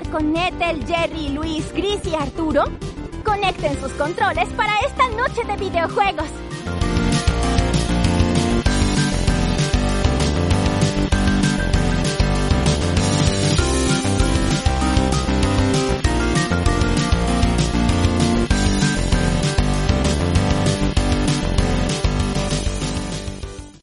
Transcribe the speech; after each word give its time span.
jugar 0.00 0.10
con 0.10 0.36
Ethel, 0.36 0.84
Jerry, 0.86 1.28
Luis, 1.30 1.66
Chris 1.74 2.00
y 2.06 2.14
Arturo? 2.14 2.64
Conecten 3.24 3.78
sus 3.80 3.92
controles 3.92 4.48
para 4.50 4.72
esta 4.80 5.08
noche 5.10 5.44
de 5.44 5.56
videojuegos. 5.56 6.49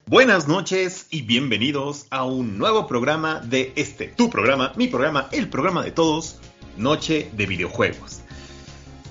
Buenas 0.09 0.47
noches 0.47 1.07
y 1.09 1.23
bienvenidos 1.23 2.07
a 2.11 2.23
un 2.23 2.57
nuevo 2.57 2.87
programa 2.87 3.41
de 3.41 3.73
este, 3.75 4.07
tu 4.07 4.29
programa, 4.29 4.71
mi 4.77 4.87
programa, 4.87 5.27
el 5.33 5.49
programa 5.49 5.83
de 5.83 5.91
todos, 5.91 6.37
Noche 6.77 7.29
de 7.33 7.45
Videojuegos. 7.45 8.21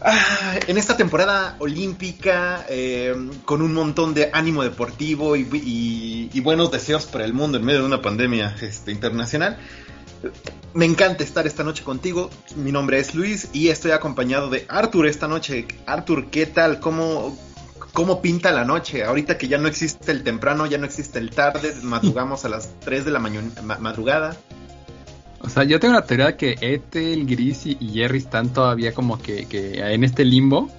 Ah, 0.01 0.59
en 0.66 0.78
esta 0.78 0.96
temporada 0.96 1.56
olímpica, 1.59 2.64
eh, 2.70 3.14
con 3.45 3.60
un 3.60 3.74
montón 3.74 4.14
de 4.14 4.30
ánimo 4.32 4.62
deportivo 4.62 5.37
y, 5.37 6.40
buenos 6.42 6.70
deseos 6.70 7.04
para 7.04 7.26
el 7.26 7.34
mundo 7.34 7.59
en 7.59 7.66
medio 7.66 7.80
de 7.80 7.87
una 7.87 8.01
pandemia 8.01 8.56
este, 8.62 8.90
internacional, 8.90 9.59
me 10.73 10.87
encanta 10.87 11.24
estar 11.24 11.46
esta 11.46 11.62
noche 11.62 11.84
contigo. 11.84 12.30
Mi 12.56 12.73
nombre 12.73 12.98
es 12.98 13.15
Luis 13.15 13.51
y 13.52 13.68
estoy 13.68 13.90
acompañado 13.90 14.48
de 14.48 14.65
Arthur 14.66 15.09
esta 15.09 15.28
noche. 15.28 15.66
Arthur, 15.84 16.30
¿qué 16.30 16.46
tal? 16.46 16.80
¿Cómo, 16.80 17.37
cómo 17.96 18.20
pinta 18.20 18.52
la 18.52 18.66
noche. 18.66 19.05
Ahorita 19.05 19.38
que 19.38 19.48
ya 19.48 19.56
no 19.56 19.68
existe 19.68 20.12
el 20.12 20.23
temprano, 20.23 20.66
ya 20.66 20.77
no 20.77 20.84
existe 20.84 21.18
el 21.18 21.30
tarde, 21.30 21.74
madrugamos 21.82 22.45
a 22.45 22.51
las 22.51 22.79
3 22.80 23.07
de 23.07 23.10
la 23.10 23.18
madrugada. 23.18 24.37
O 25.40 25.48
sea, 25.48 25.65
yo 25.65 25.80
tengo 25.80 25.95
la 25.95 26.04
teoría 26.04 26.37
que 26.37 26.59
Ethel, 26.60 27.24
Gris 27.26 27.65
y 27.65 27.76
Jerry 27.95 28.18
están 28.18 28.52
todavía 28.52 28.93
como 28.93 29.18
que, 29.18 29.46
en 29.51 30.04
este 30.04 30.26
limbo. 30.26 30.70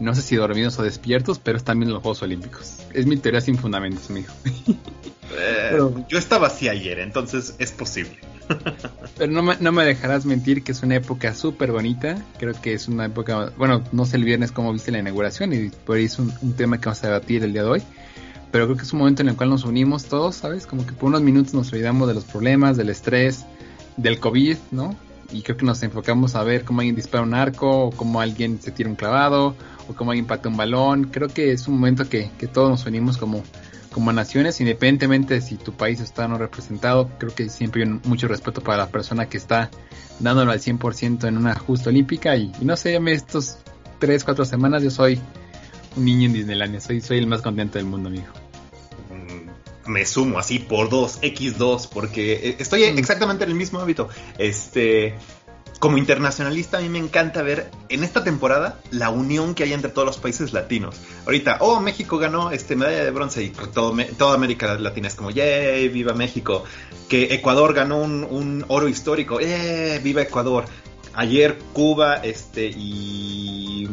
No 0.00 0.14
sé 0.14 0.22
si 0.22 0.36
dormidos 0.36 0.78
o 0.78 0.82
despiertos, 0.82 1.38
pero 1.38 1.58
están 1.58 1.78
viendo 1.78 1.94
los 1.94 2.02
Juegos 2.02 2.22
Olímpicos. 2.22 2.76
Es 2.92 3.06
mi 3.06 3.16
teoría 3.16 3.40
sin 3.40 3.56
fundamentos, 3.56 4.10
mijo. 4.10 4.32
Eh, 5.30 5.78
yo 6.08 6.18
estaba 6.18 6.46
así 6.46 6.68
ayer, 6.68 6.98
entonces 7.00 7.54
es 7.58 7.72
posible. 7.72 8.18
Pero 9.18 9.30
no 9.30 9.42
me, 9.42 9.56
no 9.60 9.72
me 9.72 9.84
dejarás 9.84 10.24
mentir 10.24 10.62
que 10.62 10.72
es 10.72 10.82
una 10.82 10.96
época 10.96 11.34
súper 11.34 11.72
bonita. 11.72 12.24
Creo 12.38 12.54
que 12.60 12.72
es 12.72 12.88
una 12.88 13.06
época, 13.06 13.52
bueno, 13.56 13.84
no 13.92 14.06
sé 14.06 14.16
el 14.16 14.24
viernes 14.24 14.52
cómo 14.52 14.72
viste 14.72 14.90
la 14.90 15.00
inauguración 15.00 15.52
y 15.52 15.68
por 15.68 15.96
ahí 15.96 16.04
es 16.04 16.18
un, 16.18 16.32
tema 16.56 16.78
que 16.78 16.86
vamos 16.86 17.04
a 17.04 17.08
debatir 17.08 17.44
el 17.44 17.52
día 17.52 17.62
de 17.62 17.68
hoy. 17.68 17.82
Pero 18.50 18.64
creo 18.64 18.76
que 18.78 18.84
es 18.84 18.92
un 18.92 19.00
momento 19.00 19.20
en 19.20 19.28
el 19.28 19.36
cual 19.36 19.50
nos 19.50 19.64
unimos 19.64 20.06
todos, 20.06 20.36
¿sabes? 20.36 20.66
Como 20.66 20.86
que 20.86 20.92
por 20.92 21.10
unos 21.10 21.20
minutos 21.20 21.52
nos 21.52 21.70
olvidamos 21.72 22.08
de 22.08 22.14
los 22.14 22.24
problemas, 22.24 22.78
del 22.78 22.88
estrés, 22.88 23.44
del 23.98 24.18
COVID, 24.18 24.56
¿no? 24.70 24.96
Y 25.30 25.42
creo 25.42 25.56
que 25.56 25.66
nos 25.66 25.82
enfocamos 25.82 26.34
a 26.34 26.42
ver 26.42 26.64
cómo 26.64 26.80
alguien 26.80 26.96
dispara 26.96 27.22
un 27.22 27.34
arco, 27.34 27.86
o 27.86 27.90
cómo 27.90 28.20
alguien 28.20 28.60
se 28.60 28.70
tira 28.70 28.88
un 28.88 28.96
clavado, 28.96 29.54
o 29.88 29.94
cómo 29.94 30.12
alguien 30.12 30.26
patea 30.26 30.50
un 30.50 30.56
balón. 30.56 31.04
Creo 31.04 31.28
que 31.28 31.52
es 31.52 31.68
un 31.68 31.74
momento 31.74 32.08
que, 32.08 32.30
que 32.38 32.46
todos 32.46 32.70
nos 32.70 32.86
unimos 32.86 33.18
como 33.18 33.42
como 33.90 34.12
naciones, 34.12 34.60
independientemente 34.60 35.34
de 35.34 35.40
si 35.40 35.56
tu 35.56 35.72
país 35.72 35.98
está 35.98 36.26
o 36.26 36.28
no 36.28 36.38
representado, 36.38 37.10
creo 37.18 37.34
que 37.34 37.48
siempre 37.48 37.82
hay 37.82 37.88
mucho 38.04 38.28
respeto 38.28 38.60
para 38.60 38.78
la 38.78 38.88
persona 38.88 39.28
que 39.28 39.38
está 39.38 39.70
dándolo 40.20 40.52
al 40.52 40.60
100% 40.60 41.26
en 41.26 41.36
una 41.36 41.54
justa 41.54 41.90
olímpica 41.90 42.36
y, 42.36 42.52
no 42.60 42.76
sé, 42.76 42.96
estos 43.08 43.58
3, 43.98 44.22
4 44.24 44.44
semanas 44.44 44.82
yo 44.82 44.90
soy 44.90 45.20
un 45.96 46.04
niño 46.04 46.26
en 46.26 46.32
Disneylandia, 46.32 46.80
soy, 46.80 47.00
soy 47.00 47.18
el 47.18 47.26
más 47.26 47.42
contento 47.42 47.78
del 47.78 47.86
mundo, 47.86 48.08
amigo. 48.08 48.47
Me 49.88 50.06
sumo 50.06 50.38
así 50.38 50.58
por 50.58 50.88
2, 50.88 51.22
X2, 51.22 51.88
porque 51.88 52.34
eh, 52.34 52.56
estoy 52.58 52.90
mm. 52.92 52.98
exactamente 52.98 53.44
en 53.44 53.50
el 53.50 53.56
mismo 53.56 53.80
hábito. 53.80 54.08
Este, 54.38 55.16
como 55.78 55.96
internacionalista 55.96 56.78
a 56.78 56.80
mí 56.80 56.88
me 56.88 56.98
encanta 56.98 57.42
ver 57.42 57.70
en 57.88 58.02
esta 58.02 58.24
temporada 58.24 58.80
la 58.90 59.10
unión 59.10 59.54
que 59.54 59.62
hay 59.62 59.72
entre 59.72 59.90
todos 59.90 60.06
los 60.06 60.18
países 60.18 60.52
latinos. 60.52 60.96
Ahorita, 61.24 61.58
oh, 61.60 61.80
México 61.80 62.18
ganó 62.18 62.50
este 62.50 62.74
medalla 62.74 63.04
de 63.04 63.10
bronce 63.10 63.44
y 63.44 63.50
todo, 63.50 63.96
toda 64.16 64.34
América 64.34 64.74
Latina 64.74 65.08
es 65.08 65.14
como, 65.14 65.30
¡yay! 65.30 65.88
¡Viva 65.88 66.14
México! 66.14 66.64
Que 67.08 67.34
Ecuador 67.34 67.74
ganó 67.74 68.00
un, 68.00 68.64
oro 68.68 68.88
histórico, 68.88 69.40
¡yay! 69.40 70.00
¡Viva 70.00 70.22
Ecuador! 70.22 70.64
Ayer 71.14 71.58
Cuba 71.72 72.16
este, 72.16 72.66
y, 72.66 73.88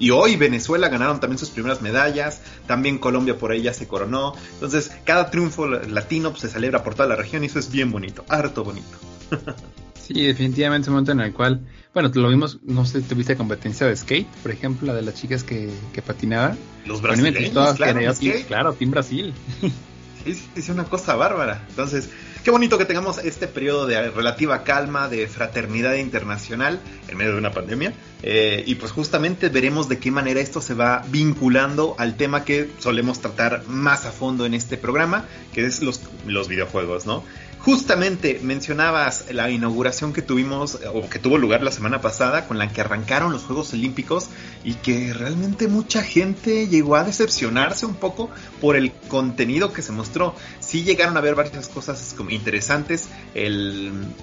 y 0.00 0.10
hoy 0.10 0.34
Venezuela 0.34 0.88
ganaron 0.88 1.20
también 1.20 1.38
sus 1.38 1.50
primeras 1.50 1.82
medallas, 1.82 2.40
también 2.66 2.98
Colombia 2.98 3.38
por 3.38 3.52
ahí 3.52 3.62
ya 3.62 3.74
se 3.74 3.86
coronó. 3.86 4.34
Entonces, 4.54 4.90
cada 5.04 5.30
triunfo 5.30 5.68
latino 5.68 6.30
pues, 6.30 6.40
se 6.40 6.48
celebra 6.48 6.82
por 6.82 6.94
toda 6.94 7.08
la 7.08 7.16
región 7.16 7.44
y 7.44 7.46
eso 7.46 7.58
es 7.58 7.70
bien 7.70 7.92
bonito, 7.92 8.24
harto 8.28 8.64
bonito. 8.64 8.98
Sí, 10.00 10.22
definitivamente 10.22 10.86
es 10.86 10.88
un 10.88 10.94
momento 10.94 11.12
en 11.12 11.20
el 11.20 11.32
cual, 11.32 11.60
bueno, 11.94 12.10
lo 12.12 12.28
vimos, 12.28 12.58
no 12.64 12.84
sé, 12.84 13.00
tuviste 13.00 13.36
competencia 13.36 13.86
de 13.86 13.94
skate, 13.94 14.26
por 14.42 14.50
ejemplo, 14.50 14.88
la 14.88 14.94
de 14.94 15.02
las 15.02 15.14
chicas 15.14 15.44
que, 15.44 15.70
que 15.92 16.02
patinaban. 16.02 16.58
Los 16.84 17.00
brasileños, 17.00 17.76
claro, 17.76 18.00
claro, 18.48 18.72
Team 18.72 18.90
Brasil. 18.90 19.32
Es 20.24 20.68
una 20.68 20.84
cosa 20.84 21.14
bárbara. 21.14 21.64
Entonces, 21.68 22.10
qué 22.44 22.50
bonito 22.50 22.78
que 22.78 22.84
tengamos 22.84 23.18
este 23.18 23.46
periodo 23.46 23.86
de 23.86 24.10
relativa 24.10 24.64
calma, 24.64 25.08
de 25.08 25.26
fraternidad 25.26 25.94
internacional 25.94 26.80
en 27.08 27.16
medio 27.16 27.32
de 27.32 27.38
una 27.38 27.52
pandemia. 27.52 27.92
Eh, 28.22 28.62
y 28.66 28.74
pues 28.74 28.92
justamente 28.92 29.48
veremos 29.48 29.88
de 29.88 29.98
qué 29.98 30.10
manera 30.10 30.40
esto 30.40 30.60
se 30.60 30.74
va 30.74 31.04
vinculando 31.08 31.94
al 31.98 32.16
tema 32.16 32.44
que 32.44 32.70
solemos 32.78 33.20
tratar 33.20 33.66
más 33.66 34.04
a 34.04 34.12
fondo 34.12 34.44
en 34.44 34.52
este 34.52 34.76
programa, 34.76 35.24
que 35.54 35.64
es 35.64 35.82
los, 35.82 36.02
los 36.26 36.48
videojuegos, 36.48 37.06
¿no? 37.06 37.24
Justamente 37.64 38.40
mencionabas 38.42 39.26
la 39.32 39.50
inauguración 39.50 40.14
que 40.14 40.22
tuvimos 40.22 40.78
o 40.94 41.10
que 41.10 41.18
tuvo 41.18 41.36
lugar 41.36 41.62
la 41.62 41.70
semana 41.70 42.00
pasada 42.00 42.48
con 42.48 42.56
la 42.56 42.72
que 42.72 42.80
arrancaron 42.80 43.32
los 43.32 43.42
Juegos 43.42 43.74
Olímpicos 43.74 44.30
y 44.64 44.74
que 44.74 45.12
realmente 45.12 45.68
mucha 45.68 46.02
gente 46.02 46.68
llegó 46.68 46.96
a 46.96 47.04
decepcionarse 47.04 47.84
un 47.84 47.96
poco 47.96 48.30
por 48.62 48.76
el 48.76 48.92
contenido 49.08 49.74
que 49.74 49.82
se 49.82 49.92
mostró. 49.92 50.34
Sí 50.60 50.84
llegaron 50.84 51.18
a 51.18 51.20
ver 51.20 51.34
varias 51.34 51.68
cosas 51.68 52.16
interesantes. 52.30 53.08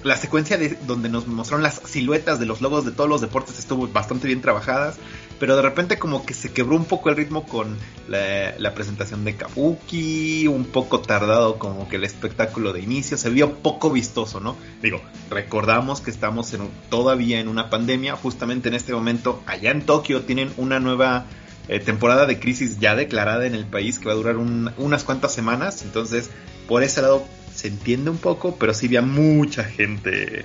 La 0.02 0.16
secuencia 0.16 0.58
de 0.58 0.76
donde 0.88 1.08
nos 1.08 1.28
mostraron 1.28 1.62
las 1.62 1.80
siluetas 1.84 2.40
de 2.40 2.46
los 2.46 2.60
logos 2.60 2.84
de 2.84 2.90
todos 2.90 3.08
los 3.08 3.20
deportes 3.20 3.56
estuvo 3.60 3.86
bastante 3.86 4.26
bien 4.26 4.40
trabajadas 4.40 4.96
pero 5.38 5.56
de 5.56 5.62
repente 5.62 5.98
como 5.98 6.26
que 6.26 6.34
se 6.34 6.52
quebró 6.52 6.76
un 6.76 6.84
poco 6.84 7.10
el 7.10 7.16
ritmo 7.16 7.44
con 7.44 7.76
la, 8.08 8.74
presentación 8.74 9.24
de 9.24 9.34
Kabuki, 9.36 10.46
un 10.46 10.64
poco 10.64 11.00
tardado 11.00 11.58
como 11.58 11.88
que 11.88 11.96
el 11.96 12.04
espectáculo 12.04 12.72
de 12.72 12.80
inicio, 12.80 13.16
se 13.16 13.30
vio 13.30 13.54
poco 13.54 13.90
vistoso, 13.90 14.40
¿no? 14.40 14.56
Digo, 14.82 15.00
recordamos 15.30 16.00
que 16.00 16.10
estamos 16.10 16.54
todavía 16.88 17.40
en 17.40 17.48
una 17.48 17.70
pandemia, 17.70 18.16
justamente 18.16 18.68
en 18.68 18.74
este 18.74 18.92
momento 18.92 19.42
allá 19.46 19.70
en 19.70 19.82
Tokio 19.82 20.22
tienen 20.22 20.52
una 20.56 20.80
nueva 20.80 21.26
eh, 21.68 21.80
temporada 21.80 22.26
de 22.26 22.38
crisis 22.38 22.78
ya 22.78 22.94
declarada 22.94 23.46
en 23.46 23.54
el 23.54 23.66
país 23.66 23.98
que 23.98 24.06
va 24.06 24.12
a 24.12 24.16
durar 24.16 24.36
unas 24.36 25.04
cuantas 25.04 25.32
semanas, 25.34 25.82
entonces 25.82 26.30
por 26.66 26.82
ese 26.82 27.02
lado 27.02 27.24
se 27.54 27.68
entiende 27.68 28.10
un 28.10 28.18
poco, 28.18 28.56
pero 28.56 28.72
sí 28.72 28.86
había 28.86 29.02
mucha 29.02 29.64
gente 29.64 30.44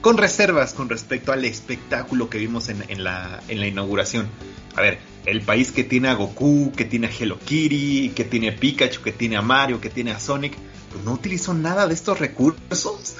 con 0.00 0.16
reservas 0.16 0.74
con 0.74 0.88
respecto 0.88 1.32
al 1.32 1.44
espectáculo 1.44 2.30
que 2.30 2.38
vimos 2.38 2.68
en, 2.68 3.04
la, 3.04 3.42
inauguración. 3.48 4.28
A 4.76 4.80
ver, 4.80 4.98
el 5.26 5.42
país 5.42 5.72
que 5.72 5.84
tiene 5.84 6.08
a 6.08 6.14
Goku, 6.14 6.72
que 6.76 6.84
tiene 6.84 7.08
a 7.08 7.10
Hello 7.10 7.38
Kitty, 7.38 8.10
que 8.14 8.24
tiene 8.24 8.50
a 8.50 8.56
Pikachu, 8.56 9.02
que 9.02 9.12
tiene 9.12 9.36
a 9.36 9.42
Mario, 9.42 9.80
que 9.80 9.90
tiene 9.90 10.12
a 10.12 10.20
Sonic, 10.20 10.54
pues 10.92 11.04
no 11.04 11.12
utilizó 11.12 11.52
nada 11.52 11.86
de 11.86 11.94
estos 11.94 12.18
recursos. 12.20 13.16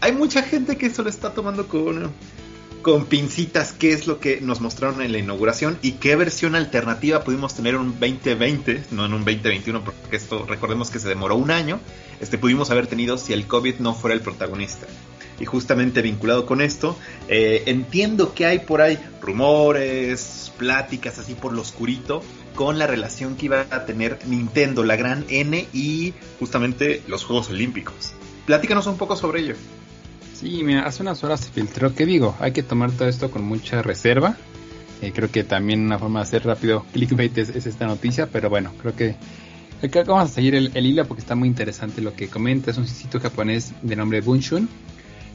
Hay 0.00 0.12
mucha 0.12 0.42
gente 0.42 0.76
que 0.76 0.86
eso 0.86 1.02
lo 1.02 1.08
está 1.08 1.32
tomando 1.32 1.66
con, 1.66 2.12
con 2.82 3.06
pincitas 3.06 3.72
qué 3.72 3.92
es 3.92 4.06
lo 4.06 4.20
que 4.20 4.40
nos 4.40 4.60
mostraron 4.60 5.00
en 5.00 5.12
la 5.12 5.18
inauguración 5.18 5.78
y 5.80 5.92
qué 5.92 6.16
versión 6.16 6.56
alternativa 6.56 7.24
pudimos 7.24 7.54
tener 7.54 7.74
en 7.74 7.80
un 7.80 7.98
2020, 7.98 8.84
no 8.90 9.06
en 9.06 9.14
un 9.14 9.24
2021, 9.24 9.82
porque 9.82 10.16
esto 10.16 10.44
recordemos 10.46 10.90
que 10.90 10.98
se 10.98 11.08
demoró 11.08 11.36
un 11.36 11.50
año, 11.50 11.80
este 12.20 12.36
pudimos 12.36 12.70
haber 12.70 12.86
tenido 12.86 13.16
si 13.16 13.32
el 13.32 13.46
COVID 13.46 13.76
no 13.78 13.94
fuera 13.94 14.14
el 14.14 14.20
protagonista 14.20 14.86
y 15.42 15.44
justamente 15.44 16.02
vinculado 16.02 16.46
con 16.46 16.60
esto, 16.60 16.96
eh, 17.26 17.64
entiendo 17.66 18.32
que 18.32 18.46
hay 18.46 18.60
por 18.60 18.80
ahí 18.80 18.96
rumores, 19.20 20.52
pláticas 20.56 21.18
así 21.18 21.34
por 21.34 21.52
lo 21.52 21.62
oscurito 21.62 22.22
con 22.54 22.78
la 22.78 22.86
relación 22.86 23.34
que 23.34 23.46
iba 23.46 23.66
a 23.68 23.84
tener 23.84 24.20
Nintendo, 24.26 24.84
la 24.84 24.94
gran 24.94 25.24
N 25.28 25.66
y 25.72 26.14
justamente 26.38 27.02
los 27.08 27.24
Juegos 27.24 27.50
Olímpicos. 27.50 28.12
Platícanos 28.46 28.86
un 28.86 28.96
poco 28.96 29.16
sobre 29.16 29.40
ello. 29.40 29.56
Sí, 30.32 30.62
mira, 30.62 30.84
hace 30.84 31.02
unas 31.02 31.24
horas 31.24 31.40
se 31.40 31.50
filtró, 31.50 31.92
¿qué 31.92 32.06
digo? 32.06 32.36
Hay 32.38 32.52
que 32.52 32.62
tomar 32.62 32.92
todo 32.92 33.08
esto 33.08 33.28
con 33.28 33.42
mucha 33.42 33.82
reserva. 33.82 34.36
Eh, 35.00 35.10
creo 35.12 35.28
que 35.28 35.42
también 35.42 35.80
una 35.80 35.98
forma 35.98 36.20
de 36.20 36.24
hacer 36.24 36.44
rápido 36.44 36.86
clickbait 36.92 37.36
es, 37.36 37.66
esta 37.66 37.86
noticia, 37.86 38.28
pero 38.28 38.48
bueno, 38.48 38.72
creo 38.80 38.94
que 38.94 39.16
acá 39.82 40.04
vamos 40.04 40.30
a 40.30 40.34
seguir 40.34 40.54
el, 40.54 40.86
hilo 40.86 41.04
porque 41.04 41.22
está 41.22 41.34
muy 41.34 41.48
interesante 41.48 42.00
lo 42.00 42.14
que 42.14 42.28
comenta. 42.28 42.70
Es 42.70 42.78
un 42.78 42.86
sitio 42.86 43.18
japonés 43.18 43.72
de 43.82 43.96
nombre 43.96 44.20
Bunshun 44.20 44.68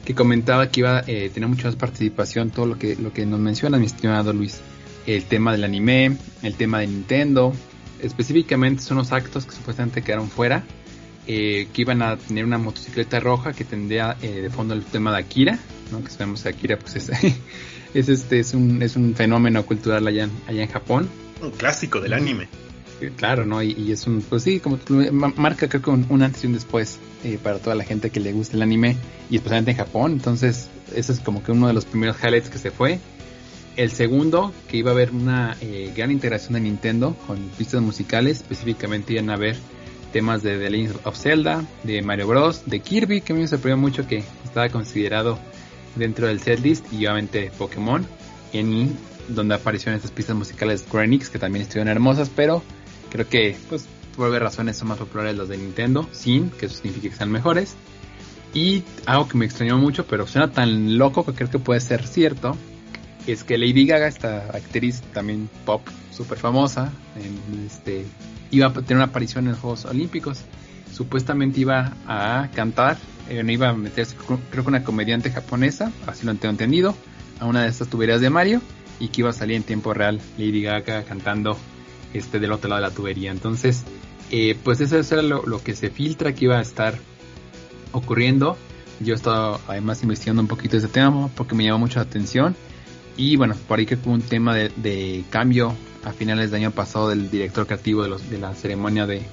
que 0.08 0.16
comentaba 0.16 0.70
que 0.70 0.80
iba 0.80 1.00
a 1.00 1.04
eh, 1.06 1.30
tener 1.34 1.50
mucha 1.50 1.68
más 1.68 1.76
participación, 1.76 2.50
todo 2.50 2.66
lo 2.66 2.80
que, 2.80 2.96
lo 2.96 3.12
que 3.12 3.26
nos 3.26 3.42
menciona 3.42 3.78
mi 3.78 3.88
estimado 3.88 4.32
Luis. 4.32 4.62
El 5.06 5.26
tema 5.26 5.52
del 5.52 5.66
anime, 5.66 6.16
el 6.44 6.56
tema 6.56 6.80
de 6.80 6.88
Nintendo, 6.88 7.52
específicamente 8.02 8.82
son 8.82 8.96
los 8.96 9.12
actos 9.12 9.46
que 9.46 9.52
supuestamente 9.52 10.02
quedaron 10.04 10.30
fuera. 10.30 10.64
eh, 11.28 11.68
que 11.74 11.82
iban 11.82 12.02
a 12.02 12.16
tener 12.16 12.46
una 12.46 12.58
motocicleta 12.58 13.20
roja 13.20 13.52
que 13.52 13.66
tendría 13.66 14.16
eh, 14.22 14.44
de 14.44 14.50
fondo 14.50 14.74
el 14.74 14.86
tema 14.86 15.12
de 15.12 15.18
Akira, 15.18 15.60
¿no? 15.92 16.02
que 16.02 16.10
sabemos 16.10 16.42
que 16.42 16.48
Akira 16.48 16.80
pues 16.80 16.96
es, 16.96 17.10
es, 17.94 18.08
este, 18.08 18.40
es, 18.40 18.54
un, 18.54 18.82
es 18.82 18.96
un 18.96 19.14
fenómeno 19.14 19.66
cultural 19.66 20.08
allá, 20.08 20.30
allá 20.48 20.64
en 20.64 20.70
Japón. 20.70 21.10
Un 21.42 21.52
clásico 21.52 22.00
del 22.00 22.14
anime. 22.14 22.48
Claro, 23.16 23.46
¿no? 23.46 23.62
Y, 23.62 23.92
es 23.92 24.08
un, 24.08 24.22
pues 24.22 24.44
sí, 24.44 24.60
como 24.60 24.80
marca 25.12 25.68
creo 25.68 25.82
que 25.82 25.90
un, 25.90 26.22
antes 26.22 26.44
y 26.44 26.48
un 26.48 26.54
después 26.54 27.00
eh, 27.24 27.38
para 27.42 27.60
toda 27.60 27.76
la 27.76 27.84
gente 27.84 28.10
que 28.10 28.20
le 28.20 28.34
gusta 28.34 28.56
el 28.56 28.64
anime 28.64 28.98
y 29.30 29.36
especialmente 29.36 29.72
en 29.72 29.78
Japón. 29.78 30.12
Entonces, 30.14 30.70
ese 30.96 31.12
es 31.12 31.20
como 31.20 31.44
que 31.44 31.52
uno 31.52 31.68
de 31.68 31.74
los 31.74 31.86
primeros 31.86 32.18
highlights 32.24 32.50
que 32.50 32.58
se 32.58 32.72
fue. 32.72 33.00
El 33.76 33.92
segundo, 33.92 34.52
que 34.68 34.78
iba 34.78 34.90
a 34.90 34.94
haber 34.96 35.12
una 35.12 35.56
gran 35.96 36.10
integración 36.10 36.54
de 36.54 36.62
Nintendo 36.62 37.16
con 37.28 37.38
pistas 37.58 37.82
musicales, 37.82 38.38
específicamente 38.38 39.14
iban 39.14 39.30
a 39.30 39.38
ver 39.38 39.56
temas 40.12 40.42
de 40.42 40.58
The 40.58 40.70
Legend 40.72 41.00
of 41.04 41.16
Zelda, 41.16 41.64
de 41.84 42.02
Mario 42.02 42.28
Bros, 42.28 42.64
de 42.66 42.80
Kirby, 42.80 43.22
que 43.22 43.34
a 43.34 43.36
mí 43.36 43.44
me 43.44 43.48
sorprendió 43.48 43.78
mucho 43.78 44.08
que 44.08 44.24
estaba 44.44 44.70
considerado 44.70 45.38
dentro 45.96 46.26
del 46.26 46.40
setlist, 46.40 46.92
y 46.92 47.06
obviamente 47.06 47.52
Pokémon, 47.56 48.04
en 48.54 48.98
donde 49.28 49.54
aparecieron 49.54 49.96
estas 49.96 50.12
pistas 50.12 50.36
musicales 50.36 50.82
de 50.82 50.88
Square 50.88 51.20
que 51.20 51.38
también 51.38 51.64
estuvieron 51.64 51.90
hermosas, 51.90 52.32
pero 52.36 52.64
creo 53.18 53.30
que, 53.30 53.58
pues, 53.70 53.88
por 54.16 54.32
ver 54.32 54.44
razones 54.44 54.78
son 54.78 54.90
más 54.90 55.00
populares 55.00 55.36
los 55.36 55.50
de 55.50 55.58
Nintendo, 55.58 56.08
sin 56.12 56.50
que 56.52 56.68
eso 56.68 56.76
signifique 56.76 57.10
que 57.10 57.16
sean 57.16 57.32
mejores. 57.32 57.76
Y 58.54 58.84
algo 59.06 59.28
que 59.28 59.38
me 59.38 59.46
extrañó 59.46 59.78
mucho, 59.78 60.06
pero 60.06 60.28
suena 60.28 60.52
tan 60.52 60.98
loco 60.98 61.26
que 61.26 61.34
creo 61.34 61.50
que 61.50 61.60
puede 61.60 61.80
ser 61.80 62.06
cierto, 62.08 62.56
es 63.26 63.44
que 63.44 63.58
Lady 63.58 63.86
Gaga, 63.86 64.08
esta 64.08 64.38
actriz 64.54 65.02
también 65.14 65.50
pop 65.66 65.82
súper 66.12 66.38
famosa, 66.38 66.92
en 67.16 67.66
este, 67.66 68.06
iba 68.52 68.68
a 68.68 68.74
tener 68.74 68.96
una 68.96 69.06
aparición 69.06 69.46
en 69.46 69.52
los 69.52 69.60
Juegos 69.60 69.86
Olímpicos. 69.86 70.42
Supuestamente 70.94 71.60
iba 71.60 71.94
a 72.08 72.50
cantar, 72.56 72.98
eh, 73.30 73.44
no 73.44 73.52
iba 73.52 73.70
a 73.70 73.74
meterse, 73.74 74.16
creo 74.16 74.64
que 74.64 74.70
una 74.70 74.84
comediante 74.84 75.30
japonesa, 75.30 75.92
así 76.08 76.26
lo 76.26 76.34
tengo 76.36 76.52
entendido, 76.52 76.96
a 77.40 77.46
una 77.46 77.64
de 77.64 77.70
estas 77.70 77.90
tuberías 77.90 78.22
de 78.22 78.30
Mario 78.30 78.62
y 79.00 79.10
que 79.10 79.22
iba 79.22 79.30
a 79.30 79.34
salir 79.34 79.58
en 79.58 79.64
tiempo 79.64 79.94
real 79.94 80.20
Lady 80.38 80.64
Gaga 80.64 81.04
cantando 81.04 81.58
este 82.14 82.40
del 82.40 82.52
otro 82.52 82.70
lado 82.70 82.82
de 82.82 82.88
la 82.90 82.94
tubería. 82.94 83.32
Entonces, 83.32 83.84
eh, 84.32 84.58
pues 84.64 84.80
eso, 84.82 84.98
era 84.98 85.22
lo, 85.22 85.46
lo, 85.46 85.64
que 85.64 85.76
se 85.76 85.90
filtra 85.90 86.34
que 86.34 86.46
iba 86.46 86.58
a 86.58 86.62
estar 86.62 86.98
ocurriendo. 87.92 88.58
Yo 89.00 89.14
he 89.14 89.16
estado 89.16 89.60
además 89.68 90.02
investigando 90.04 90.42
un 90.42 90.48
poquito 90.48 90.78
ese 90.78 90.88
tema 90.88 91.30
porque 91.36 91.56
me 91.56 91.64
llamó 91.64 91.80
mucho 91.80 92.00
la 92.00 92.04
atención. 92.04 92.56
Y 93.16 93.36
bueno, 93.36 93.56
por 93.68 93.80
ahí 93.80 93.86
que 93.86 93.96
hubo 93.96 94.12
un 94.12 94.22
tema 94.22 94.56
de, 94.56 94.72
de 94.76 95.24
cambio 95.30 95.74
a 96.04 96.14
finales 96.14 96.52
del 96.52 96.62
año 96.62 96.72
pasado 96.72 97.10
del 97.10 97.30
director 97.30 97.66
creativo 97.66 98.04
de, 98.04 98.10
los, 98.10 98.30
de 98.30 98.38
la 98.38 98.54
ceremonia 98.54 99.06
de, 99.06 99.24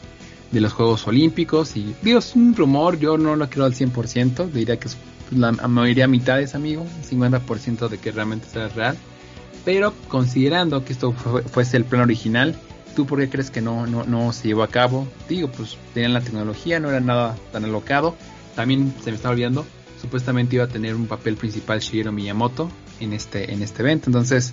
de 0.50 0.60
los 0.60 0.72
Juegos 0.72 1.06
Olímpicos. 1.06 1.76
Y 1.76 1.94
digo, 2.02 2.18
es 2.18 2.34
un 2.34 2.54
rumor, 2.54 2.98
yo 2.98 3.18
no 3.18 3.36
lo 3.36 3.48
creo 3.50 3.64
al 3.66 3.74
100%, 3.74 4.50
diría 4.50 4.78
que 4.78 4.88
es 4.88 4.96
la 5.30 5.52
mayoría 5.52 6.06
mitades, 6.06 6.54
amigo, 6.54 6.86
50% 7.10 7.88
de 7.88 7.98
que 7.98 8.12
realmente 8.12 8.48
sea 8.48 8.68
real. 8.68 8.96
Pero 9.64 9.94
considerando 10.08 10.84
que 10.84 10.92
esto 10.92 11.12
fuese 11.12 11.76
el 11.76 11.84
plan 11.84 12.02
original, 12.02 12.54
¿tú 12.94 13.06
por 13.06 13.18
qué 13.20 13.28
crees 13.30 13.50
que 13.50 13.60
no, 13.60 13.86
no, 13.86 14.04
no 14.04 14.32
se 14.32 14.48
llevó 14.48 14.62
a 14.62 14.68
cabo? 14.68 15.08
Digo, 15.28 15.48
pues 15.48 15.78
tenían 15.94 16.12
la 16.12 16.20
tecnología, 16.20 16.80
no 16.80 16.90
era 16.90 17.00
nada 17.00 17.36
tan 17.52 17.64
alocado. 17.64 18.14
También 18.54 18.94
se 19.02 19.10
me 19.10 19.16
está 19.16 19.30
olvidando, 19.30 19.64
supuestamente 20.00 20.56
iba 20.56 20.64
a 20.64 20.68
tener 20.68 20.94
un 20.94 21.06
papel 21.06 21.36
principal 21.36 21.80
Shigeru 21.80 22.12
Miyamoto 22.12 22.70
en 23.00 23.12
este, 23.12 23.52
en 23.52 23.62
este 23.62 23.82
evento. 23.82 24.10
Entonces, 24.10 24.52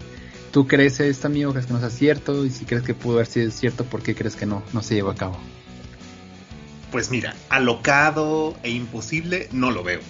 ¿Tú 0.51 0.67
crees 0.67 0.99
esto, 0.99 1.27
amigo? 1.27 1.51
¿Crees 1.53 1.65
que 1.65 1.73
no 1.73 1.79
sea 1.79 1.89
cierto? 1.89 2.45
Y 2.45 2.49
si 2.49 2.65
crees 2.65 2.83
que 2.83 2.93
pudo 2.93 3.15
haber 3.15 3.27
sido 3.27 3.49
cierto, 3.51 3.85
¿por 3.85 4.03
qué 4.03 4.15
crees 4.15 4.35
que 4.35 4.45
no, 4.45 4.61
no 4.73 4.83
se 4.83 4.95
llevó 4.95 5.11
a 5.11 5.15
cabo? 5.15 5.37
Pues 6.91 7.09
mira, 7.09 7.35
alocado 7.47 8.57
e 8.61 8.71
imposible 8.71 9.47
no 9.53 9.71
lo 9.71 9.81
veo. 9.81 10.01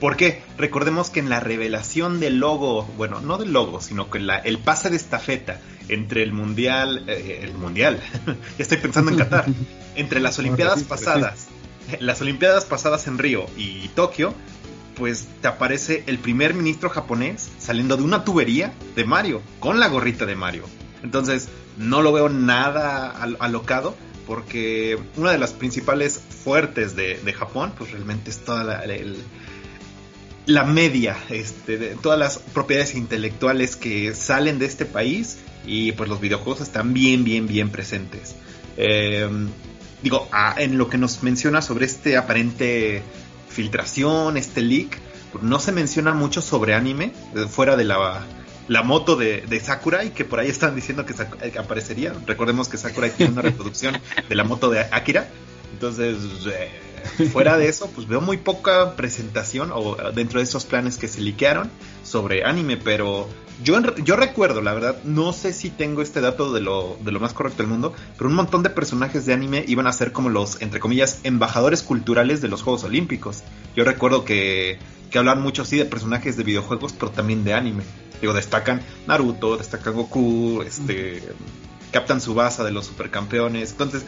¿Por 0.00 0.16
qué? 0.16 0.42
Recordemos 0.56 1.10
que 1.10 1.20
en 1.20 1.28
la 1.28 1.40
revelación 1.40 2.20
del 2.20 2.38
logo, 2.38 2.84
bueno, 2.96 3.20
no 3.20 3.36
del 3.36 3.52
logo, 3.52 3.80
sino 3.80 4.10
que 4.10 4.20
la, 4.20 4.38
el 4.38 4.58
pase 4.58 4.90
de 4.90 4.96
estafeta 4.96 5.60
entre 5.88 6.22
el 6.22 6.32
mundial, 6.32 7.04
eh, 7.08 7.40
el 7.42 7.54
mundial, 7.54 8.00
ya 8.26 8.34
estoy 8.58 8.78
pensando 8.78 9.10
en 9.10 9.18
Qatar, 9.18 9.46
entre 9.96 10.20
las 10.20 10.38
Olimpiadas 10.38 10.84
pasadas, 10.84 11.48
las 11.98 12.20
Olimpiadas 12.20 12.64
pasadas 12.64 13.06
en 13.08 13.18
Río 13.18 13.46
y 13.56 13.88
Tokio, 13.88 14.34
pues 14.96 15.28
te 15.40 15.48
aparece 15.48 16.04
el 16.06 16.18
primer 16.18 16.54
ministro 16.54 16.90
japonés 16.90 17.48
saliendo 17.58 17.96
de 17.96 18.02
una 18.02 18.24
tubería 18.24 18.72
de 18.96 19.04
Mario, 19.04 19.42
con 19.60 19.80
la 19.80 19.88
gorrita 19.88 20.26
de 20.26 20.34
Mario. 20.34 20.64
Entonces, 21.02 21.48
no 21.76 22.02
lo 22.02 22.12
veo 22.12 22.28
nada 22.28 23.10
alocado, 23.38 23.96
porque 24.26 24.98
una 25.16 25.32
de 25.32 25.38
las 25.38 25.52
principales 25.52 26.20
fuertes 26.44 26.96
de, 26.96 27.32
Japón, 27.32 27.72
pues 27.78 27.92
realmente 27.92 28.30
es 28.30 28.38
toda 28.38 28.64
la, 28.64 28.84
la 30.48 30.64
media, 30.64 31.14
este, 31.28 31.76
de 31.76 31.88
todas 31.96 32.18
las 32.18 32.38
propiedades 32.38 32.94
intelectuales 32.94 33.76
que 33.76 34.14
salen 34.14 34.58
de 34.58 34.64
este 34.64 34.86
país 34.86 35.36
y 35.66 35.92
pues 35.92 36.08
los 36.08 36.20
videojuegos 36.20 36.62
están 36.62 36.94
bien, 36.94 37.22
bien, 37.22 37.46
bien 37.46 37.68
presentes. 37.68 38.34
Em, 38.78 39.48
digo, 40.02 40.26
en 40.56 40.78
lo 40.78 40.88
que 40.88 40.96
nos 40.96 41.22
menciona 41.22 41.60
sobre 41.60 41.84
este 41.84 42.16
aparente 42.16 43.02
filtración, 43.50 44.38
este 44.38 44.62
leak, 44.62 44.98
pues, 45.32 45.44
no 45.44 45.60
se 45.60 45.70
menciona 45.70 46.14
mucho 46.14 46.40
sobre 46.40 46.72
anime, 46.72 47.12
eh, 47.36 47.44
fuera 47.46 47.76
de 47.76 47.84
la, 47.84 48.24
la 48.68 48.82
moto 48.82 49.16
de, 49.16 49.42
de, 49.42 49.60
Sakurai, 49.60 50.14
que 50.14 50.24
por 50.24 50.40
ahí 50.40 50.48
están 50.48 50.74
diciendo 50.74 51.04
que, 51.04 51.12
eh, 51.42 51.58
aparecería. 51.58 52.14
Recordemos 52.26 52.70
que 52.70 52.78
Sakurai 52.78 53.10
tiene 53.10 53.32
una 53.32 53.42
reproducción 53.42 53.98
de 54.26 54.34
la 54.34 54.44
moto 54.44 54.70
de 54.70 54.80
Akira. 54.80 55.28
Entonces, 55.74 56.16
eh, 56.50 56.87
fuera 57.32 57.56
de 57.56 57.68
eso, 57.68 57.90
pues 57.94 58.06
veo 58.06 58.20
muy 58.20 58.36
poca 58.36 58.96
presentación 58.96 59.70
o 59.72 59.96
dentro 60.12 60.40
de 60.40 60.44
esos 60.44 60.64
planes 60.64 60.96
que 60.96 61.08
se 61.08 61.20
liquearon 61.20 61.70
sobre 62.02 62.44
anime, 62.44 62.76
pero 62.76 63.28
yo, 63.62 63.80
yo 63.96 64.16
recuerdo, 64.16 64.60
la 64.60 64.72
verdad, 64.72 65.02
no 65.04 65.32
sé 65.32 65.52
si 65.52 65.70
tengo 65.70 66.00
este 66.00 66.20
dato 66.20 66.52
de 66.52 66.60
lo, 66.60 66.96
de 67.00 67.10
lo 67.10 67.18
más 67.20 67.32
correcto 67.32 67.62
del 67.62 67.70
mundo, 67.70 67.92
pero 68.16 68.30
un 68.30 68.36
montón 68.36 68.62
de 68.62 68.70
personajes 68.70 69.26
de 69.26 69.32
anime 69.32 69.64
iban 69.66 69.86
a 69.86 69.92
ser 69.92 70.12
como 70.12 70.28
los, 70.28 70.62
entre 70.62 70.80
comillas, 70.80 71.20
embajadores 71.24 71.82
culturales 71.82 72.40
de 72.40 72.48
los 72.48 72.62
Juegos 72.62 72.84
Olímpicos. 72.84 73.42
Yo 73.74 73.84
recuerdo 73.84 74.24
que, 74.24 74.78
que 75.10 75.18
hablan 75.18 75.42
mucho 75.42 75.62
así 75.62 75.76
de 75.76 75.84
personajes 75.86 76.36
de 76.36 76.44
videojuegos, 76.44 76.92
pero 76.92 77.10
también 77.10 77.42
de 77.44 77.54
anime. 77.54 77.82
Digo, 78.20 78.32
destacan 78.32 78.80
Naruto, 79.06 79.56
destacan 79.56 79.94
Goku, 79.94 80.62
este, 80.62 81.22
Captain 81.90 82.20
Subasa 82.20 82.64
de 82.64 82.72
los 82.72 82.86
supercampeones. 82.86 83.72
Entonces, 83.72 84.04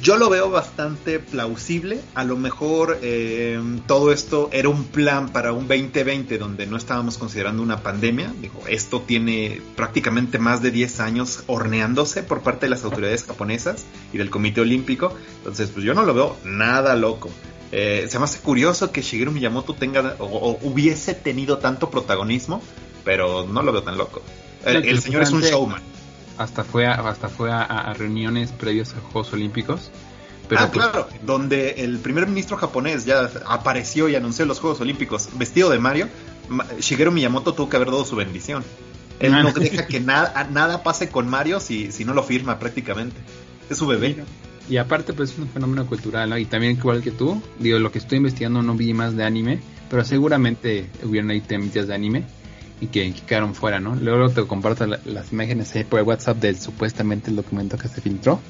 yo 0.00 0.16
lo 0.16 0.30
veo 0.30 0.50
bastante 0.50 1.18
plausible. 1.18 2.00
A 2.14 2.24
lo 2.24 2.36
mejor 2.36 2.98
eh, 3.02 3.60
todo 3.86 4.12
esto 4.12 4.48
era 4.52 4.68
un 4.68 4.84
plan 4.84 5.30
para 5.30 5.52
un 5.52 5.66
2020 5.66 6.38
donde 6.38 6.66
no 6.66 6.76
estábamos 6.76 7.18
considerando 7.18 7.62
una 7.62 7.82
pandemia. 7.82 8.32
Digo, 8.40 8.62
esto 8.68 9.02
tiene 9.02 9.60
prácticamente 9.76 10.38
más 10.38 10.62
de 10.62 10.70
10 10.70 11.00
años 11.00 11.42
horneándose 11.46 12.22
por 12.22 12.42
parte 12.42 12.66
de 12.66 12.70
las 12.70 12.84
autoridades 12.84 13.24
japonesas 13.24 13.86
y 14.12 14.18
del 14.18 14.30
Comité 14.30 14.60
Olímpico. 14.60 15.12
Entonces, 15.38 15.70
pues 15.70 15.84
yo 15.84 15.94
no 15.94 16.04
lo 16.04 16.14
veo 16.14 16.36
nada 16.44 16.94
loco. 16.94 17.30
Eh, 17.72 18.06
se 18.08 18.18
me 18.18 18.24
hace 18.24 18.38
curioso 18.40 18.92
que 18.92 19.02
Shigeru 19.02 19.32
Miyamoto 19.32 19.74
tenga 19.74 20.16
o, 20.20 20.58
hubiese 20.62 21.14
tenido 21.14 21.58
tanto 21.58 21.90
protagonismo, 21.90 22.62
pero 23.04 23.46
no 23.46 23.62
lo 23.62 23.72
veo 23.72 23.82
tan 23.82 23.98
loco. 23.98 24.22
el 24.64 25.00
señor 25.02 25.22
es 25.22 25.32
un 25.32 25.42
showman 25.42 25.97
hasta 26.38 26.64
fue 26.64 26.86
a, 26.86 26.92
hasta 26.92 27.28
fue 27.28 27.50
a, 27.52 27.92
reuniones 27.94 28.52
previas 28.52 28.94
a 28.94 29.00
Juegos 29.00 29.32
Olímpicos. 29.32 29.90
Pero 30.48 30.62
ah, 30.62 30.70
pues, 30.72 30.86
claro, 30.86 31.08
donde 31.26 31.70
el 31.84 31.98
primer 31.98 32.26
ministro 32.26 32.56
japonés 32.56 33.04
ya 33.04 33.30
apareció 33.46 34.08
y 34.08 34.14
anunció 34.14 34.46
los 34.46 34.60
Juegos 34.60 34.80
Olímpicos 34.80 35.28
vestido 35.34 35.68
de 35.70 35.78
Mario, 35.78 36.08
Shigeru 36.80 37.12
Miyamoto 37.12 37.52
tuvo 37.52 37.68
que 37.68 37.76
haber 37.76 37.90
dado 37.90 38.04
su 38.04 38.16
bendición. 38.16 38.64
Él 39.20 39.32
no 39.32 39.52
deja 39.52 39.86
que 39.86 40.00
nada, 40.00 40.48
nada 40.50 40.82
pase 40.82 41.10
con 41.10 41.28
Mario 41.28 41.60
si, 41.60 41.92
si 41.92 42.04
no 42.04 42.14
lo 42.14 42.22
firma 42.22 42.58
prácticamente. 42.58 43.16
Es 43.68 43.78
su 43.78 43.86
bebé. 43.86 44.24
Y 44.70 44.76
aparte, 44.76 45.12
pues 45.12 45.32
es 45.32 45.38
un 45.38 45.48
fenómeno 45.48 45.86
cultural, 45.86 46.30
¿no? 46.30 46.38
Y 46.38 46.44
también, 46.44 46.76
igual 46.76 47.02
que 47.02 47.10
tú, 47.10 47.42
digo, 47.58 47.78
lo 47.78 47.90
que 47.90 47.98
estoy 47.98 48.18
investigando 48.18 48.62
no 48.62 48.74
vi 48.74 48.94
más 48.94 49.16
de 49.16 49.24
anime, 49.24 49.60
pero 49.90 50.04
seguramente 50.04 50.88
hubieron 51.02 51.30
ahí 51.30 51.40
temitas 51.40 51.88
de 51.88 51.94
anime 51.94 52.24
y 52.80 52.86
que, 52.86 53.12
quedaron 53.26 53.54
fuera, 53.54 53.80
¿no? 53.80 53.94
Luego 53.96 54.30
te 54.30 54.44
comparto 54.46 54.86
las 54.86 55.32
imágenes 55.32 55.74
ahí 55.74 55.84
por 55.84 56.02
WhatsApp 56.02 56.38
del 56.38 56.58
supuestamente 56.58 57.30
el 57.30 57.36
documento 57.36 57.76
que 57.76 57.88
se 57.88 58.00
filtró. 58.00 58.40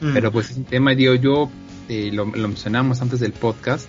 Mm. 0.00 0.12
Pero 0.12 0.32
pues 0.32 0.50
ese 0.50 0.62
tema, 0.62 0.94
digo, 0.94 1.14
yo 1.14 1.50
eh, 1.88 2.10
lo, 2.12 2.26
mencionamos 2.26 3.00
antes 3.00 3.20
del 3.20 3.32
podcast. 3.32 3.88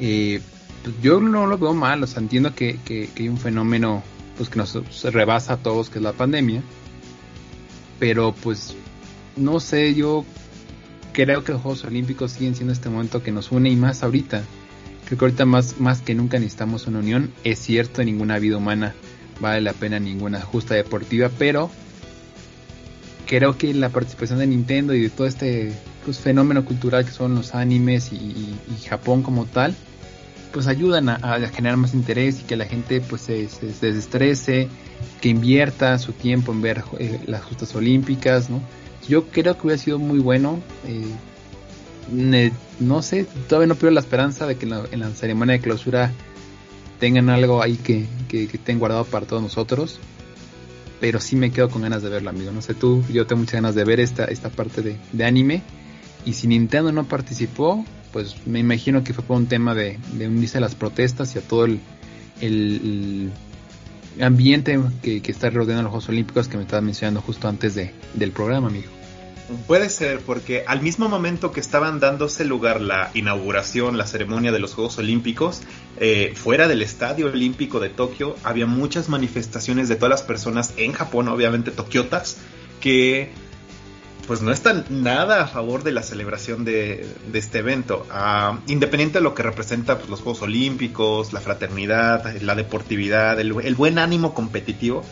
Eh, 0.00 0.40
pues, 0.82 0.96
yo 1.02 1.20
no 1.20 1.46
lo 1.46 1.58
veo 1.58 1.74
mal, 1.74 2.02
o 2.02 2.06
sea, 2.06 2.22
entiendo 2.22 2.54
que, 2.54 2.78
que, 2.84 3.10
hay 3.16 3.28
un 3.28 3.38
fenómeno 3.38 4.02
pues 4.36 4.48
que 4.48 4.56
nos 4.56 4.74
rebasa 5.04 5.54
a 5.54 5.56
todos, 5.58 5.90
que 5.90 5.98
es 5.98 6.02
la 6.02 6.12
pandemia. 6.12 6.62
Pero 7.98 8.34
pues, 8.34 8.74
no 9.36 9.60
sé, 9.60 9.94
yo 9.94 10.24
creo 11.12 11.44
que 11.44 11.52
los 11.52 11.60
Juegos 11.60 11.84
Olímpicos 11.84 12.32
siguen 12.32 12.54
siendo 12.54 12.72
este 12.72 12.88
momento 12.88 13.22
que 13.22 13.32
nos 13.32 13.52
une 13.52 13.68
y 13.68 13.76
más 13.76 14.02
ahorita. 14.02 14.42
Creo 15.04 15.18
que 15.18 15.24
ahorita 15.26 15.44
más, 15.44 15.78
más 15.78 16.00
que 16.00 16.14
nunca 16.14 16.38
necesitamos 16.38 16.86
una 16.86 17.00
unión. 17.00 17.30
Es 17.44 17.58
cierto, 17.58 18.02
ninguna 18.02 18.38
vida 18.38 18.56
humana 18.56 18.94
vale 19.40 19.60
la 19.60 19.72
pena 19.72 19.98
ninguna 19.98 20.40
justa 20.40 20.74
deportiva, 20.74 21.30
pero 21.38 21.70
creo 23.26 23.56
que 23.56 23.72
la 23.74 23.88
participación 23.88 24.38
de 24.40 24.46
Nintendo 24.46 24.94
y 24.94 25.02
de 25.02 25.10
todo 25.10 25.26
este 25.26 25.72
pues, 26.04 26.18
fenómeno 26.18 26.64
cultural 26.64 27.04
que 27.04 27.12
son 27.12 27.34
los 27.34 27.54
animes 27.54 28.12
y, 28.12 28.56
Japón 28.88 29.22
como 29.22 29.46
tal, 29.46 29.74
pues 30.52 30.66
ayudan 30.66 31.08
a, 31.08 31.38
generar 31.48 31.76
más 31.76 31.94
interés 31.94 32.40
y 32.40 32.42
que 32.42 32.56
la 32.56 32.64
gente 32.64 33.00
pues 33.00 33.22
se, 33.22 33.48
desestrese, 33.80 34.68
que 35.20 35.28
invierta 35.28 35.96
su 35.98 36.12
tiempo 36.12 36.50
en 36.50 36.60
ver 36.60 36.82
eh, 36.98 37.20
las 37.26 37.44
justas 37.44 37.74
olímpicas, 37.76 38.50
¿no? 38.50 38.60
Yo 39.08 39.28
creo 39.28 39.56
que 39.56 39.66
hubiera 39.66 39.80
sido 39.80 39.98
muy 39.98 40.18
bueno. 40.18 40.60
Eh, 40.86 42.50
no 42.80 43.02
sé, 43.02 43.26
todavía 43.48 43.68
no 43.68 43.74
pierdo 43.76 43.92
la 43.92 44.00
esperanza 44.00 44.46
de 44.46 44.56
que 44.56 44.66
en 44.66 45.00
la, 45.00 45.10
ceremonia 45.10 45.52
de 45.52 45.60
clausura 45.60 46.12
tengan 47.00 47.30
algo 47.30 47.62
ahí 47.62 47.76
que, 47.76 48.06
que, 48.28 48.44
estén 48.44 48.78
guardado 48.78 49.04
para 49.04 49.26
todos 49.26 49.42
nosotros 49.42 49.98
pero 51.00 51.18
sí 51.18 51.34
me 51.34 51.50
quedo 51.50 51.70
con 51.70 51.80
ganas 51.82 52.02
de 52.02 52.10
verlo, 52.10 52.28
amigo. 52.28 52.52
No 52.52 52.60
sé 52.60 52.74
tú, 52.74 53.02
yo 53.10 53.26
tengo 53.26 53.40
muchas 53.40 53.54
ganas 53.54 53.74
de 53.74 53.84
ver 53.84 54.00
esta, 54.00 54.26
esta 54.26 54.50
parte 54.50 54.98
de, 55.12 55.24
anime. 55.24 55.62
Y 56.26 56.34
si 56.34 56.46
Nintendo 56.46 56.92
no 56.92 57.04
participó, 57.04 57.84
pues 58.12 58.46
me 58.46 58.58
imagino 58.58 59.02
que 59.02 59.14
fue 59.14 59.24
por 59.24 59.38
un 59.38 59.46
tema 59.46 59.74
de, 59.74 59.98
unirse 60.14 60.58
a 60.58 60.60
las 60.60 60.74
protestas 60.74 61.34
y 61.34 61.38
a 61.38 61.40
todo 61.40 61.64
el, 61.64 61.80
el, 62.42 63.30
ambiente 64.20 64.78
que, 65.02 65.22
que, 65.22 65.32
está 65.32 65.48
rodeando 65.48 65.84
los 65.84 65.90
Juegos 65.90 66.10
Olímpicos 66.10 66.48
que 66.48 66.58
me 66.58 66.64
estabas 66.64 66.84
mencionando 66.84 67.22
justo 67.22 67.48
antes 67.48 67.74
de, 67.74 67.92
del 68.12 68.32
programa, 68.32 68.68
amigo. 68.68 68.99
Puede 69.66 69.90
ser, 69.90 70.20
porque 70.20 70.64
al 70.66 70.80
mismo 70.80 71.08
momento 71.08 71.50
que 71.50 71.58
estaban 71.58 71.98
dándose 71.98 72.44
lugar 72.44 72.80
la 72.80 73.10
inauguración, 73.14 73.98
la 73.98 74.06
ceremonia 74.06 74.52
de 74.52 74.60
los 74.60 74.74
Juegos 74.74 74.98
Olímpicos, 74.98 75.62
eh, 75.98 76.34
fuera 76.36 76.68
del 76.68 76.82
Estadio 76.82 77.26
Olímpico 77.26 77.80
de 77.80 77.88
Tokio 77.88 78.36
había 78.44 78.66
muchas 78.66 79.08
manifestaciones 79.08 79.88
de 79.88 79.96
todas 79.96 80.10
las 80.10 80.22
personas 80.22 80.74
en 80.76 80.92
Japón, 80.92 81.26
obviamente 81.28 81.72
tokiotas, 81.72 82.38
que 82.80 83.32
pues 84.28 84.40
no 84.40 84.52
están 84.52 84.84
nada 84.90 85.42
a 85.42 85.46
favor 85.48 85.82
de 85.82 85.90
la 85.90 86.04
celebración 86.04 86.64
de, 86.64 87.04
este 87.32 87.58
evento. 87.58 88.06
Ah, 88.12 88.60
independiente 88.68 89.18
de 89.18 89.24
lo 89.24 89.34
que 89.34 89.42
representa 89.42 89.98
pues, 89.98 90.08
los 90.08 90.20
Juegos 90.20 90.42
Olímpicos, 90.42 91.32
la 91.32 91.40
fraternidad, 91.40 92.40
la 92.40 92.54
deportividad, 92.54 93.40
el 93.40 93.74
buen 93.74 93.98
ánimo 93.98 94.32
competitivo, 94.32 95.02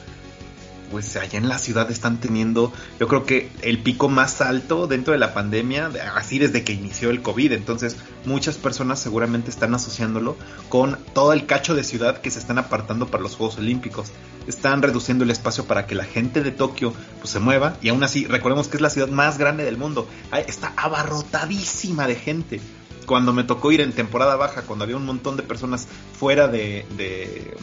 pues 0.90 1.16
allá 1.16 1.38
en 1.38 1.48
la 1.48 1.58
ciudad 1.58 1.90
están 1.90 2.20
teniendo, 2.20 2.72
yo 2.98 3.08
creo 3.08 3.24
que 3.24 3.50
el 3.62 3.82
pico 3.82 4.08
más 4.08 4.40
alto 4.40 4.86
dentro 4.86 5.12
de 5.12 5.18
la 5.18 5.34
pandemia, 5.34 5.90
así 6.14 6.38
desde 6.38 6.64
que 6.64 6.72
inició 6.72 7.10
el 7.10 7.22
COVID. 7.22 7.52
Entonces, 7.52 7.96
muchas 8.24 8.56
personas 8.56 8.98
seguramente 9.00 9.50
están 9.50 9.74
asociándolo 9.74 10.36
con 10.68 10.98
todo 11.14 11.32
el 11.32 11.46
cacho 11.46 11.74
de 11.74 11.84
ciudad 11.84 12.20
que 12.20 12.30
se 12.30 12.38
están 12.38 12.58
apartando 12.58 13.08
para 13.08 13.22
los 13.22 13.36
Juegos 13.36 13.58
Olímpicos. 13.58 14.08
Están 14.46 14.82
reduciendo 14.82 15.24
el 15.24 15.30
espacio 15.30 15.64
para 15.64 15.86
que 15.86 15.94
la 15.94 16.04
gente 16.04 16.42
de 16.42 16.50
Tokio 16.50 16.92
pues, 17.18 17.30
se 17.30 17.40
mueva. 17.40 17.76
Y 17.82 17.90
aún 17.90 18.02
así, 18.02 18.26
recordemos 18.26 18.68
que 18.68 18.76
es 18.76 18.80
la 18.80 18.90
ciudad 18.90 19.08
más 19.08 19.38
grande 19.38 19.64
del 19.64 19.76
mundo. 19.76 20.08
Está 20.46 20.72
abarrotadísima 20.76 22.06
de 22.06 22.14
gente 22.14 22.60
cuando 23.08 23.32
me 23.32 23.42
tocó 23.42 23.72
ir 23.72 23.80
en 23.80 23.92
temporada 23.92 24.36
baja, 24.36 24.62
cuando 24.62 24.84
había 24.84 24.96
un 24.96 25.06
montón 25.06 25.36
de 25.36 25.42
personas 25.42 25.88
fuera 26.12 26.46
de, 26.46 26.86
de, 26.96 27.56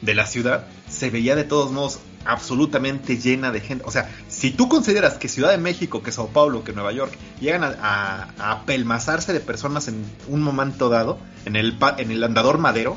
de, 0.00 0.14
la 0.14 0.26
ciudad, 0.26 0.68
se 0.88 1.10
veía 1.10 1.34
de 1.34 1.42
todos 1.42 1.72
modos 1.72 1.98
absolutamente 2.24 3.18
llena 3.18 3.50
de 3.50 3.60
gente. 3.60 3.84
O 3.86 3.90
sea, 3.90 4.10
si 4.28 4.50
tú 4.50 4.68
consideras 4.68 5.14
que 5.14 5.28
Ciudad 5.28 5.50
de 5.50 5.58
México, 5.58 6.02
que 6.02 6.12
Sao 6.12 6.28
Paulo, 6.28 6.64
que 6.64 6.72
Nueva 6.72 6.92
York 6.92 7.12
llegan 7.40 7.64
a, 7.64 8.28
a, 8.38 8.64
pelmazarse 8.64 9.32
de 9.32 9.40
personas 9.40 9.88
en 9.88 10.04
un 10.28 10.42
momento 10.42 10.88
dado, 10.88 11.18
en 11.44 11.56
el, 11.56 11.76
en 11.98 12.10
el 12.10 12.24
andador 12.24 12.58
madero, 12.58 12.96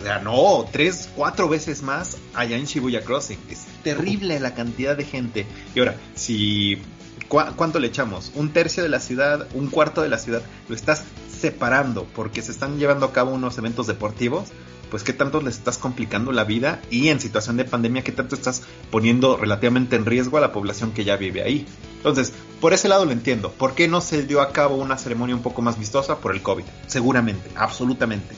o 0.00 0.04
sea, 0.04 0.18
no, 0.18 0.66
tres, 0.70 1.08
cuatro 1.16 1.48
veces 1.48 1.82
más 1.82 2.18
allá 2.34 2.56
en 2.56 2.66
Shibuya 2.66 3.02
Crossing. 3.02 3.38
Es 3.48 3.64
terrible 3.82 4.38
la 4.38 4.54
cantidad 4.54 4.96
de 4.96 5.04
gente. 5.04 5.46
Y 5.74 5.78
ahora, 5.78 5.96
si... 6.14 6.78
¿Cuánto 7.28 7.80
le 7.80 7.88
echamos? 7.88 8.30
Un 8.34 8.52
tercio 8.52 8.82
de 8.82 8.88
la 8.90 9.00
ciudad, 9.00 9.48
un 9.54 9.68
cuarto 9.68 10.02
de 10.02 10.08
la 10.08 10.18
ciudad, 10.18 10.42
lo 10.68 10.76
estás 10.76 11.04
separando 11.40 12.06
porque 12.14 12.42
se 12.42 12.52
están 12.52 12.78
llevando 12.78 13.06
a 13.06 13.12
cabo 13.12 13.32
unos 13.32 13.58
eventos 13.58 13.86
deportivos 13.86 14.50
pues 14.94 15.02
qué 15.02 15.12
tanto 15.12 15.40
les 15.40 15.56
estás 15.56 15.76
complicando 15.76 16.30
la 16.30 16.44
vida 16.44 16.80
y 16.88 17.08
en 17.08 17.18
situación 17.18 17.56
de 17.56 17.64
pandemia 17.64 18.04
qué 18.04 18.12
tanto 18.12 18.36
estás 18.36 18.62
poniendo 18.92 19.36
relativamente 19.36 19.96
en 19.96 20.06
riesgo 20.06 20.38
a 20.38 20.40
la 20.40 20.52
población 20.52 20.92
que 20.92 21.02
ya 21.02 21.16
vive 21.16 21.42
ahí. 21.42 21.66
Entonces, 21.96 22.32
por 22.60 22.72
ese 22.72 22.86
lado 22.86 23.04
lo 23.04 23.10
entiendo. 23.10 23.50
¿Por 23.50 23.74
qué 23.74 23.88
no 23.88 24.00
se 24.00 24.22
dio 24.22 24.40
a 24.40 24.52
cabo 24.52 24.76
una 24.76 24.96
ceremonia 24.96 25.34
un 25.34 25.42
poco 25.42 25.62
más 25.62 25.80
vistosa? 25.80 26.18
Por 26.18 26.32
el 26.32 26.42
COVID. 26.42 26.62
Seguramente, 26.86 27.50
absolutamente. 27.56 28.36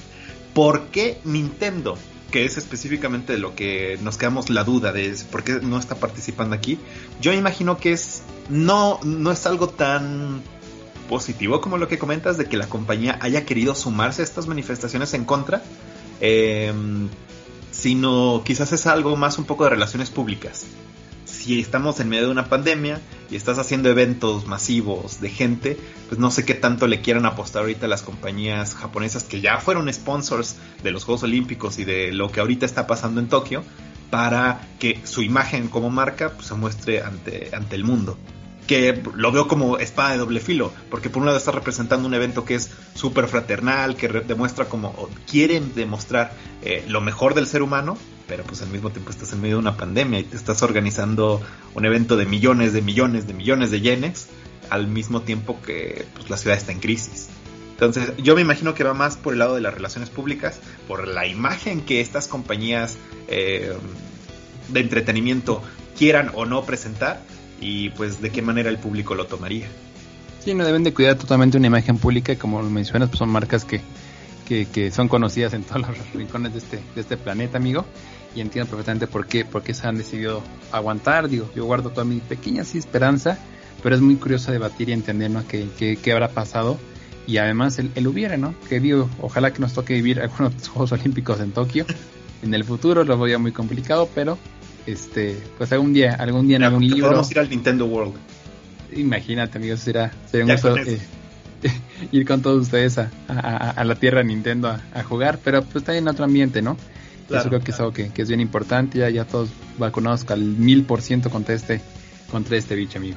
¿Por 0.55 0.87
qué 0.87 1.21
Nintendo? 1.25 1.99
Que 2.31 2.47
es 2.47 2.57
específicamente 2.57 3.35
de 3.35 3.39
lo 3.39 3.55
que 3.55 3.99
nos 4.01 4.17
quedamos 4.17 4.49
la 4.49 4.65
duda 4.65 4.93
de 4.93 5.15
por 5.31 5.45
qué 5.45 5.61
no 5.61 5.79
está 5.79 5.97
participando 5.97 6.57
aquí. 6.57 6.79
Yo 7.21 7.35
imagino 7.35 7.77
que 7.77 7.93
es 7.93 8.23
no, 8.49 8.99
no 9.05 9.31
es 9.31 9.45
algo 9.45 9.69
tan 9.69 10.41
positivo 11.11 11.61
como 11.61 11.77
lo 11.77 11.87
que 11.87 11.99
comentas 11.99 12.39
de 12.39 12.47
que 12.47 12.57
la 12.57 12.67
compañía 12.67 13.19
haya 13.21 13.45
querido 13.45 13.75
sumarse 13.75 14.23
a 14.23 14.25
estas 14.25 14.47
manifestaciones 14.47 15.13
en 15.13 15.27
contra 15.27 15.63
Em, 16.21 17.09
sino 17.71 18.43
quizás 18.45 18.73
es 18.73 18.87
algo 18.87 19.17
más 19.17 19.39
un 19.39 19.45
poco 19.45 19.65
de 19.65 19.71
relaciones 19.71 20.11
públicas. 20.11 20.67
Si 21.25 21.61
estamos 21.61 22.01
en 22.01 22.09
medio 22.09 22.27
de 22.27 22.31
una 22.33 22.49
pandemia 22.49 23.01
y 23.31 23.37
estás 23.37 23.59
haciendo 23.59 23.89
eventos 23.89 24.47
masivos 24.47 25.21
de 25.21 25.29
gente, 25.31 25.77
pues 26.09 26.19
no 26.19 26.31
sé 26.31 26.45
qué 26.45 26.55
tanto 26.55 26.87
le 26.87 27.01
quieran 27.01 27.27
apostar 27.27 27.63
ahorita 27.63 27.87
las 27.87 28.03
compañías 28.03 28.75
japonesas 28.75 29.25
que 29.25 29.41
ya 29.41 29.59
fueron 29.59 29.93
sponsors 29.93 30.57
de 30.83 30.91
los 30.91 31.05
Juegos 31.05 31.23
Olímpicos 31.25 31.79
y 31.79 31.85
de 31.85 32.13
lo 32.13 32.31
que 32.31 32.41
ahorita 32.41 32.67
está 32.67 32.87
pasando 32.87 33.21
en 33.21 33.29
Tokio 33.29 33.63
para 34.11 34.69
que 34.79 35.01
su 35.05 35.23
imagen 35.23 35.69
como 35.69 35.91
marca 35.91 36.33
pues, 36.33 36.47
se 36.47 36.55
muestre 36.55 37.03
ante, 37.03 37.51
ante 37.53 37.77
el 37.77 37.85
mundo 37.85 38.17
que 38.67 39.03
lo 39.15 39.33
veo 39.33 39.49
como 39.49 39.79
espada 39.79 40.13
de 40.13 40.19
doble 40.19 40.41
filo, 40.41 40.73
porque 40.91 41.09
por 41.09 41.21
un 41.21 41.27
lado 41.27 41.39
está 41.39 41.53
representando 41.53 42.07
un 42.07 42.15
evento 42.15 42.45
que 42.45 42.57
es 42.57 42.71
súper 42.95 43.29
fraternal, 43.29 43.97
que 43.97 44.09
demuestra 44.09 44.67
como 44.67 45.09
quieren 45.31 45.75
demostrar 45.75 46.33
eh, 46.63 46.85
lo 46.89 47.01
mejor 47.01 47.35
del 47.35 47.47
ser 47.47 47.63
humano, 47.63 47.97
pero 48.27 48.45
pues 48.45 48.63
al 48.63 48.69
mismo 48.69 48.91
tiempo 48.91 49.11
estás 49.11 49.33
en 49.33 49.41
medio 49.41 49.57
de 49.57 49.61
una 49.61 49.77
pandemia 49.77 50.19
y 50.19 50.25
te 50.25 50.37
estás 50.37 50.63
organizando 50.63 51.41
un 51.75 51.85
evento 51.85 52.17
de 52.17 52.27
millones, 52.27 52.73
de 52.73 52.83
millones, 52.83 53.27
de 53.27 53.35
millones 53.35 53.71
de 53.71 53.81
yenes, 53.81 54.29
al 54.69 54.89
mismo 54.89 55.23
tiempo 55.23 55.61
que 55.65 56.07
pues, 56.15 56.29
la 56.29 56.37
ciudad 56.37 56.59
está 56.59 56.73
en 56.73 56.81
crisis. 56.81 57.29
Entonces, 57.73 58.13
yo 58.17 58.35
me 58.35 58.41
imagino 58.41 58.75
que 58.75 58.85
va 58.85 58.95
más 58.95 59.17
por 59.17 59.35
el 59.35 59.39
lado 59.39 59.55
de 59.55 59.61
las 59.61 59.75
relaciones 59.75 60.09
públicas, 60.09 60.61
por 60.89 61.07
la 61.07 61.27
imagen 61.27 61.83
que 61.83 62.01
estas 62.01 62.27
compañías 62.27 62.97
eh, 63.29 63.75
de 64.69 64.81
entretenimiento 64.81 65.63
quieran 65.97 66.31
o 66.35 66.47
no 66.47 66.65
presentar, 66.65 67.21
y 67.61 67.91
pues 67.91 68.21
de 68.21 68.31
qué 68.31 68.43
manera 68.43 68.71
el 68.71 68.79
público 68.79 69.15
lo 69.15 69.27
tomaría. 69.27 69.67
Sí, 70.45 70.55
no 70.55 70.65
deben 70.65 70.85
de 70.85 70.95
cuidar 70.95 71.17
totalmente 71.17 71.57
una 71.59 71.67
imagen 71.67 71.99
pública 71.99 72.37
como 72.37 72.63
lo 72.63 72.71
mencionas, 72.71 73.09
pues 73.09 73.19
son 73.19 73.31
marcas 73.31 73.65
que, 73.65 73.81
que, 74.47 74.91
son 74.93 75.09
conocidas 75.09 75.55
en 75.55 75.65
todos 75.65 75.89
los 75.89 76.13
rincones 76.15 76.53
de 76.53 76.59
este, 76.59 76.81
de 76.95 77.01
este 77.01 77.17
planeta, 77.17 77.59
amigo. 77.59 77.85
Y 78.35 78.41
entiendo 78.41 78.69
perfectamente 78.71 79.07
por 79.07 79.27
qué, 79.27 79.45
por 79.45 79.63
qué 79.63 79.75
se 79.75 79.87
han 79.87 79.97
decidido 79.97 80.43
aguantar. 80.71 81.29
Digo, 81.29 81.51
yo 81.57 81.65
guardo 81.65 81.91
toda 81.91 82.05
mi 82.05 82.21
pequeña 82.21 82.63
esperanza, 82.63 83.39
pero 83.83 83.95
es 83.95 84.03
muy 84.03 84.17
curioso 84.17 84.53
debatir 84.53 84.91
y 84.91 84.93
entender 84.93 85.31
¿no? 85.31 85.43
qué, 85.49 85.69
qué, 86.01 86.13
habrá 86.13 86.29
pasado. 86.29 86.79
Y 87.27 87.39
además 87.39 87.79
el, 87.79 87.91
el, 87.95 88.07
hubiera, 88.07 88.37
¿no? 88.37 88.55
Que 88.69 88.79
digo, 88.79 89.09
ojalá 89.21 89.53
que 89.53 89.61
nos 89.61 89.73
toque 89.73 89.95
vivir 89.95 90.21
algunos 90.21 90.69
Juegos 90.69 90.93
Olímpicos 90.93 91.41
en 91.41 91.53
Tokio. 91.53 91.87
En 92.43 92.55
el 92.55 92.63
futuro 92.63 93.05
lo 93.05 93.17
voy 93.17 93.33
a 93.33 93.39
muy 93.39 93.53
complicado, 93.53 94.09
pero 94.15 94.39
este, 94.87 95.37
pues 95.59 95.73
algún 95.73 95.93
día, 95.93 96.15
algún 96.15 96.47
día 96.47 96.57
en 96.57 96.63
algún 96.63 96.87
libro. 96.87 97.09
Podemos 97.09 97.31
ir 97.31 97.39
al 97.39 97.51
Nintendo 97.51 97.87
World. 97.87 98.15
Imagínate, 98.95 99.59
amigos, 99.59 99.81
será, 99.81 100.13
sería 100.31 100.47
un 100.47 100.53
gusto 100.53 100.77
eh, 100.77 101.01
ir 102.13 102.27
con 102.27 102.43
todos 102.43 102.63
ustedes 102.63 102.99
a, 102.99 103.11
a, 103.29 103.85
la 103.85 103.95
tierra 103.97 104.23
Nintendo 104.23 104.69
a, 104.69 105.03
jugar, 105.03 105.39
pero 105.43 105.63
pues 105.63 105.77
está 105.77 105.97
en 105.97 106.09
otro 106.09 106.25
ambiente, 106.25 106.63
¿no? 106.63 106.77
Eso 107.29 107.49
creo 107.49 107.61
que 107.61 107.73
es 107.73 107.81
algo 107.81 107.93
que, 107.93 108.13
es 108.15 108.29
bien 108.29 108.41
importante, 108.41 108.99
ya, 108.99 109.11
ya 109.11 109.25
todos 109.25 109.49
vacunados 109.79 110.25
al 110.31 110.41
mil 110.41 110.85
por 110.85 111.03
ciento 111.03 111.29
contra 111.29 111.57
este, 111.57 111.81
contra 112.31 112.57
este 112.57 112.77
bicho, 112.77 112.99
amigo. 112.99 113.17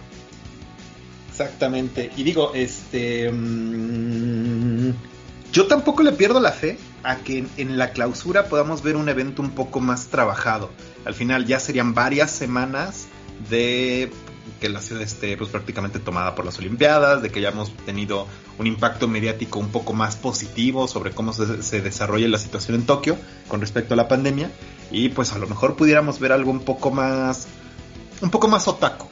Exactamente, 1.30 2.12
y 2.18 2.24
digo, 2.24 2.52
este... 2.56 3.32
Mm, 3.32 4.94
yo 5.54 5.68
tampoco 5.68 6.04
le 6.04 6.12
pierdo 6.12 6.40
la 6.40 6.52
fe 6.52 6.78
a 7.04 7.18
que 7.18 7.46
en 7.58 7.78
la 7.78 7.92
clausura 7.92 8.46
podamos 8.46 8.82
ver 8.84 8.96
un 8.96 9.10
evento 9.10 9.42
un 9.42 9.52
poco 9.52 9.80
más 9.80 10.08
trabajado. 10.08 10.70
Al 11.06 11.14
final 11.14 11.46
ya 11.46 11.60
serían 11.60 11.94
varias 11.94 12.32
semanas 12.32 13.08
de 13.50 14.12
que 14.60 14.70
la 14.70 14.82
ciudad 14.82 15.04
esté 15.04 15.38
pues, 15.38 15.50
prácticamente 15.50 16.00
tomada 16.00 16.36
por 16.36 16.46
las 16.46 16.58
Olimpiadas, 16.60 17.22
de 17.22 17.30
que 17.30 17.40
hayamos 17.40 17.72
tenido 17.86 18.28
un 18.58 18.68
impacto 18.68 19.08
mediático 19.08 19.60
un 19.60 19.70
poco 19.70 19.94
más 19.94 20.16
positivo 20.16 20.88
sobre 20.88 21.12
cómo 21.12 21.34
se, 21.34 21.64
se, 21.64 21.82
desarrolla 21.82 22.28
la 22.28 22.38
situación 22.38 22.76
en 22.76 22.86
Tokio 22.86 23.18
con 23.48 23.62
respecto 23.62 23.94
a 23.94 23.98
la 23.98 24.08
pandemia 24.08 24.52
y 24.92 25.10
pues 25.10 25.34
a 25.34 25.38
lo 25.38 25.48
mejor 25.48 25.76
pudiéramos 25.76 26.20
ver 26.20 26.32
algo 26.32 26.52
un 26.52 26.62
poco 26.62 26.92
más 26.92 27.48
un 28.22 28.30
poco 28.30 28.48
más 28.48 28.68
otaku. 28.68 29.08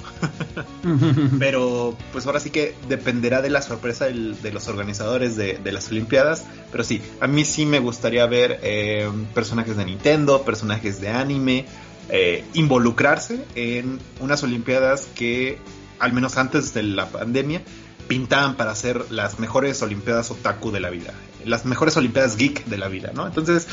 pero 1.40 1.96
pues 2.12 2.26
ahora 2.26 2.40
sí 2.40 2.50
que 2.50 2.76
dependerá 2.88 3.42
de 3.42 3.50
la 3.50 3.62
sorpresa 3.62 4.06
de 4.06 4.52
los 4.52 4.68
organizadores 4.68 5.36
de, 5.36 5.60
las 5.72 5.90
Olimpiadas. 5.90 6.46
Pero 6.72 6.84
sí, 6.84 7.02
a 7.20 7.28
mí 7.28 7.46
sí 7.46 7.66
me 7.66 7.80
gustaría 7.80 8.26
ver 8.26 8.60
eh, 8.64 9.10
personajes 9.34 9.78
de 9.78 9.86
Nintendo, 9.86 10.44
personajes 10.44 11.00
de 11.02 11.10
anime, 11.10 11.66
eh, 12.10 12.44
involucrarse 12.54 13.44
en 13.56 14.00
unas 14.20 14.44
Olimpiadas 14.44 15.08
que, 15.16 15.58
al 16.00 16.14
menos 16.14 16.38
antes 16.38 16.74
de 16.74 16.84
la 16.84 17.10
pandemia, 17.10 17.62
pintaban 18.08 18.56
para 18.56 18.72
hacer 18.72 19.12
las 19.12 19.40
mejores 19.40 19.82
Olimpiadas 19.82 20.32
Otaku 20.32 20.72
de 20.72 20.80
la 20.80 20.90
vida, 20.90 21.14
las 21.46 21.66
mejores 21.66 21.98
Olimpiadas 21.98 22.38
Geek 22.38 22.66
de 22.66 22.78
la 22.78 22.88
vida, 22.88 23.12
¿no? 23.14 23.28
Entonces, 23.28 23.68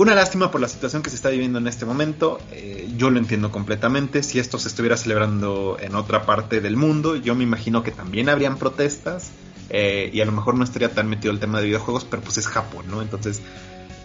una 0.00 0.14
lástima 0.14 0.50
por 0.50 0.62
la 0.62 0.68
situación 0.68 1.02
que 1.02 1.10
se 1.10 1.16
está 1.16 1.28
viviendo 1.28 1.58
en 1.58 1.66
este 1.66 1.84
momento. 1.84 2.40
Eh, 2.52 2.88
yo 2.96 3.10
lo 3.10 3.18
entiendo 3.18 3.52
completamente. 3.52 4.22
Si 4.22 4.38
esto 4.38 4.58
se 4.58 4.68
estuviera 4.68 4.96
celebrando 4.96 5.76
en 5.78 5.94
otra 5.94 6.24
parte 6.24 6.62
del 6.62 6.74
mundo, 6.74 7.16
yo 7.16 7.34
me 7.34 7.44
imagino 7.44 7.82
que 7.82 7.90
también 7.90 8.30
habrían 8.30 8.56
protestas. 8.56 9.30
Eh, 9.68 10.08
y 10.10 10.22
a 10.22 10.24
lo 10.24 10.32
mejor 10.32 10.54
no 10.54 10.64
estaría 10.64 10.94
tan 10.94 11.06
metido 11.06 11.34
el 11.34 11.38
tema 11.38 11.60
de 11.60 11.66
videojuegos, 11.66 12.06
pero 12.06 12.22
pues 12.22 12.38
es 12.38 12.46
Japón, 12.48 12.86
¿no? 12.90 13.02
Entonces, 13.02 13.42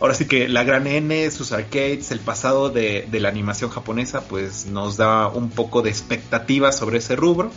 ahora 0.01 0.13
sí 0.13 0.25
que 0.25 0.49
la 0.49 0.65
gran 0.65 0.85
N, 0.85 1.31
sus 1.31 1.53
arcades, 1.53 2.11
el 2.11 2.19
pasado 2.19 2.69
de, 2.69 3.07
de 3.09 3.19
la 3.21 3.29
animación 3.29 3.69
japonesa, 3.69 4.19
pues 4.27 4.65
nos 4.65 4.97
da 4.97 5.29
un 5.29 5.49
poco 5.49 5.81
de 5.81 5.91
expectativa 5.91 6.73
sobre 6.73 6.97
ese 6.97 7.15
rubro 7.15 7.51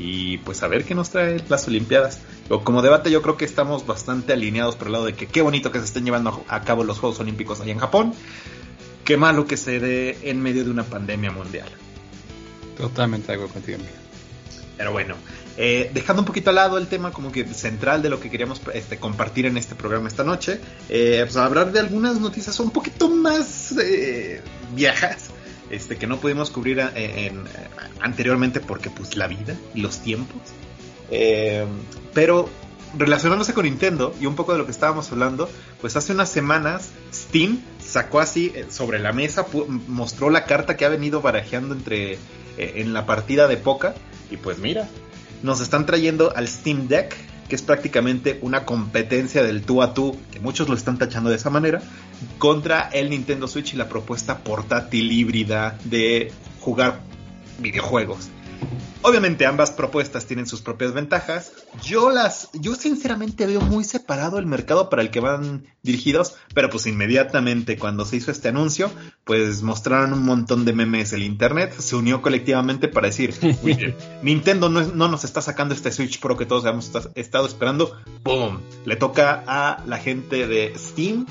y 0.00 0.38
pues 0.38 0.62
a 0.62 0.68
ver 0.68 0.84
qué 0.84 0.94
nos 0.94 1.10
trae 1.10 1.44
las 1.48 1.68
Olimpiadas. 1.68 2.20
O 2.48 2.64
como 2.64 2.80
debate 2.80 3.10
yo 3.10 3.20
creo 3.20 3.36
que 3.36 3.44
estamos 3.44 3.86
bastante 3.86 4.32
alineados 4.32 4.74
por 4.74 4.86
el 4.86 4.94
lado 4.94 5.04
de 5.04 5.12
que 5.12 5.26
qué 5.26 5.42
bonito 5.42 5.70
que 5.70 5.78
se 5.78 5.84
estén 5.84 6.06
llevando 6.06 6.42
a 6.48 6.62
cabo 6.62 6.82
los 6.84 6.98
Juegos 6.98 7.20
Olímpicos 7.20 7.60
ahí 7.60 7.70
en 7.70 7.78
Japón, 7.78 8.14
qué 9.04 9.18
malo 9.18 9.46
que 9.46 9.58
se 9.58 9.78
dé 9.78 10.18
en 10.22 10.40
medio 10.42 10.64
de 10.64 10.70
una 10.70 10.84
pandemia 10.84 11.30
mundial. 11.30 11.68
Totalmente 12.78 13.26
de 13.28 13.34
acuerdo 13.34 13.52
contigo. 13.52 13.78
Pero 14.78 14.92
bueno, 14.92 15.16
eh, 15.58 15.90
dejando 15.92 16.22
un 16.22 16.26
poquito 16.26 16.48
al 16.48 16.56
lado 16.56 16.78
el 16.78 16.86
tema 16.86 17.12
como 17.12 17.30
que 17.30 17.44
central 17.44 18.00
de 18.00 18.08
lo 18.08 18.18
que 18.18 18.30
queríamos 18.30 18.62
este, 18.72 18.96
compartir 18.96 19.44
en 19.44 19.58
este 19.58 19.74
programa 19.74 20.08
esta 20.08 20.24
noche, 20.24 20.58
eh, 20.88 21.20
pues 21.24 21.36
hablar 21.36 21.70
de 21.70 21.80
algunas 21.80 22.18
noticias 22.18 22.58
un 22.58 22.70
poquito 22.70 23.10
más 23.10 23.72
eh, 23.72 24.40
viejas 24.74 25.29
este, 25.70 25.96
que 25.96 26.06
no 26.06 26.18
pudimos 26.18 26.50
cubrir 26.50 26.80
en, 26.94 27.44
anteriormente 28.00 28.60
porque 28.60 28.90
pues 28.90 29.16
la 29.16 29.26
vida 29.26 29.56
y 29.74 29.80
los 29.80 30.00
tiempos. 30.00 30.40
Eh, 31.10 31.64
pero 32.14 32.48
relacionándose 32.96 33.54
con 33.54 33.64
Nintendo 33.64 34.14
y 34.20 34.26
un 34.26 34.34
poco 34.34 34.52
de 34.52 34.58
lo 34.58 34.64
que 34.64 34.72
estábamos 34.72 35.10
hablando, 35.12 35.48
pues 35.80 35.96
hace 35.96 36.12
unas 36.12 36.28
semanas 36.28 36.90
Steam 37.12 37.60
sacó 37.84 38.20
así 38.20 38.52
eh, 38.54 38.66
sobre 38.70 38.98
la 38.98 39.12
mesa, 39.12 39.46
mostró 39.86 40.30
la 40.30 40.44
carta 40.44 40.76
que 40.76 40.84
ha 40.84 40.88
venido 40.88 41.20
barajeando 41.20 41.74
entre 41.74 42.14
eh, 42.14 42.18
en 42.56 42.92
la 42.92 43.06
partida 43.06 43.46
de 43.48 43.56
poca 43.56 43.94
y 44.30 44.36
pues 44.36 44.58
mira, 44.58 44.88
nos 45.42 45.60
están 45.60 45.86
trayendo 45.86 46.34
al 46.34 46.48
Steam 46.48 46.88
Deck 46.88 47.16
que 47.50 47.56
es 47.56 47.62
prácticamente 47.62 48.38
una 48.42 48.64
competencia 48.64 49.42
del 49.42 49.62
tú 49.62 49.82
a 49.82 49.92
tú, 49.92 50.16
que 50.30 50.38
muchos 50.38 50.68
lo 50.68 50.76
están 50.76 50.96
tachando 50.96 51.28
de 51.28 51.36
esa 51.36 51.50
manera, 51.50 51.82
contra 52.38 52.88
el 52.88 53.10
Nintendo 53.10 53.48
Switch 53.48 53.74
y 53.74 53.76
la 53.76 53.88
propuesta 53.88 54.38
portátil 54.38 55.10
híbrida 55.10 55.76
de 55.84 56.32
jugar 56.60 57.00
videojuegos. 57.58 58.28
Obviamente 59.02 59.46
ambas 59.46 59.72
propuestas 59.72 60.26
tienen 60.26 60.46
sus 60.46 60.62
propias 60.62 60.92
ventajas. 60.92 61.52
Yo 61.82 62.10
las, 62.10 62.50
yo 62.52 62.74
sinceramente 62.74 63.46
veo 63.46 63.60
muy 63.60 63.84
separado 63.84 64.38
el 64.38 64.46
mercado 64.46 64.90
para 64.90 65.02
el 65.02 65.10
que 65.10 65.20
van 65.20 65.66
dirigidos, 65.82 66.34
pero 66.54 66.68
pues 66.68 66.86
inmediatamente 66.86 67.78
cuando 67.78 68.04
se 68.04 68.16
hizo 68.16 68.30
este 68.30 68.48
anuncio, 68.48 68.90
pues 69.24 69.62
mostraron 69.62 70.12
un 70.12 70.24
montón 70.24 70.64
de 70.64 70.72
memes 70.72 71.12
el 71.12 71.22
internet, 71.22 71.74
se 71.78 71.96
unió 71.96 72.22
colectivamente 72.22 72.88
para 72.88 73.06
decir, 73.06 73.34
Nintendo 74.22 74.68
no, 74.68 74.82
no, 74.82 75.08
nos 75.08 75.24
está 75.24 75.40
sacando 75.40 75.74
este 75.74 75.92
Switch 75.92 76.20
Pro 76.20 76.36
que 76.36 76.46
todos 76.46 76.64
hemos 76.64 76.90
estado 77.14 77.46
esperando, 77.46 77.96
¡boom! 78.24 78.60
Le 78.84 78.96
toca 78.96 79.44
a 79.46 79.82
la 79.86 79.98
gente 79.98 80.46
de 80.46 80.74
Steam 80.76 81.26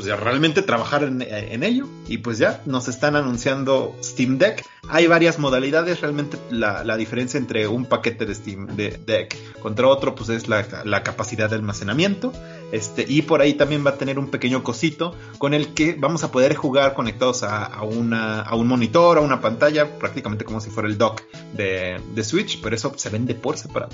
pues 0.00 0.08
ya 0.08 0.16
realmente 0.16 0.62
trabajar 0.62 1.02
en, 1.02 1.62
ello 1.62 1.86
y 2.08 2.16
pues 2.18 2.38
ya 2.38 2.62
nos 2.64 2.88
están 2.88 3.16
anunciando 3.16 3.94
Steam 4.02 4.38
Deck. 4.38 4.64
Hay 4.88 5.06
varias 5.06 5.38
modalidades, 5.38 6.00
realmente 6.00 6.38
la, 6.48 6.96
diferencia 6.96 7.36
entre 7.36 7.68
un 7.68 7.84
paquete 7.84 8.24
de 8.24 8.34
Steam 8.34 8.66
Deck 8.76 9.36
contra 9.60 9.88
otro 9.88 10.14
pues 10.14 10.30
es 10.30 10.48
la, 10.48 11.02
capacidad 11.02 11.50
de 11.50 11.56
almacenamiento. 11.56 12.32
Este, 12.72 13.04
y 13.06 13.20
por 13.20 13.42
ahí 13.42 13.52
también 13.52 13.84
va 13.84 13.90
a 13.90 13.98
tener 13.98 14.18
un 14.18 14.30
pequeño 14.30 14.62
cosito 14.62 15.14
con 15.36 15.52
el 15.52 15.74
que 15.74 15.92
vamos 15.98 16.24
a 16.24 16.32
poder 16.32 16.54
jugar 16.54 16.94
conectados 16.94 17.42
a, 17.42 17.82
una, 17.82 18.40
a 18.40 18.54
un 18.54 18.68
monitor, 18.68 19.18
a 19.18 19.20
una 19.20 19.42
pantalla, 19.42 19.98
prácticamente 19.98 20.46
como 20.46 20.62
si 20.62 20.70
fuera 20.70 20.88
el 20.88 20.96
dock 20.96 21.20
de, 21.52 22.00
de 22.14 22.24
Switch, 22.24 22.62
pero 22.62 22.74
eso 22.74 22.94
se 22.96 23.10
vende 23.10 23.34
por 23.34 23.58
separado. 23.58 23.92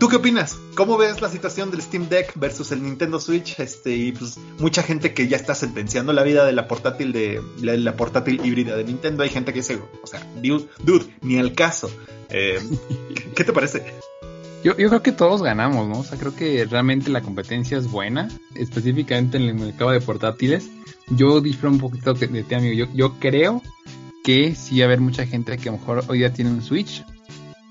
¿Tú 0.00 0.08
qué 0.08 0.16
opinas? 0.16 0.58
¿Cómo 0.76 0.96
ves 0.96 1.20
la 1.20 1.28
situación 1.28 1.70
del 1.70 1.82
Steam 1.82 2.08
Deck 2.08 2.32
versus 2.36 2.72
el 2.72 2.82
Nintendo 2.82 3.20
Switch? 3.20 3.60
Este, 3.60 3.94
y 3.94 4.12
pues 4.12 4.38
mucha 4.58 4.82
gente 4.82 5.12
que 5.12 5.28
ya 5.28 5.36
está 5.36 5.54
sentenciando 5.54 6.14
la 6.14 6.22
vida 6.22 6.46
de 6.46 6.52
la 6.52 6.66
portátil 6.66 7.12
de 7.12 7.42
la, 7.60 7.94
portátil 7.96 8.40
híbrida 8.42 8.74
de 8.76 8.84
Nintendo. 8.84 9.24
Hay 9.24 9.28
gente 9.28 9.52
que 9.52 9.58
dice, 9.58 9.78
o 10.02 10.06
sea, 10.06 10.26
dude, 10.40 11.04
ni 11.20 11.38
al 11.38 11.52
caso. 11.52 11.90
Eh, 12.30 12.58
¿Qué 13.36 13.44
te 13.44 13.52
parece? 13.52 13.92
Yo, 14.64 14.74
yo 14.78 14.88
creo 14.88 15.02
que 15.02 15.12
todos 15.12 15.42
ganamos, 15.42 15.86
¿no? 15.86 15.98
O 15.98 16.04
sea, 16.04 16.18
creo 16.18 16.34
que 16.34 16.64
realmente 16.64 17.10
la 17.10 17.20
competencia 17.20 17.76
es 17.76 17.86
buena, 17.86 18.30
específicamente 18.54 19.36
en 19.36 19.42
el 19.42 19.54
mercado 19.54 19.90
de 19.90 20.00
portátiles. 20.00 20.70
Yo 21.10 21.42
disfruto 21.42 21.74
un 21.74 21.80
poquito 21.80 22.14
de 22.14 22.42
ti, 22.42 22.54
amigo. 22.54 22.72
Yo, 22.72 22.86
yo 22.94 23.18
creo 23.20 23.60
que 24.24 24.54
sí 24.54 24.78
va 24.78 24.84
a 24.84 24.86
haber 24.86 25.02
mucha 25.02 25.26
gente 25.26 25.58
que 25.58 25.68
a 25.68 25.72
lo 25.72 25.78
mejor 25.78 26.04
hoy 26.08 26.20
ya 26.20 26.32
tiene 26.32 26.52
un 26.52 26.62
Switch, 26.62 27.04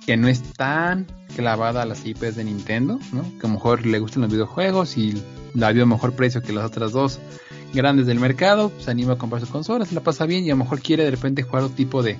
que 0.05 0.15
no 0.15 0.27
es 0.27 0.43
tan 0.53 1.07
clavada 1.39 1.83
a 1.83 1.85
las 1.85 2.05
IPs 2.05 2.35
de 2.35 2.43
Nintendo, 2.43 2.99
¿no? 3.13 3.21
Que 3.39 3.47
a 3.47 3.49
lo 3.49 3.53
mejor 3.53 3.85
le 3.85 3.97
gustan 3.99 4.23
los 4.23 4.31
videojuegos 4.31 4.97
y 4.97 5.23
la 5.53 5.71
vio 5.71 5.83
a 5.83 5.85
mejor 5.85 6.11
precio 6.11 6.41
que 6.41 6.51
las 6.51 6.65
otras 6.65 6.91
dos 6.91 7.17
grandes 7.73 8.07
del 8.07 8.19
mercado, 8.19 8.73
se 8.77 8.91
anima 8.91 9.13
a 9.13 9.17
comprar 9.17 9.41
su 9.45 9.49
consola, 9.49 9.85
se 9.85 9.95
la 9.95 10.01
pasa 10.01 10.25
bien 10.25 10.43
y 10.43 10.49
a 10.49 10.53
lo 10.53 10.57
mejor 10.57 10.81
quiere 10.81 11.05
de 11.05 11.11
repente 11.11 11.43
jugar 11.43 11.63
otro 11.63 11.77
tipo 11.77 12.03
de, 12.03 12.17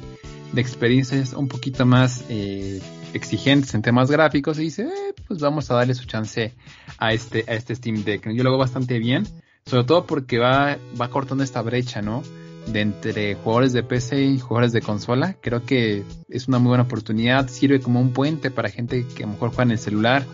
experiencias 0.55 1.34
un 1.34 1.49
poquito 1.49 1.86
más 1.86 2.23
eh, 2.29 2.82
exigentes 3.13 3.73
en 3.73 3.82
temas 3.82 4.10
gráficos 4.10 4.58
y 4.58 4.63
dice, 4.63 4.84
eh, 4.84 5.13
pues 5.27 5.41
vamos 5.41 5.69
a 5.69 5.75
darle 5.75 5.95
su 5.95 6.05
chance 6.05 6.53
a 6.97 7.12
este, 7.12 7.43
a 7.45 7.55
este 7.55 7.75
Steam 7.75 8.05
Deck. 8.05 8.25
Yo 8.34 8.41
lo 8.41 8.51
hago 8.51 8.58
bastante 8.58 8.99
bien, 8.99 9.27
sobre 9.65 9.84
todo 9.84 10.05
porque 10.05 10.38
va, 10.38 10.77
va 10.99 11.10
cortando 11.10 11.43
esta 11.43 11.62
brecha, 11.62 12.01
¿no? 12.01 12.23
De 12.71 12.82
entre 12.82 13.36
jugadores 13.36 13.73
de 13.73 13.84
PC 13.84 14.23
y 14.23 14.39
jugadores 14.39 14.71
de 14.71 14.82
consola. 14.82 15.36
Creo 15.41 15.65
que 15.65 16.03
es 16.29 16.47
una 16.47 16.60
muy 16.60 16.69
buena 16.69 16.84
oportunidad. 16.84 17.49
Sirve 17.49 17.79
como 17.79 17.99
un 17.99 18.12
puente 18.12 18.51
para 18.51 18.69
gente 18.69 19.05
que 19.15 19.23
a 19.23 19.27
lo 19.27 19.34
mejor 19.34 19.49
juega 19.49 19.63
en 19.63 19.71
el 19.71 19.79
celular 19.79 20.25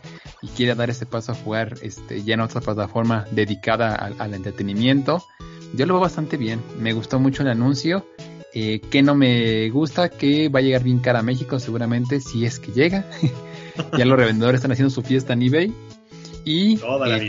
y 0.41 0.47
quiere 0.47 0.75
dar 0.75 0.89
ese 0.89 1.05
paso 1.05 1.31
a 1.31 1.35
jugar 1.35 1.75
este, 1.81 2.23
ya 2.23 2.35
en 2.35 2.41
otra 2.41 2.61
plataforma 2.61 3.25
dedicada 3.31 3.95
al, 3.95 4.33
entretenimiento. 4.33 5.23
Yo 5.73 5.85
lo 5.85 5.95
veo 5.95 6.01
bastante 6.01 6.37
bien. 6.37 6.61
Me 6.79 6.93
gustó 6.93 7.19
mucho 7.19 7.43
el 7.43 7.49
anuncio. 7.49 8.05
Eh, 8.53 8.79
que 8.79 9.01
no 9.01 9.15
me 9.15 9.69
gusta, 9.69 10.07
que 10.07 10.47
va 10.47 10.59
a 10.59 10.61
llegar 10.61 10.81
bien 10.81 10.99
cara 10.99 11.19
a 11.19 11.23
México 11.23 11.59
seguramente 11.59 12.21
si 12.21 12.45
es 12.45 12.59
que 12.59 12.71
llega. 12.71 13.05
ya 13.97 14.05
los 14.05 14.17
revendedores 14.17 14.59
están 14.59 14.71
haciendo 14.71 14.89
su 14.89 15.01
fiesta 15.01 15.33
en 15.33 15.41
eBay. 15.41 15.73
Y 16.45 16.75
eh, 16.75 17.27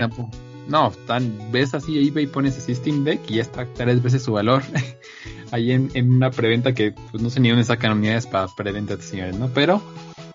no, 0.69 0.93
tan, 1.07 1.53
ves 1.53 1.75
así 1.75 2.09
eBay, 2.09 2.27
pones 2.27 2.59
así 2.59 2.75
Steam 2.75 3.05
Deck 3.05 3.21
y 3.29 3.35
ya 3.37 3.43
está 3.43 3.67
tres 3.67 4.03
veces 4.03 4.23
su 4.23 4.33
valor. 4.33 4.63
Ahí 5.53 5.71
en, 5.71 5.91
una 6.11 6.31
preventa 6.31 6.75
que 6.75 6.93
pues, 7.11 7.23
no 7.23 7.31
sé 7.31 7.39
ni 7.41 7.51
dónde 7.51 7.65
sacan 7.65 7.93
unidades 7.93 8.27
para 8.27 8.49
preventa, 8.49 9.01
señores, 9.01 9.39
¿no? 9.39 9.49
Pero 9.49 9.81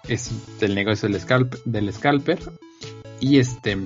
es 0.07 0.31
el 0.61 0.73
negocio 0.73 1.09
del, 1.09 1.19
scalp, 1.19 1.55
del 1.65 1.91
scalper. 1.91 2.39
Y 3.19 3.39
este. 3.39 3.77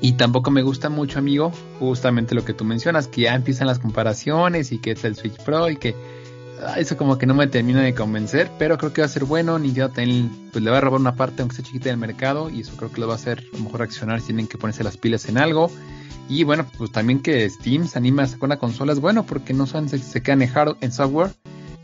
Y 0.00 0.12
tampoco 0.12 0.52
me 0.52 0.62
gusta 0.62 0.90
mucho, 0.90 1.18
amigo, 1.18 1.50
justamente 1.80 2.36
lo 2.36 2.44
que 2.44 2.54
tú 2.54 2.64
mencionas, 2.64 3.08
que 3.08 3.22
ya 3.22 3.34
empiezan 3.34 3.66
las 3.66 3.80
comparaciones 3.80 4.70
y 4.70 4.78
que 4.78 4.92
es 4.92 5.02
el 5.02 5.16
Switch 5.16 5.36
Pro 5.42 5.68
y 5.68 5.76
que 5.76 5.96
eso 6.76 6.96
como 6.96 7.18
que 7.18 7.26
no 7.26 7.34
me 7.34 7.46
termina 7.46 7.82
de 7.82 7.94
convencer, 7.94 8.50
pero 8.58 8.78
creo 8.78 8.92
que 8.92 9.00
va 9.00 9.06
a 9.06 9.10
ser 9.10 9.24
bueno. 9.24 9.58
Nintendo 9.58 9.90
también 9.90 10.48
pues, 10.52 10.64
le 10.64 10.70
va 10.70 10.78
a 10.78 10.80
robar 10.80 11.00
una 11.00 11.14
parte, 11.14 11.42
aunque 11.42 11.56
sea 11.56 11.64
chiquita 11.64 11.88
del 11.88 11.98
mercado, 11.98 12.50
y 12.50 12.60
eso 12.60 12.76
creo 12.76 12.90
que 12.90 13.00
lo 13.00 13.06
va 13.06 13.14
a 13.14 13.16
hacer 13.16 13.44
a 13.52 13.56
lo 13.56 13.64
mejor 13.64 13.80
reaccionar 13.80 14.20
si 14.20 14.28
tienen 14.28 14.46
que 14.46 14.58
ponerse 14.58 14.84
las 14.84 14.96
pilas 14.96 15.28
en 15.28 15.38
algo. 15.38 15.70
Y 16.28 16.44
bueno, 16.44 16.66
pues 16.76 16.92
también 16.92 17.20
que 17.20 17.48
Steam 17.48 17.86
se 17.86 17.98
anima 17.98 18.24
a 18.24 18.26
sacar 18.26 18.44
una 18.44 18.58
consola 18.58 18.92
es 18.92 19.00
bueno, 19.00 19.24
porque 19.24 19.54
no 19.54 19.66
solamente 19.66 19.98
se, 19.98 20.22
quedan 20.22 20.42
en, 20.42 20.50
en 20.80 20.92
software, 20.92 21.30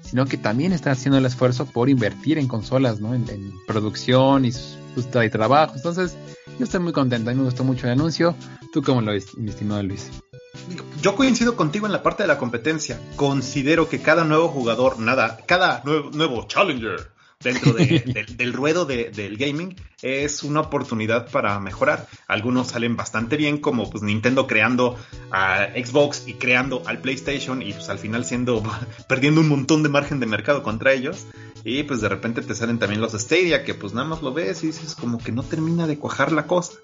sino 0.02 0.26
que 0.26 0.36
también 0.36 0.72
están 0.72 0.92
haciendo 0.92 1.18
el 1.18 1.24
esfuerzo 1.24 1.66
por 1.66 1.88
invertir 1.88 2.38
en 2.38 2.46
consolas, 2.46 3.00
¿no? 3.00 3.14
En, 3.14 3.24
producción 3.66 4.44
y 4.44 4.52
sus 4.52 5.10
de 5.10 5.30
trabajo. 5.30 5.74
Entonces, 5.76 6.16
yo 6.58 6.64
estoy 6.64 6.80
muy 6.80 6.92
contento. 6.92 7.30
A 7.30 7.32
mí 7.34 7.38
me 7.38 7.44
gustó 7.44 7.64
mucho 7.64 7.86
el 7.86 7.92
anuncio. 7.92 8.34
¿Tú 8.72 8.82
cómo 8.82 9.00
lo 9.00 9.12
ves, 9.12 9.36
mi 9.36 9.50
estimado 9.50 9.82
Luis? 9.82 10.10
yo 11.04 11.16
coincido 11.16 11.54
contigo 11.54 11.86
en 11.86 11.92
la 11.92 12.02
parte 12.02 12.22
de 12.22 12.28
la 12.28 12.38
competencia. 12.38 12.98
Considero 13.16 13.88
que 13.88 14.00
cada 14.00 14.24
nuevo 14.24 14.48
jugador, 14.48 14.98
nada, 14.98 15.38
cada 15.46 15.82
nuevo, 15.84 16.46
challenger 16.48 17.10
dentro 17.40 17.74
del 18.36 18.52
ruedo 18.54 18.86
del 18.86 19.36
gaming 19.36 19.76
es 20.00 20.42
una 20.42 20.60
oportunidad 20.60 21.30
para 21.30 21.60
mejorar. 21.60 22.06
Algunos 22.26 22.68
salen 22.68 22.96
bastante 22.96 23.36
bien, 23.36 23.58
como 23.58 23.90
pues 23.90 24.02
Nintendo 24.02 24.46
creando 24.46 24.96
a 25.30 25.66
Xbox 25.74 26.26
y 26.26 26.34
creando 26.34 26.82
al 26.86 27.00
PlayStation 27.00 27.60
y 27.60 27.74
pues 27.74 27.90
al 27.90 27.98
final 27.98 28.24
siendo 28.24 28.62
perdiendo 29.08 29.42
un 29.42 29.48
montón 29.48 29.82
de 29.82 29.90
margen 29.90 30.20
de 30.20 30.26
mercado 30.26 30.62
contra 30.62 30.94
ellos. 30.94 31.26
Y 31.64 31.82
pues 31.84 32.02
de 32.02 32.10
repente 32.10 32.42
te 32.42 32.54
salen 32.54 32.78
también 32.78 33.00
los 33.00 33.12
Stadia, 33.12 33.64
que 33.64 33.74
pues 33.74 33.94
nada 33.94 34.06
más 34.06 34.22
lo 34.22 34.34
ves 34.34 34.62
y 34.62 34.66
dices 34.66 34.94
como 34.94 35.18
que 35.18 35.32
no 35.32 35.42
termina 35.42 35.86
de 35.86 35.98
cuajar 35.98 36.30
la 36.30 36.46
cosa. 36.46 36.74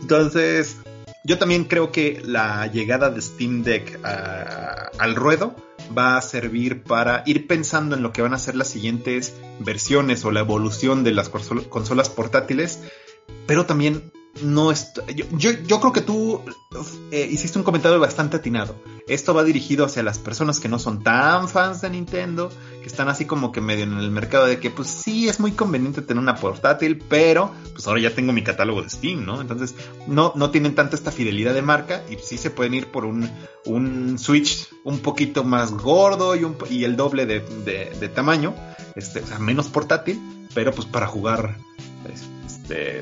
Entonces, 0.00 0.76
yo 1.24 1.36
también 1.38 1.64
creo 1.64 1.90
que 1.90 2.22
la 2.24 2.66
llegada 2.68 3.10
de 3.10 3.20
Steam 3.20 3.64
Deck 3.64 3.98
al 4.04 5.16
ruedo 5.16 5.56
va 5.96 6.16
a 6.16 6.22
servir 6.22 6.84
para 6.84 7.24
ir 7.26 7.48
pensando 7.48 7.96
en 7.96 8.02
lo 8.02 8.12
que 8.12 8.22
van 8.22 8.32
a 8.32 8.38
ser 8.38 8.54
las 8.54 8.68
siguientes 8.68 9.34
versiones 9.58 10.24
o 10.24 10.30
la 10.30 10.40
evolución 10.40 11.02
de 11.02 11.10
las 11.10 11.28
consolas 11.28 12.08
portátiles, 12.08 12.80
pero 13.46 13.66
también 13.66 14.12
no 14.42 14.72
yo, 14.72 15.50
yo, 15.66 15.80
creo 15.80 15.92
que 15.92 16.00
tú 16.00 16.40
eh, 17.10 17.28
hiciste 17.30 17.58
un 17.58 17.64
comentario 17.64 17.98
bastante 17.98 18.36
atinado. 18.36 18.76
Esto 19.08 19.34
va 19.34 19.42
dirigido 19.42 19.84
hacia 19.84 20.02
las 20.02 20.18
personas 20.18 20.60
que 20.60 20.68
no 20.68 20.78
son 20.78 21.02
tan 21.02 21.48
fans 21.48 21.80
de 21.80 21.90
Nintendo, 21.90 22.50
que 22.80 22.86
están 22.86 23.08
así 23.08 23.24
como 23.24 23.50
que 23.50 23.60
medio 23.60 23.84
en 23.84 23.94
el 23.94 24.10
mercado 24.10 24.46
de 24.46 24.60
que 24.60 24.70
pues 24.70 24.88
sí 24.88 25.28
es 25.28 25.40
muy 25.40 25.52
conveniente 25.52 26.00
tener 26.00 26.22
una 26.22 26.36
portátil, 26.36 27.02
pero 27.08 27.50
pues 27.72 27.86
ahora 27.86 28.00
ya 28.00 28.14
tengo 28.14 28.32
mi 28.32 28.44
catálogo 28.44 28.82
de 28.82 28.88
Steam, 28.88 29.26
¿no? 29.26 29.40
Entonces 29.40 29.74
no, 30.06 30.32
no 30.36 30.50
tienen 30.50 30.74
tanta 30.74 30.94
esta 30.94 31.10
fidelidad 31.10 31.52
de 31.52 31.62
marca 31.62 32.02
y 32.08 32.16
sí 32.16 32.38
se 32.38 32.50
pueden 32.50 32.74
ir 32.74 32.86
por 32.86 33.04
un, 33.04 33.28
un 33.66 34.18
Switch 34.18 34.68
un 34.84 35.00
poquito 35.00 35.44
más 35.44 35.72
gordo 35.72 36.34
y, 36.68 36.84
el 36.84 36.96
doble 36.96 37.26
de, 37.26 37.40
de, 37.40 38.08
tamaño, 38.08 38.54
este, 38.94 39.20
o 39.20 39.26
sea, 39.26 39.38
menos 39.38 39.68
portátil, 39.68 40.20
pero 40.54 40.72
pues 40.72 40.86
para 40.86 41.06
jugar 41.06 41.56
pues, 42.04 42.29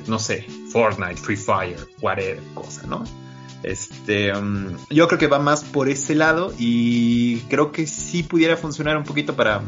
no 0.06 0.18
sé, 0.18 0.46
Fortnite, 0.70 1.16
Free 1.16 1.36
Fire, 1.36 1.78
whatever 2.00 2.40
cosa, 2.54 2.86
¿no? 2.86 3.04
Este, 3.62 4.32
um, 4.36 4.76
yo 4.88 5.08
creo 5.08 5.18
que 5.18 5.26
va 5.26 5.38
más 5.38 5.64
por 5.64 5.88
ese 5.88 6.14
lado 6.14 6.54
y 6.58 7.40
creo 7.48 7.72
que 7.72 7.86
sí 7.86 8.22
pudiera 8.22 8.56
funcionar 8.56 8.96
un 8.96 9.04
poquito 9.04 9.34
para 9.34 9.62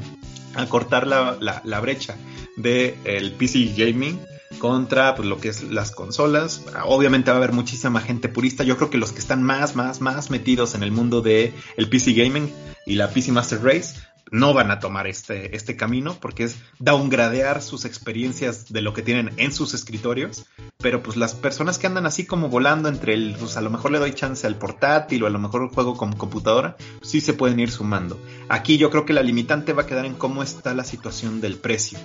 acortar 0.55 1.07
la, 1.07 1.37
la, 1.41 1.81
brecha 1.81 2.17
del 2.57 2.95
el 3.05 3.33
PC 3.33 3.73
gaming 3.77 4.21
contra 4.59 5.15
pues, 5.17 5.29
lo 5.29 5.39
que 5.39 5.49
es 5.49 5.65
las 5.65 5.91
consolas. 5.91 6.65
Obviamente 6.85 7.31
va 7.31 7.37
a 7.37 7.39
haber 7.39 7.53
muchísima 7.53 8.01
gente 8.01 8.29
purista. 8.29 8.63
Yo 8.63 8.77
creo 8.77 8.91
que 8.91 8.99
los 8.99 9.13
que 9.13 9.19
están 9.19 9.43
más, 9.43 9.75
más, 9.75 10.01
más 10.01 10.31
metidos 10.31 10.75
en 10.75 10.83
el 10.83 10.93
mundo 10.93 11.21
del 11.21 11.53
el 11.77 11.89
PC 11.89 12.13
gaming 12.13 12.53
y 12.87 12.95
la 12.95 13.11
PC 13.11 13.33
Master 13.33 13.63
Race 13.63 13.97
no 14.31 14.55
van 14.55 14.71
a 14.71 14.79
tomar 14.79 15.07
este, 15.07 15.57
este 15.57 15.77
camino 15.77 16.17
porque 16.21 16.45
es 16.45 16.57
downgradear 16.79 17.63
sus 17.63 17.85
experiencias 17.85 18.73
de 18.73 18.83
lo 18.83 18.95
que 18.95 19.03
tienen 19.03 19.33
en 19.37 19.53
sus 19.53 19.75
escritorios. 19.75 20.47
Pero 20.79 21.03
pues 21.03 21.17
las 21.17 21.35
personas 21.35 21.79
que 21.79 21.87
andan 21.87 22.07
así 22.07 22.27
como 22.27 22.49
volando 22.49 22.89
entre 22.89 23.15
el, 23.15 23.37
pues 23.39 23.57
a 23.57 23.61
lo 23.61 23.71
mejor 23.71 23.91
le 23.91 23.99
doy 23.99 24.13
chance 24.13 24.47
al 24.47 24.57
portátil 24.57 25.23
o 25.23 25.27
a 25.27 25.31
lo 25.31 25.39
mejor 25.39 25.69
juego 25.73 25.97
con 25.97 26.13
computadora, 26.13 26.77
sí 27.03 27.21
se 27.21 27.35
pueden 27.35 27.61
ir 27.61 27.71
sumando. 27.71 28.19
Aquí 28.49 28.79
yo 28.79 28.91
creo 28.91 29.05
que 29.05 29.13
la 29.13 29.23
limitante 29.23 29.73
va 29.73 29.83
a 29.83 29.87
quedar 29.87 30.07
en 30.07 30.15
cómo 30.15 30.43
está 30.43 30.75
la 30.75 30.85
situación 30.85 31.41
del 31.41 31.57
precio. 31.57 31.99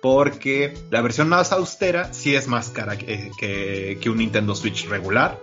Porque 0.00 0.74
la 0.90 1.00
versión 1.00 1.28
más 1.28 1.52
austera 1.52 2.12
sí 2.12 2.34
es 2.34 2.48
más 2.48 2.70
cara 2.70 2.98
que, 2.98 3.30
que, 3.38 3.98
que 4.00 4.10
un 4.10 4.18
Nintendo 4.18 4.54
Switch 4.54 4.88
regular. 4.88 5.40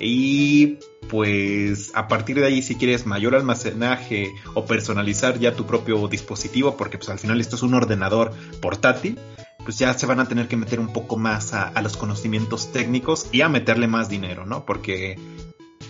Y 0.00 0.78
pues 1.08 1.90
a 1.94 2.08
partir 2.08 2.38
de 2.38 2.46
ahí 2.46 2.62
si 2.62 2.74
quieres 2.74 3.06
mayor 3.06 3.34
almacenaje 3.34 4.32
o 4.54 4.64
personalizar 4.66 5.38
ya 5.38 5.54
tu 5.54 5.66
propio 5.66 6.06
dispositivo, 6.08 6.76
porque 6.76 6.98
pues 6.98 7.08
al 7.08 7.18
final 7.18 7.40
esto 7.40 7.56
es 7.56 7.62
un 7.62 7.74
ordenador 7.74 8.32
portátil, 8.60 9.18
pues 9.64 9.78
ya 9.78 9.92
se 9.94 10.06
van 10.06 10.20
a 10.20 10.28
tener 10.28 10.48
que 10.48 10.56
meter 10.56 10.80
un 10.80 10.92
poco 10.92 11.16
más 11.16 11.54
a, 11.54 11.80
los 11.82 11.96
conocimientos 11.96 12.72
técnicos 12.72 13.28
y 13.32 13.42
a 13.42 13.48
meterle 13.48 13.86
más 13.86 14.08
dinero, 14.08 14.46
¿no? 14.46 14.64
Porque 14.64 15.18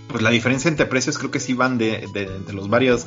pues 0.09 0.23
la 0.23 0.31
diferencia 0.31 0.69
entre 0.69 0.87
precios 0.87 1.19
creo 1.19 1.31
que 1.31 1.41
sí 1.41 1.53
van 1.53 1.79
de, 1.79 2.07
de 2.13 2.53
los 2.53 2.69
varios 2.69 3.07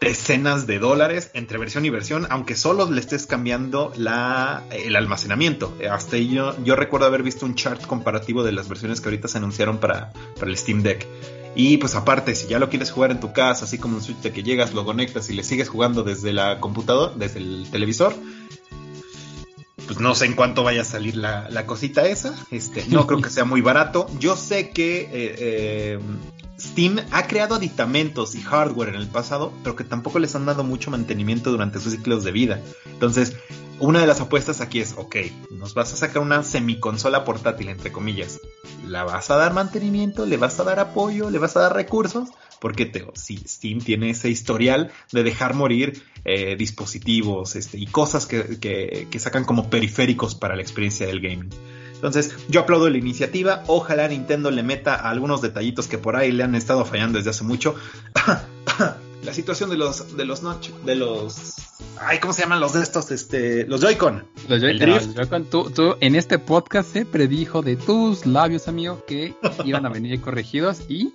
decenas 0.00 0.66
de 0.66 0.78
dólares 0.78 1.30
entre 1.34 1.58
versión 1.58 1.84
y 1.84 1.90
versión, 1.90 2.26
aunque 2.30 2.54
solo 2.54 2.90
le 2.90 3.00
estés 3.00 3.26
cambiando 3.26 3.92
la, 3.96 4.64
el 4.70 4.96
almacenamiento. 4.96 5.76
Hasta 5.90 6.16
yo, 6.18 6.54
yo 6.64 6.76
recuerdo 6.76 7.06
haber 7.06 7.22
visto 7.22 7.46
un 7.46 7.54
chart 7.54 7.84
comparativo 7.86 8.42
de 8.42 8.52
las 8.52 8.68
versiones 8.68 9.00
que 9.00 9.08
ahorita 9.08 9.28
se 9.28 9.38
anunciaron 9.38 9.78
para, 9.78 10.12
para 10.38 10.50
el 10.50 10.56
Steam 10.56 10.82
Deck. 10.82 11.06
Y 11.54 11.78
pues 11.78 11.94
aparte, 11.94 12.34
si 12.34 12.48
ya 12.48 12.58
lo 12.58 12.68
quieres 12.68 12.90
jugar 12.90 13.10
en 13.10 13.20
tu 13.20 13.32
casa, 13.32 13.64
así 13.64 13.78
como 13.78 13.96
un 13.96 14.02
Switch 14.02 14.18
de 14.18 14.30
que 14.30 14.42
llegas, 14.42 14.74
lo 14.74 14.84
conectas 14.84 15.30
y 15.30 15.32
le 15.32 15.42
sigues 15.42 15.70
jugando 15.70 16.02
desde 16.02 16.34
la 16.34 16.60
computadora, 16.60 17.14
desde 17.16 17.38
el 17.38 17.66
televisor, 17.70 18.14
pues 19.86 19.98
no 19.98 20.14
sé 20.14 20.26
en 20.26 20.34
cuánto 20.34 20.64
vaya 20.64 20.82
a 20.82 20.84
salir 20.84 21.16
la, 21.16 21.48
la 21.48 21.64
cosita 21.64 22.06
esa. 22.06 22.34
Este, 22.50 22.84
no 22.88 23.06
creo 23.06 23.22
que 23.22 23.30
sea 23.30 23.44
muy 23.44 23.62
barato. 23.62 24.06
Yo 24.18 24.36
sé 24.36 24.70
que 24.70 25.00
eh, 25.00 25.08
eh, 25.12 25.98
Steam 26.76 26.98
ha 27.10 27.26
creado 27.26 27.54
aditamentos 27.54 28.34
y 28.34 28.42
hardware 28.42 28.90
en 28.90 28.96
el 28.96 29.06
pasado, 29.06 29.50
pero 29.62 29.74
que 29.74 29.82
tampoco 29.82 30.18
les 30.18 30.34
han 30.34 30.44
dado 30.44 30.62
mucho 30.62 30.90
mantenimiento 30.90 31.50
durante 31.50 31.80
sus 31.80 31.94
ciclos 31.94 32.22
de 32.22 32.32
vida. 32.32 32.60
Entonces, 32.84 33.34
una 33.80 33.98
de 33.98 34.06
las 34.06 34.20
apuestas 34.20 34.60
aquí 34.60 34.80
es, 34.80 34.92
ok, 34.98 35.16
nos 35.52 35.72
vas 35.72 35.94
a 35.94 35.96
sacar 35.96 36.20
una 36.20 36.42
semiconsola 36.42 37.24
portátil, 37.24 37.70
entre 37.70 37.92
comillas. 37.92 38.40
¿La 38.86 39.04
vas 39.04 39.30
a 39.30 39.36
dar 39.36 39.54
mantenimiento? 39.54 40.26
¿Le 40.26 40.36
vas 40.36 40.60
a 40.60 40.64
dar 40.64 40.78
apoyo? 40.78 41.30
¿Le 41.30 41.38
vas 41.38 41.56
a 41.56 41.60
dar 41.60 41.74
recursos? 41.74 42.28
Porque 42.60 42.84
te, 42.84 43.06
si 43.14 43.38
Steam 43.38 43.78
tiene 43.78 44.10
ese 44.10 44.28
historial 44.28 44.92
de 45.12 45.22
dejar 45.22 45.54
morir 45.54 46.02
eh, 46.26 46.56
dispositivos 46.56 47.56
este, 47.56 47.78
y 47.78 47.86
cosas 47.86 48.26
que, 48.26 48.58
que 49.10 49.18
sacan 49.18 49.46
como 49.46 49.70
periféricos 49.70 50.34
para 50.34 50.54
la 50.54 50.60
experiencia 50.60 51.06
del 51.06 51.22
gaming. 51.22 51.48
Entonces, 51.96 52.36
yo 52.48 52.60
aplaudo 52.60 52.88
la 52.88 52.98
iniciativa. 52.98 53.62
Ojalá 53.66 54.08
Nintendo 54.08 54.50
le 54.50 54.62
meta 54.62 54.94
algunos 54.94 55.42
detallitos 55.42 55.88
que 55.88 55.98
por 55.98 56.16
ahí 56.16 56.30
le 56.30 56.44
han 56.44 56.54
estado 56.54 56.84
fallando 56.84 57.18
desde 57.18 57.30
hace 57.30 57.44
mucho. 57.44 57.74
la 59.26 59.32
situación 59.32 59.70
de 59.70 59.76
los 59.76 60.16
de 60.16 60.24
los 60.24 60.42
de 60.84 60.94
los 60.94 61.54
ay 61.98 62.20
cómo 62.20 62.32
se 62.32 62.42
llaman 62.42 62.60
los 62.60 62.74
de 62.74 62.82
estos 62.82 63.10
este 63.10 63.66
los 63.66 63.80
Joy-Con 63.80 64.24
los 64.48 64.60
Joy-Con 64.60 65.44
tú, 65.46 65.70
tú, 65.70 65.96
en 66.00 66.14
este 66.14 66.38
podcast 66.38 66.92
se 66.92 67.04
predijo 67.04 67.60
de 67.60 67.74
tus 67.74 68.24
labios 68.24 68.68
amigo 68.68 69.04
que 69.04 69.34
iban 69.64 69.84
a 69.84 69.88
venir 69.88 70.20
corregidos 70.20 70.82
y 70.88 71.12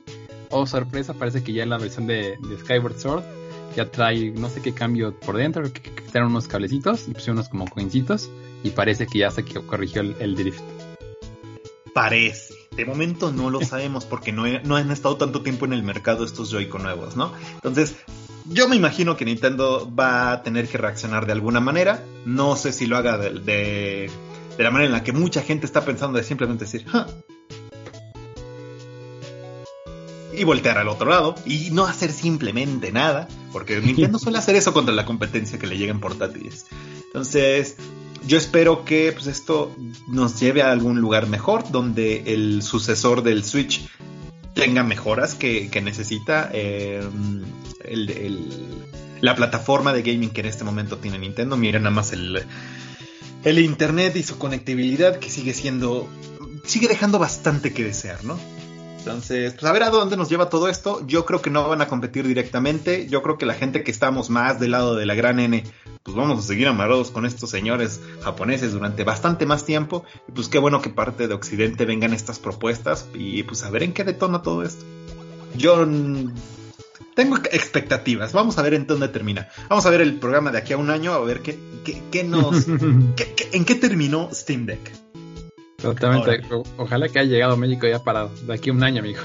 oh 0.50 0.65
sorpresa 0.65 1.13
parece 1.13 1.41
que 1.41 1.54
ya 1.54 1.63
en 1.63 1.70
la 1.70 1.78
versión 1.78 2.06
de, 2.06 2.38
Skyward 2.60 3.00
Sword 3.00 3.24
ya 3.78 3.89
trae 3.89 4.32
no 4.32 4.50
sé 4.50 4.62
qué 4.62 4.74
cambio 4.74 5.17
por 5.17 5.38
dentro 5.38 5.63
que 5.72 5.82
quitaron 5.82 6.32
unos 6.32 6.50
cablecitos 6.50 7.08
y 7.08 7.13
pusieron 7.13 7.38
unos 7.38 7.48
como 7.48 7.65
coincitos 7.70 8.30
y 8.63 8.71
parece 8.71 9.08
que 9.08 9.19
ya 9.19 9.32
se 9.32 9.43
corrigió 9.43 10.02
el 10.02 10.36
drift 10.36 10.62
Parece. 11.93 12.54
De 12.76 12.86
momento 12.86 13.32
no 13.32 13.50
lo 13.50 13.62
sabemos 13.62 14.06
porque 14.06 14.32
no, 14.32 14.45
no 14.63 14.78
han 14.78 14.91
estado 14.91 15.17
tanto 15.17 15.41
tiempo 15.41 15.65
en 15.65 15.74
el 15.74 15.84
mercado 15.84 16.24
estos 16.24 16.50
Joy-Con 16.52 16.84
nuevos, 16.84 17.17
¿no? 17.17 17.34
Entonces, 17.56 17.95
yo 18.45 18.69
me 18.69 18.78
imagino 18.78 19.17
que 19.17 19.26
Nintendo 19.26 19.91
va 19.93 20.32
a 20.32 20.43
tener 20.43 20.69
que 20.69 20.78
reaccionar 20.78 21.26
de 21.26 21.34
alguna 21.34 21.60
manera. 21.60 22.04
No 22.26 22.56
sé 22.56 22.71
si 22.71 22.86
lo 22.86 22.95
haga 22.95 23.17
de, 23.17 23.32
de, 23.39 24.10
la 24.58 24.71
manera 24.71 24.86
en 24.86 24.93
la 24.93 25.04
que 25.04 25.12
mucha 25.12 25.41
gente 25.41 25.65
está 25.65 25.84
pensando 25.84 26.17
de 26.17 26.24
simplemente 26.24 26.63
decir, 26.63 26.86
y 30.34 30.43
voltear 30.45 30.78
al 30.78 30.88
otro 30.88 31.10
lado 31.10 31.36
y 31.45 31.71
no 31.71 31.86
hacer 31.86 32.13
simplemente 32.13 32.93
nada, 32.93 33.28
porque 33.52 33.82
Nintendo 33.82 34.17
suele 34.19 34.38
hacer 34.38 34.56
eso 34.56 34.71
contra 34.71 34.93
la 34.93 35.06
competencia 35.06 35.60
que 35.60 35.67
le 35.67 35.78
lleguen 35.78 36.00
portátiles. 36.00 36.67
Entonces, 37.08 37.76
yo 38.26 38.38
espero 38.38 38.86
que 38.86 39.12
pues, 39.14 39.28
esto 39.28 39.76
nos 40.08 40.40
lleve 40.40 40.62
a 40.62 40.72
algún 40.72 41.00
lugar 41.02 41.28
mejor, 41.28 41.70
donde 41.72 42.24
el 42.34 42.62
sucesor 42.62 43.24
del 43.24 43.44
Switch 43.44 43.88
tenga 44.54 44.84
mejoras 44.84 45.36
que, 45.36 45.70
necesita 45.84 46.50
eh, 46.54 47.02
la 49.22 49.36
plataforma 49.36 49.94
de 49.94 50.02
gaming 50.02 50.30
que 50.30 50.42
en 50.42 50.48
este 50.48 50.64
momento 50.64 50.98
tiene 50.98 51.20
Nintendo. 51.20 51.58
Miren 51.58 51.84
nada 51.84 51.96
más 51.96 52.14
el, 52.14 52.44
el 53.44 53.60
internet 53.60 54.16
y 54.16 54.24
su 54.24 54.38
conectividad 54.38 55.18
que 55.18 55.30
sigue 55.30 55.54
siendo, 55.54 56.08
sigue 56.64 56.88
dejando 56.88 57.18
bastante 57.20 57.74
que 57.74 57.84
desear, 57.84 58.24
¿no? 58.24 58.40
Entonces, 59.02 59.54
pues 59.54 59.64
a 59.64 59.72
ver 59.72 59.82
a 59.82 59.90
dónde 59.90 60.16
nos 60.16 60.30
lleva 60.30 60.50
todo 60.50 60.70
esto. 60.70 61.02
Yo 61.08 61.26
creo 61.26 61.42
que 61.42 61.50
no 61.50 61.68
van 61.68 61.82
a 61.82 61.88
competir 61.88 62.28
directamente. 62.28 63.08
Yo 63.08 63.24
creo 63.24 63.36
que 63.40 63.48
la 63.48 63.56
gente 63.56 63.84
que 63.84 63.90
estamos 63.90 64.30
más 64.30 64.60
del 64.60 64.72
lado 64.72 64.96
de 64.96 65.08
la 65.08 65.16
gran 65.16 65.40
N, 65.40 65.64
pues 66.04 66.16
vamos 66.16 66.38
a 66.38 66.48
seguir 66.48 66.68
amarrados 66.68 67.10
con 67.10 67.26
estos 67.26 67.50
señores 67.50 68.00
japoneses 68.22 68.74
durante 68.74 69.04
bastante 69.04 69.48
más 69.48 69.66
tiempo. 69.66 70.06
Y 70.28 70.34
pues 70.34 70.50
qué 70.50 70.60
bueno 70.60 70.84
que 70.84 70.92
parte 70.92 71.28
de 71.28 71.34
Occidente 71.34 71.86
vengan 71.86 72.14
estas 72.14 72.38
propuestas 72.38 73.08
y 73.16 73.42
pues 73.42 73.64
a 73.64 73.72
ver 73.72 73.82
en 73.82 73.94
qué 73.94 74.04
detona 74.04 74.44
todo 74.44 74.62
esto. 74.62 74.86
Yo 75.56 75.84
tengo 77.16 77.38
expectativas. 77.52 78.34
Vamos 78.34 78.60
a 78.60 78.62
ver 78.62 78.76
en 78.76 78.86
dónde 78.86 79.08
termina. 79.08 79.50
Vamos 79.68 79.84
a 79.88 79.90
ver 79.90 80.02
el 80.02 80.20
programa 80.20 80.52
de 80.52 80.60
aquí 80.60 80.74
a 80.74 80.78
un 80.78 80.92
año, 80.92 81.14
a 81.14 81.20
ver 81.22 81.42
qué, 81.42 81.58
qué, 82.12 82.24
nos. 82.24 82.68
en 82.68 83.66
qué 83.66 83.76
terminó 83.76 84.30
Steam 84.32 84.68
Deck. 84.68 85.01
Totalmente. 85.82 86.48
ojalá 86.78 87.10
que 87.10 87.20
haya 87.20 87.32
llegado 87.32 87.54
a 87.54 87.58
México 87.58 87.88
ya 87.88 88.04
para 88.04 88.28
de 88.28 88.54
aquí 88.54 88.70
a 88.70 88.74
un 88.74 88.84
año, 88.84 89.00
amigo. 89.00 89.22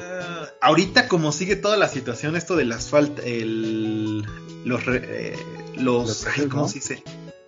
Eh, 0.00 0.46
ahorita 0.60 1.08
como 1.08 1.32
sigue 1.32 1.56
toda 1.56 1.76
la 1.76 1.88
situación, 1.88 2.36
esto 2.36 2.56
del 2.56 2.72
asfalto, 2.72 3.22
el, 3.22 4.24
los, 4.64 4.82
eh, 4.86 5.36
los, 5.76 6.26
¿cómo 6.50 6.68
se 6.68 6.74
dice? 6.74 7.02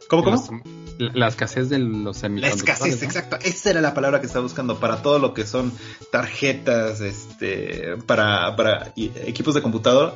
¿Cómo, 0.09 0.25
cómo? 0.25 0.63
la 1.01 1.29
escasez 1.29 1.69
de 1.69 1.79
los 1.79 2.19
semiconductores. 2.19 2.69
La 2.69 2.75
escasez, 2.75 3.03
exacto. 3.03 3.39
Esa 3.43 3.71
era 3.71 3.81
la 3.81 3.95
palabra 3.95 4.21
que 4.21 4.27
estaba 4.27 4.43
buscando 4.43 4.79
para 4.79 5.03
todo 5.03 5.19
lo 5.19 5.35
que 5.35 5.47
son 5.47 5.73
tarjetas, 6.11 7.01
este, 7.01 7.97
para, 8.07 8.55
para 8.57 8.93
equipos 8.97 9.55
de 9.55 9.63
computador. 9.63 10.15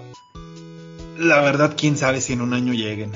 La 1.18 1.40
verdad, 1.40 1.74
quién 1.76 1.96
sabe 1.96 2.20
si 2.20 2.32
en 2.34 2.40
un 2.40 2.52
año 2.52 2.72
lleguen. 2.74 3.12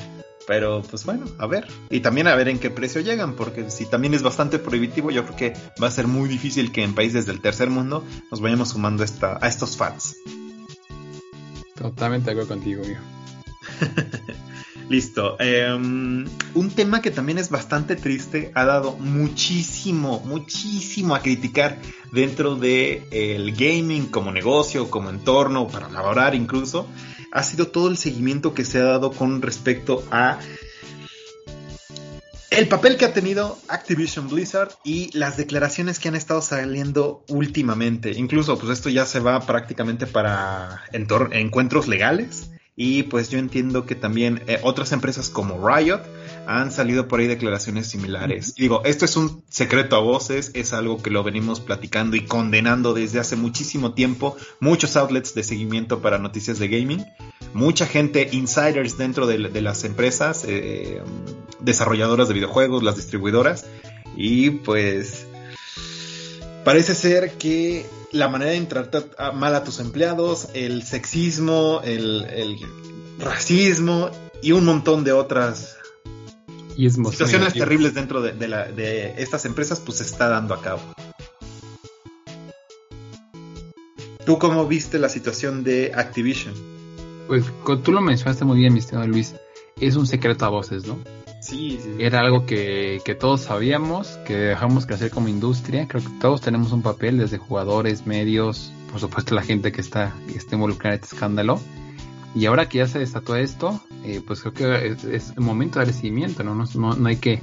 Pero 0.49 0.83
pues 0.83 1.05
bueno, 1.05 1.27
a 1.37 1.47
ver. 1.47 1.69
Y 1.91 2.01
también 2.01 2.27
a 2.27 2.35
ver 2.35 2.49
en 2.49 2.59
qué 2.59 2.71
precio 2.71 3.03
llegan, 3.03 3.35
porque 3.35 3.71
si 3.71 3.85
también 3.85 4.15
es 4.15 4.23
bastante 4.23 4.59
prohibitivo, 4.59 5.11
yo 5.11 5.25
creo 5.25 5.37
que 5.37 5.53
va 5.81 5.89
a 5.89 5.91
ser 5.91 6.07
muy 6.07 6.27
difícil 6.27 6.73
que 6.73 6.83
en 6.83 6.95
países 6.95 7.27
del 7.27 7.43
tercer 7.43 7.69
mundo 7.69 8.03
nos 8.31 8.41
vayamos 8.41 8.71
sumando 8.71 9.05
esta, 9.05 9.39
a 9.43 9.47
estos 9.47 9.77
fans. 9.77 10.17
Totalmente 11.75 12.27
de 12.27 12.31
acuerdo 12.33 12.49
contigo, 12.49 12.83
amigo. 12.83 13.01
Listo. 14.89 15.37
Em, 15.39 16.25
un 16.55 16.71
tema 16.71 17.03
que 17.03 17.11
también 17.11 17.37
es 17.37 17.51
bastante 17.51 17.95
triste, 17.95 18.51
ha 18.55 18.65
dado 18.65 18.93
muchísimo, 18.97 20.21
muchísimo 20.25 21.15
a 21.15 21.21
criticar 21.21 21.79
dentro 22.11 22.57
del 22.57 23.03
el 23.11 23.53
gaming 23.53 24.07
como 24.07 24.33
negocio, 24.33 24.89
como 24.89 25.11
entorno, 25.11 25.69
para 25.69 25.91
laborar 25.91 26.35
incluso, 26.35 26.89
ha 27.33 27.43
sido 27.43 27.69
todo 27.69 27.89
el 27.89 27.97
seguimiento 27.97 28.55
que 28.55 28.65
se 28.65 28.79
ha 28.79 28.85
dado 28.85 29.13
con 29.13 29.43
respecto 29.43 30.05
a 30.11 30.39
el 32.51 32.67
papel 32.67 32.97
que 32.97 33.05
ha 33.05 33.13
tenido 33.13 33.57
Activision 33.69 34.29
Blizzard 34.29 34.71
y 34.83 35.17
las 35.17 35.37
declaraciones 35.37 36.01
que 36.01 36.09
han 36.09 36.17
estado 36.17 36.43
saliendo 36.43 37.25
últimamente. 37.29 38.13
Incluso, 38.17 38.59
pues 38.59 38.73
esto 38.73 38.89
ya 38.89 39.07
se 39.07 39.21
va 39.21 39.39
prácticamente 39.41 40.07
para 40.09 40.83
encuentros 40.93 41.87
legales. 41.87 42.51
Y 42.75 43.05
pues 43.05 43.29
yo 43.29 43.39
entiendo 43.39 43.87
que 43.87 43.95
también 43.95 44.43
eh, 44.47 44.59
otras 44.63 44.93
empresas 44.93 45.31
como 45.31 45.69
Riot 45.69 46.01
han 46.49 46.73
salido 46.73 47.09
por 47.09 47.21
ahí 47.21 47.27
declaraciones 47.27 47.89
similares. 47.89 48.55
Digo, 48.55 48.83
esto 48.87 49.05
es 49.05 49.19
un 49.19 49.45
secreto 49.51 49.97
a 49.97 50.01
voces, 50.01 50.51
es 50.55 50.73
algo 50.73 51.03
que 51.03 51.11
lo 51.11 51.23
venimos 51.23 51.61
platicando 51.61 52.17
y 52.17 52.25
condenando 52.25 52.95
desde 52.95 53.21
hace 53.21 53.37
muchísimo 53.37 53.93
tiempo. 53.93 54.35
Muchos 54.59 54.97
outlets 54.97 55.35
de 55.35 55.45
seguimiento 55.45 56.01
para 56.01 56.17
noticias 56.17 56.59
de 56.59 56.69
gaming, 56.69 57.05
mucha 57.53 57.87
gente, 57.87 58.31
insiders 58.33 58.97
dentro 58.97 59.27
de, 59.27 59.39
las 59.61 59.85
empresas, 59.85 60.47
eh, 60.49 61.03
desarrolladoras 61.61 62.29
de 62.29 62.35
videojuegos, 62.35 62.83
las 62.83 62.97
distribuidoras. 62.97 63.67
Y 64.17 64.49
pues 64.51 65.27
parece 66.65 66.95
ser 66.95 67.33
que 67.33 67.85
la 68.11 68.29
manera 68.29 68.53
de 68.53 68.61
tratar 68.63 69.35
mal 69.35 69.55
a 69.55 69.65
tus 69.65 69.81
empleados, 69.81 70.49
el 70.55 70.83
sexismo, 70.83 71.83
el, 71.85 72.57
racismo 73.19 74.11
y 74.41 74.53
un 74.53 74.65
montón 74.65 75.05
de 75.05 75.13
otras 75.13 75.78
situaciones 76.79 77.55
terribles 77.55 77.95
dentro 77.95 78.23
de, 78.23 79.15
estas 79.19 79.45
empresas, 79.45 79.81
pues 79.81 79.99
se 79.99 80.05
está 80.05 80.29
dando 80.29 80.55
a 80.55 80.63
cabo. 80.63 80.81
¿Tú 84.25 84.39
cómo 84.39 84.67
viste 84.67 84.99
la 84.99 85.09
situación 85.09 85.65
de 85.65 85.93
Activision? 85.95 86.55
Pues 87.27 87.45
tú 87.83 87.93
lo 87.93 88.01
mencionaste 88.01 88.45
muy 88.45 88.59
bien, 88.59 88.73
mi 88.73 88.79
estimado 88.79 89.07
Luis. 89.07 89.35
Es 89.81 89.97
un 89.97 90.07
secreto 90.07 90.45
a 90.45 90.49
voces, 90.49 90.87
¿no? 90.87 90.99
Sí, 91.41 91.79
Era 91.99 92.21
algo 92.21 92.47
que, 92.47 93.17
todos 93.19 93.43
sabíamos, 93.43 94.19
que 94.27 94.35
dejamos 94.35 94.87
crecer 94.87 95.11
como 95.11 95.29
industria. 95.29 95.87
Creo 95.89 96.03
que 96.03 96.11
todos 96.21 96.41
tenemos 96.41 96.73
un 96.73 96.83
papel, 96.83 97.19
desde 97.19 97.39
jugadores, 97.39 98.07
medios, 98.07 98.73
por 98.91 99.01
supuesto 99.01 99.35
la 99.35 99.43
gente 99.43 99.73
que 99.73 99.81
está, 99.81 100.15
que 100.27 100.37
está 100.37 100.57
involucrada 100.57 100.97
en 100.97 101.03
este 101.03 101.15
escándalo. 101.15 101.61
Y 102.35 102.47
ahora 102.47 102.69
que 102.69 102.79
ya 102.79 102.87
se 102.87 102.99
desató 102.99 103.37
esto, 103.37 103.83
eh, 104.05 104.23
pues 104.27 104.43
creo 104.43 104.53
que 104.55 104.97
es, 105.15 105.33
el 105.37 105.43
momento 105.43 105.79
de 105.79 105.87
dar 105.87 105.95
seguimiento, 105.95 106.45
¿no? 106.45 106.55
No, 106.55 106.95
no, 106.95 107.09
hay 107.09 107.17
que 107.17 107.41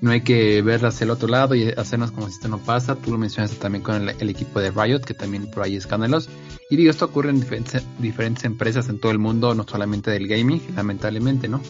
no 0.00 0.10
hay 0.10 0.20
que 0.20 0.62
hacia 0.82 1.04
el 1.04 1.10
otro 1.10 1.26
lado 1.28 1.54
y 1.54 1.70
hacernos 1.70 2.10
como 2.10 2.28
si 2.28 2.34
esto 2.34 2.48
no 2.48 2.58
pasa. 2.58 2.96
Tú 2.96 3.10
lo 3.10 3.18
mencionaste 3.18 3.56
también 3.56 3.82
con 3.82 4.08
el, 4.08 4.30
equipo 4.30 4.60
de 4.60 4.70
Riot, 4.70 5.00
que 5.00 5.14
también 5.14 5.50
por 5.50 5.62
ahí 5.62 5.76
escándalos. 5.76 6.28
Y 6.70 6.76
digo, 6.76 6.90
esto 6.90 7.06
ocurre 7.06 7.30
en 7.30 7.40
diferentes, 7.40 7.82
diferentes 7.98 8.44
empresas 8.44 8.88
en 8.88 9.00
todo 9.00 9.10
el 9.12 9.18
mundo, 9.18 9.54
no 9.54 9.64
solamente 9.66 10.10
del 10.10 10.28
gaming, 10.28 10.60
lamentablemente, 10.74 11.48
¿no? 11.48 11.62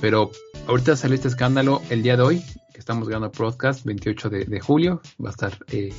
Pero 0.00 0.30
ahorita 0.66 0.96
salió 0.96 1.14
este 1.14 1.28
escándalo 1.28 1.82
el 1.90 2.02
día 2.02 2.16
de 2.16 2.22
hoy, 2.22 2.44
que 2.72 2.78
estamos 2.78 3.08
grabando 3.08 3.32
podcast, 3.32 3.84
28 3.84 4.30
de, 4.30 4.60
julio. 4.60 5.00
Va 5.22 5.30
a 5.30 5.32
estar, 5.32 5.58
eh, 5.72 5.92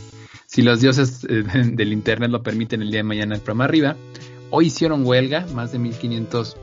si 0.46 0.62
los 0.62 0.82
dioses 0.82 1.26
eh, 1.28 1.44
del 1.74 1.94
internet 1.94 2.30
lo 2.30 2.44
permiten, 2.44 2.82
el 2.82 2.92
día 2.92 3.00
de 3.00 3.06
mañana 3.06 3.36
el 3.36 3.42
programa 3.42 3.66
arriba. 3.66 3.96
Hoy 4.52 4.68
hicieron 4.68 5.06
huelga, 5.06 5.46
más 5.54 5.72
de 5.72 5.80
1500 5.80 6.58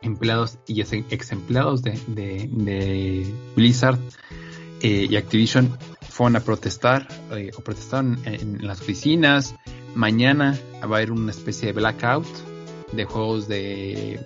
empleados 0.00 0.58
y 0.66 0.80
ex 0.80 1.30
empleados 1.30 1.82
de, 1.82 3.32
Blizzard 3.54 3.98
eh, 4.80 5.06
y 5.08 5.16
Activision 5.16 5.78
fueron 6.08 6.36
a 6.36 6.40
protestar 6.40 7.06
o 7.56 7.60
protestaron 7.62 8.18
en, 8.24 8.66
las 8.66 8.80
oficinas. 8.80 9.54
Mañana 9.94 10.58
va 10.78 10.80
a 10.80 10.84
haber 10.84 11.12
una 11.12 11.30
especie 11.30 11.66
de 11.66 11.72
blackout 11.74 12.26
de 12.92 13.04
juegos 13.04 13.46
de 13.46 14.18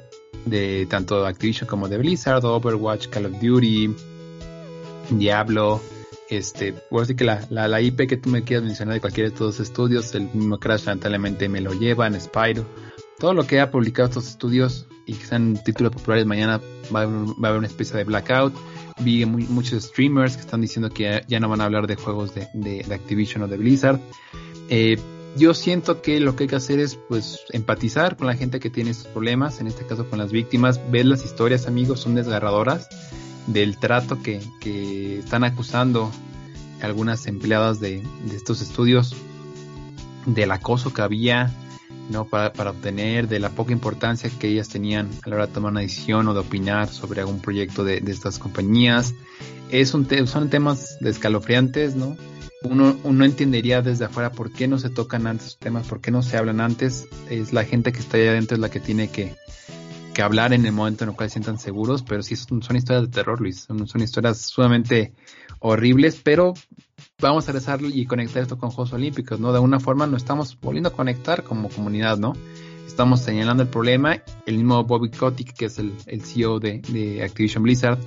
de 0.47 0.87
tanto 0.87 1.27
Activision 1.27 1.69
como 1.69 1.89
de 1.89 1.99
Blizzard, 1.99 2.45
Overwatch, 2.45 3.09
Call 3.09 3.27
of 3.27 3.33
Duty, 3.41 3.95
Diablo, 5.11 5.81
este, 6.29 6.73
por 6.73 7.01
decir 7.01 7.17
que 7.17 7.25
la, 7.25 7.47
la, 7.51 7.81
IP 7.81 8.09
que 8.09 8.17
tú 8.17 8.31
me 8.31 8.43
quieras 8.43 8.65
mencionar 8.65 8.95
de 8.95 9.01
cualquiera 9.01 9.29
de 9.29 9.35
estos 9.35 9.61
estudios, 9.61 10.15
el 10.15 10.29
mismo 10.33 10.59
Crash 10.59 10.85
lamentablemente 10.85 11.49
me 11.49 11.61
lo 11.61 11.73
llevan, 11.73 12.21
Spyro, 12.21 12.67
todo 13.19 13.35
lo 13.35 13.47
que 13.47 13.61
ha 13.61 13.71
publicado 13.71 14.09
estos 14.09 14.29
estudios 14.29 14.87
y 15.07 15.15
que 15.15 15.25
sean 15.25 15.63
títulos 15.63 15.93
populares 15.93 16.27
mañana 16.27 16.61
va 16.95 17.01
a, 17.01 17.05
haber, 17.05 17.59
una 17.59 17.67
especie 17.67 17.97
de 17.97 18.05
blackout. 18.05 18.55
Vi 18.99 19.25
muchos 19.27 19.85
streamers 19.85 20.37
que 20.37 20.41
están 20.41 20.61
diciendo 20.61 20.91
que 20.91 21.23
ya, 21.29 21.39
no 21.39 21.49
van 21.49 21.61
a 21.61 21.65
hablar 21.65 21.87
de 21.87 21.97
juegos 21.97 22.35
de, 22.35 22.49
de, 22.55 22.83
de 22.83 22.95
Activision 22.95 23.43
o 23.43 23.49
de 23.49 23.57
Blizzard. 23.57 24.01
Eh, 24.69 24.99
yo 25.37 25.53
siento 25.53 26.01
que 26.01 26.19
lo 26.19 26.35
que 26.35 26.45
hay 26.45 26.49
que 26.49 26.57
hacer 26.57 26.81
es 26.81 26.97
pues 26.97 27.41
empatizar 27.51 28.17
con 28.17 28.27
la 28.27 28.35
gente 28.35 28.59
que 28.59 28.71
tiene 28.71 28.91
estos 28.91 29.09
problemas, 29.09 29.61
en 29.61 29.67
este 29.67 29.87
caso 29.87 30.09
con 30.09 30.19
las 30.19 30.33
víctimas, 30.33 30.81
ver 30.91 31.05
las 31.05 31.25
historias 31.25 31.67
amigos, 31.67 32.01
son 32.01 32.15
desgarradoras 32.15 32.89
del 33.47 33.79
trato 33.79 34.23
que, 34.23 34.41
que 34.61 35.19
están 35.19 35.45
acusando 35.45 36.11
algunas 36.83 37.27
empleadas 37.27 37.81
de, 37.81 38.03
estos 38.33 38.61
estudios, 38.61 39.15
del 40.27 40.51
acoso 40.51 40.93
que 40.93 41.03
había, 41.03 41.53
¿no? 42.11 42.27
Para, 42.27 42.53
para, 42.53 42.71
obtener, 42.71 43.29
de 43.29 43.39
la 43.39 43.51
poca 43.51 43.73
importancia 43.73 44.31
que 44.39 44.49
ellas 44.49 44.69
tenían 44.69 45.09
a 45.23 45.29
la 45.29 45.37
hora 45.37 45.47
de 45.47 45.53
tomar 45.53 45.73
una 45.73 45.81
decisión 45.81 46.29
o 46.29 46.35
de 46.35 46.41
opinar 46.41 46.89
sobre 46.89 47.21
algún 47.21 47.41
proyecto 47.41 47.85
de, 47.85 48.01
de 48.01 48.13
estas 48.13 48.39
compañías. 48.39 49.15
Es 49.71 49.95
un 49.95 50.07
son 50.27 50.51
temas 50.51 50.99
escalofriantes, 51.01 51.97
¿no? 51.97 52.17
uno, 52.63 52.97
uno 53.05 53.25
entendería 53.25 53.83
desde 53.83 54.07
afuera 54.07 54.33
por 54.33 54.51
qué 54.53 54.69
no 54.69 54.79
se 54.79 54.91
tocan 54.91 55.27
antes 55.27 55.57
temas, 55.59 55.87
por 55.87 56.01
qué 56.01 56.11
no 56.11 56.23
se 56.23 56.37
hablan 56.37 56.61
antes. 56.61 57.07
Es 57.31 57.53
la 57.53 57.65
gente 57.65 57.93
que 57.93 58.01
está 58.01 58.17
ahí 58.17 58.27
adentro 58.27 58.57
es 58.57 58.61
la 58.61 58.71
que 58.71 58.81
tiene 58.81 59.09
que, 59.09 59.35
que 60.17 60.23
hablar 60.23 60.55
en 60.55 60.65
el 60.65 60.73
momento 60.73 61.05
en 61.05 61.11
el 61.11 61.15
cual 61.15 61.29
se 61.29 61.35
sientan 61.35 61.59
seguros, 61.59 62.03
pero 62.03 62.23
sí 62.23 62.37
son, 62.37 62.59
historias 62.75 63.03
de 63.03 63.09
terror, 63.09 63.39
Luis. 63.39 63.67
Son, 63.67 64.01
historias 64.01 64.39
sumamente 64.41 65.13
horribles, 65.59 66.19
pero 66.25 66.55
vamos 67.21 67.47
a 67.51 67.53
rezar 67.53 67.81
y 67.83 68.07
conectar 68.07 68.43
esto 68.43 68.57
con 68.57 68.71
Juegos 68.71 68.95
Olímpicos, 68.95 69.39
¿no? 69.41 69.51
De 69.51 69.57
alguna 69.57 69.79
forma 69.79 70.07
nos 70.07 70.23
estamos 70.23 70.59
volviendo 70.59 70.89
a 70.89 70.93
conectar 70.95 71.43
como 71.43 71.69
comunidad, 71.69 72.17
¿no? 72.17 72.33
Estamos 72.87 73.21
señalando 73.21 73.63
el 73.63 73.69
problema. 73.69 74.23
El 74.47 74.57
mismo 74.57 74.83
Bobby 74.85 75.11
Kotick, 75.11 75.53
que 75.53 75.67
es 75.67 75.79
el, 75.79 75.93
CEO 76.23 76.61
de, 76.61 77.21
Activision 77.23 77.63
Blizzard, 77.63 77.99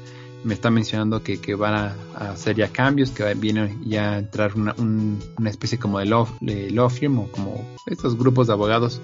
me 0.43 0.55
está 0.55 0.71
mencionando 0.71 1.21
que, 1.21 1.53
van 1.53 1.75
a, 1.75 2.31
hacer 2.31 2.55
ya 2.55 2.69
cambios, 2.69 3.11
que 3.11 3.31
viene 3.35 3.77
ya 3.85 4.13
a 4.13 4.17
entrar 4.17 4.55
una, 4.55 4.73
una 4.79 5.49
especie 5.51 5.77
como 5.77 5.99
de 5.99 6.07
law 6.07 6.89
firm 6.89 7.19
o 7.19 7.27
como 7.27 7.63
estos 7.85 8.17
grupos 8.17 8.47
de 8.47 8.53
abogados 8.53 8.99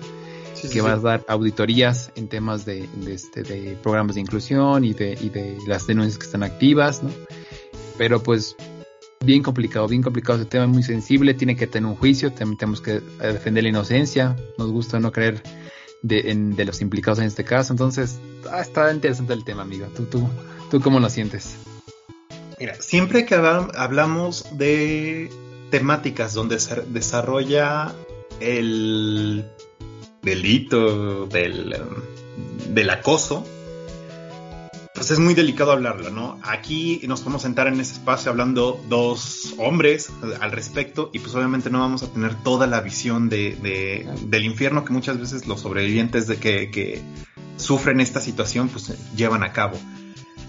que 0.72 0.82
van 0.82 0.94
a 0.94 0.98
dar 0.98 1.26
auditorías 1.28 2.12
en 2.16 2.28
temas 2.28 2.66
de, 2.66 2.88
de, 2.94 3.14
este, 3.14 3.44
de 3.44 3.78
programas 3.82 4.16
de 4.16 4.22
inclusión 4.22 4.84
y 4.84 4.94
de, 4.94 5.18
y 5.20 5.30
de 5.30 5.58
las 5.68 5.88
denuncias 5.88 6.18
que 6.18 6.26
están 6.26 6.44
activas, 6.44 7.04
¿no? 7.04 7.10
Pero 7.98 8.22
pues 8.22 8.56
bien 9.24 9.42
complicado, 9.42 9.88
bien 9.88 10.02
complicado, 10.02 10.40
ese 10.40 10.48
tema 10.48 10.68
muy 10.68 10.84
sensible, 10.84 11.34
tiene 11.34 11.56
que 11.56 11.68
tener 11.68 11.90
un 11.90 11.96
juicio, 11.96 12.32
tenemos 12.32 12.82
que 12.82 13.00
defender 13.20 13.64
la 13.64 13.70
inocencia, 13.70 14.36
nos 14.58 14.72
gusta 14.72 15.00
no 15.00 15.12
creer 15.12 15.42
de, 16.04 16.32
en, 16.32 16.56
de 16.56 16.66
los 16.66 16.82
implicados 16.82 17.20
en 17.20 17.26
este 17.26 17.44
caso, 17.44 17.74
entonces 17.74 18.20
ah, 18.52 18.62
está 18.62 18.92
interesante 18.94 19.34
el 19.34 19.44
tema, 19.44 19.64
amigo, 19.64 19.88
tú, 19.96 20.06
tú, 20.06 20.30
¿Tú 20.70 20.82
cómo 20.82 21.00
lo 21.00 21.10
sientes? 21.10 21.56
Mira, 22.60 22.76
siempre 22.82 23.26
que 23.26 23.36
hablamos 23.36 24.46
de 24.58 25.30
temáticas 25.70 26.34
donde 26.34 26.60
se 26.60 26.82
desarrolla 26.82 27.94
el 28.40 29.46
delito 30.26 31.28
del, 31.28 31.76
del 32.70 32.90
acoso, 32.90 33.46
pues 34.94 35.12
es 35.12 35.20
muy 35.20 35.34
delicado 35.34 35.72
hablarlo, 35.72 36.10
¿no? 36.10 36.40
Aquí 36.42 37.02
nos 37.08 37.22
podemos 37.22 37.44
sentar 37.44 37.68
en 37.68 37.80
ese 37.80 37.94
espacio 37.94 38.32
hablando 38.32 38.82
dos 38.90 39.54
hombres 39.58 40.10
al 40.40 40.52
respecto 40.52 41.12
y 41.14 41.20
pues 41.20 41.36
obviamente 41.36 41.70
no 41.70 41.80
vamos 41.80 42.02
a 42.02 42.08
tener 42.08 42.36
toda 42.44 42.66
la 42.66 42.82
visión 42.82 43.30
de, 43.30 44.08
del 44.26 44.46
infierno 44.46 44.84
que 44.84 44.94
muchas 44.94 45.20
veces 45.20 45.48
los 45.48 45.62
sobrevivientes 45.62 46.28
de 46.28 46.38
que, 46.38 46.72
que 46.72 47.02
sufren 47.58 48.00
esta 48.00 48.20
situación 48.20 48.70
pues 48.70 48.94
llevan 49.16 49.44
a 49.44 49.52
cabo. 49.52 49.78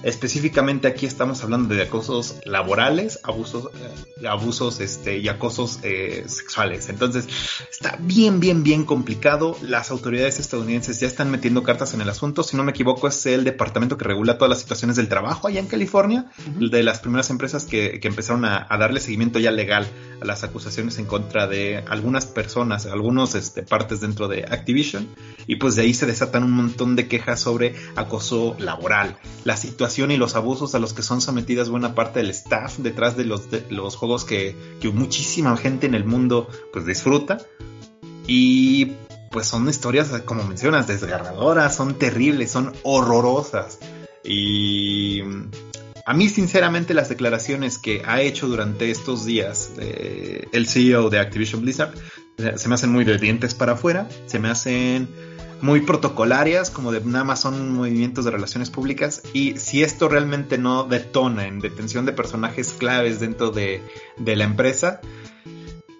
Específicamente 0.02 0.88
aquí 0.88 1.06
estamos 1.06 1.42
hablando 1.42 1.74
de 1.74 1.82
acosos 1.82 2.36
laborales, 2.44 3.18
abusos, 3.22 3.70
eh, 4.20 4.26
abusos 4.28 4.80
este, 4.80 5.18
y 5.18 5.28
acosos 5.28 5.80
eh, 5.82 6.24
sexuales. 6.26 6.88
Entonces 6.88 7.26
está 7.70 7.96
bien, 8.00 8.38
bien, 8.38 8.62
bien 8.62 8.84
complicado. 8.84 9.56
Las 9.62 9.90
autoridades 9.90 10.38
estadounidenses 10.38 11.00
ya 11.00 11.06
están 11.06 11.30
metiendo 11.30 11.62
cartas 11.62 11.94
en 11.94 12.00
el 12.00 12.08
asunto. 12.08 12.42
Si 12.42 12.56
no 12.56 12.62
me 12.62 12.70
equivoco, 12.70 13.08
es 13.08 13.26
el 13.26 13.44
departamento 13.44 13.96
que 13.96 14.04
regula 14.04 14.38
todas 14.38 14.50
las 14.50 14.60
situaciones 14.60 14.96
del 14.96 15.08
trabajo 15.08 15.48
allá 15.48 15.60
en 15.60 15.66
California, 15.66 16.26
de 16.58 16.82
las 16.82 17.00
primeras 17.00 17.30
empresas 17.30 17.64
que, 17.64 18.00
empezaron 18.06 18.44
a, 18.44 18.68
darle 18.78 19.00
seguimiento 19.00 19.40
ya 19.40 19.50
legal 19.50 19.88
a 20.20 20.24
las 20.24 20.44
acusaciones 20.44 20.98
en 20.98 21.06
contra 21.06 21.48
de 21.48 21.78
algunas 21.88 22.26
personas, 22.26 22.86
algunos 22.86 23.34
este, 23.34 23.64
partes 23.64 24.00
dentro 24.00 24.28
de 24.28 24.44
Activision. 24.44 25.08
Y 25.48 25.56
pues 25.56 25.74
de 25.74 25.82
ahí 25.82 25.94
se 25.94 26.06
desatan 26.06 26.44
un 26.44 26.52
montón 26.52 26.94
de 26.94 27.08
quejas 27.08 27.40
sobre 27.40 27.74
acoso 27.96 28.54
laboral. 28.60 29.16
La 29.44 29.56
situación 29.56 29.85
y 30.10 30.16
los 30.16 30.34
abusos 30.36 30.74
a 30.74 30.78
los 30.78 30.92
que 30.92 31.02
son 31.02 31.20
sometidas 31.20 31.68
buena 31.68 31.94
parte 31.94 32.20
del 32.20 32.30
staff 32.30 32.78
detrás 32.78 33.16
de 33.16 33.24
los, 33.24 33.42
los 33.70 33.96
juegos 33.96 34.24
que, 34.24 34.54
muchísima 34.92 35.56
gente 35.56 35.86
en 35.86 35.94
el 35.94 36.04
mundo 36.04 36.48
pues 36.72 36.86
disfruta. 36.86 37.38
Y 38.26 38.92
pues 39.30 39.46
son 39.46 39.68
historias, 39.68 40.08
como 40.24 40.44
mencionas, 40.44 40.86
desgarradoras, 40.86 41.74
son 41.76 41.94
terribles, 41.94 42.50
son 42.50 42.72
horrorosas. 42.82 43.78
Y 44.24 45.20
a 46.04 46.14
mí 46.14 46.28
sinceramente 46.28 46.94
las 46.94 47.08
declaraciones 47.08 47.78
que 47.78 48.02
ha 48.04 48.20
hecho 48.20 48.48
durante 48.48 48.90
estos 48.90 49.24
días 49.24 49.72
el 49.78 50.66
CEO 50.66 51.10
de 51.10 51.20
Activision 51.20 51.62
Blizzard 51.62 51.94
se 52.56 52.68
me 52.68 52.74
hacen 52.74 52.90
muy 52.90 53.04
de 53.04 53.18
dientes 53.18 53.54
para 53.54 53.72
afuera, 53.72 54.08
se 54.26 54.38
me 54.38 54.48
hacen 54.48 55.08
muy 55.60 55.80
protocolarias, 55.80 56.70
como 56.70 56.92
de 56.92 57.00
nada 57.00 57.24
más 57.24 57.40
son 57.40 57.72
movimientos 57.72 58.24
de 58.24 58.30
relaciones 58.30 58.70
públicas. 58.70 59.22
Y 59.32 59.58
si 59.58 59.82
esto 59.82 60.08
realmente 60.08 60.58
no 60.58 60.84
detona 60.84 61.46
en 61.46 61.60
detención 61.60 62.06
de 62.06 62.12
personajes 62.12 62.74
claves 62.78 63.20
dentro 63.20 63.50
de, 63.50 63.82
la 64.18 64.44
empresa, 64.44 65.00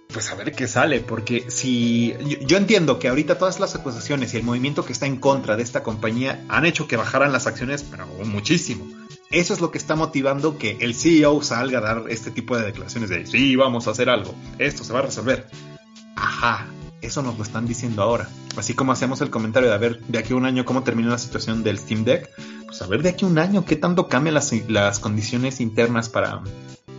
pues 0.09 0.31
a 0.31 0.35
ver 0.35 0.53
qué 0.53 0.67
sale, 0.67 1.01
porque 1.01 1.51
si 1.51 2.15
yo, 2.47 2.57
entiendo 2.57 2.99
que 2.99 3.09
ahorita 3.09 3.39
todas 3.39 3.61
las 3.61 3.75
acusaciones 3.75 4.33
y 4.33 4.39
el 4.39 4.45
movimiento 4.45 4.85
que 4.85 4.93
está 4.93 5.07
en 5.07 5.17
contra 5.17 5.57
de 5.57 5.63
esta 5.63 5.83
compañía 5.83 6.45
han 6.49 6.65
hecho 6.65 6.89
que 6.89 6.97
bajaran 6.97 7.33
las 7.33 7.47
acciones, 7.47 7.83
pero 7.83 8.07
muchísimo. 8.25 8.87
Eso 9.31 9.53
es 9.53 9.61
lo 9.61 9.71
que 9.73 9.79
está 9.79 9.97
motivando 9.97 10.57
que 10.57 10.79
el 10.81 10.95
CEO 10.95 11.43
salga 11.43 11.79
a 11.79 11.83
dar 11.83 12.05
este 12.09 12.31
tipo 12.31 12.57
de 12.57 12.65
declaraciones 12.65 13.11
de 13.11 13.27
sí, 13.27 13.57
vamos 13.57 13.89
a 13.89 13.91
hacer 13.91 14.09
algo, 14.09 14.35
esto 14.59 14.85
se 14.85 14.93
va 14.93 15.01
a 15.01 15.03
resolver. 15.03 15.49
Ajá, 16.15 16.67
eso 17.07 17.23
nos 17.23 17.37
lo 17.37 17.43
están 17.43 17.67
diciendo 17.67 18.03
ahora. 18.03 18.29
Así 18.57 18.75
como 18.75 18.93
hacemos 18.93 19.21
el 19.21 19.31
comentario 19.31 19.69
de 19.69 19.75
a 19.75 19.79
ver 19.79 20.01
de 20.01 20.19
aquí 20.19 20.33
a 20.33 20.37
un 20.37 20.45
año 20.45 20.65
cómo 20.65 20.83
termina 20.83 21.11
la 21.11 21.19
situación 21.19 21.63
del 21.63 21.79
Steam 21.79 22.05
Deck, 22.05 22.31
pues 22.67 22.83
a 22.83 22.87
ver 22.87 23.03
de 23.03 23.11
aquí 23.11 23.25
a 23.25 23.29
un 23.29 23.39
año 23.39 23.65
qué 23.65 23.77
tanto 23.77 24.09
cambian 24.09 24.35
las, 24.35 24.99
condiciones 24.99 25.61
internas 25.61 26.09
para 26.09 26.43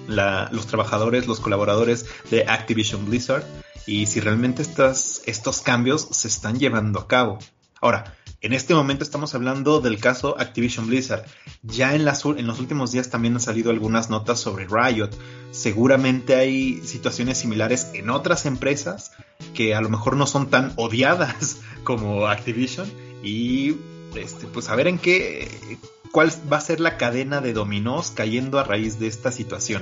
los 0.08 0.68
trabajadores, 0.68 1.28
los 1.28 1.40
colaboradores 1.40 2.06
de 2.32 2.46
Activision 2.48 3.06
Blizzard 3.06 3.44
y 3.86 4.06
si 4.06 4.20
realmente 4.20 4.62
estos 4.62 5.62
cambios 5.62 6.08
se 6.12 6.28
están 6.28 6.60
llevando 6.60 7.00
a 7.00 7.08
cabo. 7.08 7.40
Ahora, 7.80 8.16
en 8.42 8.54
este 8.54 8.74
momento 8.74 9.04
estamos 9.04 9.34
hablando 9.36 9.82
del 9.82 10.00
caso 10.00 10.40
Activision 10.40 10.88
Blizzard. 10.88 11.26
Ya 11.64 11.96
en, 11.96 12.06
las, 12.06 12.24
en 12.26 12.46
los 12.48 12.60
últimos 12.60 12.92
días 12.92 13.10
también 13.10 13.34
han 13.34 13.40
salido 13.40 13.72
algunas 13.72 14.10
notas 14.10 14.40
sobre 14.40 14.68
Riot. 14.68 15.10
Seguramente 15.52 16.36
hay 16.36 16.82
situaciones 16.84 17.40
similares 17.40 17.90
en 17.94 18.10
otras 18.10 18.46
empresas 18.46 19.12
que 19.58 19.74
a 19.74 19.82
lo 19.82 19.90
mejor 19.90 20.16
no 20.16 20.28
son 20.28 20.52
tan 20.52 20.72
odiadas 20.76 21.62
como 21.84 22.28
Activision. 22.28 22.88
Y 23.24 23.76
este, 24.16 24.46
pues 24.46 24.70
a 24.70 24.76
ver 24.76 24.88
en 24.88 25.00
qué, 25.00 25.80
cuál 26.12 26.32
va 26.52 26.58
a 26.58 26.62
ser 26.62 26.80
la 26.80 26.96
cadena 26.98 27.42
de 27.42 27.54
dominós 27.54 28.12
cayendo 28.12 28.60
a 28.60 28.64
raíz 28.64 29.00
de 29.00 29.08
esta 29.08 29.32
situación. 29.32 29.82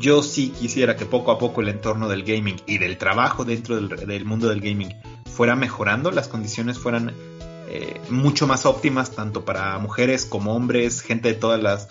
Yo 0.00 0.24
sí 0.24 0.48
quisiera 0.48 0.96
que 0.96 1.06
poco 1.06 1.30
a 1.30 1.38
poco 1.38 1.60
el 1.60 1.68
entorno 1.68 2.08
del 2.08 2.24
gaming 2.24 2.56
y 2.66 2.78
del 2.78 2.98
trabajo 2.98 3.44
dentro 3.44 3.76
del, 3.76 4.24
mundo 4.24 4.48
del 4.48 4.60
gaming 4.60 4.92
fuera 5.32 5.54
mejorando, 5.54 6.10
las 6.10 6.26
condiciones 6.26 6.80
fueran 6.80 7.14
eh, 7.68 8.00
mucho 8.10 8.48
más 8.48 8.66
óptimas 8.66 9.12
tanto 9.12 9.44
para 9.44 9.78
mujeres 9.78 10.26
como 10.26 10.56
hombres, 10.56 11.02
gente 11.02 11.28
de 11.28 11.34
todas 11.34 11.62
las 11.62 11.86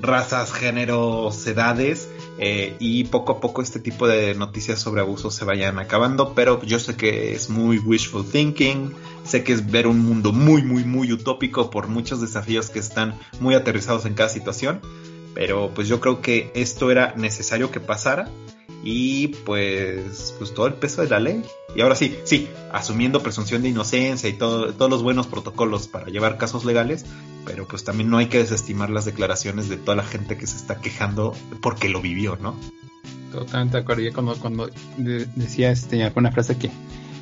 razas, 0.00 0.50
géneros, 0.54 1.46
edades 1.46 2.08
eh, 2.38 2.76
y 2.80 3.04
poco 3.04 3.32
a 3.32 3.40
poco 3.40 3.62
este 3.62 3.78
tipo 3.78 4.08
de 4.08 4.34
noticias 4.34 4.80
sobre 4.80 5.00
abusos 5.00 5.34
se 5.34 5.44
vayan 5.44 5.78
acabando, 5.78 6.34
pero 6.34 6.60
yo 6.62 6.78
sé 6.78 6.96
que 6.96 7.32
es 7.32 7.48
muy 7.48 7.78
wishful 7.78 8.24
thinking, 8.24 8.92
sé 9.24 9.44
que 9.44 9.52
es 9.52 9.70
ver 9.70 9.86
un 9.86 10.00
mundo 10.00 10.32
muy 10.32 10.62
muy 10.62 10.84
muy 10.84 11.12
utópico 11.12 11.70
por 11.70 11.88
muchos 11.88 12.20
desafíos 12.20 12.70
que 12.70 12.80
están 12.80 13.18
muy 13.40 13.54
aterrizados 13.54 14.04
en 14.06 14.14
cada 14.14 14.28
situación, 14.28 14.80
pero 15.34 15.70
pues 15.74 15.86
yo 15.88 16.00
creo 16.00 16.20
que 16.20 16.50
esto 16.54 16.90
era 16.90 17.14
necesario 17.16 17.70
que 17.70 17.80
pasara 17.80 18.28
y 18.82 19.28
pues, 19.28 20.34
pues 20.38 20.52
todo 20.52 20.66
el 20.66 20.74
peso 20.74 21.02
de 21.02 21.08
la 21.08 21.18
ley. 21.18 21.42
Y 21.74 21.80
ahora 21.80 21.96
sí, 21.96 22.16
sí, 22.24 22.48
asumiendo 22.72 23.22
presunción 23.22 23.62
de 23.62 23.68
inocencia 23.70 24.28
y 24.28 24.34
todo, 24.34 24.72
todos 24.72 24.90
los 24.90 25.02
buenos 25.02 25.26
protocolos 25.26 25.88
para 25.88 26.06
llevar 26.06 26.38
casos 26.38 26.64
legales, 26.64 27.04
pero 27.44 27.66
pues 27.66 27.84
también 27.84 28.10
no 28.10 28.18
hay 28.18 28.26
que 28.26 28.38
desestimar 28.38 28.90
las 28.90 29.04
declaraciones 29.04 29.68
de 29.68 29.76
toda 29.76 29.96
la 29.96 30.04
gente 30.04 30.36
que 30.36 30.46
se 30.46 30.56
está 30.56 30.80
quejando 30.80 31.34
porque 31.60 31.88
lo 31.88 32.00
vivió, 32.00 32.36
¿no? 32.36 32.54
Totalmente 33.32 33.76
de 33.76 33.82
acuerdo. 33.82 34.02
Yo 34.02 34.12
cuando, 34.12 34.36
cuando 34.36 34.70
decía 34.96 35.72
este, 35.72 36.12
una 36.14 36.30
frase 36.30 36.56
que, 36.56 36.70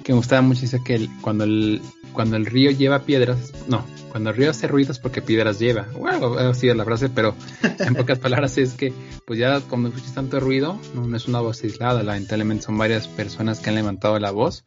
que 0.05 0.12
me 0.12 0.19
gustaba 0.19 0.43
mucho, 0.43 0.61
dice 0.61 0.83
que 0.85 1.09
cuando, 1.23 1.45
el, 1.45 1.81
cuando 2.12 2.37
el 2.37 2.45
río 2.45 2.71
lleva 2.71 3.01
piedras, 3.01 3.53
no, 3.69 3.85
cuando 4.12 4.29
el 4.29 4.37
río 4.37 4.51
hace 4.51 4.68
ruidos 4.68 4.98
porque 4.98 5.22
piedras 5.22 5.59
lleva. 5.59 5.87
Bueno, 5.98 6.35
ha 6.35 6.53
sido 6.53 6.75
la 6.75 6.85
frase, 6.85 7.09
pero 7.09 7.35
en 7.79 7.94
pocas 7.94 8.18
palabras 8.18 8.59
es 8.59 8.75
que, 8.75 8.92
pues 9.27 9.38
ya 9.38 9.61
cuando 9.62 9.88
escuchas 9.88 10.12
tanto 10.12 10.38
ruido, 10.38 10.79
no, 10.94 11.16
es 11.16 11.27
una 11.27 11.40
voz 11.40 11.62
aislada, 11.64 12.03
lamentablemente 12.03 12.64
son 12.64 12.77
varias 12.77 13.09
personas 13.09 13.61
que 13.61 13.70
han 13.70 13.77
levantado 13.77 14.18
la 14.18 14.31
voz, 14.31 14.64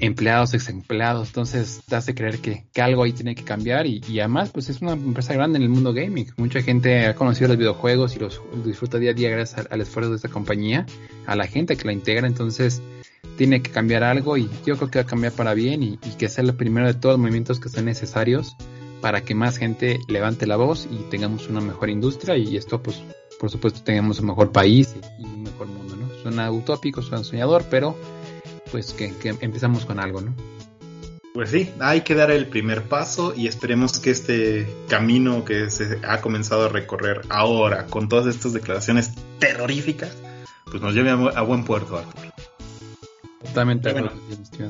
empleados, 0.00 0.54
ex 0.54 0.70
empleados, 0.70 1.28
entonces 1.28 1.82
te 1.86 1.94
hace 1.94 2.14
creer 2.14 2.38
que, 2.38 2.64
algo 2.80 3.02
ahí 3.02 3.12
tiene 3.12 3.34
que 3.34 3.44
cambiar 3.44 3.86
y, 3.86 4.00
además, 4.18 4.48
pues 4.50 4.70
es 4.70 4.80
una 4.80 4.92
empresa 4.92 5.34
grande 5.34 5.58
en 5.58 5.64
el 5.64 5.68
mundo 5.68 5.92
gaming. 5.92 6.32
Mucha 6.38 6.62
gente 6.62 7.04
ha 7.04 7.14
conocido 7.14 7.48
los 7.48 7.58
videojuegos 7.58 8.16
y 8.16 8.18
los 8.18 8.40
disfruta 8.64 8.96
día 8.96 9.10
a 9.10 9.14
día 9.14 9.28
gracias 9.28 9.66
al 9.70 9.80
esfuerzo 9.82 10.08
de 10.08 10.16
esta 10.16 10.30
compañía, 10.30 10.86
a 11.26 11.36
la 11.36 11.46
gente 11.46 11.76
que 11.76 11.84
la 11.84 11.92
integra, 11.92 12.26
entonces 12.26 12.80
tiene 13.36 13.62
que 13.62 13.70
cambiar 13.70 14.04
algo 14.04 14.36
y 14.36 14.48
yo 14.64 14.76
creo 14.76 14.90
que 14.90 14.98
va 14.98 15.02
a 15.02 15.06
cambiar 15.06 15.32
para 15.32 15.54
bien 15.54 15.82
y, 15.82 15.96
que 15.96 16.28
sea 16.28 16.44
el 16.44 16.54
primero 16.54 16.86
de 16.86 16.94
todos 16.94 17.14
los 17.14 17.20
movimientos 17.20 17.60
que 17.60 17.68
sean 17.68 17.86
necesarios 17.86 18.56
para 19.00 19.22
que 19.22 19.34
más 19.34 19.58
gente 19.58 19.98
levante 20.08 20.46
la 20.46 20.56
voz 20.56 20.88
y 20.90 20.96
tengamos 21.10 21.48
una 21.48 21.60
mejor 21.60 21.90
industria 21.90 22.36
y 22.36 22.56
esto 22.56 22.82
pues 22.82 23.02
por 23.40 23.50
supuesto 23.50 23.82
tengamos 23.82 24.20
un 24.20 24.26
mejor 24.26 24.52
país 24.52 24.94
y, 25.18 25.24
un 25.24 25.42
mejor 25.42 25.66
mundo, 25.66 25.96
¿no? 25.96 26.08
Suena 26.22 26.50
utópico, 26.52 27.02
suena 27.02 27.24
soñador, 27.24 27.64
pero 27.68 27.96
pues 28.70 28.92
que, 28.92 29.12
empezamos 29.40 29.84
con 29.84 29.98
algo, 29.98 30.20
¿no? 30.20 30.34
Pues 31.34 31.50
sí, 31.50 31.70
hay 31.80 32.02
que 32.02 32.14
dar 32.14 32.30
el 32.30 32.46
primer 32.46 32.82
paso 32.82 33.34
y 33.34 33.46
esperemos 33.46 33.98
que 33.98 34.10
este 34.10 34.72
camino 34.86 35.44
que 35.44 35.70
se 35.70 35.98
ha 36.06 36.20
comenzado 36.20 36.66
a 36.66 36.68
recorrer 36.68 37.22
ahora 37.30 37.86
con 37.86 38.08
todas 38.08 38.26
estas 38.32 38.52
declaraciones 38.52 39.12
terroríficas, 39.38 40.14
pues 40.66 40.82
nos 40.82 40.94
lleve 40.94 41.10
a, 41.10 41.42
buen 41.42 41.64
puerto. 41.64 42.04
Totalmente. 43.44 43.94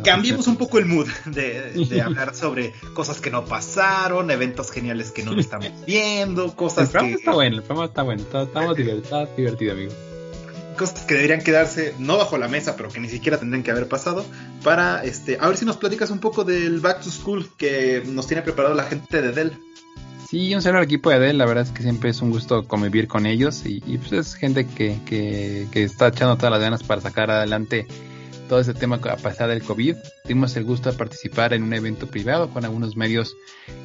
cambiemos 0.05 0.47
un 0.47 0.57
poco 0.57 0.79
el 0.79 0.87
mood 0.87 1.09
de, 1.27 2.03
hablar 2.05 2.35
sobre 2.35 2.73
cosas 2.95 3.21
que 3.21 3.31
no 3.31 3.45
pasaron, 3.45 4.31
eventos 4.31 4.71
geniales 4.71 5.11
que 5.11 5.23
no 5.23 5.39
estamos 5.39 5.71
viendo, 5.87 6.55
cosas 6.57 6.95
el 6.95 7.01
que... 7.01 7.13
está 7.15 7.33
bueno, 7.33 7.57
el 7.57 7.63
programa 7.63 7.87
está 7.87 8.03
bueno, 8.03 8.23
está, 8.23 9.27
divertido, 9.37 9.73
amigo. 9.73 9.93
Cosas 10.77 11.05
que 11.05 11.15
deberían 11.15 11.43
quedarse 11.43 11.95
no 11.99 12.17
bajo 12.17 12.39
la 12.39 12.49
mesa, 12.49 12.77
pero 12.77 12.89
que 12.89 12.99
ni 12.99 13.09
siquiera 13.09 13.39
tendrían 13.39 13.63
que 13.63 13.71
haber 13.71 13.89
pasado. 13.89 14.25
Para, 14.65 15.05
este, 15.05 15.37
a 15.39 15.47
ver 15.47 15.59
si 15.59 15.67
nos 15.67 15.77
platicas 15.77 16.11
un 16.11 16.19
poco 16.19 16.45
del 16.45 16.81
Back 16.81 17.03
to 17.03 17.11
School 17.11 17.51
que 17.59 18.03
nos 18.07 18.27
tiene 18.27 18.43
preparado 18.43 18.75
la 18.75 18.85
gente 18.85 19.21
de 19.21 19.33
Dell. 19.33 19.53
Sí, 20.31 20.55
un 20.55 20.63
saludo 20.63 20.79
al 20.79 20.85
equipo 20.85 21.11
de 21.11 21.19
Dell, 21.19 21.37
la 21.37 21.45
verdad 21.45 21.65
es 21.65 21.71
que 21.71 21.83
siempre 21.83 22.09
es 22.09 22.23
un 22.23 22.31
gusto 22.31 22.67
convivir 22.67 23.07
con 23.07 23.27
ellos 23.27 23.65
y, 23.67 23.81
pues 23.99 24.13
es 24.13 24.35
gente 24.35 24.67
que, 24.67 24.99
que, 25.05 25.67
que 25.71 25.83
está 25.85 26.09
echando 26.09 26.37
todas 26.37 26.53
las 26.53 26.61
ganas 26.61 26.83
para 26.83 27.03
sacar 27.03 27.31
adelante 27.31 27.87
todo 28.53 28.61
ese 28.61 28.75
tema 28.75 28.97
a 28.97 29.17
pesar 29.17 29.49
del 29.49 29.62
COVID. 29.62 29.97
Tuvimos 30.25 30.55
el 30.57 30.65
gusto 30.65 30.93
de 30.93 30.99
participar 30.99 31.55
en 31.55 31.62
un 31.62 31.73
evento 31.73 32.07
privado 32.07 32.51
con 32.51 32.67
algunos 32.67 32.99
medios 32.99 33.35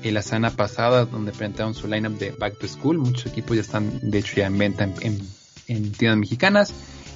en 0.03 0.13
la 0.13 0.21
semana 0.21 0.49
pasada 0.49 1.05
donde 1.05 1.31
presentaron 1.31 1.73
su 1.73 1.87
lineup 1.87 2.19
de 2.19 2.31
Back 2.31 2.59
to 2.59 2.67
School. 2.67 2.97
Muchos 2.97 3.27
equipos 3.27 3.55
ya 3.55 3.61
están 3.61 3.97
de 4.01 4.17
hecho 4.17 4.35
ya 4.35 4.47
en 4.47 4.57
venta 4.57 4.83
en, 4.83 5.91
tiendas 5.93 6.17
mexicanas 6.17 6.73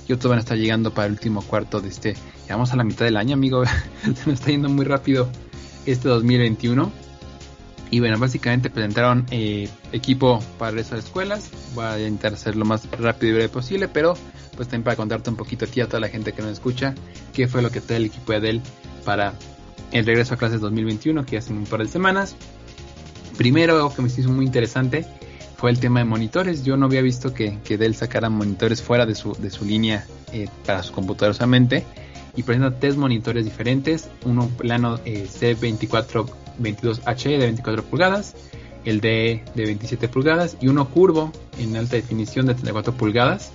y 0.08 0.14
otros 0.14 0.30
van 0.30 0.38
a 0.38 0.44
estar 0.44 0.58
llegando 0.58 0.94
para 0.94 1.08
el 1.08 1.12
último 1.12 1.42
cuarto 1.42 1.82
de 1.82 1.90
este. 1.90 2.14
Ya 2.48 2.56
vamos 2.56 2.72
a 2.72 2.78
la 2.78 2.86
mitad 2.86 3.04
del 3.04 3.18
año, 3.18 3.34
amigo. 3.34 3.66
Se 4.02 4.10
nos 4.10 4.40
está 4.40 4.52
yendo 4.52 4.70
muy 4.70 4.86
rápido 4.86 5.30
este 5.86 6.08
2021. 6.08 6.90
Y 7.90 8.00
bueno, 8.00 8.18
básicamente 8.18 8.70
presentaron 8.70 9.26
eh, 9.30 9.68
equipo 9.92 10.42
para 10.58 10.80
esas 10.80 11.04
escuelas. 11.04 11.52
Voy 11.76 11.84
a 11.84 12.00
intentar 12.00 12.36
hacer 12.36 12.56
lo 12.56 12.64
más 12.64 12.90
rápido 12.92 13.32
y 13.32 13.34
breve 13.34 13.50
posible, 13.50 13.90
pero 13.90 14.14
pues 14.62 14.70
también 14.70 14.84
para 14.84 14.96
contarte 14.96 15.28
un 15.32 15.38
poquito 15.38 15.66
aquí 15.66 15.82
a 15.82 15.88
toda 15.88 16.00
la 16.02 16.08
gente 16.08 16.34
que 16.34 16.44
nos 16.44 16.52
escucha, 16.52 16.94
qué 17.34 17.48
fue 17.48 17.64
lo 17.64 17.72
que 17.72 17.82
trae 17.82 17.98
el 17.98 18.06
equipo 18.06 18.32
de 18.32 18.42
Dell 18.42 18.62
para 19.04 19.34
el 19.92 20.06
regreso 20.06 20.36
a 20.36 20.38
clases 20.38 20.62
2021, 20.62 21.26
que 21.26 21.36
hacen 21.36 21.58
un 21.58 21.64
par 21.64 21.80
de 21.80 21.88
semanas. 21.88 22.36
Primero, 23.40 23.76
algo 23.76 23.92
que 23.92 24.04
me 24.04 24.08
hizo 24.08 24.30
muy 24.30 24.46
interesante, 24.46 25.08
fue 25.58 25.72
el 25.72 25.80
tema 25.80 26.02
de 26.02 26.06
monitores. 26.06 26.64
Yo 26.64 26.78
no 26.78 26.86
había 26.86 27.02
visto 27.02 27.34
que, 27.34 27.58
que 27.64 27.80
Dell 27.80 27.96
sacara 27.96 28.30
monitores 28.30 28.84
fuera 28.84 29.08
de 29.08 29.16
su, 29.16 29.34
de 29.34 29.50
su 29.50 29.66
línea 29.66 30.06
eh, 30.32 30.48
para 30.64 30.84
sus 30.84 30.92
computadores 30.92 31.38
solamente. 31.38 31.84
Y 32.36 32.44
presenta 32.44 32.78
tres 32.78 32.98
monitores 32.98 33.44
diferentes. 33.44 34.10
Uno 34.26 34.48
plano 34.48 35.00
eh, 35.06 35.28
C2422H 35.28 37.24
de 37.24 37.38
24 37.40 37.84
pulgadas. 37.84 38.36
El 38.86 39.02
D 39.02 39.44
de 39.56 39.66
27 39.66 40.08
pulgadas. 40.08 40.56
Y 40.62 40.68
uno 40.68 40.88
curvo 40.88 41.32
en 41.58 41.76
alta 41.76 41.96
definición 41.96 42.46
de 42.46 42.54
34 42.54 42.94
pulgadas. 42.94 43.54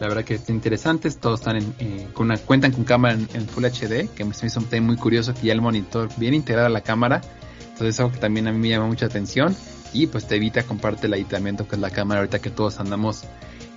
La 0.00 0.08
verdad 0.08 0.24
que 0.24 0.34
están 0.34 0.56
interesantes. 0.56 1.18
Todos 1.18 1.40
están 1.40 1.56
en, 1.56 1.74
eh, 1.78 2.08
con 2.12 2.26
una, 2.26 2.38
cuentan 2.38 2.72
con 2.72 2.84
cámara 2.84 3.14
en, 3.14 3.48
Full 3.48 3.64
HD. 3.64 4.08
Que 4.14 4.24
me 4.24 4.34
hizo 4.42 4.60
muy 4.82 4.96
curioso 4.96 5.34
que 5.34 5.46
ya 5.46 5.52
el 5.52 5.60
monitor 5.60 6.08
viene 6.16 6.36
integrado 6.36 6.66
a 6.66 6.70
la 6.70 6.82
cámara. 6.82 7.20
Entonces 7.60 7.94
eso 7.94 8.10
también 8.20 8.48
a 8.48 8.52
mí 8.52 8.58
me 8.58 8.70
llama 8.70 8.86
mucha 8.86 9.06
atención 9.06 9.54
y 9.92 10.06
pues 10.06 10.26
te 10.26 10.36
evita 10.36 10.62
comparte 10.62 11.06
el 11.06 11.12
aislamiento 11.14 11.68
que 11.68 11.76
es 11.76 11.80
la 11.80 11.90
cámara 11.90 12.20
ahorita 12.20 12.38
que 12.38 12.50
todos 12.50 12.80
andamos 12.80 13.24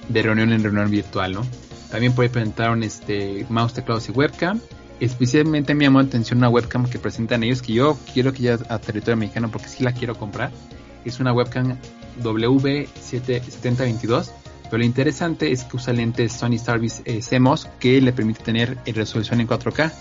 de 0.08 0.22
reunión 0.22 0.54
en 0.54 0.64
reunión 0.64 0.90
virtual, 0.90 1.34
¿no? 1.34 1.46
También 1.92 2.14
puede 2.14 2.30
presentar 2.30 2.72
un 2.72 2.84
este, 2.84 3.46
mouse, 3.50 3.74
teclados 3.74 4.08
y 4.10 4.12
webcam. 4.12 4.60
Especialmente 5.00 5.74
me 5.74 5.86
llamó 5.86 6.02
la 6.02 6.08
atención 6.08 6.40
una 6.40 6.50
webcam 6.50 6.90
que 6.90 7.00
presentan 7.00 7.44
ellos 7.44 7.62
que 7.62 7.72
yo 7.74 7.98
quiero 8.14 8.34
que 8.34 8.44
ya 8.44 8.60
a 8.70 8.80
territorio 8.80 9.18
mexicano 9.18 9.50
porque 9.52 9.70
sí 9.70 9.84
la 9.84 9.94
quiero 9.94 10.16
comprar. 10.16 10.52
Es 11.06 11.20
una 11.20 11.34
webcam 11.34 11.78
W7022. 12.22 14.32
Pero 14.70 14.80
lo 14.80 14.86
interesante 14.86 15.52
es 15.52 15.64
que 15.64 15.78
usa 15.78 15.94
lentes 15.94 16.34
Sony 16.34 16.58
Starvis 16.58 17.02
eh, 17.06 17.22
CMOS 17.28 17.68
que 17.80 18.00
le 18.02 18.14
permite 18.14 18.44
tener 18.44 18.78
resolución 18.86 19.42
en 19.42 19.48
4K. 19.48 19.92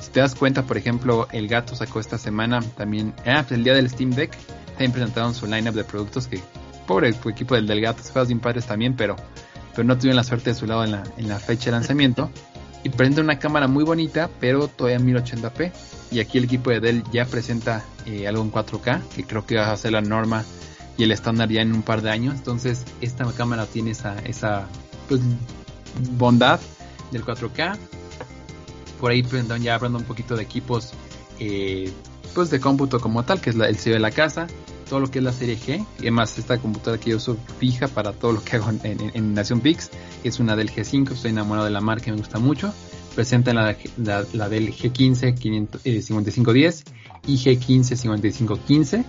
Si 0.00 0.10
te 0.10 0.20
das 0.20 0.34
cuenta, 0.34 0.62
por 0.62 0.76
ejemplo, 0.76 1.28
el 1.32 1.48
gato 1.48 1.74
sacó 1.74 2.00
esta 2.00 2.18
semana 2.18 2.60
también, 2.76 3.14
ah, 3.26 3.44
pues 3.46 3.52
el 3.52 3.64
día 3.64 3.74
del 3.74 3.88
Steam 3.88 4.10
Deck, 4.10 4.36
también 4.68 4.92
presentaron 4.92 5.34
su 5.34 5.46
lineup 5.46 5.74
de 5.74 5.84
productos 5.84 6.26
que, 6.26 6.40
pobre 6.86 7.08
equipo 7.08 7.54
del, 7.54 7.80
gato, 7.80 8.02
juegos 8.02 8.28
bien 8.28 8.40
padres 8.40 8.66
también, 8.66 8.94
pero, 8.96 9.16
pero 9.74 9.84
no 9.84 9.96
tuvieron 9.96 10.16
la 10.16 10.24
suerte 10.24 10.50
de 10.50 10.54
su 10.54 10.66
lado 10.66 10.84
en 10.84 10.92
la, 10.92 11.02
en 11.16 11.28
la 11.28 11.38
fecha 11.38 11.66
de 11.66 11.72
lanzamiento. 11.72 12.30
Y 12.84 12.88
presenta 12.88 13.20
una 13.20 13.38
cámara 13.38 13.68
muy 13.68 13.84
bonita, 13.84 14.28
pero 14.40 14.66
todavía 14.66 14.96
en 14.96 15.06
1080p. 15.06 15.72
Y 16.10 16.20
aquí 16.20 16.38
el 16.38 16.44
equipo 16.44 16.70
de 16.70 16.80
Dell 16.80 17.04
ya 17.12 17.24
presenta 17.24 17.84
eh, 18.06 18.26
algo 18.26 18.42
en 18.42 18.50
4K, 18.50 19.02
que 19.14 19.24
creo 19.24 19.46
que 19.46 19.56
va 19.56 19.70
a 19.70 19.76
ser 19.76 19.92
la 19.92 20.00
norma 20.00 20.44
y 20.96 21.04
el 21.04 21.12
estándar 21.12 21.48
ya 21.48 21.62
en 21.62 21.72
un 21.72 21.82
par 21.82 22.02
de 22.02 22.10
años. 22.10 22.34
Entonces, 22.36 22.84
esta 23.00 23.24
cámara 23.32 23.66
tiene 23.66 23.92
esa, 23.92 24.18
esa 24.20 24.66
pues, 25.08 25.20
bondad 26.18 26.60
del 27.10 27.24
4K. 27.24 27.78
Por 29.00 29.10
ahí 29.10 29.24
ya 29.60 29.74
hablando 29.74 29.98
un 29.98 30.04
poquito 30.04 30.36
de 30.36 30.42
equipos 30.42 30.92
eh, 31.40 31.92
pues 32.34 32.50
de 32.50 32.60
cómputo 32.60 33.00
como 33.00 33.24
tal, 33.24 33.40
que 33.40 33.50
es 33.50 33.56
el 33.56 33.76
CEO 33.76 33.94
de 33.94 34.00
la 34.00 34.10
casa, 34.10 34.46
todo 34.88 35.00
lo 35.00 35.10
que 35.10 35.18
es 35.18 35.24
la 35.24 35.32
serie 35.32 35.58
G, 35.58 35.84
y 35.98 36.02
además 36.02 36.38
esta 36.38 36.58
computadora 36.58 37.00
que 37.00 37.10
yo 37.10 37.16
uso 37.16 37.36
fija 37.58 37.88
para 37.88 38.12
todo 38.12 38.32
lo 38.32 38.44
que 38.44 38.56
hago 38.56 38.70
en, 38.82 39.34
Nación 39.34 39.60
Pix, 39.60 39.90
es 40.24 40.38
una 40.40 40.56
del 40.56 40.70
G5, 40.70 41.12
estoy 41.12 41.30
enamorado 41.30 41.66
de 41.66 41.72
la 41.72 41.80
marca, 41.80 42.10
me 42.10 42.16
gusta 42.16 42.38
mucho, 42.38 42.72
presenta 43.14 43.52
la, 43.52 43.76
la, 43.98 44.48
del 44.48 44.72
G15 44.72 45.36
5510 46.02 46.84
y 47.26 47.36
G15 47.36 47.96
5515, 47.96 49.04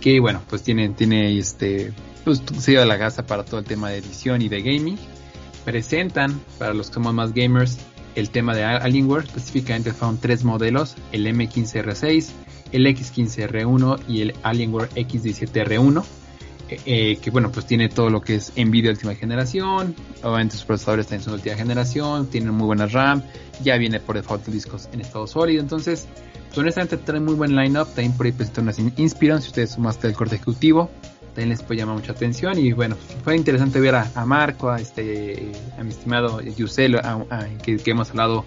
que 0.00 0.20
bueno, 0.20 0.42
pues 0.48 0.62
tiene, 0.62 0.90
tiene 0.90 1.38
este, 1.38 1.92
pues 2.24 2.42
sello 2.58 2.80
de 2.80 2.86
la 2.86 2.98
casa 2.98 3.26
para 3.26 3.44
todo 3.44 3.60
el 3.60 3.66
tema 3.66 3.90
de 3.90 3.98
edición 3.98 4.42
y 4.42 4.48
de 4.48 4.62
gaming, 4.62 4.98
presentan, 5.64 6.40
para 6.58 6.74
los 6.74 6.88
que 6.88 6.94
somos 6.94 7.14
más 7.14 7.32
gamers, 7.32 7.78
el 8.14 8.30
tema 8.30 8.54
de 8.54 8.64
Alienware, 8.64 9.24
específicamente 9.24 9.92
fueron 9.92 10.18
tres 10.18 10.44
modelos, 10.44 10.96
el 11.12 11.26
M15R6, 11.26 12.30
el 12.72 12.86
X15R1 12.86 14.00
y 14.08 14.22
el 14.22 14.34
Alienware 14.42 14.88
X17R1. 14.90 16.04
Eh, 16.70 16.80
eh, 16.86 17.18
que 17.20 17.30
bueno, 17.30 17.52
pues 17.52 17.66
tiene 17.66 17.90
todo 17.90 18.08
lo 18.08 18.22
que 18.22 18.36
es 18.36 18.52
Nvidia 18.56 18.90
última 18.90 19.14
generación, 19.14 19.94
obviamente 20.22 20.56
sus 20.56 20.64
procesadores 20.64 21.04
están 21.04 21.18
en 21.18 21.24
su 21.24 21.32
última 21.32 21.56
generación, 21.56 22.26
tienen 22.28 22.54
muy 22.54 22.64
buena 22.64 22.86
RAM, 22.86 23.22
ya 23.62 23.76
viene 23.76 24.00
por 24.00 24.16
default 24.16 24.46
discos 24.46 24.88
en 24.92 25.02
estado 25.02 25.26
sólido, 25.26 25.60
entonces 25.60 26.08
pues, 26.54 26.58
honestamente 26.58 26.96
trae 26.98 27.18
muy 27.18 27.34
buen 27.34 27.56
lineup, 27.56 27.88
también 27.88 28.12
por 28.12 28.26
ahí 28.26 28.32
presentó 28.32 28.60
unas 28.60 28.78
Inspiron, 28.78 29.42
si 29.42 29.48
ustedes 29.48 29.72
sumaste 29.72 30.06
el 30.06 30.14
corte 30.14 30.36
ejecutivo, 30.36 30.88
también 31.34 31.48
les 31.48 31.62
puede 31.62 31.80
llamar 31.80 31.96
mucha 31.96 32.12
atención 32.12 32.56
y 32.58 32.72
bueno, 32.72 32.96
fue 33.24 33.36
interesante 33.36 33.80
ver 33.80 33.96
a, 33.96 34.24
Marco, 34.24 34.70
a 34.70 34.80
este, 34.80 35.50
a 35.76 35.82
mi 35.82 35.90
estimado 35.90 36.40
Yusel, 36.40 37.00
que, 37.64 37.78
que 37.78 37.90
hemos 37.90 38.10
hablado 38.10 38.44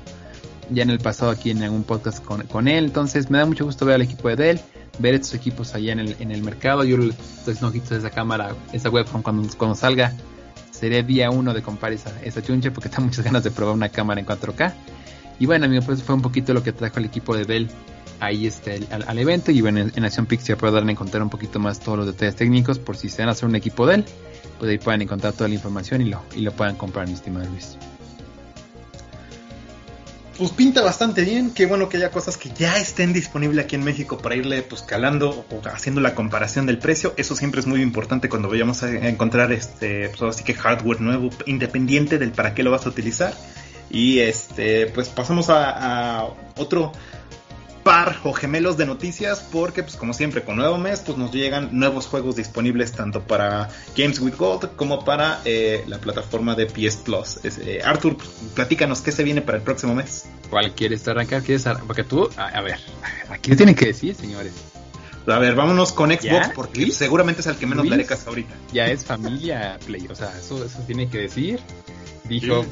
ya 0.70 0.84
en 0.84 0.90
el 0.90 1.00
pasado 1.00 1.32
aquí 1.32 1.52
en 1.52 1.64
algún 1.64 1.84
podcast 1.84 2.24
con, 2.24 2.44
con, 2.44 2.70
él. 2.70 2.86
Entonces 2.86 3.30
me 3.30 3.40
da 3.40 3.46
mucho 3.46 3.66
gusto 3.66 3.86
ver 3.86 3.96
al 3.96 4.02
equipo 4.02 4.30
de 4.30 4.38
Dell, 4.38 4.60
ver 5.00 5.16
estos 5.16 5.34
equipos 5.34 5.76
allá 5.76 5.92
en 5.92 6.00
el, 6.00 6.16
en 6.20 6.32
el 6.32 6.42
mercado. 6.44 6.86
Yo 6.86 6.98
estoy 6.98 7.56
haciendo 7.56 7.72
de 7.72 7.98
esa 7.98 8.10
cámara, 8.10 8.56
esa 8.72 8.90
webcam 8.90 9.22
cuando, 9.22 9.48
cuando 9.58 9.76
salga. 9.76 10.14
Sería 10.72 11.02
día 11.02 11.30
uno 11.32 11.54
de 11.54 11.62
comprar 11.62 11.92
esa, 11.92 12.12
esa 12.24 12.42
chunche 12.42 12.72
porque 12.72 12.88
tengo 12.88 13.04
muchas 13.06 13.26
ganas 13.26 13.44
de 13.44 13.52
probar 13.52 13.76
una 13.76 13.90
cámara 13.90 14.22
en 14.22 14.28
4K. 14.28 14.74
Y 15.40 15.46
bueno, 15.46 15.66
amigo, 15.66 15.84
pues 15.86 16.04
fue 16.04 16.16
un 16.16 16.22
poquito 16.22 16.54
lo 16.54 16.64
que 16.64 16.72
trajo 16.72 17.00
el 17.00 17.06
equipo 17.06 17.36
de 17.36 17.46
Dell 17.46 17.70
ahí 18.20 18.48
este, 18.48 18.80
al, 18.90 19.18
evento. 19.18 19.52
Y 19.52 19.62
bueno, 19.62 19.80
en, 19.80 19.94
en 19.96 20.06
Acción 20.06 20.26
Pix 20.26 20.46
ya 20.46 20.58
puedo 20.58 20.74
darle 20.74 20.90
a 20.90 20.94
encontrar 20.94 21.24
un 21.24 21.30
poquito 21.30 21.60
más 21.60 21.80
todos 21.80 21.98
los 21.98 22.08
detalles 22.08 22.36
técnicos 22.36 22.80
por 22.80 22.98
si 22.98 23.10
se 23.10 23.22
van 23.22 23.30
a 23.30 23.32
hacer 23.34 23.48
un 23.48 23.56
equipo 23.56 23.86
Dell. 23.86 24.06
Pues 24.60 24.72
ahí 24.72 24.78
puedan 24.78 25.02
encontrar 25.02 25.34
toda 25.34 25.48
la 25.48 25.56
información 25.56 26.02
y 26.02 26.06
lo, 26.06 26.22
y 26.36 26.42
lo 26.42 26.52
puedan 26.52 26.76
comprar, 26.76 27.08
mi 27.08 27.14
estimado 27.14 27.48
Luis 27.50 27.78
pues 30.38 30.52
pinta 30.52 30.84
bastante 30.84 31.24
bien. 31.24 31.52
Qué 31.52 31.66
bueno 31.66 31.90
que 31.90 31.98
haya 31.98 32.12
cosas 32.12 32.38
que 32.38 32.50
ya 32.50 32.78
estén 32.78 33.12
disponibles 33.12 33.66
aquí 33.66 33.76
en 33.76 33.84
México 33.84 34.18
para 34.20 34.36
irle 34.36 34.62
pues 34.62 34.84
calando 34.84 35.46
o 35.50 35.68
haciendo 35.68 36.00
la 36.00 36.14
comparación 36.14 36.66
del 36.68 36.78
precio. 36.78 37.14
Eso 37.18 37.36
siempre 37.36 37.60
es 37.60 37.68
muy 37.68 37.82
importante 37.82 38.30
cuando 38.30 38.48
vayamos 38.48 38.84
a 38.84 39.08
encontrar 39.08 39.52
este, 39.52 40.10
pues 40.10 40.36
así 40.36 40.44
que 40.44 40.54
hardware 40.54 41.02
nuevo, 41.02 41.30
independiente 41.48 42.20
del 42.20 42.32
para 42.32 42.54
qué 42.54 42.62
lo 42.64 42.72
vas 42.72 42.86
a 42.86 42.90
utilizar. 42.90 43.34
Y 43.90 44.20
este, 44.20 44.88
pues 44.88 45.10
pasamos 45.10 45.48
a 45.50 46.28
otro 46.56 46.92
par 47.88 48.20
o 48.26 48.34
gemelos 48.34 48.76
de 48.76 48.86
noticias 48.86 49.48
porque 49.50 49.82
pues 49.82 49.96
como 49.96 50.14
siempre 50.14 50.44
con 50.44 50.58
nuevo 50.58 50.78
mes 50.78 51.00
pues 51.06 51.18
nos 51.18 51.32
llegan 51.32 51.70
nuevos 51.72 52.06
juegos 52.08 52.36
disponibles 52.36 52.92
tanto 52.92 53.22
para 53.22 53.70
Games 53.96 54.20
with 54.20 54.36
Gold 54.36 54.76
como 54.76 55.06
para 55.06 55.40
eh, 55.46 55.86
la 55.88 55.98
plataforma 55.98 56.54
de 56.54 56.66
PS 56.66 56.98
Plus. 56.98 57.40
Eh, 57.46 57.82
Arthur, 57.82 58.18
platícanos 58.56 59.00
qué 59.00 59.14
se 59.14 59.24
viene 59.24 59.42
para 59.42 59.60
el 59.60 59.64
próximo 59.64 59.96
mes. 59.96 60.26
¿Cuál 60.50 60.74
quieres 60.74 61.08
arrancar? 61.08 61.44
¿Quieres 61.44 61.64
Porque 61.86 62.04
tú, 62.04 62.30
a, 62.36 62.60
ver, 62.60 62.78
aquí 63.30 63.56
tienen 63.56 63.74
que 63.74 63.86
decir, 63.86 64.14
señores. 64.16 64.52
A 65.26 65.40
ver, 65.40 65.56
vámonos 65.56 65.94
con 65.94 66.12
Xbox 66.12 66.50
porque 66.54 66.92
seguramente 66.92 67.40
es 67.40 67.48
el 67.48 67.56
que 67.56 67.68
menos 67.68 67.86
le 67.86 67.94
haré 67.94 68.06
caso 68.06 68.30
ahorita. 68.32 68.54
Ya 68.74 68.88
es 68.88 69.06
familia 69.06 69.80
Play, 69.86 70.08
o 70.10 70.16
sea, 70.16 70.38
eso, 70.38 70.62
eso 70.62 70.80
tiene 70.86 71.10
que 71.10 71.20
decir. 71.20 71.62
Dijo 72.26 72.66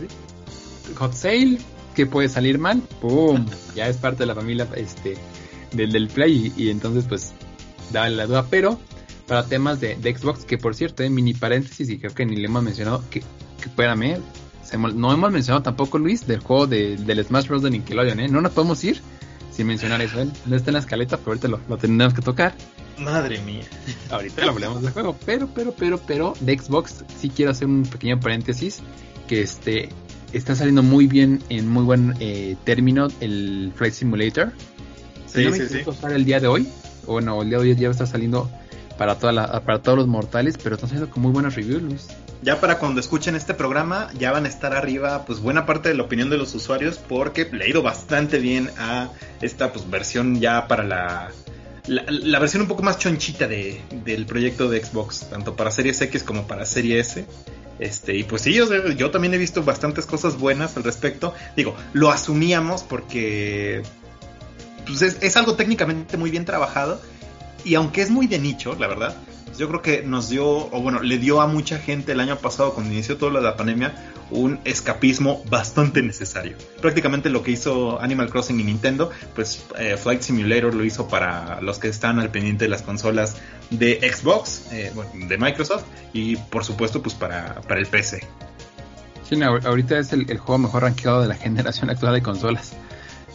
Hot 0.98 1.14
Sale, 1.14 1.60
que 1.96 2.06
puede 2.06 2.30
salir 2.30 2.60
mal, 2.60 2.82
¡pum! 3.02 3.46
Ya 3.76 3.88
es 3.88 3.98
parte 3.98 4.20
de 4.20 4.26
la 4.28 4.36
familia 4.36 4.68
este, 4.76 5.16
del, 5.72 5.92
del 5.92 6.08
Play 6.10 6.54
y, 6.56 6.70
entonces 6.70 7.06
pues 7.08 7.34
da 7.92 8.10
la 8.10 8.28
duda, 8.28 8.46
pero 8.50 8.80
para 9.28 9.46
temas 9.46 9.80
de, 9.80 9.96
Xbox, 9.96 10.46
que 10.46 10.58
por 10.58 10.76
cierto, 10.76 11.04
en 11.04 11.14
mini 11.14 11.34
paréntesis 11.34 11.90
y 11.90 11.98
creo 11.98 12.14
que 12.14 12.26
ni 12.26 12.36
le 12.36 12.46
hemos 12.46 12.62
mencionado, 12.62 13.04
que, 13.10 13.22
que 13.22 13.70
espérame, 13.70 14.20
no 14.94 15.14
hemos 15.14 15.32
mencionado 15.32 15.64
tampoco 15.64 15.98
Luis 15.98 16.28
del 16.28 16.40
juego 16.40 16.68
de, 16.68 16.98
del 16.98 17.24
Smash 17.24 17.48
Bros. 17.48 17.64
de 17.64 17.72
Nickelodeon, 17.72 18.20
¿eh? 18.20 18.28
No 18.28 18.42
nos 18.42 18.52
podemos 18.52 18.84
ir 18.84 19.02
sin 19.52 19.68
mencionar 19.68 20.02
eso, 20.02 20.22
¿eh? 20.22 20.28
No 20.46 20.56
está 20.56 20.72
en 20.72 20.74
la 20.74 20.80
escaleta, 20.80 21.18
pero 21.18 21.32
ahorita 21.32 21.48
lo, 21.48 21.60
lo 21.70 21.78
tendremos 21.78 22.14
que 22.14 22.22
tocar. 22.22 22.54
Madre 22.98 23.40
mía. 23.42 23.64
Ahorita 24.10 24.46
lo 24.46 24.52
hablamos 24.52 24.82
del 24.82 24.92
juego, 24.92 25.16
pero, 25.26 25.48
pero, 25.54 25.74
pero, 25.74 26.00
pero, 26.06 26.34
de 26.40 26.58
Xbox 26.58 27.06
sí 27.20 27.30
quiero 27.30 27.52
hacer 27.52 27.68
un 27.68 27.84
pequeño 27.84 28.20
paréntesis, 28.20 28.82
que 29.28 29.42
este, 29.42 29.90
está 30.34 30.56
saliendo 30.56 30.84
muy 30.84 31.08
bien, 31.08 31.42
en 31.50 31.70
muy 31.70 31.84
buen 31.84 32.16
eh, 32.20 32.56
término, 32.64 33.08
el 33.20 33.72
Flight 33.76 33.94
Simulator. 33.94 34.52
Sí, 35.28 35.52
sí, 35.52 35.68
sí. 35.68 35.84
el 36.10 36.26
día 36.26 36.40
de 36.40 36.48
hoy. 36.48 36.68
Bueno, 37.06 37.42
el 37.42 37.50
día 37.50 37.60
de 37.60 37.64
hoy 37.70 37.76
ya 37.76 37.90
está 37.90 38.06
saliendo 38.06 38.50
para, 38.98 39.16
toda 39.16 39.32
la, 39.32 39.62
para 39.62 39.82
todos 39.82 39.98
los 39.98 40.08
mortales, 40.08 40.56
pero 40.62 40.76
están 40.76 40.90
saliendo 40.90 41.12
con 41.12 41.24
muy 41.24 41.32
buenas 41.32 41.56
reviews, 41.56 41.82
Luis. 41.82 42.08
Ya 42.42 42.60
para 42.60 42.78
cuando 42.78 43.00
escuchen 43.00 43.36
este 43.36 43.54
programa, 43.54 44.10
ya 44.18 44.32
van 44.32 44.46
a 44.46 44.48
estar 44.48 44.74
arriba, 44.74 45.26
pues 45.26 45.40
buena 45.40 45.66
parte 45.66 45.90
de 45.90 45.96
la 45.96 46.04
opinión 46.04 46.30
de 46.30 46.38
los 46.38 46.54
usuarios, 46.54 46.98
porque 46.98 47.50
le 47.52 47.66
ha 47.66 47.68
ido 47.68 47.82
bastante 47.82 48.40
bien 48.40 48.70
a 48.78 49.10
esta 49.42 49.72
pues 49.74 49.90
versión 49.90 50.40
ya 50.40 50.68
para 50.68 50.84
la, 50.84 51.32
la, 51.88 52.40
versión 52.40 52.64
un 52.64 52.68
poco 52.68 52.84
más 52.84 52.98
chonchita 52.98 53.48
de, 53.48 53.82
del 54.04 54.26
proyecto 54.26 54.70
de 54.70 54.84
Xbox, 54.84 55.28
tanto 55.30 55.56
para 55.56 55.72
Series 55.72 56.02
X 56.02 56.24
como 56.24 56.48
para 56.48 56.66
Series 56.66 57.18
S. 57.18 57.26
Este, 57.80 58.16
y 58.16 58.24
pues 58.24 58.42
sí, 58.44 58.54
yo, 58.54 59.12
también 59.12 59.34
he 59.34 59.38
visto 59.38 59.64
bastantes 59.64 60.06
cosas 60.06 60.38
buenas 60.38 60.78
al 60.78 60.84
respecto. 60.84 61.34
Digo, 61.56 61.76
lo 61.94 62.10
asumíamos 62.10 62.84
porque 62.84 63.84
pues 64.86 65.02
es, 65.02 65.38
algo 65.38 65.56
técnicamente 65.56 66.18
muy 66.18 66.32
bien 66.32 66.46
trabajado. 66.46 67.02
Y 67.64 67.76
aunque 67.76 68.02
es 68.02 68.10
muy 68.10 68.28
de 68.28 68.40
nicho, 68.40 68.76
la 68.80 68.88
verdad. 68.88 69.16
Yo 69.58 69.68
creo 69.68 69.82
que 69.82 70.02
nos 70.02 70.30
dio, 70.30 70.46
o 70.46 70.82
bueno, 70.82 71.02
le 71.02 71.18
dio 71.18 71.42
a 71.42 71.48
mucha 71.48 71.78
gente 71.78 72.12
el 72.12 72.20
año 72.20 72.38
pasado, 72.38 72.74
cuando 72.74 72.92
inició 72.92 73.18
toda 73.18 73.40
la 73.42 73.56
pandemia, 73.56 74.14
un 74.32 74.60
escapismo 74.66 75.44
bastante 75.50 76.02
necesario. 76.02 76.58
Prácticamente 76.82 77.30
lo 77.30 77.44
que 77.44 77.52
hizo 77.52 78.02
Animal 78.02 78.30
Crossing 78.30 78.60
y 78.60 78.64
Nintendo, 78.64 79.12
pues 79.34 79.64
eh, 79.78 79.98
Flight 79.98 80.22
Simulator 80.22 80.74
lo 80.74 80.84
hizo 80.84 81.08
para 81.08 81.62
los 81.62 81.80
que 81.80 81.88
están 81.88 82.20
al 82.20 82.32
pendiente 82.32 82.66
de 82.66 82.70
las 82.70 82.82
consolas 82.82 83.38
de 83.70 84.00
Xbox, 84.12 84.72
eh, 84.72 84.92
bueno, 84.94 85.12
de 85.28 85.38
Microsoft, 85.38 85.86
y 86.14 86.36
por 86.36 86.64
supuesto, 86.64 87.02
pues 87.02 87.16
para, 87.16 87.62
para 87.62 87.80
el 87.80 87.88
PC. 87.88 88.28
Sí, 89.30 89.42
ahorita 89.42 89.98
es 89.98 90.14
el, 90.14 90.26
juego 90.38 90.60
mejor 90.60 90.84
rankeado 90.84 91.22
de 91.22 91.28
la 91.28 91.36
generación 91.36 91.90
actual 91.90 92.14
de 92.14 92.22
consolas. 92.22 92.74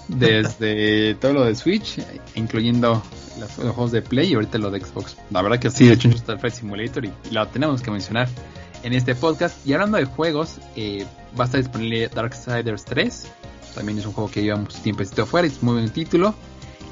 Desde 0.08 1.14
todo 1.14 1.32
lo 1.34 1.44
de 1.44 1.54
Switch, 1.54 2.00
incluyendo 2.34 3.00
los, 3.38 3.50
juegos 3.52 3.92
de 3.92 4.02
Play 4.02 4.32
y 4.32 4.34
ahorita 4.34 4.58
lo 4.58 4.70
de 4.70 4.80
Xbox. 4.80 5.16
La 5.30 5.42
verdad 5.42 5.58
que 5.58 5.70
sí, 5.70 5.86
de 5.86 5.94
hecho 5.94 6.08
está 6.08 6.32
el 6.32 6.38
Flight 6.38 6.54
Simulator 6.54 7.04
y, 7.04 7.12
lo 7.30 7.46
tenemos 7.48 7.82
que 7.82 7.90
mencionar 7.90 8.28
en 8.82 8.92
este 8.92 9.14
podcast. 9.14 9.66
Y 9.66 9.72
hablando 9.72 9.98
de 9.98 10.04
juegos, 10.04 10.58
eh, 10.76 11.06
va 11.38 11.44
a 11.44 11.46
estar 11.46 11.60
disponible 11.60 12.08
Darksiders 12.08 12.84
3. 12.84 13.26
También 13.74 13.98
es 13.98 14.06
un 14.06 14.12
juego 14.12 14.30
que 14.30 14.42
lleva 14.42 14.58
mucho 14.58 14.78
tiempo 14.78 15.02
afuera 15.02 15.46
y 15.46 15.50
es 15.50 15.62
muy 15.62 15.74
buen 15.74 15.90
título. 15.90 16.34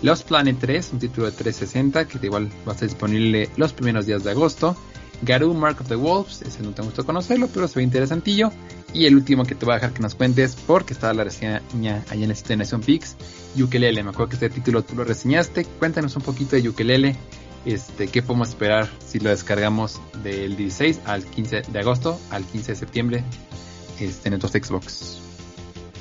Lost 0.02 0.28
Planet 0.28 0.56
3, 0.60 0.90
un 0.92 0.98
título 1.00 1.26
de 1.26 1.32
360 1.32 2.06
que 2.06 2.24
igual 2.24 2.48
va 2.66 2.72
a 2.72 2.74
estar 2.74 2.88
disponible 2.88 3.50
los 3.56 3.72
primeros 3.72 4.06
días 4.06 4.22
de 4.22 4.30
agosto. 4.30 4.76
Garou 5.22 5.52
Mark 5.52 5.80
of 5.80 5.88
the 5.88 5.96
Wolves, 5.96 6.42
ese 6.42 6.62
no 6.62 6.70
te 6.70 6.82
gustó 6.82 7.04
conocerlo, 7.04 7.48
pero 7.52 7.66
se 7.66 7.80
ve 7.80 7.82
interesantillo. 7.82 8.52
Y 8.94 9.06
el 9.06 9.16
último 9.16 9.44
que 9.44 9.54
te 9.54 9.64
voy 9.64 9.72
a 9.72 9.76
dejar 9.76 9.92
que 9.92 10.00
nos 10.00 10.14
cuentes, 10.14 10.56
porque 10.66 10.92
estaba 10.92 11.12
la 11.12 11.24
reseña 11.24 11.62
allá 12.08 12.24
en 12.24 12.32
de 12.32 12.56
Nation 12.56 12.80
Pix, 12.80 13.16
Ukelele. 13.62 14.02
Me 14.02 14.10
acuerdo 14.10 14.30
que 14.30 14.34
este 14.36 14.50
título 14.50 14.82
tú 14.82 14.94
lo 14.94 15.04
reseñaste. 15.04 15.64
Cuéntanos 15.64 16.16
un 16.16 16.22
poquito 16.22 16.56
de 16.56 16.68
Ukelele. 16.68 17.16
Este, 17.64 18.08
¿Qué 18.08 18.22
podemos 18.22 18.50
esperar 18.50 18.88
si 19.04 19.18
lo 19.18 19.30
descargamos 19.30 20.00
del 20.22 20.56
16 20.56 21.00
al 21.06 21.24
15 21.24 21.62
de 21.68 21.78
agosto 21.78 22.18
al 22.30 22.44
15 22.44 22.72
de 22.72 22.76
septiembre 22.76 23.24
este, 24.00 24.28
en 24.28 24.38
nuestros 24.38 24.52
Xbox? 24.52 25.18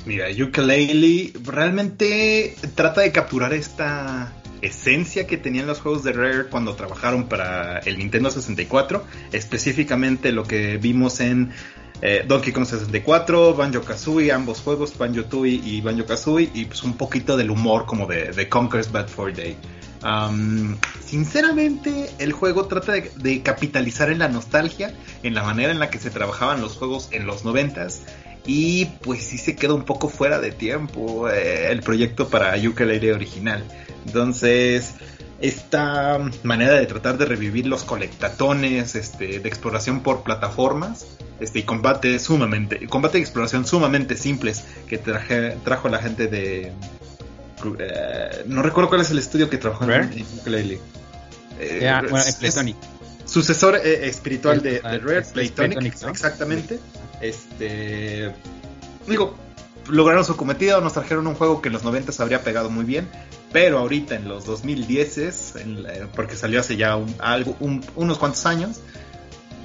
Mira, 0.06 0.26
Ukulele 0.30 1.32
realmente 1.44 2.56
trata 2.74 3.02
de 3.02 3.12
capturar 3.12 3.52
esta 3.52 4.32
esencia 4.62 5.26
que 5.26 5.36
tenían 5.36 5.66
los 5.66 5.80
juegos 5.80 6.02
de 6.04 6.12
Rare 6.12 6.44
cuando 6.48 6.74
trabajaron 6.74 7.28
para 7.28 7.78
el 7.80 7.98
Nintendo 7.98 8.30
64, 8.30 9.04
específicamente 9.32 10.32
lo 10.32 10.44
que 10.44 10.78
vimos 10.78 11.20
en 11.20 11.52
eh, 12.00 12.24
Donkey 12.26 12.52
Kong 12.52 12.64
64, 12.64 13.54
Banjo 13.54 13.82
Kazooie, 13.82 14.30
ambos 14.30 14.60
juegos, 14.60 14.96
Banjo 14.96 15.24
Tooie 15.24 15.60
y 15.64 15.80
Banjo 15.80 16.06
Kazooie, 16.06 16.50
y 16.54 16.66
pues 16.66 16.82
un 16.84 16.96
poquito 16.96 17.36
del 17.36 17.50
humor 17.50 17.86
como 17.86 18.06
de, 18.06 18.30
de 18.32 18.48
Conker's 18.48 18.92
Bad 18.92 19.08
Fur 19.08 19.32
Day. 19.34 19.56
sinceramente, 21.04 22.10
el 22.18 22.32
juego 22.32 22.66
trata 22.66 22.92
de, 22.92 23.42
capitalizar 23.42 24.10
en 24.10 24.20
la 24.20 24.28
nostalgia, 24.28 24.94
en 25.24 25.34
la 25.34 25.42
manera 25.42 25.72
en 25.72 25.80
la 25.80 25.90
que 25.90 25.98
se 25.98 26.10
trabajaban 26.10 26.60
los 26.60 26.76
juegos 26.76 27.08
en 27.10 27.26
los 27.26 27.44
noventas, 27.44 28.02
y 28.46 28.86
pues 29.02 29.24
sí 29.24 29.36
se 29.36 29.56
queda 29.56 29.74
un 29.74 29.84
poco 29.84 30.08
fuera 30.08 30.38
de 30.38 30.52
tiempo 30.52 31.28
eh, 31.28 31.70
el 31.70 31.80
proyecto 31.80 32.28
para 32.28 32.56
Yooka-Laylee 32.56 33.12
original. 33.12 33.64
Entonces, 34.06 34.94
esta 35.40 36.18
manera 36.44 36.74
de 36.74 36.86
tratar 36.86 37.18
de 37.18 37.26
revivir 37.26 37.66
los 37.66 37.82
colectatones 37.82 38.94
este, 38.94 39.40
de 39.40 39.48
exploración 39.48 40.00
por 40.00 40.22
plataformas 40.22 41.18
este, 41.40 41.60
y 41.60 41.62
combate 41.62 42.18
sumamente, 42.18 42.86
combate 42.88 43.18
y 43.18 43.22
exploración 43.22 43.66
sumamente 43.66 44.16
simples 44.16 44.64
que 44.88 44.98
traje, 44.98 45.56
trajo 45.64 45.88
la 45.88 45.98
gente 45.98 46.26
de... 46.26 46.72
Eh, 47.78 48.44
no 48.46 48.62
recuerdo 48.62 48.88
cuál 48.88 49.00
es 49.00 49.10
el 49.10 49.18
estudio 49.18 49.50
que 49.50 49.58
trabajó 49.58 49.84
en, 49.90 50.24
Ukulele. 50.38 50.80
Eh, 51.58 51.92
bueno, 52.08 52.24
Playtonic. 52.38 52.76
Sucesor 53.24 53.76
eh, 53.76 54.08
espiritual 54.08 54.62
de, 54.62 54.80
de, 54.80 54.80
Rare, 54.80 55.22
Playtonic, 55.22 56.02
exactamente. 56.08 56.78
Este, 57.20 58.32
digo, 59.06 59.36
lograron 59.88 60.24
su 60.24 60.36
cometido, 60.36 60.80
nos 60.80 60.92
trajeron 60.92 61.26
un 61.26 61.34
juego 61.34 61.60
que 61.60 61.68
en 61.68 61.74
los 61.74 61.84
90 61.84 62.22
habría 62.22 62.42
pegado 62.42 62.70
muy 62.70 62.84
bien, 62.84 63.08
pero 63.52 63.78
ahorita 63.78 64.14
en 64.14 64.28
los 64.28 64.44
2010, 64.44 65.54
porque 66.14 66.36
salió 66.36 66.60
hace 66.60 66.76
ya 66.76 66.98
algo, 67.18 67.56
unos 67.96 68.18
cuantos 68.18 68.46
años, 68.46 68.80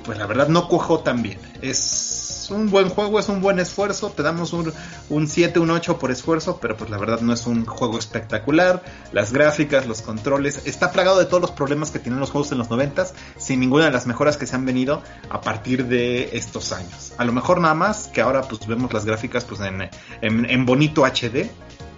pues 0.03 0.17
la 0.17 0.25
verdad 0.25 0.47
no 0.47 0.67
cuajó 0.67 0.99
tan 0.99 1.21
bien. 1.21 1.39
Es 1.61 2.49
un 2.51 2.69
buen 2.69 2.89
juego, 2.89 3.19
es 3.19 3.29
un 3.29 3.41
buen 3.41 3.59
esfuerzo, 3.59 4.09
te 4.09 4.23
damos 4.23 4.53
un, 4.53 4.73
un 5.09 5.27
7, 5.27 5.59
un 5.59 5.71
8 5.71 5.97
por 5.97 6.11
esfuerzo, 6.11 6.59
pero 6.61 6.75
pues 6.75 6.89
la 6.89 6.97
verdad 6.97 7.21
no 7.21 7.33
es 7.33 7.47
un 7.47 7.65
juego 7.65 7.97
espectacular. 7.97 8.83
Las 9.11 9.31
gráficas, 9.31 9.87
los 9.87 10.01
controles, 10.01 10.61
está 10.65 10.91
plagado 10.91 11.19
de 11.19 11.25
todos 11.25 11.41
los 11.41 11.51
problemas 11.51 11.91
que 11.91 11.99
tienen 11.99 12.19
los 12.19 12.31
juegos 12.31 12.51
en 12.51 12.57
los 12.57 12.69
90 12.69 13.07
sin 13.37 13.59
ninguna 13.59 13.85
de 13.85 13.91
las 13.91 14.07
mejoras 14.07 14.37
que 14.37 14.45
se 14.45 14.55
han 14.55 14.65
venido 14.65 15.01
a 15.29 15.41
partir 15.41 15.85
de 15.87 16.29
estos 16.33 16.71
años. 16.71 17.13
A 17.17 17.25
lo 17.25 17.31
mejor 17.31 17.59
nada 17.59 17.73
más 17.73 18.07
que 18.07 18.21
ahora 18.21 18.41
pues 18.41 18.65
vemos 18.67 18.93
las 18.93 19.05
gráficas 19.05 19.45
pues 19.45 19.61
en, 19.61 19.89
en 20.21 20.65
bonito 20.65 21.03
HD, 21.05 21.49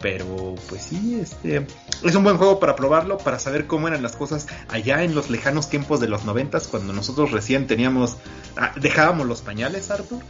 pero 0.01 0.55
pues 0.69 0.83
sí, 0.83 1.19
este 1.21 1.67
es 2.03 2.15
un 2.15 2.23
buen 2.23 2.37
juego 2.37 2.59
para 2.59 2.75
probarlo, 2.75 3.17
para 3.17 3.39
saber 3.39 3.67
cómo 3.67 3.87
eran 3.87 4.03
las 4.03 4.15
cosas 4.15 4.47
allá 4.67 5.03
en 5.03 5.15
los 5.15 5.29
lejanos 5.29 5.69
tiempos 5.69 5.99
de 5.99 6.07
los 6.07 6.25
noventas, 6.25 6.67
cuando 6.67 6.93
nosotros 6.93 7.31
recién 7.31 7.67
teníamos, 7.67 8.17
ah, 8.57 8.73
dejábamos 8.75 9.27
los 9.27 9.41
pañales, 9.41 9.91
Arthur. 9.91 10.21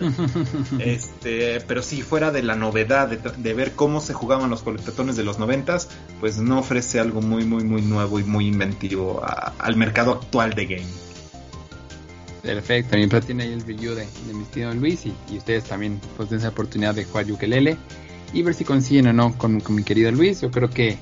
este, 0.78 1.60
pero 1.60 1.82
sí, 1.82 2.02
fuera 2.02 2.30
de 2.30 2.42
la 2.42 2.54
novedad 2.54 3.08
de, 3.08 3.54
ver 3.54 3.72
cómo 3.72 4.00
se 4.00 4.12
jugaban 4.12 4.50
los 4.50 4.62
colectatones 4.62 5.16
de 5.16 5.24
los 5.24 5.38
noventas, 5.38 5.88
pues 6.20 6.38
no 6.38 6.58
ofrece 6.58 7.00
algo 7.00 7.22
muy, 7.22 7.44
muy, 7.44 7.64
muy 7.64 7.82
nuevo 7.82 8.20
y 8.20 8.24
muy 8.24 8.46
inventivo 8.46 9.22
al 9.58 9.76
mercado 9.76 10.12
actual 10.12 10.54
de 10.54 10.66
gaming. 10.66 11.06
Perfecto, 12.42 12.90
también 12.90 13.10
tiene 13.22 13.42
ahí 13.42 13.52
el 13.52 13.62
review 13.62 13.94
de, 13.94 14.06
mi 14.32 14.44
tío 14.44 14.72
Luis 14.72 15.04
y, 15.04 15.36
ustedes 15.36 15.64
también 15.64 16.00
pues 16.16 16.30
den 16.30 16.38
esa 16.38 16.50
oportunidad 16.50 16.94
de 16.94 17.04
jugar 17.04 17.30
ukelele 17.32 17.76
y 18.32 18.42
ver 18.42 18.54
si 18.54 18.64
coinciden 18.64 19.08
o 19.08 19.12
no 19.12 19.36
con, 19.38 19.62
mi 19.70 19.82
querido 19.82 20.10
Luis. 20.10 20.40
Yo 20.40 20.50
creo 20.50 20.70
que, 20.70 20.98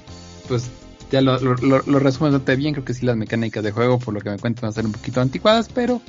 pues, 0.48 0.70
ya 1.10 1.20
lo, 1.20 1.38
lo, 1.38 1.54
lo, 1.56 2.00
bastante 2.00 2.56
bien. 2.56 2.74
Creo 2.74 2.84
que 2.84 2.94
sí, 2.94 3.06
las 3.06 3.16
mecánicas 3.16 3.62
de 3.62 3.72
juego, 3.72 3.98
por 3.98 4.14
lo 4.14 4.20
que 4.20 4.30
me 4.30 4.38
cuentan, 4.38 4.62
van 4.62 4.70
a 4.70 4.72
ser 4.72 4.86
un 4.86 4.92
poquito 4.92 5.20
anticuadas, 5.20 5.68
pero 5.72 6.00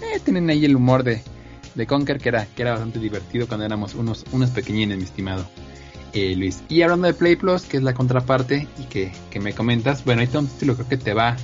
eh, 0.00 0.20
tienen 0.24 0.50
ahí 0.50 0.64
el 0.64 0.76
humor 0.76 1.02
de, 1.02 1.22
de 1.74 1.86
Conker, 1.86 2.18
que 2.18 2.28
era, 2.28 2.46
que 2.46 2.62
era 2.62 2.72
bastante 2.72 2.98
divertido 2.98 3.46
cuando 3.46 3.66
éramos 3.66 3.94
unos, 3.94 4.24
unos 4.32 4.50
pequeñines, 4.50 4.98
mi 4.98 5.04
estimado. 5.04 5.46
Eh, 6.12 6.36
Luis. 6.36 6.62
Y 6.68 6.82
hablando 6.82 7.08
de 7.08 7.14
Play 7.14 7.34
Plus, 7.34 7.62
que 7.62 7.76
es 7.76 7.82
la 7.82 7.92
contraparte 7.92 8.68
y 8.78 8.84
que, 8.84 9.12
que 9.30 9.40
me 9.40 9.52
comentas, 9.52 10.04
bueno, 10.04 10.22
este 10.22 10.38
un 10.38 10.46
título 10.46 10.76
creo 10.76 10.88
que 10.88 10.96
te 10.96 11.12
va 11.12 11.36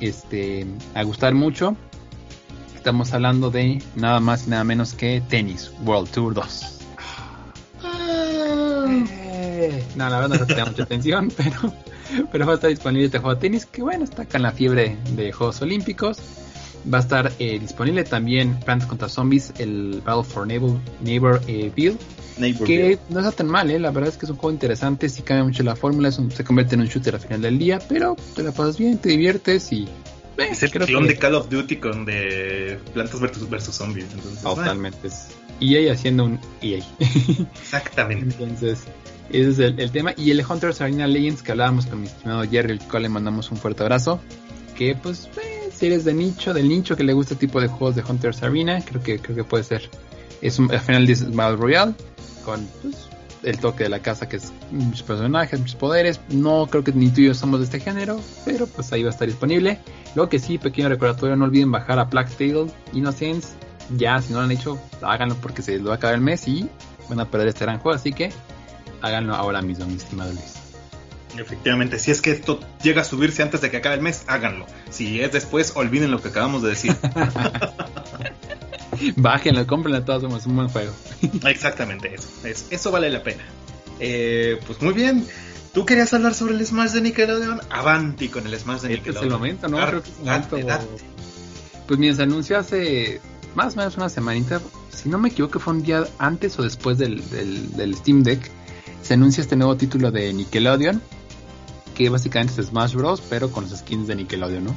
este, 0.00 0.64
a 0.94 1.02
gustar 1.02 1.34
mucho. 1.34 1.76
Estamos 2.76 3.12
hablando 3.12 3.50
de 3.50 3.82
nada 3.96 4.20
más 4.20 4.46
y 4.46 4.50
nada 4.50 4.62
menos 4.62 4.94
que 4.94 5.20
Tennis 5.28 5.72
World 5.84 6.08
Tour 6.10 6.34
2. 6.34 6.75
No, 9.96 10.10
la 10.10 10.20
verdad 10.20 10.40
no 10.40 10.46
te 10.46 10.64
mucha 10.64 10.82
atención, 10.82 11.32
pero, 11.36 11.72
pero 12.30 12.46
va 12.46 12.52
a 12.52 12.54
estar 12.56 12.70
disponible 12.70 13.06
este 13.06 13.18
juego 13.18 13.34
de 13.34 13.40
tenis, 13.40 13.66
que 13.66 13.82
bueno, 13.82 14.04
está 14.04 14.22
acá 14.22 14.38
en 14.38 14.42
la 14.42 14.52
fiebre 14.52 14.96
de 15.12 15.32
Juegos 15.32 15.60
Olímpicos. 15.62 16.18
Va 16.92 16.98
a 16.98 17.00
estar 17.00 17.32
eh, 17.40 17.58
disponible 17.58 18.04
también 18.04 18.60
Plants 18.60 18.86
contra 18.86 19.08
Zombies, 19.08 19.52
el 19.58 20.02
Battle 20.04 20.22
for 20.22 20.46
Neighbor, 20.46 20.78
Neighbor 21.00 21.40
eh, 21.48 21.72
Bill. 21.74 21.98
que 22.64 22.98
no 23.08 23.18
está 23.18 23.32
tan 23.32 23.48
mal, 23.48 23.70
eh, 23.70 23.78
la 23.80 23.90
verdad 23.90 24.10
es 24.10 24.16
que 24.16 24.26
es 24.26 24.30
un 24.30 24.36
juego 24.36 24.52
interesante, 24.52 25.08
si 25.08 25.22
cambia 25.22 25.42
mucho 25.42 25.64
la 25.64 25.74
fórmula, 25.74 26.12
se 26.12 26.44
convierte 26.44 26.76
en 26.76 26.82
un 26.82 26.86
shooter 26.86 27.16
al 27.16 27.20
final 27.20 27.42
del 27.42 27.58
día, 27.58 27.80
pero 27.88 28.14
te 28.36 28.44
la 28.44 28.52
pasas 28.52 28.78
bien, 28.78 28.98
te 28.98 29.08
diviertes 29.08 29.72
y 29.72 29.88
es 30.38 30.62
el 30.62 30.70
clon 30.70 31.06
de 31.06 31.16
Call 31.16 31.34
of 31.34 31.48
Duty 31.48 31.76
con 31.76 32.04
de 32.04 32.78
plantas 32.92 33.20
versus, 33.20 33.48
versus 33.48 33.74
zombies. 33.74 34.06
Entonces, 34.12 34.42
Totalmente. 34.42 35.08
EA 35.60 35.92
haciendo 35.92 36.24
un 36.24 36.40
EA. 36.60 36.84
Exactamente. 37.60 38.42
Entonces, 38.42 38.84
ese 39.30 39.50
es 39.50 39.58
el, 39.58 39.90
tema. 39.90 40.12
Y 40.16 40.30
el 40.30 40.44
Hunters 40.44 40.80
Arena 40.80 41.06
Legends 41.06 41.42
que 41.42 41.52
hablábamos 41.52 41.86
con 41.86 42.00
mi 42.00 42.06
estimado 42.06 42.42
Jerry, 42.44 42.72
el 42.72 42.80
cual 42.80 43.02
le 43.02 43.08
mandamos 43.08 43.50
un 43.50 43.56
fuerte 43.56 43.82
abrazo. 43.82 44.20
Que 44.76 44.94
pues, 44.94 45.28
eh, 45.42 45.70
si 45.74 45.86
eres 45.86 46.04
de 46.04 46.14
nicho, 46.14 46.52
del 46.52 46.68
nicho 46.68 46.96
que 46.96 47.04
le 47.04 47.12
gusta 47.12 47.34
este 47.34 47.46
tipo 47.46 47.60
de 47.60 47.68
juegos 47.68 47.96
de 47.96 48.02
Hunters 48.02 48.42
Arena, 48.42 48.82
creo 48.84 49.02
que, 49.02 49.18
creo 49.18 49.36
que 49.36 49.44
puede 49.44 49.64
ser. 49.64 49.88
Es 50.42 50.58
un, 50.58 50.70
al 50.70 50.80
final 50.80 51.06
dice 51.06 51.24
Battle 51.28 51.56
Royale, 51.56 51.94
con 52.44 52.66
pues, 52.82 53.08
el 53.42 53.58
toque 53.58 53.84
de 53.84 53.88
la 53.88 54.00
casa 54.00 54.28
que 54.28 54.36
es 54.36 54.52
muchos 54.70 55.02
personajes, 55.02 55.58
muchos 55.58 55.76
poderes. 55.76 56.20
No 56.28 56.66
creo 56.66 56.84
que 56.84 56.92
ni 56.92 57.08
tú 57.10 57.22
y 57.22 57.26
yo 57.26 57.34
somos 57.34 57.60
de 57.60 57.64
este 57.64 57.80
género, 57.80 58.20
pero 58.44 58.66
pues 58.66 58.92
ahí 58.92 59.02
va 59.02 59.10
a 59.10 59.12
estar 59.12 59.26
disponible. 59.26 59.78
Lo 60.14 60.28
que 60.28 60.38
sí, 60.38 60.58
pequeño 60.58 60.88
recordatorio, 60.88 61.36
no 61.36 61.44
olviden 61.44 61.70
bajar 61.70 61.98
a 61.98 62.08
Plague 62.08 62.30
Tale 62.36 62.66
Innocence. 62.92 63.48
Ya, 63.90 64.20
si 64.20 64.32
no 64.32 64.38
lo 64.38 64.44
han 64.44 64.50
hecho, 64.50 64.78
háganlo 65.02 65.36
porque 65.36 65.62
se 65.62 65.72
les 65.72 65.86
va 65.86 65.92
a 65.92 65.96
acabar 65.96 66.14
el 66.14 66.20
mes 66.20 66.46
y 66.48 66.68
van 67.08 67.20
a 67.20 67.30
perder 67.30 67.48
este 67.48 67.64
gran 67.64 67.78
juego. 67.78 67.96
Así 67.96 68.12
que 68.12 68.32
háganlo 69.00 69.34
ahora 69.34 69.62
mismo, 69.62 69.86
mi 69.86 69.94
estimado 69.94 70.32
Luis. 70.32 70.54
Efectivamente, 71.38 71.98
si 71.98 72.10
es 72.10 72.22
que 72.22 72.30
esto 72.30 72.60
llega 72.82 73.02
a 73.02 73.04
subirse 73.04 73.42
antes 73.42 73.60
de 73.60 73.70
que 73.70 73.76
acabe 73.76 73.96
el 73.96 74.00
mes, 74.00 74.24
háganlo. 74.26 74.64
Si 74.90 75.20
es 75.20 75.32
después, 75.32 75.72
olviden 75.76 76.10
lo 76.10 76.22
que 76.22 76.28
acabamos 76.28 76.62
de 76.62 76.70
decir. 76.70 76.96
Bájenlo, 79.16 79.66
cómprenlo 79.66 80.02
todos, 80.04 80.22
somos 80.22 80.46
un 80.46 80.56
buen 80.56 80.68
juego. 80.68 80.92
Exactamente, 81.46 82.14
eso, 82.14 82.28
eso, 82.70 82.90
vale 82.90 83.10
la 83.10 83.22
pena. 83.22 83.42
Eh, 84.00 84.58
pues 84.66 84.80
muy 84.80 84.94
bien. 84.94 85.26
¿Tú 85.74 85.84
querías 85.84 86.14
hablar 86.14 86.32
sobre 86.32 86.54
el 86.54 86.66
Smash 86.66 86.92
de 86.92 87.02
Nickelodeon? 87.02 87.60
Avanti 87.68 88.28
con 88.28 88.46
el 88.46 88.58
Smash 88.58 88.80
de 88.80 88.88
Nickelodeon. 88.88 89.26
Es 89.26 89.30
el 89.30 89.30
momento, 89.30 89.68
¿no? 89.68 89.76
Creo 89.86 90.02
que 90.02 90.08
es 90.08 90.18
el 90.18 90.24
momento 90.24 90.56
Pues 91.86 92.00
mira, 92.00 92.14
se 92.14 92.22
anunció 92.22 92.58
hace 92.58 93.20
más 93.56 93.74
o 93.74 93.78
menos 93.78 93.96
una 93.96 94.08
semanita, 94.10 94.60
si 94.90 95.08
no 95.08 95.18
me 95.18 95.30
equivoco 95.30 95.58
fue 95.58 95.72
un 95.74 95.82
día 95.82 96.04
antes 96.18 96.58
o 96.58 96.62
después 96.62 96.98
del, 96.98 97.22
del, 97.30 97.94
Steam 97.96 98.22
Deck, 98.22 98.50
se 99.02 99.14
anuncia 99.14 99.40
este 99.40 99.56
nuevo 99.56 99.76
título 99.76 100.12
de 100.12 100.32
Nickelodeon, 100.32 101.00
que 101.94 102.10
básicamente 102.10 102.60
es 102.60 102.68
Smash 102.68 102.94
Bros, 102.94 103.22
pero 103.30 103.50
con 103.50 103.64
los 103.64 103.78
skins 103.78 104.06
de 104.08 104.16
Nickelodeon, 104.16 104.64
¿no? 104.64 104.74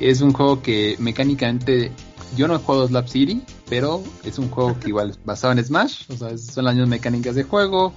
Es 0.00 0.22
un 0.22 0.32
juego 0.32 0.62
que 0.62 0.96
mecánicamente 0.98 1.92
yo 2.34 2.48
no 2.48 2.54
he 2.54 2.58
jugado 2.58 2.88
Slap 2.88 3.08
City, 3.08 3.42
pero 3.68 4.02
es 4.24 4.38
un 4.38 4.48
juego 4.48 4.78
que 4.80 4.88
igual 4.88 5.10
es 5.10 5.18
basado 5.22 5.52
en 5.52 5.62
Smash, 5.62 6.04
o 6.08 6.16
sea, 6.16 6.38
son 6.38 6.64
las 6.64 6.74
mismas 6.74 6.88
mecánicas 6.88 7.34
de 7.34 7.44
juego, 7.44 7.92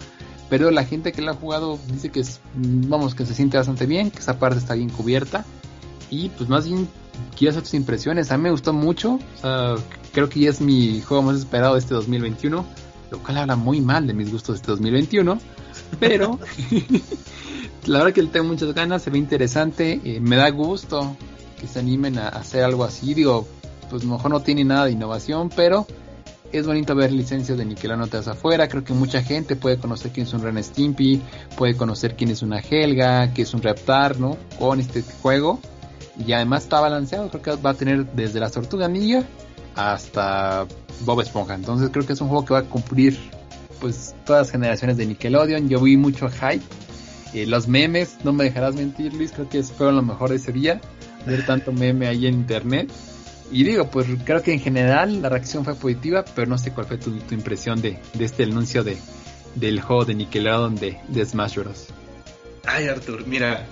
pero 0.49 0.71
la 0.71 0.83
gente 0.83 1.13
que 1.13 1.21
lo 1.21 1.31
ha 1.31 1.35
jugado 1.35 1.79
dice 1.87 2.09
que 2.09 2.19
es, 2.19 2.41
vamos, 2.53 3.15
que 3.15 3.25
se 3.25 3.33
siente 3.33 3.55
bastante 3.55 3.85
bien, 3.85 4.11
que 4.11 4.19
esa 4.19 4.37
parte 4.37 4.59
está 4.59 4.73
bien 4.73 4.89
cubierta, 4.89 5.45
y 6.09 6.29
pues 6.29 6.49
más 6.49 6.67
bien 6.67 6.89
quiero 7.37 7.51
hacer 7.51 7.63
tus 7.63 7.73
impresiones, 7.73 8.31
a 8.31 8.37
mí 8.37 8.43
me 8.43 8.51
gustó 8.51 8.73
mucho, 8.73 9.13
o 9.13 9.41
sea, 9.41 9.75
creo 10.17 10.29
que 10.29 10.39
ya 10.39 10.49
es 10.49 10.61
mi 10.61 10.99
juego 11.01 11.21
más 11.21 11.37
esperado 11.37 11.75
de 11.75 11.79
este 11.79 11.93
2021, 11.93 12.65
lo 13.11 13.19
cual 13.19 13.37
habla 13.37 13.55
muy 13.55 13.81
mal 13.81 14.07
de 14.07 14.15
mis 14.15 14.31
gustos 14.31 14.55
de 14.55 14.61
este 14.61 14.71
2021, 14.71 15.37
pero 15.99 16.39
la 17.85 17.99
verdad 17.99 18.13
que 18.13 18.23
le 18.23 18.29
tengo 18.29 18.47
muchas 18.47 18.73
ganas, 18.73 19.03
se 19.03 19.11
ve 19.11 19.19
interesante, 19.19 20.01
eh, 20.03 20.19
me 20.19 20.35
da 20.35 20.49
gusto 20.49 21.15
que 21.61 21.67
se 21.67 21.77
animen 21.77 22.17
a 22.17 22.29
hacer 22.29 22.63
algo 22.63 22.83
así. 22.83 23.13
Digo, 23.13 23.47
pues 23.91 24.05
mejor 24.05 24.31
no 24.31 24.39
tiene 24.39 24.63
nada 24.63 24.85
de 24.85 24.93
innovación, 24.93 25.51
pero 25.55 25.85
es 26.51 26.65
bonito 26.65 26.95
ver 26.95 27.11
licencias 27.11 27.55
de 27.55 27.65
Nickelodeon 27.65 28.09
tras 28.09 28.27
afuera. 28.27 28.67
Creo 28.67 28.83
que 28.83 28.93
mucha 28.93 29.21
gente 29.21 29.55
puede 29.55 29.77
conocer 29.77 30.11
quién 30.13 30.25
es 30.25 30.33
un 30.33 30.41
Ren 30.41 30.63
Stimpy, 30.63 31.21
puede 31.55 31.77
conocer 31.77 32.15
quién 32.15 32.31
es 32.31 32.41
una 32.41 32.57
Helga, 32.57 33.35
qué 33.35 33.43
es 33.43 33.53
un 33.53 33.61
Reptar, 33.61 34.19
¿no? 34.19 34.35
Con 34.57 34.79
este 34.79 35.03
juego. 35.21 35.59
Y 36.25 36.31
además 36.31 36.63
está 36.63 36.79
balanceado, 36.79 37.29
creo 37.29 37.43
que 37.43 37.61
va 37.61 37.69
a 37.69 37.75
tener 37.75 38.11
desde 38.13 38.39
la 38.39 38.49
Tortuga 38.49 38.87
Ninja 38.87 39.23
hasta 39.77 40.67
Bob 41.01 41.21
Esponja. 41.21 41.53
Entonces 41.55 41.89
creo 41.91 42.05
que 42.05 42.13
es 42.13 42.21
un 42.21 42.27
juego 42.27 42.43
que 42.43 42.53
va 42.53 42.59
a 42.59 42.63
cumplir 42.63 43.17
pues 43.79 44.15
todas 44.25 44.47
las 44.47 44.51
generaciones 44.51 44.97
de 44.97 45.05
Nickelodeon. 45.05 45.69
Yo 45.69 45.79
vi 45.79 45.95
mucho 45.95 46.27
hype. 46.29 46.63
Eh, 47.33 47.45
los 47.45 47.67
memes, 47.67 48.17
no 48.23 48.33
me 48.33 48.45
dejarás 48.45 48.75
mentir 48.75 49.13
Luis, 49.13 49.31
creo 49.31 49.47
que 49.47 49.61
fueron 49.61 49.97
lo 49.97 50.01
mejor 50.01 50.29
de 50.29 50.37
ese 50.37 50.51
día 50.51 50.81
ver 51.25 51.45
tanto 51.45 51.71
meme 51.71 52.07
ahí 52.07 52.25
en 52.25 52.35
internet. 52.35 52.91
Y 53.51 53.63
digo, 53.63 53.89
pues 53.89 54.07
creo 54.25 54.41
que 54.41 54.53
en 54.53 54.59
general 54.59 55.21
la 55.21 55.29
reacción 55.29 55.63
fue 55.63 55.75
positiva, 55.75 56.25
pero 56.35 56.47
no 56.47 56.57
sé 56.57 56.71
cuál 56.71 56.87
fue 56.87 56.97
tu, 56.97 57.11
impresión 57.31 57.81
de, 57.81 57.99
este 58.19 58.43
anuncio 58.43 58.83
de, 58.83 58.97
del 59.55 59.79
juego 59.81 60.05
de 60.05 60.15
Nickelodeon 60.15 60.75
de, 60.75 60.97
de 61.07 61.25
Smash 61.25 61.55
Bros. 61.55 61.87
Ay, 62.65 62.87
Arthur, 62.87 63.25
mira, 63.25 63.65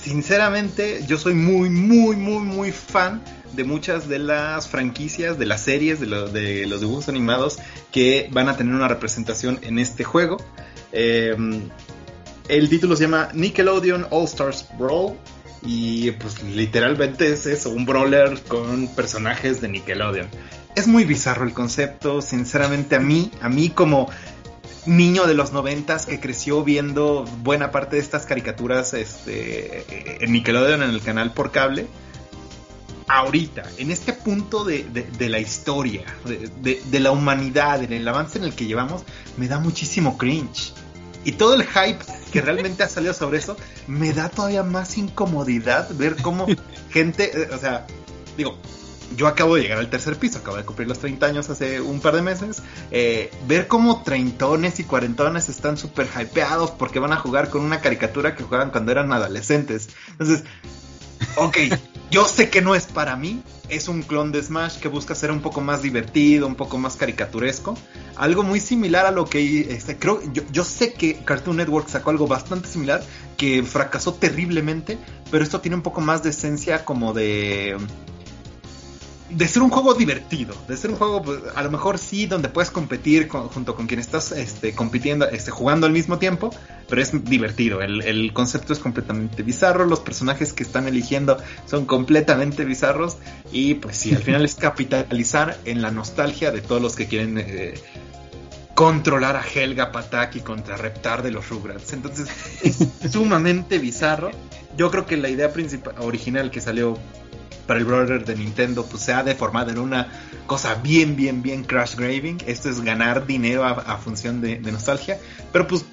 sinceramente 0.00 1.04
yo 1.06 1.18
soy 1.18 1.34
muy, 1.34 1.70
muy, 1.70 2.16
muy, 2.16 2.42
muy 2.42 2.72
fan 2.72 3.22
de 3.54 3.64
muchas 3.64 4.08
de 4.08 4.18
las 4.18 4.68
franquicias, 4.68 5.38
de 5.38 5.46
las 5.46 5.62
series, 5.62 6.00
de, 6.00 6.66
los 6.66 6.80
dibujos 6.80 7.08
animados 7.08 7.58
que 7.90 8.28
van 8.32 8.48
a 8.48 8.56
tener 8.56 8.74
una 8.74 8.88
representación 8.88 9.58
en 9.62 9.78
este 9.78 10.04
juego. 10.04 10.38
Em, 10.92 11.68
el 12.48 12.68
título 12.68 12.96
se 12.96 13.04
llama 13.04 13.28
Nickelodeon 13.34 14.06
All 14.10 14.24
Stars 14.24 14.66
Brawl 14.78 15.16
y 15.64 16.10
pues 16.12 16.42
literalmente 16.42 17.32
es 17.32 17.46
eso, 17.46 17.70
un 17.70 17.86
brawler 17.86 18.40
con 18.48 18.88
personajes 18.88 19.60
de 19.60 19.68
Nickelodeon. 19.68 20.28
Es 20.74 20.88
muy 20.88 21.04
bizarro 21.04 21.44
el 21.44 21.52
concepto, 21.52 22.22
sinceramente 22.22 22.96
a 22.96 23.00
mí, 23.00 23.30
a 23.40 23.48
mí 23.48 23.70
como 23.70 24.08
niño 24.86 25.26
de 25.26 25.34
los 25.34 25.52
noventas 25.52 26.06
que 26.06 26.18
creció 26.18 26.64
viendo 26.64 27.24
buena 27.42 27.70
parte 27.70 27.96
de 27.96 28.02
estas 28.02 28.26
caricaturas 28.26 28.94
este, 28.94 30.24
en 30.24 30.32
Nickelodeon 30.32 30.82
en 30.82 30.90
el 30.90 31.00
canal 31.00 31.32
por 31.32 31.52
cable, 31.52 31.86
ahorita, 33.08 33.62
en 33.78 33.90
este 33.90 34.12
punto 34.12 34.64
de, 34.64 34.86
la 35.18 35.38
historia, 35.38 36.04
de, 36.24 36.82
de, 36.84 37.00
la 37.00 37.10
humanidad, 37.10 37.82
en 37.82 37.92
el 37.92 38.06
avance 38.06 38.38
en 38.38 38.44
el 38.44 38.54
que 38.54 38.66
llevamos, 38.66 39.02
me 39.36 39.48
da 39.48 39.58
muchísimo 39.58 40.16
cringe. 40.18 40.72
Y 41.24 41.32
todo 41.32 41.54
el 41.54 41.64
hype 41.64 42.04
que 42.32 42.40
realmente 42.40 42.82
ha 42.82 42.88
salido 42.88 43.14
sobre 43.14 43.38
eso, 43.38 43.56
me 43.86 44.12
da 44.12 44.28
todavía 44.28 44.62
más 44.62 44.98
incomodidad 44.98 45.88
ver 45.94 46.16
cómo 46.16 46.46
gente, 46.90 47.30
eh, 47.34 47.48
o 47.52 47.58
sea, 47.58 47.86
digo, 48.36 48.58
yo 49.16 49.26
acabo 49.26 49.56
de 49.56 49.62
llegar 49.62 49.78
al 49.78 49.90
tercer 49.90 50.16
piso, 50.16 50.38
acabo 50.38 50.56
de 50.56 50.64
cumplir 50.64 50.88
los 50.88 50.98
30 50.98 51.26
años 51.26 51.50
hace 51.50 51.80
un 51.80 52.00
par 52.00 52.14
de 52.14 52.22
meses, 52.22 52.62
eh, 52.90 53.30
ver 53.46 53.68
cómo 53.68 54.02
treintones 54.02 54.80
y 54.80 54.84
cuarentones 54.84 55.48
están 55.48 55.76
súper 55.76 56.08
hypeados 56.18 56.70
porque 56.70 56.98
van 56.98 57.12
a 57.12 57.16
jugar 57.16 57.50
con 57.50 57.62
una 57.62 57.80
caricatura 57.80 58.34
que 58.34 58.42
jugaban 58.42 58.70
cuando 58.70 58.92
eran 58.92 59.12
adolescentes. 59.12 59.90
Entonces, 60.12 60.44
ok, 61.36 61.56
yo 62.12 62.26
sé 62.26 62.50
que 62.50 62.60
no 62.60 62.74
es 62.74 62.84
para 62.84 63.16
mí, 63.16 63.42
es 63.70 63.88
un 63.88 64.02
clon 64.02 64.32
de 64.32 64.42
Smash 64.42 64.78
que 64.78 64.88
busca 64.88 65.14
ser 65.14 65.30
un 65.30 65.40
poco 65.40 65.62
más 65.62 65.80
divertido, 65.80 66.46
un 66.46 66.56
poco 66.56 66.76
más 66.76 66.96
caricaturesco. 66.96 67.74
Algo 68.16 68.42
muy 68.42 68.60
similar 68.60 69.06
a 69.06 69.10
lo 69.10 69.24
que 69.24 69.72
este, 69.74 69.98
creo, 69.98 70.20
yo, 70.30 70.42
yo 70.52 70.62
sé 70.62 70.92
que 70.92 71.24
Cartoon 71.24 71.56
Network 71.56 71.88
sacó 71.88 72.10
algo 72.10 72.26
bastante 72.26 72.68
similar 72.68 73.02
que 73.38 73.62
fracasó 73.62 74.12
terriblemente, 74.12 74.98
pero 75.30 75.42
esto 75.42 75.62
tiene 75.62 75.76
un 75.76 75.82
poco 75.82 76.02
más 76.02 76.22
de 76.22 76.30
esencia 76.30 76.84
como 76.84 77.14
de 77.14 77.78
de 79.34 79.48
ser 79.48 79.62
un 79.62 79.70
juego 79.70 79.94
divertido, 79.94 80.54
de 80.68 80.76
ser 80.76 80.90
un 80.90 80.96
juego, 80.96 81.22
pues, 81.22 81.40
a 81.54 81.62
lo 81.62 81.70
mejor 81.70 81.98
sí, 81.98 82.26
donde 82.26 82.48
puedes 82.48 82.70
competir 82.70 83.28
junto 83.28 83.74
con 83.74 83.86
quien 83.86 84.00
estás 84.00 84.32
este, 84.32 84.74
compitiendo, 84.74 85.28
este, 85.28 85.50
jugando 85.50 85.86
al 85.86 85.92
mismo 85.92 86.18
tiempo, 86.18 86.50
pero 86.88 87.00
es 87.00 87.24
divertido. 87.24 87.80
El, 87.80 88.32
concepto 88.32 88.72
es 88.72 88.78
completamente 88.78 89.42
bizarro, 89.42 89.86
los 89.86 90.00
personajes 90.00 90.52
que 90.52 90.62
están 90.62 90.86
eligiendo 90.86 91.38
son 91.66 91.86
completamente 91.86 92.64
bizarros, 92.64 93.16
y 93.52 93.74
pues 93.74 93.96
sí, 93.96 94.14
al 94.14 94.22
final 94.22 94.44
es 94.44 94.54
capitalizar 94.56 95.58
en 95.64 95.82
la 95.82 95.90
nostalgia 95.90 96.50
de 96.50 96.60
todos 96.60 96.82
los 96.82 96.94
que 96.94 97.06
quieren 97.06 97.38
eh, 97.38 97.74
controlar 98.74 99.36
a 99.36 99.42
Helga 99.42 99.92
Pataki 99.92 100.40
contra 100.40 100.76
Reptar 100.76 101.22
de 101.22 101.30
los 101.30 101.48
Rugrats. 101.48 101.92
Entonces 101.92 102.28
es 102.62 102.86
sumamente 103.12 103.78
bizarro. 103.78 104.30
Yo 104.76 104.90
creo 104.90 105.06
que 105.06 105.16
la 105.16 105.28
idea 105.28 105.52
principal, 105.52 105.94
original 106.00 106.50
que 106.50 106.60
salió 106.60 106.98
para 107.66 107.78
el 107.78 107.84
brother 107.86 108.24
de 108.24 108.36
Nintendo 108.36 108.84
pues 108.84 109.02
se 109.02 109.12
ha 109.12 109.22
deformado 109.22 109.70
en 109.70 109.78
una 109.78 110.08
cosa 110.46 110.74
bien, 110.76 111.16
bien, 111.16 111.42
bien 111.42 111.64
crash 111.64 111.94
graving. 111.96 112.38
Esto 112.46 112.68
es 112.68 112.80
ganar 112.80 113.26
dinero 113.26 113.64
a, 113.64 113.96
función 113.98 114.40
de, 114.40 114.58
nostalgia. 114.58 115.18
Pero 115.52 115.66
pues 115.66 115.84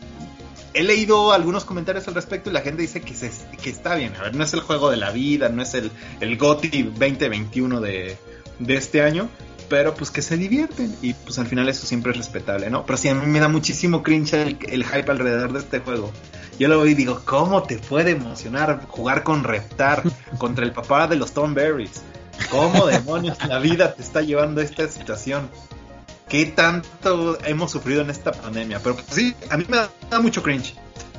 he 0.73 0.83
leído 0.83 1.31
algunos 1.31 1.65
comentarios 1.65 2.07
al 2.07 2.15
respecto 2.15 2.49
y 2.49 2.53
la 2.53 2.61
gente 2.61 2.81
dice 2.81 3.01
que, 3.01 3.13
se, 3.13 3.31
que 3.61 3.69
está 3.69 3.95
bien. 3.95 4.15
A 4.15 4.23
ver, 4.23 4.35
no 4.35 4.43
es 4.43 4.53
el 4.53 4.61
juego 4.61 4.89
de 4.89 4.97
la 4.97 5.11
vida, 5.11 5.49
no 5.49 5.61
es 5.61 5.73
el, 5.73 5.91
el 6.19 6.37
GOTY 6.37 6.83
2021 6.83 7.81
de, 7.81 8.17
de 8.59 8.75
este 8.75 9.01
año. 9.01 9.29
Pero 9.69 9.93
pues 9.93 10.09
que 10.09 10.21
se 10.21 10.35
divierten 10.35 10.95
y 11.01 11.13
pues 11.13 11.37
al 11.37 11.47
final 11.47 11.69
eso 11.69 11.85
siempre 11.85 12.11
es 12.11 12.17
respetable, 12.17 12.69
¿no? 12.69 12.85
Pero 12.85 12.97
sí, 12.97 13.07
a 13.07 13.13
mí 13.13 13.25
me 13.27 13.39
da 13.39 13.47
muchísimo 13.47 14.01
cringe 14.01 14.33
el, 14.33 14.83
hype 14.83 15.11
alrededor 15.11 15.53
de 15.53 15.59
este 15.59 15.79
juego. 15.79 16.11
Yo 16.57 16.67
lo 16.67 16.77
veo 16.77 16.87
y 16.87 16.95
digo, 16.95 17.21
¿cómo 17.23 17.63
te 17.63 17.77
puede 17.77 18.11
emocionar 18.11 18.81
jugar 18.87 19.23
con 19.23 19.43
Reptar 19.43 20.03
contra 20.37 20.65
el 20.65 20.71
papá 20.71 21.07
de 21.07 21.15
los 21.15 21.31
Tom? 21.33 21.55
¿Cómo 22.49 22.87
demonios 22.87 23.37
la 23.47 23.59
vida 23.59 23.93
te 23.93 24.01
está 24.01 24.21
llevando 24.21 24.61
a 24.61 24.63
esta 24.63 24.87
situación? 24.87 25.49
¿Qué 26.29 26.45
tanto 26.45 27.37
hemos 27.43 27.71
sufrido 27.71 28.01
en 28.01 28.11
esta 28.11 28.31
pandemia? 28.31 28.79
Pero 28.83 28.95
pues, 28.95 29.07
sí, 29.09 29.35
a 29.49 29.57
mí 29.57 29.65
me 29.67 29.77
da, 29.77 30.19
mucho 30.19 30.43
cringe. 30.43 30.75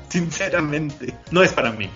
Sinceramente, 0.09 1.14
no 1.32 1.42
es 1.42 1.53
para 1.53 1.72
mí. 1.72 1.90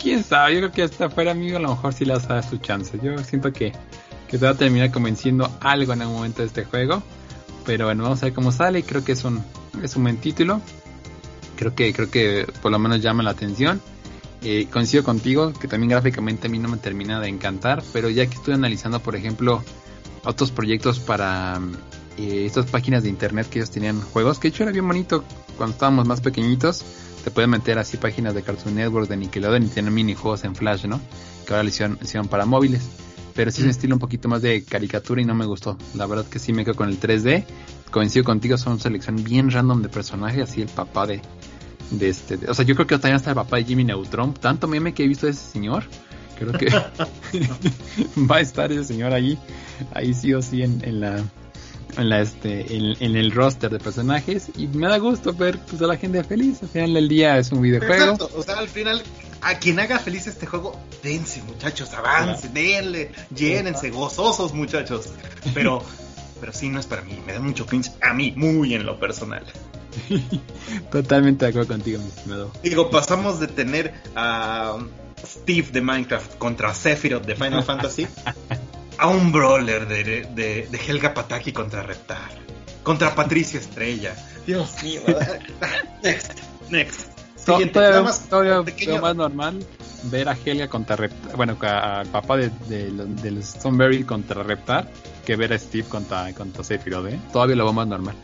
Quién 0.00 0.22
sabe, 0.22 0.54
yo 0.54 0.60
creo 0.60 0.72
que 0.72 0.82
hasta 0.82 1.08
fuera 1.08 1.30
amigo 1.30 1.56
a 1.56 1.60
lo 1.60 1.70
mejor 1.70 1.92
sí 1.94 2.04
le 2.04 2.14
vas 2.14 2.28
a 2.28 2.34
dar 2.34 2.48
su 2.48 2.58
chance. 2.58 2.98
Yo 3.02 3.16
siento 3.18 3.52
que, 3.52 3.72
que 4.28 4.38
te 4.38 4.44
va 4.44 4.52
a 4.52 4.56
terminar 4.56 4.90
convenciendo 4.90 5.50
algo 5.60 5.92
en 5.92 6.02
algún 6.02 6.16
momento 6.16 6.42
de 6.42 6.48
este 6.48 6.64
juego. 6.64 7.02
Pero 7.66 7.86
bueno, 7.86 8.04
vamos 8.04 8.22
a 8.22 8.26
ver 8.26 8.34
cómo 8.34 8.52
sale. 8.52 8.82
Creo 8.82 9.04
que 9.04 9.12
es 9.12 9.24
un, 9.24 9.42
es 9.82 9.96
un 9.96 10.04
buen 10.04 10.18
título 10.18 10.62
creo 11.58 11.74
que 11.74 11.92
creo 11.92 12.10
que 12.10 12.46
por 12.62 12.70
lo 12.70 12.78
menos 12.78 13.02
llama 13.02 13.22
la 13.22 13.30
atención. 13.30 13.82
Eh, 14.40 14.68
coincido 14.72 15.02
contigo 15.02 15.52
que 15.52 15.66
también 15.66 15.90
gráficamente 15.90 16.46
a 16.46 16.50
mí 16.50 16.60
no 16.60 16.68
me 16.68 16.76
termina 16.76 17.18
de 17.20 17.28
encantar, 17.28 17.82
pero 17.92 18.08
ya 18.08 18.26
que 18.26 18.36
estoy 18.36 18.54
analizando, 18.54 19.00
por 19.00 19.16
ejemplo, 19.16 19.64
otros 20.24 20.52
proyectos 20.52 21.00
para 21.00 21.60
eh, 22.16 22.44
estas 22.46 22.66
páginas 22.66 23.02
de 23.02 23.08
internet 23.08 23.48
que 23.48 23.58
ellos 23.58 23.72
tenían 23.72 24.00
juegos, 24.00 24.38
que 24.38 24.48
de 24.48 24.54
hecho 24.54 24.62
era 24.62 24.70
bien 24.70 24.86
bonito 24.86 25.24
cuando 25.56 25.72
estábamos 25.72 26.06
más 26.06 26.20
pequeñitos, 26.20 26.84
te 27.24 27.32
pueden 27.32 27.50
meter 27.50 27.80
así 27.80 27.96
páginas 27.96 28.32
de 28.32 28.42
Cartoon 28.42 28.76
Network, 28.76 29.08
de 29.08 29.16
Nickelodeon 29.16 29.64
y 29.64 29.68
tienen 29.68 29.92
minijuegos 29.92 30.44
en 30.44 30.54
Flash, 30.54 30.86
¿no? 30.86 31.00
Que 31.44 31.54
ahora 31.54 31.64
le 31.64 31.70
hicieron, 31.70 32.28
para 32.28 32.46
móviles. 32.46 32.82
Pero 33.38 33.52
sí 33.52 33.60
es 33.60 33.66
un 33.66 33.70
estilo 33.70 33.94
un 33.94 34.00
poquito 34.00 34.28
más 34.28 34.42
de 34.42 34.64
caricatura 34.64 35.22
y 35.22 35.24
no 35.24 35.32
me 35.32 35.46
gustó. 35.46 35.78
La 35.94 36.06
verdad 36.06 36.26
que 36.26 36.40
sí 36.40 36.52
me 36.52 36.64
quedo 36.64 36.74
con 36.74 36.88
el 36.88 36.98
3D. 36.98 37.44
Coincido 37.88 38.24
contigo, 38.24 38.58
son 38.58 38.80
selección 38.80 39.22
bien 39.22 39.52
random 39.52 39.80
de 39.80 39.88
personajes, 39.88 40.42
así 40.42 40.60
el 40.60 40.66
papá 40.66 41.06
de, 41.06 41.22
de 41.92 42.08
este, 42.08 42.34
o 42.50 42.52
sea, 42.52 42.64
yo 42.64 42.74
creo 42.74 42.88
que 42.88 42.96
también 42.96 43.14
hasta 43.14 43.30
el 43.30 43.36
papá 43.36 43.58
de 43.58 43.64
Jimmy 43.64 43.84
Neutron, 43.84 44.34
tanto 44.34 44.66
meme 44.66 44.92
que 44.92 45.04
he 45.04 45.06
visto 45.06 45.26
de 45.26 45.32
ese 45.32 45.52
señor, 45.52 45.84
creo 46.36 46.52
que 46.52 46.66
va 48.28 48.38
a 48.38 48.40
estar 48.40 48.72
ese 48.72 48.82
señor 48.82 49.12
ahí, 49.12 49.38
ahí 49.94 50.14
sí 50.14 50.34
o 50.34 50.42
sí 50.42 50.62
en, 50.62 51.00
la 51.00 51.22
en 51.96 52.08
la 52.08 52.20
este 52.20 52.76
en, 52.76 53.16
el 53.16 53.30
roster 53.30 53.70
de 53.70 53.78
personajes 53.78 54.48
y 54.56 54.66
me 54.66 54.88
da 54.88 54.98
gusto 54.98 55.32
ver 55.32 55.60
pues, 55.60 55.80
a 55.80 55.86
la 55.86 55.96
gente 55.96 56.24
feliz 56.24 56.60
al 56.62 56.68
final 56.70 56.94
del 56.94 57.08
día 57.08 57.38
es 57.38 57.52
un 57.52 57.62
videojuego 57.62 58.18
o 58.36 58.42
sea 58.42 58.58
al 58.58 58.68
final 58.68 59.00
a 59.40 59.58
quien 59.58 59.78
haga 59.80 59.98
feliz 59.98 60.26
este 60.26 60.46
juego, 60.46 60.80
dense 61.02 61.42
muchachos, 61.42 61.92
avancen, 61.94 62.52
denle, 62.52 63.12
llénense, 63.34 63.90
gozosos 63.90 64.52
muchachos. 64.52 65.10
Pero, 65.54 65.82
pero 66.40 66.52
sí, 66.52 66.68
no 66.68 66.80
es 66.80 66.86
para 66.86 67.02
mí, 67.02 67.18
me 67.26 67.32
da 67.32 67.40
mucho 67.40 67.66
cringe 67.66 67.90
a 68.00 68.12
mí, 68.12 68.32
muy 68.36 68.74
en 68.74 68.86
lo 68.86 68.98
personal. 68.98 69.44
Totalmente 70.90 71.44
de 71.44 71.50
acuerdo 71.50 71.68
contigo, 71.68 72.00
mi 72.00 72.08
estimado. 72.08 72.52
Digo, 72.62 72.90
pasamos 72.90 73.40
de 73.40 73.48
tener 73.48 73.94
a 74.14 74.78
Steve 75.24 75.68
de 75.72 75.80
Minecraft 75.80 76.38
contra 76.38 76.74
Sephiroth 76.74 77.24
de 77.24 77.34
Final 77.34 77.62
Fantasy 77.64 78.06
a 78.98 79.08
un 79.08 79.32
brawler 79.32 79.86
de, 79.86 80.04
de, 80.34 80.68
de 80.70 80.78
Helga 80.86 81.14
Pataki 81.14 81.52
contra 81.52 81.82
Reptar, 81.82 82.30
contra 82.82 83.14
Patricia 83.14 83.60
Estrella. 83.60 84.14
Dios 84.46 84.82
mío. 84.82 85.02
next, 86.02 86.32
next. 86.70 87.07
Siguiente, 87.54 87.74
todavía, 87.74 88.02
más, 88.02 88.28
todavía 88.28 88.62
pequeño... 88.62 89.00
más 89.00 89.16
normal 89.16 89.64
ver 90.04 90.28
a 90.28 90.36
Helga 90.44 90.68
contra 90.68 90.96
Reptar, 90.96 91.36
bueno, 91.36 91.56
al 91.60 92.06
papá 92.06 92.36
de, 92.36 92.50
de, 92.68 92.90
de 92.90 93.30
los 93.30 93.44
Stoneberry 93.44 94.04
contra 94.04 94.42
Reptar 94.42 94.88
que 95.28 95.36
ver 95.36 95.52
a 95.52 95.58
Steve 95.58 95.86
contra, 95.86 96.32
contra 96.32 96.64
Sephiroth, 96.64 97.06
¿eh? 97.06 97.20
Todavía 97.30 97.56
lo 97.56 97.64
veo 97.64 97.74
más 97.74 97.86
normal. 97.86 98.14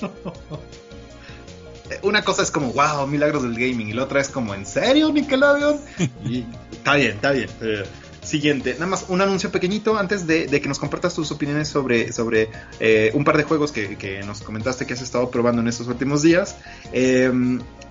Una 2.02 2.22
cosa 2.22 2.42
es 2.42 2.50
como, 2.50 2.72
wow, 2.72 3.06
milagros 3.06 3.42
del 3.42 3.52
gaming, 3.52 3.88
y 3.88 3.92
la 3.92 4.04
otra 4.04 4.22
es 4.22 4.30
como, 4.30 4.54
¿en 4.54 4.64
serio, 4.64 5.12
Nickelodeon? 5.12 5.78
y, 6.24 6.46
está 6.72 6.94
bien, 6.94 7.10
está 7.10 7.32
bien. 7.32 7.50
Eh, 7.60 7.84
siguiente, 8.28 8.74
nada 8.74 8.86
más 8.86 9.06
un 9.08 9.20
anuncio 9.20 9.50
pequeñito 9.50 9.96
antes 9.96 10.26
de, 10.26 10.48
que 10.48 10.68
nos 10.68 10.78
compartas 10.78 11.14
tus 11.14 11.30
opiniones 11.32 11.68
sobre, 11.68 12.12
sobre 12.12 12.50
eh, 12.78 13.10
un 13.14 13.24
par 13.24 13.36
de 13.36 13.44
juegos 13.44 13.72
que, 13.72 14.22
nos 14.26 14.42
comentaste 14.42 14.86
que 14.86 14.92
has 14.92 15.02
estado 15.02 15.30
probando 15.30 15.62
en 15.62 15.68
estos 15.68 15.88
últimos 15.88 16.22
días. 16.22 16.56
Eh, 16.92 17.30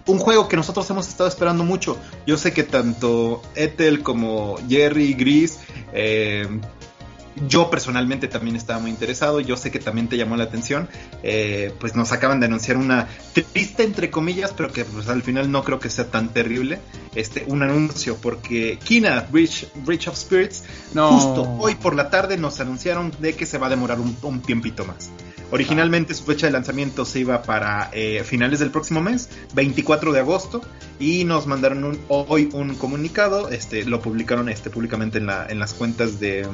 un 0.07 0.19
juego 0.19 0.47
que 0.47 0.55
nosotros 0.55 0.89
hemos 0.89 1.07
estado 1.07 1.27
esperando 1.27 1.63
mucho. 1.63 1.97
Yo 2.25 2.37
sé 2.37 2.53
que 2.53 2.63
tanto 2.63 3.41
Ethel 3.55 4.03
como 4.03 4.57
Jerry, 4.69 5.13
Gris, 5.13 5.59
eh, 5.93 6.47
yo 7.47 7.69
personalmente 7.69 8.27
también 8.27 8.55
estaba 8.55 8.79
muy 8.79 8.89
interesado, 8.89 9.39
yo 9.39 9.57
sé 9.57 9.71
que 9.71 9.79
también 9.79 10.07
te 10.07 10.17
llamó 10.17 10.35
la 10.37 10.45
atención, 10.45 10.89
eh, 11.23 11.73
pues 11.79 11.95
nos 11.95 12.11
acaban 12.11 12.39
de 12.39 12.47
anunciar 12.47 12.77
una 12.77 13.07
triste 13.33 13.83
entre 13.83 14.09
comillas, 14.09 14.53
pero 14.55 14.71
que 14.71 14.85
pues, 14.85 15.07
al 15.07 15.21
final 15.21 15.51
no 15.51 15.63
creo 15.63 15.79
que 15.79 15.89
sea 15.89 16.09
tan 16.09 16.29
terrible, 16.29 16.79
este, 17.15 17.45
un 17.47 17.63
anuncio, 17.63 18.17
porque 18.17 18.79
Kina, 18.83 19.27
Bridge, 19.29 19.67
Bridge 19.85 20.07
of 20.07 20.17
Spirits, 20.17 20.63
justo 20.93 21.43
hoy 21.59 21.75
por 21.75 21.95
la 21.95 22.09
tarde 22.09 22.37
nos 22.37 22.59
anunciaron 22.59 23.11
de 23.19 23.33
que 23.33 23.45
se 23.45 23.57
va 23.57 23.67
a 23.67 23.69
demorar 23.69 23.99
un, 23.99 24.17
un 24.21 24.41
tiempito 24.41 24.85
más. 24.85 25.09
Originalmente 25.49 26.13
su 26.13 26.25
fecha 26.25 26.47
de 26.47 26.51
lanzamiento 26.51 27.05
se 27.05 27.19
iba 27.19 27.41
para 27.41 27.89
eh, 27.93 28.21
finales 28.25 28.59
del 28.59 28.69
próximo 28.69 29.01
mes, 29.01 29.29
24 29.53 30.11
de 30.11 30.19
agosto, 30.19 30.61
y 30.99 31.23
nos 31.23 31.47
mandaron 31.47 31.97
hoy 32.09 32.49
un 32.51 32.75
comunicado, 32.75 33.49
este, 33.49 33.85
lo 33.85 34.01
publicaron 34.01 34.49
este, 34.49 34.69
públicamente 34.69 35.19
en, 35.19 35.27
la, 35.27 35.45
en 35.47 35.59
las 35.59 35.73
cuentas 35.73 36.19
de, 36.19 36.45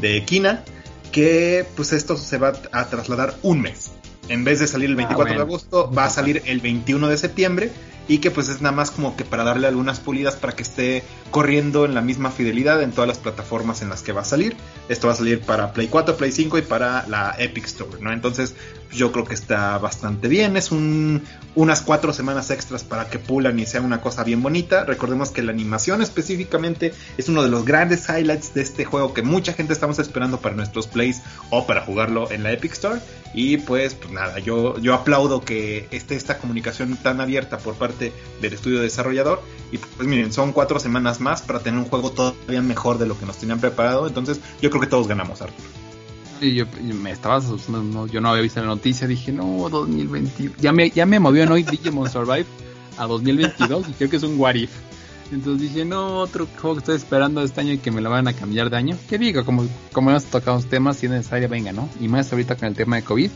de 0.00 0.24
Kina, 0.24 0.64
que 1.12 1.66
pues 1.76 1.92
esto 1.92 2.16
se 2.16 2.38
va 2.38 2.52
a 2.72 2.86
trasladar 2.86 3.34
un 3.42 3.60
mes. 3.60 3.92
En 4.28 4.44
vez 4.44 4.60
de 4.60 4.66
salir 4.66 4.90
el 4.90 4.96
24 4.96 5.32
ah, 5.32 5.36
de 5.36 5.42
agosto, 5.42 5.90
va 5.92 6.04
a 6.04 6.10
salir 6.10 6.42
el 6.46 6.60
21 6.60 7.08
de 7.08 7.16
septiembre 7.16 7.72
y 8.06 8.18
que 8.18 8.30
pues 8.30 8.48
es 8.48 8.60
nada 8.60 8.74
más 8.74 8.90
como 8.90 9.16
que 9.16 9.24
para 9.24 9.44
darle 9.44 9.66
algunas 9.66 10.00
pulidas 10.00 10.34
para 10.36 10.54
que 10.54 10.62
esté 10.62 11.04
corriendo 11.30 11.84
en 11.84 11.94
la 11.94 12.00
misma 12.00 12.30
fidelidad 12.30 12.82
en 12.82 12.92
todas 12.92 13.06
las 13.06 13.18
plataformas 13.18 13.82
en 13.82 13.88
las 13.88 14.02
que 14.02 14.12
va 14.12 14.22
a 14.22 14.24
salir. 14.24 14.56
Esto 14.88 15.06
va 15.06 15.12
a 15.12 15.16
salir 15.16 15.40
para 15.40 15.72
Play 15.72 15.88
4, 15.88 16.16
Play 16.16 16.32
5 16.32 16.58
y 16.58 16.62
para 16.62 17.06
la 17.08 17.34
Epic 17.38 17.66
Store, 17.66 18.00
¿no? 18.00 18.12
Entonces 18.12 18.54
yo 18.92 19.12
creo 19.12 19.24
que 19.24 19.34
está 19.34 19.78
bastante 19.78 20.28
bien. 20.28 20.56
Es 20.56 20.72
un, 20.72 21.22
unas 21.54 21.80
cuatro 21.80 22.12
semanas 22.12 22.50
extras 22.50 22.84
para 22.84 23.08
que 23.08 23.18
pulan 23.18 23.58
y 23.58 23.66
sea 23.66 23.80
una 23.80 24.00
cosa 24.00 24.24
bien 24.24 24.42
bonita. 24.42 24.84
Recordemos 24.84 25.30
que 25.30 25.42
la 25.42 25.52
animación 25.52 26.02
específicamente 26.02 26.92
es 27.16 27.28
uno 27.28 27.42
de 27.42 27.48
los 27.48 27.64
grandes 27.64 28.08
highlights 28.08 28.54
de 28.54 28.62
este 28.62 28.84
juego 28.84 29.14
que 29.14 29.22
mucha 29.22 29.52
gente 29.52 29.72
estamos 29.72 29.98
esperando 29.98 30.40
para 30.40 30.54
nuestros 30.54 30.86
plays 30.86 31.22
o 31.50 31.66
para 31.66 31.82
jugarlo 31.82 32.30
en 32.30 32.42
la 32.42 32.52
Epic 32.52 32.72
Store. 32.72 33.00
Y 33.32 33.58
pues, 33.58 33.94
pues 33.94 34.12
nada, 34.12 34.38
yo, 34.40 34.78
yo 34.78 34.94
aplaudo 34.94 35.44
que 35.44 35.86
esté 35.92 36.16
esta 36.16 36.38
comunicación 36.38 36.96
tan 36.96 37.20
abierta 37.20 37.58
por 37.58 37.74
parte 37.74 38.12
del 38.40 38.52
estudio 38.52 38.80
desarrollador. 38.80 39.42
Y 39.70 39.78
pues 39.78 40.08
miren, 40.08 40.32
son 40.32 40.52
cuatro 40.52 40.80
semanas 40.80 41.20
más 41.20 41.42
para 41.42 41.60
tener 41.60 41.78
un 41.78 41.86
juego 41.86 42.10
todavía 42.10 42.60
mejor 42.60 42.98
de 42.98 43.06
lo 43.06 43.18
que 43.18 43.26
nos 43.26 43.36
tenían 43.36 43.60
preparado. 43.60 44.06
Entonces 44.08 44.40
yo 44.60 44.70
creo 44.70 44.80
que 44.80 44.88
todos 44.88 45.06
ganamos, 45.06 45.40
Arthur. 45.42 45.79
Y 46.40 46.54
yo, 46.54 46.64
me 46.94 47.10
estaba 47.10 47.36
asustando, 47.36 48.06
yo 48.06 48.20
no 48.20 48.30
había 48.30 48.42
visto 48.42 48.60
la 48.60 48.66
noticia, 48.66 49.06
dije, 49.06 49.30
no, 49.30 49.68
2020, 49.68 50.52
ya 50.58 50.72
me, 50.72 50.90
ya 50.90 51.04
me 51.04 51.20
movió 51.20 51.50
hoy 51.52 51.64
Digimon 51.64 52.10
Survive 52.10 52.46
a 52.96 53.06
2022 53.06 53.88
y 53.90 53.92
creo 53.92 54.10
que 54.10 54.16
es 54.16 54.22
un 54.22 54.38
what 54.38 54.54
if. 54.54 54.70
Entonces 55.32 55.70
dije, 55.70 55.84
no, 55.84 56.18
otro 56.18 56.48
juego 56.60 56.76
que 56.76 56.78
estoy 56.80 56.96
esperando 56.96 57.42
este 57.42 57.60
año 57.60 57.72
y 57.72 57.78
que 57.78 57.90
me 57.90 58.00
lo 58.00 58.10
van 58.10 58.26
a 58.26 58.32
cambiar 58.32 58.68
de 58.68 58.76
año. 58.76 58.96
¿Qué 59.08 59.18
digo? 59.18 59.44
Como, 59.44 59.66
como 59.92 60.10
hemos 60.10 60.24
tocado 60.24 60.60
temas, 60.60 60.96
si 60.96 61.06
es 61.06 61.12
necesario, 61.12 61.48
venga, 61.48 61.72
¿no? 61.72 61.88
Y 62.00 62.08
más 62.08 62.32
ahorita 62.32 62.56
con 62.56 62.68
el 62.68 62.74
tema 62.74 62.96
de 62.96 63.02
COVID. 63.02 63.30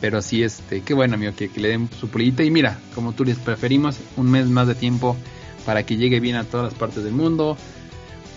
Pero 0.00 0.22
sí, 0.22 0.42
este, 0.42 0.80
qué 0.80 0.94
bueno, 0.94 1.14
amigo, 1.14 1.32
que, 1.36 1.48
que 1.48 1.60
le 1.60 1.68
den 1.68 1.88
su 2.00 2.08
pulita. 2.08 2.42
Y 2.42 2.50
mira, 2.50 2.78
como 2.94 3.12
tú 3.12 3.24
les 3.24 3.38
preferimos, 3.38 3.98
un 4.16 4.30
mes 4.30 4.46
más 4.46 4.66
de 4.66 4.74
tiempo 4.74 5.16
para 5.64 5.84
que 5.84 5.96
llegue 5.96 6.18
bien 6.18 6.36
a 6.36 6.44
todas 6.44 6.72
las 6.72 6.74
partes 6.74 7.04
del 7.04 7.12
mundo 7.12 7.56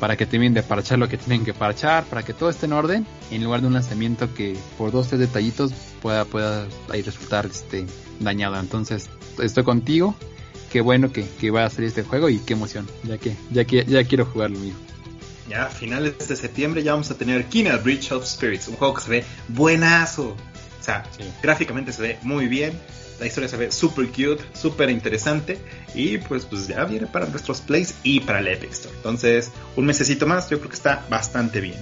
para 0.03 0.17
que 0.17 0.25
terminen 0.25 0.53
de 0.53 0.63
parchar 0.63 0.99
lo 0.99 1.07
que 1.07 1.17
tienen 1.17 1.45
que 1.45 1.53
parchar, 1.53 2.03
para 2.03 2.23
que 2.23 2.33
todo 2.33 2.49
esté 2.49 2.65
en 2.65 2.73
orden, 2.73 3.07
en 3.31 3.41
lugar 3.41 3.61
de 3.61 3.67
un 3.67 3.73
lanzamiento 3.73 4.33
que 4.33 4.53
por 4.77 4.91
dos 4.91 5.07
tres 5.07 5.21
detallitos 5.21 5.71
pueda, 6.01 6.25
pueda 6.25 6.67
ahí 6.89 7.01
resultar 7.01 7.45
este, 7.45 7.85
dañado. 8.19 8.59
Entonces, 8.59 9.09
estoy 9.41 9.63
contigo, 9.63 10.13
qué 10.73 10.81
bueno 10.81 11.13
que, 11.13 11.25
que 11.39 11.51
va 11.51 11.63
a 11.63 11.69
salir 11.69 11.87
este 11.87 12.03
juego 12.03 12.27
y 12.27 12.39
qué 12.39 12.51
emoción, 12.51 12.85
ya 13.03 13.17
que, 13.17 13.37
ya 13.49 13.63
que 13.63 13.85
ya 13.85 14.03
quiero 14.03 14.25
jugarlo 14.25 14.59
mío. 14.59 14.73
Ya, 15.47 15.67
a 15.67 15.69
finales 15.69 16.27
de 16.27 16.35
septiembre 16.35 16.83
ya 16.83 16.91
vamos 16.91 17.09
a 17.09 17.17
tener 17.17 17.45
Kina 17.45 17.77
Bridge 17.77 18.11
of 18.11 18.25
Spirits, 18.25 18.67
un 18.67 18.75
juego 18.75 18.95
que 18.95 19.01
se 19.03 19.09
ve 19.09 19.23
buenazo. 19.47 20.35
O 20.81 20.83
sea, 20.83 21.05
gráficamente 21.41 21.93
se 21.93 22.01
ve 22.01 22.19
muy 22.23 22.47
bien 22.49 22.73
la 23.19 23.25
historia 23.25 23.49
se 23.49 23.57
ve 23.57 23.71
super 23.71 24.07
cute, 24.07 24.43
súper 24.53 24.89
interesante. 24.89 25.59
Y 25.93 26.17
pues, 26.17 26.45
pues 26.45 26.67
ya 26.67 26.83
viene 26.85 27.07
para 27.07 27.27
nuestros 27.27 27.61
plays 27.61 27.95
y 28.03 28.19
para 28.21 28.39
el 28.39 28.47
Epic 28.47 28.71
Store. 28.71 28.95
Entonces, 28.95 29.51
un 29.75 29.85
mesecito 29.85 30.25
más, 30.25 30.49
yo 30.49 30.57
creo 30.57 30.69
que 30.69 30.75
está 30.75 31.05
bastante 31.09 31.61
bien. 31.61 31.77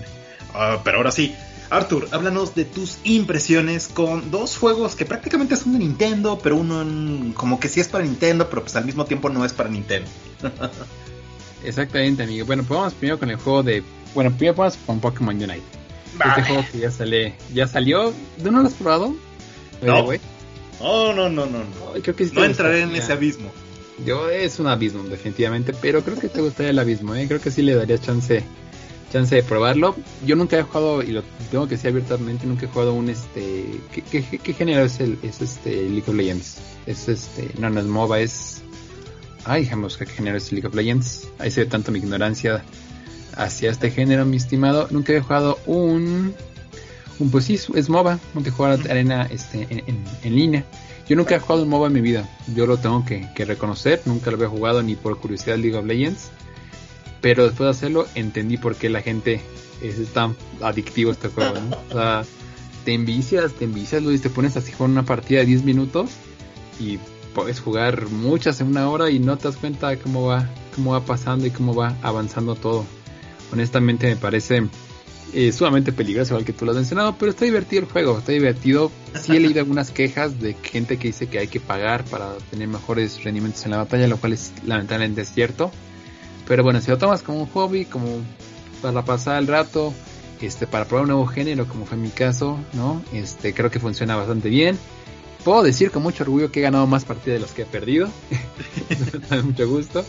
Ah, 0.53 0.81
pero 0.83 0.97
ahora 0.97 1.11
sí, 1.11 1.33
Arthur, 1.69 2.09
háblanos 2.11 2.53
de 2.53 2.65
tus 2.65 2.97
impresiones 3.05 3.87
con 3.87 4.29
dos 4.29 4.57
juegos 4.57 4.95
que 4.95 5.05
prácticamente 5.05 5.55
son 5.55 5.71
de 5.71 5.79
Nintendo, 5.79 6.37
pero 6.37 6.57
uno 6.57 7.33
como 7.33 7.59
que 7.59 7.69
sí 7.69 7.79
es 7.79 7.87
para 7.87 8.03
Nintendo, 8.03 8.49
pero 8.49 8.61
pues 8.63 8.75
al 8.75 8.85
mismo 8.85 9.05
tiempo 9.05 9.29
no 9.29 9.45
es 9.45 9.53
para 9.53 9.69
Nintendo. 9.69 10.09
Exactamente, 11.63 12.23
amigo. 12.23 12.45
Bueno, 12.45 12.63
pues 12.63 12.77
vamos 12.77 12.93
primero 12.93 13.19
con 13.19 13.29
el 13.29 13.37
juego 13.37 13.63
de. 13.63 13.83
Bueno, 14.13 14.31
primero 14.31 14.55
vamos 14.55 14.77
con 14.85 14.99
Pokémon 14.99 15.35
Unite. 15.35 15.61
Este 16.25 16.43
juego 16.43 16.65
que 16.71 16.79
ya 16.79 16.91
sale, 16.91 17.35
ya 17.53 17.67
salió. 17.67 18.13
¿De 18.37 18.51
no 18.51 18.61
lo 18.61 18.67
has 18.67 18.73
probado? 18.73 19.15
No. 19.81 20.07
No, 20.81 21.13
no, 21.13 21.29
no, 21.29 21.45
no. 21.45 21.59
No, 21.59 21.93
no 22.33 22.43
entraré 22.43 22.81
en 22.81 22.95
ese 22.95 23.13
abismo. 23.13 23.51
Yo 24.05 24.29
es 24.29 24.59
un 24.59 24.67
abismo, 24.67 25.03
definitivamente, 25.03 25.73
pero 25.79 26.01
creo 26.03 26.17
que 26.17 26.27
te 26.27 26.41
gustaría 26.41 26.71
el 26.71 26.79
abismo, 26.79 27.13
¿eh? 27.13 27.27
Creo 27.27 27.39
que 27.39 27.51
sí 27.51 27.61
le 27.61 27.75
daría 27.75 27.99
chance 27.99 28.43
chance 29.11 29.35
de 29.35 29.43
probarlo. 29.43 29.95
Yo 30.25 30.35
nunca 30.35 30.57
he 30.57 30.63
jugado, 30.63 31.03
y 31.03 31.11
lo 31.11 31.23
tengo 31.51 31.65
que 31.65 31.75
decir 31.75 31.89
abiertamente, 31.89 32.47
nunca 32.47 32.65
he 32.65 32.69
jugado 32.69 32.93
un 32.93 33.09
este. 33.09 33.65
¿Qué, 33.91 34.23
qué, 34.23 34.53
género 34.53 34.85
es 34.85 34.99
el 34.99 35.19
es 35.21 35.41
este 35.41 35.83
League 35.89 36.05
of 36.07 36.15
Legends? 36.15 36.57
Es 36.85 37.07
este. 37.07 37.51
No, 37.59 37.69
no 37.69 37.79
es 37.79 37.85
MOBA, 37.85 38.21
es. 38.21 38.63
Ay, 39.43 39.63
dijamos 39.63 39.97
qué 39.97 40.05
género 40.05 40.37
es 40.37 40.51
League 40.51 40.67
of 40.67 40.73
Legends. 40.73 41.27
Ahí 41.37 41.51
se 41.51 41.61
ve 41.61 41.69
tanto 41.69 41.91
mi 41.91 41.99
ignorancia 41.99 42.63
hacia 43.35 43.69
este 43.69 43.91
género, 43.91 44.25
mi 44.25 44.37
estimado. 44.37 44.87
Nunca 44.91 45.13
he 45.13 45.19
jugado 45.19 45.59
un 45.65 46.33
pues 47.29 47.45
sí, 47.45 47.59
es 47.75 47.89
MOBA, 47.89 48.19
multijugador 48.33 48.89
arena 48.89 49.27
este, 49.29 49.67
en, 49.69 50.35
línea. 50.35 50.65
Yo 51.07 51.15
nunca 51.15 51.35
he 51.35 51.39
jugado 51.39 51.63
un 51.63 51.69
MOBA 51.69 51.87
en 51.87 51.93
mi 51.93 52.01
vida, 52.01 52.29
yo 52.55 52.65
lo 52.65 52.77
tengo 52.77 53.05
que, 53.05 53.27
reconocer, 53.45 54.01
nunca 54.05 54.31
lo 54.31 54.37
había 54.37 54.47
jugado 54.47 54.81
ni 54.81 54.95
por 54.95 55.19
curiosidad 55.19 55.57
League 55.57 55.77
of 55.77 55.85
Legends, 55.85 56.31
pero 57.19 57.43
después 57.43 57.65
de 57.65 57.71
hacerlo 57.71 58.07
entendí 58.15 58.57
por 58.57 58.75
qué 58.75 58.89
la 58.89 59.01
gente 59.01 59.41
es 59.81 60.07
tan 60.13 60.35
adictivo 60.61 61.09
a 61.09 61.13
este 61.13 61.27
juego, 61.29 61.53
O 61.89 61.93
sea, 61.93 62.23
te 62.85 62.93
envicias, 62.93 63.53
te 63.53 63.65
envicias, 63.65 64.01
y 64.03 64.19
te 64.19 64.29
pones 64.29 64.57
así 64.57 64.71
con 64.71 64.91
una 64.91 65.03
partida 65.03 65.39
de 65.41 65.47
10 65.47 65.63
minutos 65.63 66.11
y 66.79 66.97
puedes 67.35 67.59
jugar 67.59 68.07
muchas 68.09 68.61
en 68.61 68.67
una 68.67 68.89
hora 68.89 69.09
y 69.09 69.19
no 69.19 69.37
te 69.37 69.47
das 69.47 69.57
cuenta 69.57 69.89
de 69.89 69.99
cómo 69.99 70.27
va, 70.27 70.49
cómo 70.75 70.91
va 70.91 71.01
pasando 71.01 71.45
y 71.45 71.51
cómo 71.51 71.75
va 71.75 71.95
avanzando 72.01 72.55
todo. 72.55 72.85
Honestamente 73.51 74.07
me 74.07 74.15
parece 74.15 74.67
eh, 75.33 75.51
sumamente 75.51 75.93
peligroso, 75.93 76.33
igual 76.33 76.45
que 76.45 76.53
tú 76.53 76.65
lo 76.65 76.71
has 76.71 76.77
mencionado, 76.77 77.15
pero 77.17 77.31
está 77.31 77.45
divertido 77.45 77.83
el 77.83 77.89
juego, 77.89 78.19
está 78.19 78.31
divertido. 78.31 78.91
Sí 79.19 79.35
he 79.35 79.39
leído 79.39 79.59
algunas 79.61 79.91
quejas 79.91 80.39
de 80.39 80.55
gente 80.55 80.97
que 80.97 81.07
dice 81.07 81.27
que 81.27 81.39
hay 81.39 81.47
que 81.47 81.59
pagar 81.59 82.03
para 82.05 82.35
tener 82.49 82.67
mejores 82.67 83.23
rendimientos 83.23 83.63
en 83.65 83.71
la 83.71 83.77
batalla, 83.77 84.07
lo 84.07 84.17
cual 84.17 84.33
es 84.33 84.51
lamentablemente 84.65 85.23
cierto. 85.25 85.71
Pero 86.47 86.63
bueno, 86.63 86.81
si 86.81 86.91
lo 86.91 86.97
tomas 86.97 87.21
como 87.21 87.41
un 87.41 87.47
hobby, 87.47 87.85
como 87.85 88.07
para 88.81 89.05
pasar 89.05 89.41
el 89.41 89.47
rato, 89.47 89.93
este, 90.41 90.67
para 90.67 90.85
probar 90.85 91.03
un 91.03 91.09
nuevo 91.11 91.27
género, 91.27 91.67
como 91.67 91.85
fue 91.85 91.97
mi 91.97 92.09
caso, 92.09 92.59
¿no? 92.73 93.01
Este, 93.13 93.53
creo 93.53 93.71
que 93.71 93.79
funciona 93.79 94.15
bastante 94.15 94.49
bien. 94.49 94.77
Puedo 95.45 95.63
decir 95.63 95.91
con 95.91 96.03
mucho 96.03 96.23
orgullo 96.23 96.51
que 96.51 96.59
he 96.59 96.63
ganado 96.63 96.85
más 96.87 97.05
partidas 97.05 97.39
de 97.39 97.39
las 97.39 97.51
que 97.51 97.61
he 97.61 97.65
perdido. 97.65 98.09
mucho 99.43 99.67
gusto. 99.69 100.05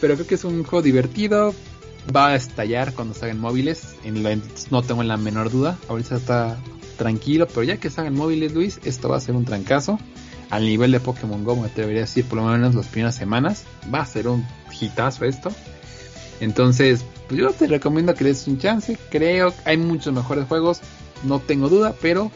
pero 0.00 0.14
creo 0.14 0.26
que 0.26 0.34
es 0.34 0.44
un 0.44 0.64
juego 0.64 0.82
divertido. 0.82 1.54
Va 2.14 2.28
a 2.28 2.34
estallar 2.34 2.92
cuando 2.92 3.14
salgan 3.14 3.40
móviles. 3.40 3.96
No 4.70 4.82
tengo 4.82 5.02
la 5.02 5.16
menor 5.16 5.50
duda. 5.50 5.78
Ahorita 5.88 6.16
está 6.16 6.58
tranquilo, 6.98 7.46
pero 7.46 7.62
ya 7.62 7.76
que 7.78 7.90
salgan 7.90 8.14
móviles, 8.14 8.52
Luis, 8.52 8.80
esto 8.84 9.08
va 9.08 9.16
a 9.16 9.20
ser 9.20 9.34
un 9.34 9.44
trancazo. 9.44 9.98
Al 10.50 10.64
nivel 10.64 10.92
de 10.92 11.00
Pokémon 11.00 11.42
Go, 11.42 11.56
me 11.56 11.66
atrevería 11.66 12.02
a 12.02 12.06
decir, 12.06 12.24
por 12.26 12.38
lo 12.38 12.44
menos 12.44 12.74
las 12.74 12.86
primeras 12.86 13.14
semanas. 13.14 13.64
Va 13.92 14.00
a 14.00 14.06
ser 14.06 14.28
un 14.28 14.46
hitazo 14.80 15.24
esto. 15.24 15.50
Entonces, 16.40 17.04
pues 17.28 17.40
yo 17.40 17.50
te 17.52 17.66
recomiendo 17.66 18.14
que 18.14 18.24
des 18.24 18.46
un 18.46 18.58
chance. 18.58 18.98
Creo 19.10 19.50
que 19.50 19.56
hay 19.64 19.76
muchos 19.76 20.12
mejores 20.12 20.46
juegos, 20.46 20.80
no 21.22 21.40
tengo 21.40 21.68
duda, 21.68 21.94
pero 22.00 22.30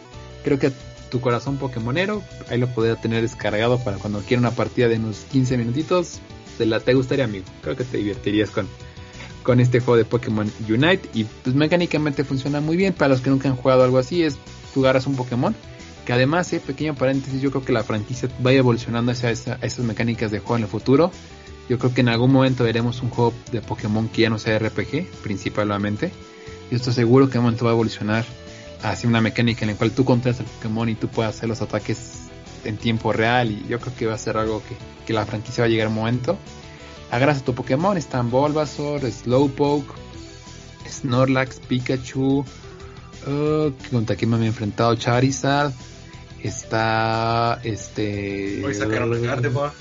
creo 0.45 0.59
que 0.59 0.73
tu 1.11 1.21
corazón 1.21 1.57
Pokémonero, 1.57 2.23
ahí 2.49 2.59
lo 2.59 2.69
podría 2.69 2.97
tener 2.97 3.23
descargado 3.23 3.79
para 3.79 3.99
cuando 3.99 4.21
quiera 4.21 4.41
una 4.41 4.51
partida 4.51 4.89
de 4.89 4.97
unos 4.97 5.19
15 5.31 5.59
minutitos. 5.59 6.21
La, 6.59 6.81
te 6.81 6.95
gustaría, 6.95 7.25
amigo. 7.25 7.45
Creo 7.63 7.77
que 7.77 7.85
te 7.85 7.99
divertirías 7.99 8.51
con, 8.51 8.67
con 9.49 9.61
este 9.61 9.81
juego 9.81 9.97
de 9.97 10.05
Pokémon 10.05 10.53
Unite. 10.69 11.09
Y 11.15 11.25
pues 11.25 11.57
mecánicamente 11.57 12.23
funciona 12.23 12.61
muy 12.61 12.77
bien. 12.77 12.93
Para 12.93 13.09
los 13.09 13.23
que 13.23 13.31
nunca 13.31 13.49
han 13.49 13.57
jugado 13.57 13.83
algo 13.83 13.97
así, 13.97 14.23
es 14.23 14.37
jugar 14.75 14.95
a 14.95 15.01
un 15.07 15.17
Pokémon. 15.17 15.55
Que 16.05 16.13
además, 16.13 16.53
eh, 16.53 16.61
pequeño 16.61 16.95
paréntesis, 16.95 17.41
yo 17.41 17.51
creo 17.51 17.65
que 17.65 17.73
la 17.73 17.83
franquicia 17.83 18.29
vaya 18.41 18.59
evolucionando 18.59 19.11
hacia 19.11 19.31
esas 19.31 19.79
mecánicas 19.79 20.31
de 20.31 20.41
juego 20.41 20.59
en 20.59 20.63
el 20.65 20.69
futuro. 20.69 21.11
Yo 21.67 21.79
creo 21.79 21.95
que 21.95 22.03
en 22.03 22.11
algún 22.11 22.31
momento 22.31 22.65
veremos 22.65 23.01
un 23.01 23.09
juego 23.09 23.33
de 23.51 23.63
Pokémon 23.63 24.11
que 24.11 24.21
ya 24.21 24.29
no 24.29 24.39
sea 24.39 24.59
RPG, 24.59 25.07
principalmente. 25.23 26.13
Yo 26.71 26.77
estoy 26.77 26.93
seguro 26.93 27.31
que 27.31 27.39
en 27.39 27.39
un 27.39 27.45
momento 27.45 27.65
va 27.65 27.71
a 27.71 27.75
evolucionar 27.75 28.27
hacia 28.83 29.09
una 29.09 29.23
mecánica 29.23 29.65
en 29.65 29.71
la 29.71 29.79
cual 29.79 29.93
tú 29.93 30.05
controlas 30.05 30.41
el 30.41 30.47
Pokémon 30.47 30.91
y 30.91 30.95
tú 30.95 31.09
puedas 31.09 31.37
hacer 31.37 31.49
los 31.49 31.63
ataques 31.63 32.29
en 32.65 32.77
tiempo 32.77 33.15
real. 33.15 33.51
Y 33.51 33.67
yo 33.67 33.81
creo 33.81 33.97
que 33.97 34.05
va 34.05 34.13
a 34.13 34.19
ser 34.19 34.37
algo 34.37 34.63
que, 35.07 35.15
la 35.15 35.25
franquicia 35.25 35.63
va 35.63 35.69
a 35.69 35.71
llegar 35.71 35.89
un 35.89 35.95
momento. 35.95 36.37
Agarras 37.11 37.39
a 37.39 37.45
tu 37.45 37.55
Pokémon, 37.55 37.97
están 37.97 38.31
Bulbasaur, 38.31 39.01
Slowpoke, 39.11 39.93
Snorlax, 40.89 41.61
Pikachu. 41.61 42.45
Uh, 43.27 43.73
¿Contra 43.91 44.17
quién 44.17 44.31
me 44.31 44.37
había 44.37 44.49
enfrentado? 44.49 44.95
Charizard. 44.95 45.73
Está 46.43 47.61
este. 47.65 48.65
Hoy 48.65 48.75
sacaron 48.75 49.15
a 49.15 49.19
Gardevoir 49.19 49.73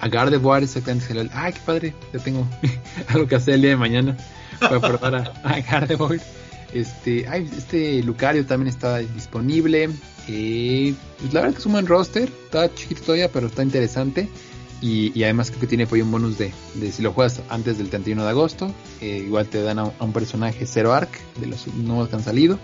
a 0.00 0.08
Gardevoir 0.08 0.62
exactamente. 0.62 1.30
Ay, 1.32 1.52
qué 1.52 1.60
padre, 1.64 1.94
ya 2.12 2.18
tengo 2.20 2.46
algo 3.08 3.26
que 3.26 3.36
hacer 3.36 3.54
el 3.54 3.62
día 3.62 3.70
de 3.70 3.76
mañana 3.76 4.16
para 4.58 4.80
probar 4.80 5.14
a, 5.14 5.32
a 5.44 5.60
Gardevoir. 5.60 6.20
Este, 6.72 7.26
ay, 7.28 7.48
este 7.56 8.02
Lucario 8.02 8.46
también 8.46 8.68
está 8.68 8.98
disponible. 8.98 9.90
Eh, 10.28 10.94
pues 11.18 11.34
la 11.34 11.40
verdad 11.40 11.54
que 11.54 11.60
es 11.60 11.66
un 11.66 11.72
buen 11.72 11.86
roster, 11.86 12.30
está 12.44 12.72
chiquito 12.74 13.02
todavía, 13.02 13.30
pero 13.30 13.48
está 13.48 13.62
interesante. 13.62 14.28
Y, 14.82 15.22
además 15.22 15.50
creo 15.50 15.60
que 15.60 15.66
tiene 15.66 15.86
un 15.90 16.10
bonus 16.10 16.38
de, 16.38 16.52
de, 16.74 16.90
si 16.90 17.02
lo 17.02 17.12
juegas 17.12 17.42
antes 17.50 17.76
del 17.76 17.90
31 17.90 18.22
de 18.22 18.30
agosto. 18.30 18.74
Eh, 19.00 19.22
igual 19.26 19.46
te 19.46 19.62
dan 19.62 19.78
a, 19.78 19.92
un 20.00 20.12
personaje 20.12 20.66
Zero 20.66 20.94
Arc 20.94 21.10
de 21.38 21.46
los 21.46 21.66
nuevos 21.68 22.08
que 22.08 22.16
han 22.16 22.22
salido. 22.22 22.58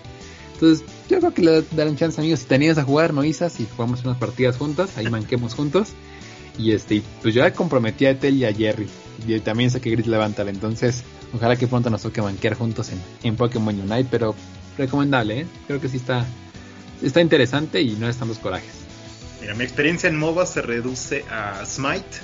Entonces, 0.54 0.86
yo 1.10 1.18
creo 1.18 1.34
que 1.34 1.42
le 1.42 1.62
darán 1.72 1.96
chance, 1.96 2.18
amigos. 2.18 2.40
Si 2.40 2.46
tenías 2.46 2.78
a 2.78 2.84
jugar, 2.84 3.12
no 3.12 3.22
Isas, 3.22 3.60
y 3.60 3.66
jugamos 3.66 4.02
unas 4.04 4.16
partidas 4.16 4.56
juntas, 4.56 4.96
ahí 4.96 5.10
manquemos 5.10 5.54
juntos. 5.54 5.90
Y 6.58 6.72
este, 6.72 7.02
pues 7.20 7.34
yo 7.34 7.42
ya 7.42 7.52
comprometí 7.52 8.06
a 8.06 8.10
Ethel 8.10 8.36
y 8.36 8.46
a 8.46 8.54
Jerry. 8.54 8.86
Y 9.26 9.38
también 9.40 9.70
sé 9.70 9.82
que 9.82 9.90
Gris 9.90 10.06
levantar. 10.06 10.48
Entonces, 10.48 11.02
ojalá 11.34 11.56
que 11.56 11.66
pronto 11.66 11.90
nos 11.90 12.00
toque 12.00 12.22
banquear 12.22 12.54
juntos 12.54 12.90
en, 12.90 13.00
en 13.22 13.36
Pokémon 13.36 13.78
Unite. 13.78 14.08
Pero 14.10 14.34
recomendable, 14.78 15.40
¿eh? 15.40 15.46
Creo 15.66 15.82
que 15.82 15.90
sí 15.90 15.98
está, 15.98 16.24
está 17.02 17.20
interesante 17.20 17.82
y 17.82 17.90
no 17.96 18.08
están 18.08 18.28
los 18.28 18.38
corajes. 18.38 18.85
Mira, 19.40 19.54
mi 19.54 19.64
experiencia 19.64 20.08
en 20.08 20.16
MOBA 20.16 20.46
se 20.46 20.62
reduce 20.62 21.24
a 21.30 21.64
Smite. 21.66 22.18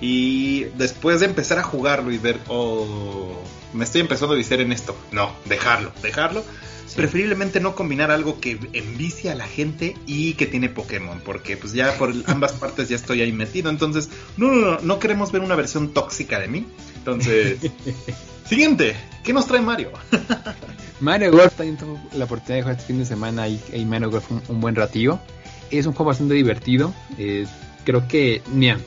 Y 0.00 0.64
después 0.76 1.20
de 1.20 1.26
empezar 1.26 1.58
a 1.58 1.62
jugarlo 1.62 2.10
y 2.10 2.18
ver, 2.18 2.38
oh, 2.48 3.42
me 3.74 3.84
estoy 3.84 4.00
empezando 4.00 4.34
a 4.34 4.38
viciar 4.38 4.60
en 4.60 4.72
esto. 4.72 4.96
No, 5.12 5.32
dejarlo, 5.46 5.92
dejarlo 6.02 6.42
preferiblemente 6.94 7.60
no 7.60 7.74
combinar 7.74 8.10
algo 8.10 8.40
que 8.40 8.58
envicia 8.72 9.32
a 9.32 9.34
la 9.34 9.46
gente 9.46 9.96
y 10.06 10.34
que 10.34 10.46
tiene 10.46 10.68
Pokémon, 10.68 11.20
porque 11.24 11.56
pues 11.56 11.72
ya 11.72 11.96
por 11.96 12.12
ambas 12.26 12.52
partes 12.52 12.88
ya 12.88 12.96
estoy 12.96 13.22
ahí 13.22 13.32
metido, 13.32 13.70
entonces 13.70 14.10
no, 14.36 14.48
no, 14.48 14.72
no, 14.72 14.78
no 14.80 14.98
queremos 14.98 15.32
ver 15.32 15.42
una 15.42 15.54
versión 15.54 15.92
tóxica 15.92 16.38
de 16.38 16.48
mí. 16.48 16.66
Entonces, 16.96 17.58
siguiente, 18.46 18.96
¿qué 19.24 19.32
nos 19.32 19.46
trae 19.46 19.60
Mario? 19.60 19.92
Mario 21.00 21.32
Golf 21.32 21.54
también 21.54 21.78
tuvo 21.78 22.00
la 22.12 22.24
oportunidad 22.24 22.56
de 22.56 22.62
jugar 22.62 22.76
este 22.76 22.86
fin 22.86 22.98
de 22.98 23.06
semana 23.06 23.48
y, 23.48 23.60
y 23.72 23.84
Mario 23.84 24.10
Golf 24.10 24.30
un, 24.30 24.42
un, 24.48 24.60
buen 24.60 24.74
ratillo. 24.74 25.18
Es 25.70 25.86
un 25.86 25.92
juego 25.92 26.08
bastante 26.08 26.34
divertido. 26.34 26.94
Eh, 27.18 27.46
creo 27.84 28.06
que, 28.08 28.42
mira, 28.52 28.78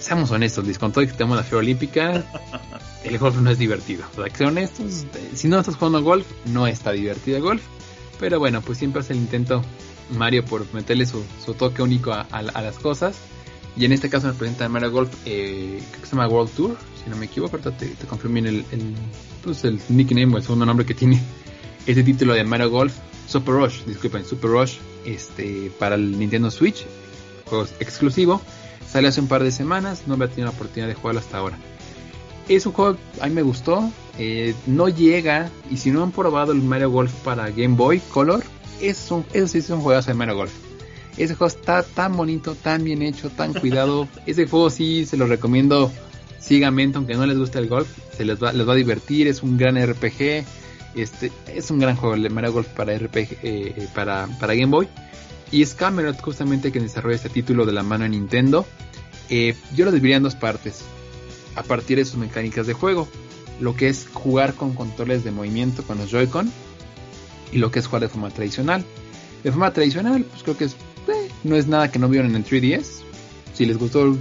seamos 0.00 0.30
honestos, 0.30 0.78
con 0.78 0.92
todo 0.92 1.06
que 1.06 1.12
tenemos 1.12 1.36
la 1.36 1.42
Feria 1.42 1.58
Olímpica, 1.58 2.24
el 3.04 3.18
golf 3.18 3.36
no 3.36 3.50
es 3.50 3.58
divertido. 3.58 4.04
O 4.12 4.22
sea, 4.22 4.30
que 4.30 4.36
sean 4.36 4.50
honestos, 4.50 5.06
si 5.34 5.48
no 5.48 5.58
estás 5.58 5.76
jugando 5.76 6.02
golf, 6.02 6.26
no 6.46 6.66
está 6.66 6.92
divertido 6.92 7.36
el 7.36 7.42
golf. 7.42 7.62
Pero 8.18 8.38
bueno, 8.38 8.62
pues 8.62 8.78
siempre 8.78 9.00
hace 9.00 9.12
el 9.12 9.20
intento 9.20 9.62
Mario 10.10 10.44
por 10.44 10.72
meterle 10.74 11.06
su, 11.06 11.22
toque 11.54 11.82
único 11.82 12.12
a, 12.12 12.42
las 12.42 12.78
cosas. 12.78 13.16
Y 13.76 13.84
en 13.84 13.92
este 13.92 14.10
caso 14.10 14.26
nos 14.26 14.36
presenta 14.36 14.68
Mario 14.68 14.90
Golf, 14.90 15.10
eh, 15.24 15.80
que 15.92 16.06
se 16.06 16.16
llama 16.16 16.26
World 16.26 16.50
Tour, 16.52 16.76
si 17.02 17.08
no 17.08 17.16
me 17.16 17.26
equivoco, 17.26 17.56
ahorita 17.56 17.76
te, 17.76 17.86
te 17.86 18.06
confirmo 18.06 18.38
el, 18.38 18.64
el, 18.72 18.94
pues 19.44 19.62
el 19.64 19.80
nickname 19.88 20.34
o 20.34 20.38
el 20.38 20.42
segundo 20.42 20.66
nombre 20.66 20.84
que 20.84 20.94
tiene 20.94 21.22
este 21.88 22.04
título 22.04 22.34
de 22.34 22.44
Mario 22.44 22.70
Golf. 22.70 22.94
Super 23.26 23.54
Rush, 23.54 23.84
disculpen, 23.84 24.24
Super 24.24 24.50
Rush, 24.50 24.76
este, 25.04 25.70
para 25.78 25.96
el 25.96 26.18
Nintendo 26.18 26.50
Switch, 26.50 26.86
juego 27.46 27.66
exclusivo. 27.80 28.40
Sale 28.88 29.08
hace 29.08 29.20
un 29.20 29.28
par 29.28 29.42
de 29.42 29.50
semanas, 29.50 30.04
no 30.06 30.14
había 30.14 30.28
tenido 30.28 30.46
la 30.46 30.52
oportunidad 30.52 30.88
de 30.88 30.94
jugarlo 30.94 31.20
hasta 31.20 31.38
ahora 31.38 31.58
es 32.48 32.66
un 32.66 32.72
juego, 32.72 32.96
a 33.20 33.26
mí 33.26 33.34
me 33.34 33.42
gustó. 33.42 33.90
Eh, 34.18 34.54
no 34.66 34.88
llega, 34.88 35.50
y 35.70 35.76
si 35.76 35.90
no 35.90 36.02
han 36.02 36.10
probado 36.10 36.52
el 36.52 36.62
Mario 36.62 36.90
Golf 36.90 37.12
para 37.22 37.50
Game 37.50 37.76
Boy 37.76 38.00
Color, 38.12 38.42
es 38.80 39.10
un, 39.10 39.24
eso 39.32 39.46
sí 39.46 39.58
es 39.58 39.70
un 39.70 39.80
juegazo 39.80 40.10
de 40.10 40.14
Mario 40.14 40.36
Golf. 40.36 40.52
Ese 41.16 41.34
juego 41.34 41.48
está 41.48 41.82
tan 41.82 42.16
bonito, 42.16 42.54
tan 42.54 42.84
bien 42.84 43.02
hecho, 43.02 43.30
tan 43.30 43.52
cuidado. 43.52 44.08
Ese 44.26 44.46
juego 44.46 44.70
sí 44.70 45.04
se 45.04 45.16
lo 45.16 45.26
recomiendo 45.26 45.92
ciegamente, 46.40 46.96
aunque 46.96 47.14
no 47.14 47.26
les 47.26 47.38
guste 47.38 47.58
el 47.58 47.68
golf, 47.68 47.88
se 48.16 48.24
les 48.24 48.42
va, 48.42 48.52
les 48.52 48.66
va 48.66 48.72
a 48.72 48.76
divertir, 48.76 49.26
es 49.26 49.42
un 49.42 49.56
gran 49.56 49.76
RPG. 49.76 50.44
Este, 50.94 51.30
es 51.46 51.70
un 51.70 51.78
gran 51.78 51.96
juego 51.96 52.14
el 52.14 52.30
Mario 52.30 52.52
Golf 52.52 52.68
para 52.68 52.96
RPG, 52.96 53.16
eh, 53.16 53.36
eh, 53.42 53.88
para, 53.94 54.26
para 54.40 54.54
Game 54.54 54.70
Boy. 54.70 54.88
Y 55.50 55.62
es 55.62 55.74
Camelot 55.74 56.20
justamente 56.20 56.72
que 56.72 56.80
desarrolla 56.80 57.16
este 57.16 57.30
título 57.30 57.64
de 57.64 57.72
la 57.72 57.82
mano 57.82 58.04
de 58.04 58.10
Nintendo. 58.10 58.66
yo 59.28 59.84
lo 59.84 59.92
dividiría 59.92 60.16
en 60.16 60.22
dos 60.22 60.34
partes 60.34 60.82
a 61.56 61.62
partir 61.62 61.98
de 61.98 62.04
sus 62.04 62.16
mecánicas 62.16 62.66
de 62.66 62.72
juego. 62.72 63.08
Lo 63.60 63.74
que 63.74 63.88
es 63.88 64.06
jugar 64.12 64.54
con 64.54 64.74
controles 64.74 65.24
de 65.24 65.32
movimiento 65.32 65.82
con 65.82 65.98
los 65.98 66.10
Joy-Con 66.10 66.50
y 67.52 67.58
lo 67.58 67.70
que 67.70 67.80
es 67.80 67.86
jugar 67.86 68.02
de 68.02 68.08
forma 68.08 68.30
tradicional. 68.30 68.84
De 69.42 69.50
forma 69.50 69.72
tradicional, 69.72 70.24
pues 70.24 70.42
creo 70.42 70.56
que 70.56 70.64
es, 70.64 70.72
eh, 70.72 71.28
no 71.44 71.56
es 71.56 71.66
nada 71.66 71.90
que 71.90 71.98
no 71.98 72.08
vieron 72.08 72.30
en 72.30 72.36
el 72.36 72.44
3DS. 72.44 73.02
Si 73.54 73.66
les 73.66 73.78
gustó 73.78 74.16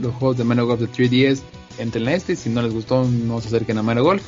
los 0.00 0.14
juegos 0.14 0.38
de 0.38 0.44
Mario 0.44 0.66
Golf 0.66 0.80
de 0.80 0.88
3DS, 0.88 1.42
entren 1.78 2.08
a 2.08 2.14
este. 2.14 2.36
Si 2.36 2.50
no 2.50 2.62
les 2.62 2.72
gustó, 2.72 3.04
no 3.04 3.40
se 3.40 3.48
acerquen 3.48 3.78
a 3.78 3.82
Mario 3.82 4.04
Golf. 4.04 4.22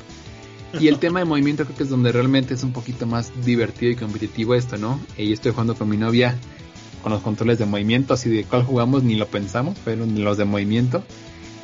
Y 0.81 0.89
el 0.89 0.99
tema 0.99 1.21
de 1.21 1.25
movimiento 1.25 1.65
creo 1.65 1.77
que 1.77 1.83
es 1.85 1.89
donde 1.89 2.13
realmente 2.13 2.55
es 2.55 2.63
un 2.63 2.73
poquito 2.73 3.07
más 3.07 3.33
divertido 3.45 3.93
y 3.93 3.97
competitivo 3.97 4.55
esto, 4.55 4.77
¿no? 4.77 5.01
Y 5.17 5.33
estoy 5.33 5.53
jugando 5.53 5.75
con 5.75 5.89
mi 5.89 5.97
novia 5.97 6.37
con 7.03 7.13
los 7.13 7.21
controles 7.21 7.59
de 7.59 7.67
movimiento, 7.67 8.15
así 8.15 8.31
de 8.31 8.45
cuál 8.45 8.63
jugamos 8.63 9.03
ni 9.03 9.15
lo 9.15 9.27
pensamos, 9.27 9.77
pero 9.85 10.07
los 10.07 10.39
de 10.39 10.47
movimiento 10.47 11.05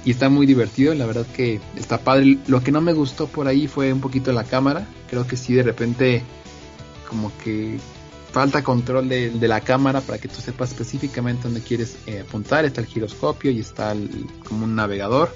y 0.05 0.13
está 0.13 0.29
muy 0.29 0.47
divertido, 0.47 0.95
la 0.95 1.07
verdad 1.07 1.27
que 1.35 1.61
está 1.77 1.99
padre. 1.99 2.39
Lo 2.47 2.63
que 2.63 2.73
no 2.73 2.81
me 2.81 2.93
gustó 2.93 3.27
por 3.27 3.47
ahí 3.47 3.67
fue 3.67 3.93
un 3.93 4.01
poquito 4.01 4.33
la 4.33 4.45
cámara, 4.45 4.87
creo 5.09 5.27
que 5.27 5.37
sí 5.37 5.55
de 5.55 5.63
repente 5.63 6.23
como 7.09 7.33
que 7.39 7.79
falta 8.33 8.63
control 8.63 9.09
de, 9.09 9.33
la 9.41 9.61
cámara 9.61 10.01
para 10.01 10.19
que 10.19 10.29
tú 10.29 10.41
sepas 10.41 10.71
específicamente 10.71 11.43
dónde 11.45 11.61
quieres 11.61 11.97
eh, 12.07 12.21
apuntar, 12.21 12.65
está 12.65 12.81
el 12.81 12.87
giroscopio 12.87 13.51
y 13.51 13.61
está 13.61 13.95
como 14.49 14.65
un 14.65 14.77
navegador, 14.77 15.35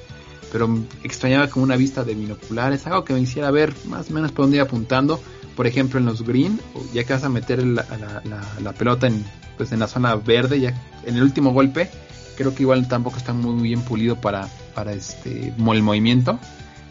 pero 0.54 0.68
extrañaba 1.02 1.48
como 1.48 1.64
una 1.64 1.74
vista 1.74 2.04
de 2.04 2.14
binoculares, 2.14 2.86
algo 2.86 3.04
que 3.04 3.12
me 3.12 3.18
hiciera 3.18 3.50
ver 3.50 3.74
más 3.86 4.08
o 4.08 4.14
menos 4.14 4.30
por 4.30 4.44
dónde 4.44 4.58
ir 4.58 4.62
apuntando, 4.62 5.20
por 5.56 5.66
ejemplo 5.66 5.98
en 5.98 6.06
los 6.06 6.22
green, 6.22 6.60
ya 6.92 7.02
que 7.02 7.12
vas 7.12 7.24
a 7.24 7.28
meter 7.28 7.66
la, 7.66 8.72
pelota 8.78 9.08
en, 9.08 9.24
pues 9.56 9.72
en 9.72 9.80
la 9.80 9.88
zona 9.88 10.14
verde, 10.14 10.60
ya 10.60 10.72
en 11.06 11.16
el 11.16 11.24
último 11.24 11.52
golpe, 11.52 11.90
creo 12.36 12.54
que 12.54 12.62
igual 12.62 12.86
tampoco 12.86 13.16
está 13.16 13.32
muy 13.32 13.60
bien 13.64 13.82
pulido 13.82 14.20
para, 14.20 14.48
para 14.76 14.92
este 14.92 15.48
el 15.48 15.82
movimiento. 15.82 16.38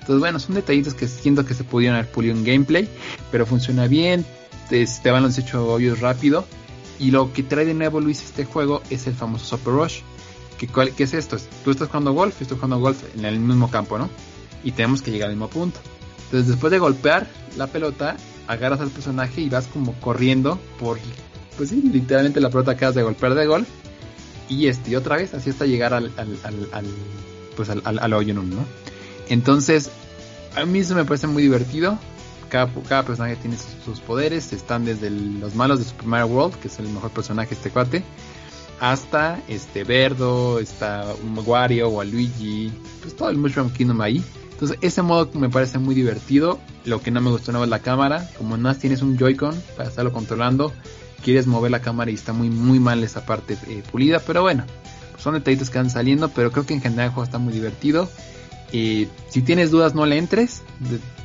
Entonces 0.02 0.20
bueno, 0.20 0.40
son 0.40 0.56
detallitos 0.56 0.94
que 0.94 1.08
siento 1.08 1.46
que 1.46 1.54
se 1.54 1.64
pudieron 1.64 1.96
haber 1.96 2.12
pulido 2.12 2.36
en 2.36 2.44
gameplay, 2.44 2.90
pero 3.32 3.46
funciona 3.46 3.88
bien, 3.88 4.26
te, 4.68 4.86
te 4.86 5.10
van 5.10 5.24
los 5.24 5.38
hechos 5.38 5.66
obvios 5.66 6.02
rápido. 6.02 6.46
Y 7.00 7.12
lo 7.12 7.32
que 7.32 7.44
trae 7.44 7.64
de 7.64 7.74
nuevo 7.74 8.02
Luis 8.02 8.24
este 8.24 8.44
juego 8.44 8.84
es 8.90 9.08
el 9.08 9.14
famoso 9.14 9.56
Super 9.56 9.74
Rush. 9.74 10.02
¿Qué, 10.68 10.94
¿Qué 10.96 11.04
es 11.04 11.14
esto? 11.14 11.38
Tú 11.64 11.72
estás 11.72 11.88
jugando 11.88 12.14
golf, 12.14 12.40
yo 12.40 12.44
estoy 12.44 12.58
jugando 12.58 12.80
golf 12.80 13.02
en 13.16 13.26
el 13.26 13.40
mismo 13.40 13.70
campo, 13.70 13.98
¿no? 13.98 14.10
Y 14.64 14.72
tenemos 14.72 15.02
que 15.02 15.12
llegar 15.12 15.30
al 15.30 15.36
mismo 15.36 15.50
punto. 15.50 15.80
Entonces 16.26 16.48
después 16.48 16.72
de 16.72 16.80
golpear 16.80 17.28
la 17.58 17.68
pelota, 17.68 18.18
agarras 18.48 18.80
al 18.80 18.90
personaje 18.90 19.42
y 19.42 19.50
vas 19.50 19.68
como 19.68 19.94
corriendo 20.00 20.60
por, 20.80 20.98
pues 21.58 21.70
sí, 21.70 21.82
literalmente 21.82 22.40
la 22.40 22.50
pelota 22.50 22.76
que 22.76 22.86
has 22.86 22.96
de 22.96 23.04
golpear 23.04 23.36
de 23.36 23.46
golf 23.46 23.68
y 24.50 24.68
este, 24.68 24.96
otra 24.98 25.18
vez, 25.18 25.34
así 25.34 25.50
hasta 25.50 25.66
llegar 25.66 25.94
al, 25.94 26.12
al, 26.18 26.86
pues 27.56 27.70
al, 27.70 27.82
al, 27.86 28.14
hoyo 28.14 28.32
en 28.32 28.40
uno, 28.40 28.56
¿no? 28.58 28.66
Entonces, 29.30 29.90
a 30.56 30.66
mí 30.66 30.80
eso 30.80 30.96
me 30.96 31.06
parece 31.06 31.28
muy 31.28 31.44
divertido. 31.44 31.98
Cada, 32.50 32.70
cada 32.88 33.04
personaje 33.04 33.36
tiene 33.38 33.58
sus, 33.86 34.00
poderes. 34.00 34.54
Están 34.54 34.86
desde 34.86 35.10
los 35.10 35.56
malos 35.56 35.80
de 35.80 35.86
Super 35.86 36.06
Mario 36.06 36.28
World, 36.28 36.56
que 36.60 36.68
es 36.68 36.78
el 36.80 36.88
mejor 36.90 37.12
personaje 37.12 37.56
este 37.56 37.70
cuate, 37.70 38.04
hasta 38.80 39.42
este 39.48 39.84
Verdo, 39.84 40.60
está 40.60 41.06
un 41.24 41.38
Wario 41.46 41.90
o 41.90 42.02
a 42.02 42.06
Luigi, 42.06 42.72
pues 43.02 43.16
todo 43.16 43.30
el 43.30 43.38
Mushroom 43.38 43.72
Kingdom 43.72 44.02
ahí. 44.02 44.24
Entonces, 44.52 44.78
ese 44.82 45.02
modo 45.02 45.30
me 45.34 45.50
parece 45.50 45.78
muy 45.78 45.96
divertido. 45.96 46.60
Lo 46.86 47.02
que 47.02 47.12
no 47.12 47.22
me 47.22 47.30
gustó 47.30 47.52
no 47.52 47.64
es 47.64 47.70
la 47.70 47.80
cámara. 47.80 48.30
Como 48.38 48.58
más 48.58 48.80
tienes 48.80 49.02
un 49.02 49.18
Joy-Con 49.18 49.62
para 49.76 49.90
estarlo 49.90 50.14
controlando, 50.14 50.72
quieres 51.24 51.48
mover 51.48 51.72
la 51.72 51.82
cámara 51.82 52.12
y 52.12 52.14
está 52.14 52.34
muy, 52.34 52.50
muy 52.50 52.80
mal 52.80 53.04
esa 53.04 53.26
parte 53.26 53.58
eh, 53.68 53.84
pulida. 53.92 54.20
Pero 54.20 54.42
bueno, 54.42 54.64
son 55.18 55.34
detallitos 55.34 55.70
que 55.70 55.80
van 55.80 55.90
saliendo. 55.90 56.30
Pero 56.30 56.52
creo 56.52 56.66
que 56.66 56.74
en 56.74 56.82
general 56.82 57.08
el 57.08 57.12
juego 57.12 57.26
está 57.26 57.40
muy 57.40 57.52
divertido. 57.52 58.10
Eh, 58.72 59.08
si 59.30 59.42
tienes 59.42 59.72
dudas, 59.72 59.96
no 59.96 60.06
le 60.06 60.18
entres. 60.18 60.62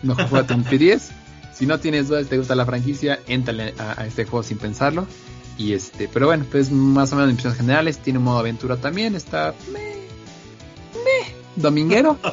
Mejor 0.03 0.29
juega 0.29 0.55
un 0.55 0.65
P10. 0.67 1.01
Si 1.59 1.67
no 1.67 1.81
tienes 1.81 2.09
dudas, 2.09 2.29
te 2.29 2.39
gusta 2.39 2.55
la 2.55 2.65
franquicia, 2.65 3.19
entrale 3.27 3.75
a, 3.79 4.07
este 4.07 4.25
juego 4.25 4.45
sin 4.45 4.59
pensarlo. 4.59 5.09
Y 5.59 5.73
este, 5.73 6.09
pero 6.09 6.27
bueno, 6.27 6.47
pues 6.51 6.71
más 6.71 7.13
o 7.13 7.17
menos 7.17 7.29
en 7.29 7.31
impresiones 7.33 7.59
generales. 7.59 7.99
Tiene 7.99 8.21
un 8.21 8.25
modo 8.25 8.39
aventura 8.39 8.77
también. 8.77 9.17
Está. 9.17 9.55
Meh, 9.73 9.97
meh, 10.95 11.35
dominguero. 11.57 12.17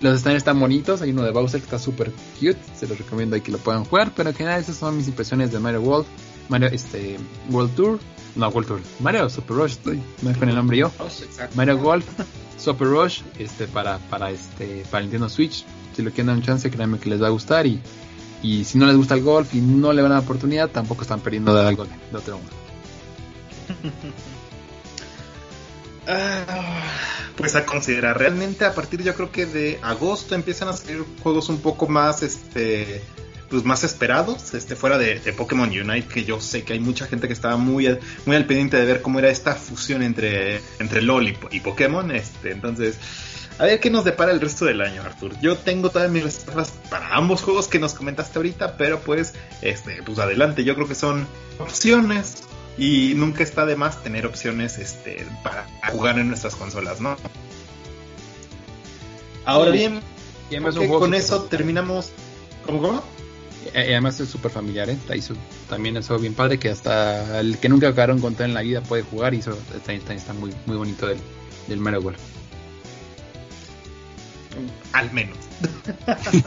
Los 0.00 0.16
escenarios 0.16 0.40
están 0.40 0.60
bonitos, 0.60 1.00
hay 1.00 1.10
uno 1.10 1.22
de 1.22 1.30
Bowser 1.30 1.60
que 1.60 1.64
está 1.64 1.78
súper 1.78 2.12
cute, 2.38 2.58
se 2.78 2.86
los 2.86 2.98
recomiendo 2.98 3.34
ahí 3.34 3.40
que 3.40 3.50
lo 3.50 3.56
puedan 3.56 3.84
jugar, 3.84 4.12
pero 4.14 4.28
en 4.28 4.36
general 4.36 4.60
esas 4.60 4.76
son 4.76 4.96
mis 4.96 5.08
impresiones 5.08 5.52
de 5.52 5.58
Mario 5.58 5.80
World, 5.80 6.06
Mario 6.50 6.68
este, 6.70 7.16
World 7.50 7.74
Tour, 7.74 7.98
no 8.34 8.48
World 8.48 8.68
Tour, 8.68 8.80
Mario 9.00 9.30
Super 9.30 9.56
Rush, 9.56 9.72
estoy 9.72 10.02
con 10.38 10.48
el 10.50 10.54
nombre 10.54 10.76
yo, 10.76 10.92
Mario 11.54 11.78
Golf, 11.78 12.04
Super 12.58 12.88
Rush, 12.88 13.22
este 13.38 13.66
para 13.68 13.98
para 14.10 14.30
este 14.30 14.84
para 14.90 15.00
Nintendo 15.00 15.30
Switch, 15.30 15.64
si 15.94 16.02
lo 16.02 16.10
quieren 16.10 16.26
dar 16.26 16.36
un 16.36 16.42
chance, 16.42 16.70
créanme 16.70 16.98
que 16.98 17.08
les 17.08 17.22
va 17.22 17.28
a 17.28 17.30
gustar 17.30 17.66
y, 17.66 17.80
y 18.42 18.64
si 18.64 18.78
no 18.78 18.86
les 18.86 18.96
gusta 18.96 19.14
el 19.14 19.22
golf 19.22 19.54
y 19.54 19.60
no 19.60 19.92
le 19.92 20.02
van 20.02 20.12
a 20.12 20.16
dar 20.16 20.24
oportunidad, 20.24 20.70
tampoco 20.70 21.02
están 21.02 21.20
perdiendo 21.20 21.54
de 21.54 21.66
algo 21.66 21.84
de 21.84 22.16
otro 22.16 22.38
mundo. 22.38 22.52
Ah, 26.08 26.84
pues 27.36 27.56
a 27.56 27.66
considerar. 27.66 28.16
Realmente 28.16 28.64
a 28.64 28.72
partir 28.74 29.02
yo 29.02 29.12
creo 29.16 29.32
que 29.32 29.44
de 29.44 29.80
agosto 29.82 30.36
empiezan 30.36 30.68
a 30.68 30.72
salir 30.72 31.04
juegos 31.20 31.48
un 31.48 31.58
poco 31.58 31.88
más 31.88 32.22
este 32.22 33.02
pues 33.48 33.64
más 33.64 33.84
esperados, 33.84 34.54
este 34.54 34.74
fuera 34.74 34.98
de, 34.98 35.20
Pokémon 35.32 35.68
Unite, 35.68 36.08
que 36.08 36.24
yo 36.24 36.40
sé 36.40 36.64
que 36.64 36.72
hay 36.72 36.80
mucha 36.80 37.06
gente 37.06 37.28
que 37.28 37.32
estaba 37.32 37.56
muy 37.56 37.86
al, 37.86 38.00
muy 38.24 38.34
al 38.34 38.44
pendiente 38.44 38.76
de 38.76 38.84
ver 38.84 39.02
cómo 39.02 39.20
era 39.20 39.30
esta 39.30 39.54
fusión 39.54 40.02
entre, 40.02 40.60
entre 40.80 41.00
LOL 41.02 41.28
y, 41.28 41.60
Pokémon, 41.60 42.10
este, 42.10 42.50
entonces 42.50 42.98
a 43.58 43.64
ver 43.64 43.80
qué 43.80 43.90
nos 43.90 44.04
depara 44.04 44.32
el 44.32 44.40
resto 44.40 44.64
del 44.64 44.80
año, 44.80 45.02
Arthur. 45.02 45.38
Yo 45.40 45.56
tengo 45.56 45.90
todas 45.90 46.10
mis 46.10 46.22
reservas 46.22 46.72
para 46.90 47.14
ambos 47.14 47.42
juegos 47.42 47.68
que 47.68 47.78
nos 47.78 47.94
comentaste 47.94 48.38
ahorita, 48.38 48.76
pero 48.76 49.00
pues, 49.00 49.34
este, 49.62 50.02
pues 50.02 50.18
adelante. 50.18 50.64
Yo 50.64 50.74
creo 50.74 50.86
que 50.86 50.94
son 50.94 51.26
opciones 51.58 52.42
y 52.76 53.14
nunca 53.16 53.42
está 53.42 53.64
de 53.64 53.76
más 53.76 54.02
tener 54.02 54.26
opciones 54.26 54.78
este, 54.78 55.26
para 55.42 55.66
jugar 55.90 56.18
en 56.18 56.28
nuestras 56.28 56.54
consolas, 56.54 57.00
¿no? 57.00 57.16
Ahora 59.46 59.70
bien, 59.70 60.00
con 60.98 61.14
eso 61.14 61.44
terminamos. 61.44 62.10
¿Cómo, 62.66 62.82
cómo? 62.82 63.04
Y 63.74 63.78
además 63.78 64.20
es 64.20 64.28
súper 64.28 64.50
familiar, 64.50 64.88
¿eh? 64.90 64.96
también 65.68 65.96
es 65.96 66.08
algo 66.10 66.22
bien 66.22 66.34
padre 66.34 66.58
que 66.58 66.70
hasta 66.70 67.40
el 67.40 67.58
que 67.58 67.68
nunca 67.68 67.88
acabaron 67.88 68.20
con 68.20 68.36
en 68.38 68.54
la 68.54 68.62
vida 68.62 68.80
puede 68.80 69.02
jugar 69.02 69.34
y 69.34 69.38
eso 69.38 69.58
está, 69.74 69.92
está, 69.92 70.32
muy, 70.34 70.52
muy 70.66 70.76
bonito 70.76 71.06
del, 71.06 71.18
del 71.66 71.80
Mario 71.80 72.02
Golf. 72.02 72.35
Al 74.92 75.12
menos. 75.12 75.36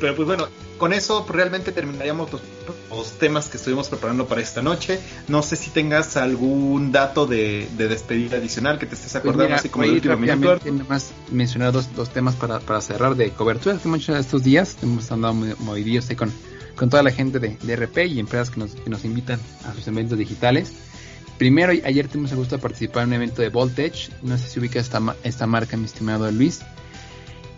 Pero 0.00 0.16
pues 0.16 0.26
bueno, 0.26 0.48
con 0.78 0.92
eso 0.92 1.24
realmente 1.28 1.70
terminaríamos 1.70 2.30
los, 2.32 3.12
temas 3.18 3.48
que 3.48 3.56
estuvimos 3.56 3.88
preparando 3.88 4.26
para 4.26 4.40
esta 4.40 4.62
noche. 4.62 4.98
No 5.28 5.42
sé 5.42 5.56
si 5.56 5.70
tengas 5.70 6.16
algún 6.16 6.90
dato 6.92 7.26
de, 7.26 7.68
despedida 7.76 8.38
adicional 8.38 8.78
que 8.78 8.86
te 8.86 8.94
estés 8.94 9.12
pues 9.12 9.24
acordando, 9.24 9.54
así 9.54 9.68
como 9.68 9.84
el 9.84 9.92
último 9.92 10.16
minuto. 10.16 10.58
Más 10.88 11.12
mencionar 11.30 11.72
dos, 11.72 11.88
temas 12.12 12.34
para, 12.34 12.80
cerrar 12.80 13.14
de 13.14 13.30
cobertura. 13.30 13.78
Que 13.78 13.88
muchos 13.88 14.14
de 14.14 14.20
estos 14.20 14.42
días 14.42 14.76
hemos 14.82 15.10
andado 15.12 15.34
muy 15.34 15.54
movidillos 15.60 16.08
con, 16.16 16.32
con 16.74 16.90
toda 16.90 17.02
la 17.02 17.12
gente 17.12 17.38
de, 17.38 17.76
RP 17.76 18.06
y 18.06 18.18
empresas 18.18 18.50
que 18.50 18.58
nos, 18.58 18.72
que 18.74 18.90
nos 18.90 19.04
invitan 19.04 19.38
a 19.64 19.74
sus 19.74 19.86
eventos 19.86 20.18
digitales. 20.18 20.72
Primero, 21.38 21.72
ayer 21.72 22.08
tuvimos 22.08 22.30
el 22.32 22.38
gusto 22.38 22.56
de 22.56 22.62
participar 22.62 23.04
en 23.04 23.10
un 23.10 23.14
evento 23.14 23.42
de 23.42 23.48
Voltage. 23.48 24.10
No 24.22 24.38
sé 24.38 24.48
si 24.48 24.60
ubica 24.60 24.78
esta, 24.78 25.00
esta 25.24 25.46
marca, 25.46 25.76
mi 25.76 25.86
estimado 25.86 26.30
Luis. 26.30 26.60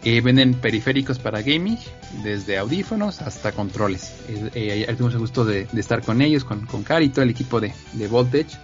Eh, 0.07 0.21
venden 0.21 0.53
periféricos 0.53 1.19
para 1.19 1.41
gaming, 1.41 1.79
desde 2.23 2.59
audífonos 2.59 3.23
hasta 3.23 3.53
controles. 3.53 4.13
Eh, 4.29 4.71
ayer 4.73 4.97
tuvimos 4.97 5.15
el 5.15 5.21
gusto 5.21 5.47
de, 5.47 5.67
estar 5.75 6.03
con 6.03 6.21
ellos, 6.21 6.45
con, 6.45 6.67
con 6.67 6.83
Cari 6.83 7.07
y 7.07 7.09
todo 7.09 7.23
el 7.23 7.31
equipo 7.31 7.59
de, 7.59 7.73
Voltage. 8.11 8.59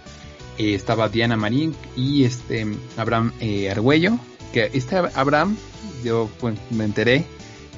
Eh, 0.59 0.75
estaba 0.75 1.09
Diana 1.09 1.37
Marín 1.37 1.73
y 1.95 2.25
este 2.25 2.67
Abraham 2.95 3.31
eh, 3.39 3.71
Argüello. 3.71 4.19
Que 4.53 4.69
este 4.73 4.97
Abraham, 4.97 5.57
yo 6.03 6.29
pues, 6.39 6.59
me 6.69 6.83
enteré 6.83 7.25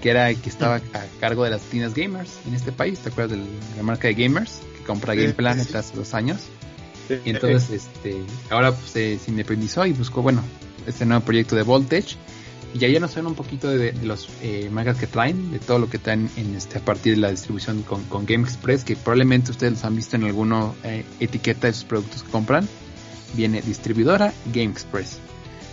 que 0.01 0.09
era 0.09 0.29
el 0.29 0.37
que 0.41 0.49
estaba 0.49 0.75
a 0.75 1.05
cargo 1.21 1.45
de 1.45 1.51
las 1.51 1.61
tiendas 1.61 1.93
gamers 1.93 2.31
en 2.45 2.55
este 2.55 2.73
país. 2.73 2.99
¿Te 2.99 3.09
acuerdas 3.09 3.37
de 3.37 3.45
la 3.77 3.83
marca 3.83 4.09
de 4.09 4.15
gamers 4.15 4.59
que 4.77 4.83
compra 4.83 5.15
Game 5.15 5.31
Planet 5.31 5.73
hace 5.73 5.95
dos 5.95 6.13
años? 6.13 6.41
Y 7.23 7.29
entonces, 7.29 7.69
este, 7.69 8.21
ahora 8.49 8.73
pues, 8.73 8.89
se 8.89 9.19
independizó 9.27 9.85
y 9.85 9.93
buscó, 9.93 10.21
bueno, 10.21 10.43
este 10.85 11.05
nuevo 11.05 11.23
proyecto 11.23 11.55
de 11.55 11.61
Voltage 11.61 12.17
y 12.73 12.85
ayer 12.85 12.99
nos 12.99 13.11
suena 13.11 13.29
un 13.29 13.35
poquito 13.35 13.69
de, 13.69 13.93
los 14.03 14.27
eh, 14.41 14.69
mangas 14.71 14.97
que 14.97 15.05
traen, 15.05 15.51
de 15.51 15.59
todo 15.59 15.77
lo 15.77 15.89
que 15.89 15.99
traen 15.99 16.29
en 16.37 16.55
este, 16.55 16.79
a 16.79 16.81
partir 16.81 17.15
de 17.15 17.21
la 17.21 17.29
distribución 17.29 17.83
con, 17.83 18.25
Game 18.25 18.43
Express, 18.43 18.83
que 18.83 18.95
probablemente 18.95 19.51
ustedes 19.51 19.73
los 19.73 19.85
han 19.85 19.95
visto 19.95 20.15
en 20.15 20.23
alguna 20.23 20.71
eh, 20.83 21.05
etiqueta 21.19 21.67
de 21.67 21.73
sus 21.73 21.83
productos 21.83 22.23
que 22.23 22.31
compran. 22.31 22.67
Viene 23.35 23.61
distribuidora 23.61 24.33
Game 24.53 24.71
Express. 24.71 25.19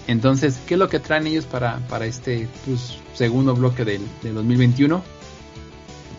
Entonces, 0.08 0.58
¿qué 0.66 0.74
es 0.74 0.80
lo 0.80 0.88
que 0.88 0.98
traen 0.98 1.26
ellos 1.26 1.46
para, 1.46 1.78
para 1.88 2.06
este 2.06 2.48
pues, 2.66 2.98
segundo 3.14 3.54
bloque 3.54 3.84
del, 3.84 4.02
2021? 4.22 5.02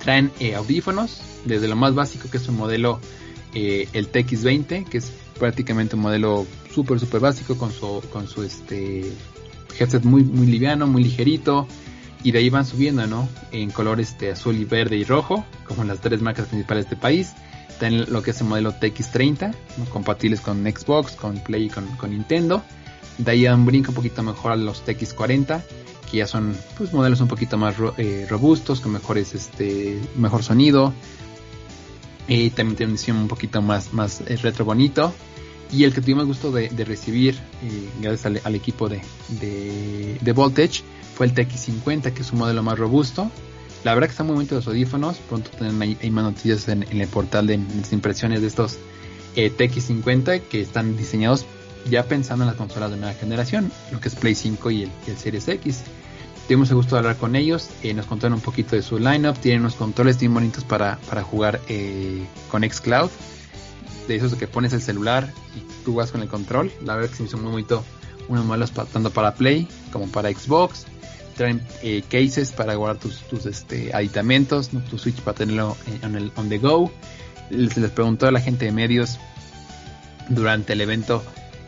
Traen 0.03 0.31
eh, 0.39 0.55
audífonos, 0.55 1.21
desde 1.45 1.67
lo 1.67 1.75
más 1.75 1.93
básico 1.93 2.29
que 2.29 2.37
es 2.37 2.47
un 2.47 2.57
modelo, 2.57 2.99
el 3.53 4.11
TX20, 4.11 4.87
que 4.87 4.97
es 4.99 5.11
prácticamente 5.37 5.95
un 5.95 6.03
modelo 6.03 6.47
súper, 6.73 6.99
súper 6.99 7.19
básico 7.19 7.57
con 7.57 7.71
su, 7.71 8.01
con 8.11 8.27
su 8.27 8.43
este, 8.43 9.11
headset 9.77 10.03
muy, 10.03 10.23
muy 10.23 10.47
liviano, 10.47 10.87
muy 10.87 11.03
ligerito. 11.03 11.67
Y 12.23 12.31
de 12.31 12.39
ahí 12.39 12.49
van 12.49 12.65
subiendo, 12.65 13.07
¿no? 13.07 13.27
En 13.51 13.71
colores 13.71 14.15
azul 14.31 14.55
y 14.55 14.65
verde 14.65 14.95
y 14.95 15.03
rojo, 15.03 15.43
como 15.67 15.83
las 15.83 16.01
tres 16.01 16.21
marcas 16.21 16.47
principales 16.47 16.85
de 16.85 16.93
este 16.93 17.01
país. 17.01 17.33
Tienen 17.79 18.05
lo 18.11 18.21
que 18.21 18.29
es 18.29 18.41
el 18.41 18.47
modelo 18.47 18.73
TX30, 18.73 19.55
compatibles 19.91 20.39
con 20.41 20.63
Xbox, 20.63 21.15
con 21.15 21.39
Play 21.39 21.65
y 21.65 21.69
con, 21.69 22.11
Nintendo. 22.11 22.63
De 23.17 23.31
ahí 23.31 23.43
dan 23.43 23.65
brinco 23.65 23.89
un 23.89 23.95
poquito 23.95 24.21
mejor 24.21 24.51
a 24.51 24.55
los 24.55 24.85
TX40, 24.85 25.63
que 26.11 26.17
ya 26.17 26.27
son 26.27 26.55
pues, 26.77 26.93
modelos 26.93 27.21
un 27.21 27.27
poquito 27.27 27.57
más 27.57 27.75
eh, 27.97 28.27
robustos, 28.29 28.81
con 28.81 28.91
mejores, 28.91 29.33
este, 29.33 29.99
mejor 30.15 30.43
sonido. 30.43 30.93
Y 32.27 32.51
también 32.51 32.77
tiene 32.77 32.91
un 32.91 32.97
diseño 32.97 33.19
un 33.19 33.27
poquito 33.27 33.63
más, 33.63 33.93
más 33.93 34.21
eh, 34.21 34.37
retro 34.37 34.63
bonito. 34.63 35.11
Y 35.71 35.85
el 35.85 35.93
que 35.93 36.01
tuvimos 36.01 36.25
gusto 36.25 36.51
de, 36.51 36.67
recibir, 36.85 37.35
eh, 37.63 37.89
gracias 38.01 38.45
al, 38.45 38.55
equipo 38.55 38.89
de, 38.89 40.33
Voltage, 40.35 40.83
fue 41.15 41.27
el 41.27 41.33
TX50, 41.33 42.11
que 42.13 42.21
es 42.21 42.31
un 42.33 42.39
modelo 42.39 42.61
más 42.61 42.77
robusto. 42.77 43.31
La 43.85 43.93
verdad 43.93 44.07
que 44.07 44.11
están 44.11 44.27
muy 44.27 44.35
bonitos 44.35 44.57
los 44.57 44.67
audífonos. 44.67 45.17
Pronto 45.29 45.49
tienen 45.51 45.81
ahí, 45.81 46.11
más 46.11 46.25
noticias 46.25 46.67
en, 46.67 46.83
el 46.83 47.07
portal 47.07 47.47
de 47.47 47.57
las 47.57 47.93
impresiones 47.93 48.41
de 48.41 48.47
estos 48.47 48.79
eh, 49.35 49.51
TX50 49.55 50.41
que 50.41 50.61
están 50.61 50.97
diseñados 50.97 51.45
ya 51.89 52.03
pensando 52.03 52.43
en 52.43 52.47
las 52.49 52.57
consolas 52.57 52.91
de 52.91 52.97
nueva 52.97 53.13
generación, 53.13 53.71
lo 53.91 53.99
que 53.99 54.09
es 54.09 54.15
Play 54.15 54.35
5 54.35 54.71
y 54.71 54.83
el, 54.83 55.17
Series 55.17 55.47
X. 55.47 55.83
Tuvimos 56.47 56.69
el 56.69 56.75
gusto 56.75 56.95
de 56.95 56.99
hablar 56.99 57.15
con 57.15 57.35
ellos, 57.35 57.69
eh, 57.81 57.93
nos 57.93 58.07
contaron 58.07 58.33
un 58.33 58.41
poquito 58.41 58.75
de 58.75 58.81
su 58.81 58.99
lineup, 58.99 59.37
tienen 59.37 59.61
unos 59.61 59.75
controles 59.75 60.19
bien 60.19 60.33
bonitos 60.33 60.65
para, 60.65 60.97
para 61.07 61.23
jugar 61.23 61.61
con 62.49 62.69
Xcloud 62.69 63.09
de 64.07 64.15
esos 64.15 64.35
que 64.35 64.47
pones 64.47 64.73
el 64.73 64.81
celular 64.81 65.31
y 65.55 65.83
tú 65.83 65.95
vas 65.95 66.11
con 66.11 66.21
el 66.21 66.27
control. 66.27 66.71
La 66.83 66.95
verdad 66.95 67.09
que 67.09 67.17
se 67.17 67.23
me 67.23 67.29
hizo 67.29 67.37
muy 67.37 67.51
bonito 67.51 67.83
unos 68.27 68.45
modelos 68.45 68.71
tanto 68.71 69.11
para 69.11 69.35
Play 69.35 69.67
como 69.91 70.07
para 70.07 70.31
Xbox. 70.31 70.85
Traen 71.35 71.61
eh, 71.81 72.03
cases 72.09 72.51
para 72.51 72.75
guardar 72.75 73.01
tus, 73.01 73.21
tus 73.23 73.45
este, 73.45 73.93
aditamentos, 73.93 74.69
tu 74.89 74.97
Switch 74.97 75.21
para 75.21 75.37
tenerlo 75.37 75.77
en 76.01 76.15
el 76.15 76.31
on 76.35 76.49
the 76.49 76.57
go. 76.57 76.91
Se 77.49 77.79
les 77.79 77.91
preguntó 77.91 78.27
a 78.27 78.31
la 78.31 78.39
gente 78.39 78.65
de 78.65 78.71
medios 78.71 79.19
durante 80.29 80.73
el 80.73 80.81
evento 80.81 81.23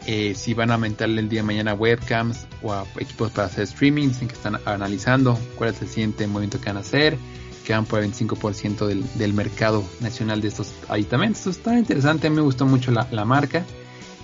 eh, 0.05 0.34
si 0.36 0.53
van 0.53 0.71
a 0.71 0.75
aumentarle 0.75 1.21
el 1.21 1.29
día 1.29 1.41
de 1.41 1.47
mañana 1.47 1.73
webcams 1.73 2.45
o 2.61 2.73
a 2.73 2.86
equipos 2.99 3.31
para 3.31 3.47
hacer 3.47 3.63
streaming. 3.63 4.09
Dicen 4.09 4.27
que 4.27 4.36
están 4.36 4.59
analizando 4.65 5.39
cuál 5.55 5.71
es 5.71 5.81
el 5.81 5.88
siguiente 5.88 6.27
movimiento 6.27 6.59
que 6.59 6.67
van 6.67 6.77
a 6.77 6.81
hacer 6.81 7.17
que 7.64 7.74
van 7.74 7.86
por 7.86 8.03
el 8.03 8.11
25% 8.11 8.86
del, 8.86 9.03
del, 9.16 9.34
mercado 9.34 9.84
nacional 10.01 10.41
de 10.41 10.49
estos 10.49 10.72
aditamentos. 10.89 11.39
Esto 11.39 11.49
está 11.51 11.78
interesante, 11.78 12.30
me 12.30 12.41
gustó 12.41 12.66
mucho 12.66 12.91
la, 12.91 13.26
marca. 13.26 13.64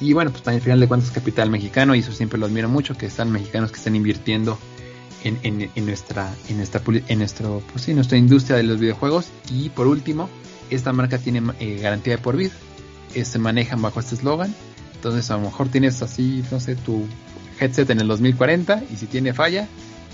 Y 0.01 0.13
bueno, 0.13 0.31
pues 0.31 0.43
también 0.43 0.59
al 0.59 0.63
final 0.63 0.79
de 0.79 0.87
cuentas 0.87 1.11
capital 1.11 1.49
mexicano 1.49 1.95
y 1.95 1.99
eso 1.99 2.11
siempre 2.11 2.39
lo 2.39 2.45
admiro 2.45 2.69
mucho, 2.69 2.95
que 2.95 3.05
están 3.05 3.31
mexicanos 3.31 3.71
que 3.71 3.77
están 3.77 3.95
invirtiendo 3.95 4.57
en, 5.23 5.37
en, 5.43 5.85
nuestra, 5.85 6.33
en 6.47 6.57
nuestra, 6.57 6.81
en 6.85 7.19
nuestro, 7.19 7.61
pues 7.71 7.85
sí, 7.85 7.93
nuestra 7.93 8.17
industria 8.17 8.57
de 8.57 8.63
los 8.63 8.79
videojuegos. 8.79 9.27
Y 9.51 9.69
por 9.69 9.87
último, 9.87 10.29
esta 10.69 10.93
marca 10.93 11.17
tiene 11.17 11.41
eh, 11.59 11.79
garantía 11.81 12.15
de 12.15 12.21
por 12.21 12.37
vida. 12.37 12.53
Se 13.23 13.39
manejan 13.39 13.81
bajo 13.81 13.99
este 13.99 14.15
eslogan. 14.15 14.53
Entonces 14.95 15.31
a 15.31 15.37
lo 15.37 15.43
mejor 15.43 15.69
tienes 15.69 16.01
así, 16.01 16.43
no 16.51 16.59
sé, 16.59 16.75
tu 16.75 17.05
headset 17.59 17.89
en 17.89 17.99
el 18.01 18.07
2040 18.07 18.83
y 18.91 18.95
si 18.95 19.05
tiene 19.05 19.33
falla, 19.33 19.67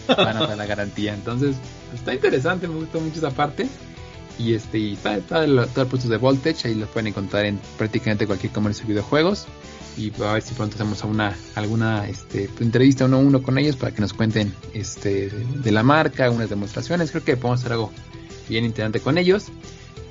van 0.08 0.38
a 0.38 0.47
dar 0.47 0.58
la 0.58 0.66
garantía. 0.66 1.14
Entonces, 1.14 1.56
está 1.93 2.14
interesante, 2.14 2.68
me 2.68 2.76
gustó 2.76 2.99
mucho 2.99 3.18
esa 3.18 3.32
parte. 3.32 3.68
Y 4.38 4.53
este, 4.53 4.78
y 4.78 4.93
está, 4.93 5.16
está 5.16 5.43
el, 5.45 5.58
el 5.58 5.68
producto 5.68 6.10
de 6.10 6.18
Voltage, 6.18 6.68
ahí 6.68 6.76
lo 6.76 6.88
pueden 6.88 7.08
encontrar 7.08 7.45
en 7.45 7.60
prácticamente 7.78 8.28
cualquier 8.28 8.51
comercio 8.51 8.86
de 8.86 8.93
videojuegos. 8.93 9.47
Y 9.97 10.12
a 10.22 10.34
ver 10.34 10.41
si 10.41 10.53
pronto 10.53 10.76
hacemos 10.76 11.01
una, 11.06 11.34
alguna 11.56 12.08
este, 12.08 12.49
entrevista 12.60 13.06
uno 13.06 13.18
a 13.18 13.20
uno 13.20 13.41
con 13.41 13.58
ellos 13.58 13.78
para 13.78 13.93
que 13.93 14.01
nos 14.01 14.12
cuenten 14.12 14.53
este, 14.74 15.30
de, 15.30 15.72
la 15.72 15.84
marca, 15.84 16.26
algunas 16.26 16.49
demostraciones. 16.49 17.12
Creo 17.12 17.24
que 17.24 17.38
podemos 17.38 17.62
hacer 17.62 17.72
algo 17.72 17.91
bien 18.49 18.66
interesante 18.66 18.99
con 18.99 19.18
ellos. 19.18 19.45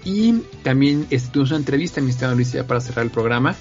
Y 0.05 0.41
también 0.63 1.07
este, 1.11 1.31
tuvimos 1.33 1.51
una 1.51 1.59
entrevista, 1.59 2.01
mi 2.01 2.11
estimado 2.11 2.35
Luis, 2.35 2.57
para 2.67 2.81
cerrar 2.81 3.05
el 3.05 3.11
programa 3.11 3.55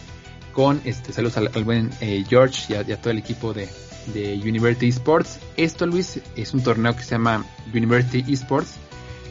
con 0.53 0.81
este, 0.85 1.11
saludos 1.11 1.37
al, 1.37 1.63
buen 1.63 1.89
eh, 1.99 2.23
George 2.29 2.73
y 2.73 2.91
a, 2.91 3.01
todo 3.01 3.11
el 3.11 3.17
equipo 3.17 3.53
de, 3.53 3.67
de 4.07 4.35
University 4.35 4.89
Esports. 4.89 5.39
Esto, 5.57 5.85
Luis, 5.85 6.19
es 6.35 6.53
un 6.53 6.63
torneo 6.63 6.95
que 6.95 7.03
se 7.03 7.11
llama 7.11 7.45
University 7.73 8.23
Esports. 8.31 8.75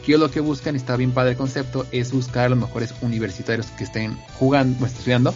Que 0.05 0.17
lo 0.17 0.29
que 0.29 0.41
buscan, 0.41 0.75
está 0.75 0.97
bien 0.97 1.11
padre 1.11 1.31
el 1.31 1.37
concepto, 1.37 1.85
es 1.91 2.11
buscar 2.11 2.45
a 2.45 2.49
los 2.49 2.59
mejores 2.59 2.93
universitarios 3.01 3.67
que 3.67 3.85
estén 3.85 4.17
jugando, 4.37 4.83
o 4.83 4.87
estudiando 4.87 5.33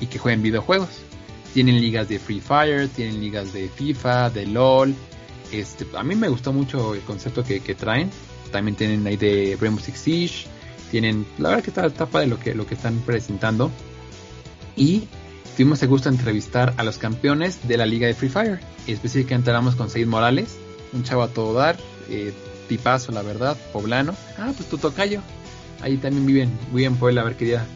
y 0.00 0.06
que 0.06 0.18
jueguen 0.18 0.42
videojuegos. 0.42 0.88
Tienen 1.54 1.80
ligas 1.80 2.08
de 2.08 2.18
Free 2.18 2.40
Fire, 2.40 2.88
tienen 2.88 3.20
ligas 3.20 3.52
de 3.52 3.68
FIFA, 3.68 4.30
de 4.30 4.46
LOL. 4.46 4.94
Este, 5.52 5.86
a 5.96 6.02
mí 6.02 6.14
me 6.14 6.28
gustó 6.28 6.52
mucho 6.52 6.94
el 6.94 7.00
concepto 7.00 7.42
que, 7.42 7.60
traen. 7.74 8.10
También 8.52 8.76
tienen 8.76 9.06
ahí 9.06 9.16
de 9.16 9.56
Rainbow 9.58 9.82
Six 9.82 9.98
Siege. 9.98 10.46
Tienen, 10.90 11.26
la 11.38 11.50
verdad 11.50 11.64
que 11.64 11.70
está, 11.70 11.86
está 11.86 12.06
padre 12.06 12.26
lo 12.26 12.38
que, 12.38 12.54
lo 12.54 12.66
que 12.66 12.74
están 12.74 12.98
presentando. 13.00 13.70
Y 14.76 15.04
tuvimos 15.60 15.82
el 15.82 15.88
gusto 15.90 16.08
de 16.08 16.16
entrevistar 16.16 16.72
a 16.78 16.84
los 16.84 16.96
campeones 16.96 17.68
de 17.68 17.76
la 17.76 17.84
liga 17.84 18.06
de 18.06 18.14
Free 18.14 18.30
Fire. 18.30 18.60
Específicamente 18.86 19.50
hablamos 19.50 19.74
con 19.74 19.90
Said 19.90 20.06
Morales, 20.06 20.56
un 20.94 21.02
chavo 21.02 21.22
a 21.22 21.28
todo 21.28 21.52
dar, 21.52 21.76
eh, 22.08 22.32
tipazo 22.66 23.12
la 23.12 23.20
verdad, 23.20 23.58
poblano. 23.70 24.14
Ah, 24.38 24.52
pues 24.56 24.70
tu 24.70 24.78
tocayo. 24.78 25.20
Ahí 25.82 25.98
también 25.98 26.24
viven, 26.24 26.58
viven 26.72 26.94
en 26.94 26.98
Puebla, 26.98 27.20
a 27.20 27.24
ver 27.24 27.36
qué 27.36 27.44
día 27.44 27.66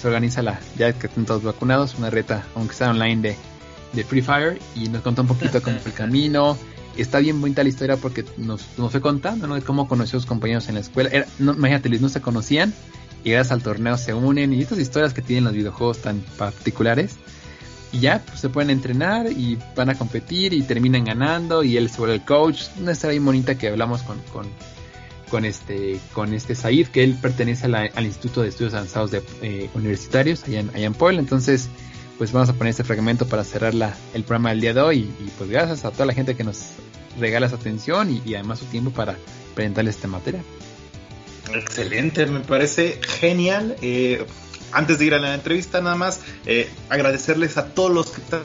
se 0.00 0.06
organiza 0.06 0.40
la, 0.40 0.60
ya 0.78 0.92
que 0.92 1.08
están 1.08 1.26
todos 1.26 1.42
vacunados, 1.42 1.96
una 1.98 2.10
reta, 2.10 2.46
aunque 2.54 2.76
sea 2.76 2.90
online 2.90 3.22
de, 3.22 3.36
de 3.92 4.04
Free 4.04 4.22
Fire. 4.22 4.60
Y 4.76 4.88
nos 4.88 5.02
contó 5.02 5.22
un 5.22 5.28
poquito 5.28 5.60
cómo 5.62 5.80
fue 5.80 5.90
el 5.90 5.96
camino. 5.96 6.56
Está 6.96 7.18
bien 7.18 7.40
bonita 7.40 7.64
la 7.64 7.70
historia 7.70 7.96
porque 7.96 8.24
nos, 8.36 8.68
nos 8.78 8.92
fue 8.92 9.00
contando, 9.00 9.48
¿no? 9.48 9.56
De 9.56 9.62
cómo 9.62 9.88
conoció 9.88 10.18
a 10.18 10.20
sus 10.20 10.28
compañeros 10.28 10.68
en 10.68 10.76
la 10.76 10.80
escuela. 10.82 11.10
Era, 11.10 11.26
no, 11.40 11.54
imagínate, 11.54 11.88
no 11.88 12.08
se 12.08 12.20
conocían 12.20 12.72
y 13.24 13.32
gracias 13.32 13.50
al 13.50 13.64
torneo 13.64 13.98
se 13.98 14.14
unen 14.14 14.52
y 14.52 14.62
estas 14.62 14.78
historias 14.78 15.12
que 15.12 15.22
tienen 15.22 15.42
los 15.44 15.54
videojuegos 15.54 15.98
tan 15.98 16.20
particulares 16.38 17.16
y 17.92 18.00
ya 18.00 18.22
pues, 18.26 18.40
se 18.40 18.48
pueden 18.48 18.70
entrenar 18.70 19.30
y 19.30 19.58
van 19.76 19.90
a 19.90 19.94
competir 19.94 20.54
y 20.54 20.62
terminan 20.62 21.04
ganando 21.04 21.62
y 21.62 21.76
él 21.76 21.90
se 21.90 21.98
vuelve 21.98 22.14
el 22.16 22.24
coach. 22.24 22.62
Una 22.80 22.92
historia 22.92 23.12
bien 23.12 23.24
bonita 23.24 23.56
que 23.56 23.68
hablamos 23.68 24.02
con, 24.02 24.18
con, 25.30 25.44
este 25.44 26.00
con 26.12 26.32
este 26.32 26.54
Said, 26.54 26.88
que 26.88 27.04
él 27.04 27.16
pertenece 27.20 27.66
al 27.66 28.04
Instituto 28.04 28.42
de 28.42 28.48
Estudios 28.48 28.74
Avanzados 28.74 29.10
de, 29.10 29.22
eh, 29.42 29.70
Universitarios 29.74 30.44
allá 30.44 30.60
en, 30.60 30.70
allá 30.70 30.86
en 30.86 30.94
Puebla. 30.94 31.20
Entonces, 31.20 31.68
pues 32.18 32.32
vamos 32.32 32.48
a 32.48 32.54
poner 32.54 32.70
este 32.70 32.84
fragmento 32.84 33.26
para 33.26 33.44
cerrar 33.44 33.74
la, 33.74 33.94
el 34.14 34.24
programa 34.24 34.50
del 34.50 34.60
día 34.60 34.74
de 34.74 34.80
hoy. 34.80 34.98
Y, 35.20 35.30
pues 35.36 35.50
gracias 35.50 35.84
a 35.84 35.90
toda 35.90 36.06
la 36.06 36.14
gente 36.14 36.34
que 36.34 36.44
nos 36.44 36.70
regala 37.20 37.48
su 37.48 37.56
atención 37.56 38.10
y, 38.10 38.22
y 38.24 38.34
además 38.34 38.60
su 38.60 38.64
tiempo 38.66 38.90
para 38.90 39.16
presentarles 39.54 39.96
este 39.96 40.08
material. 40.08 40.44
Excelente, 41.54 42.26
me 42.26 42.40
parece 42.40 43.00
genial. 43.02 43.76
Eh, 43.82 44.24
antes 44.72 44.98
de 44.98 45.04
ir 45.06 45.14
a 45.14 45.18
la 45.18 45.34
entrevista, 45.34 45.80
nada 45.80 45.96
más 45.96 46.20
eh, 46.46 46.68
agradecerles 46.88 47.56
a 47.56 47.66
todos 47.66 47.90
los 47.90 48.10
que 48.10 48.20
están 48.20 48.42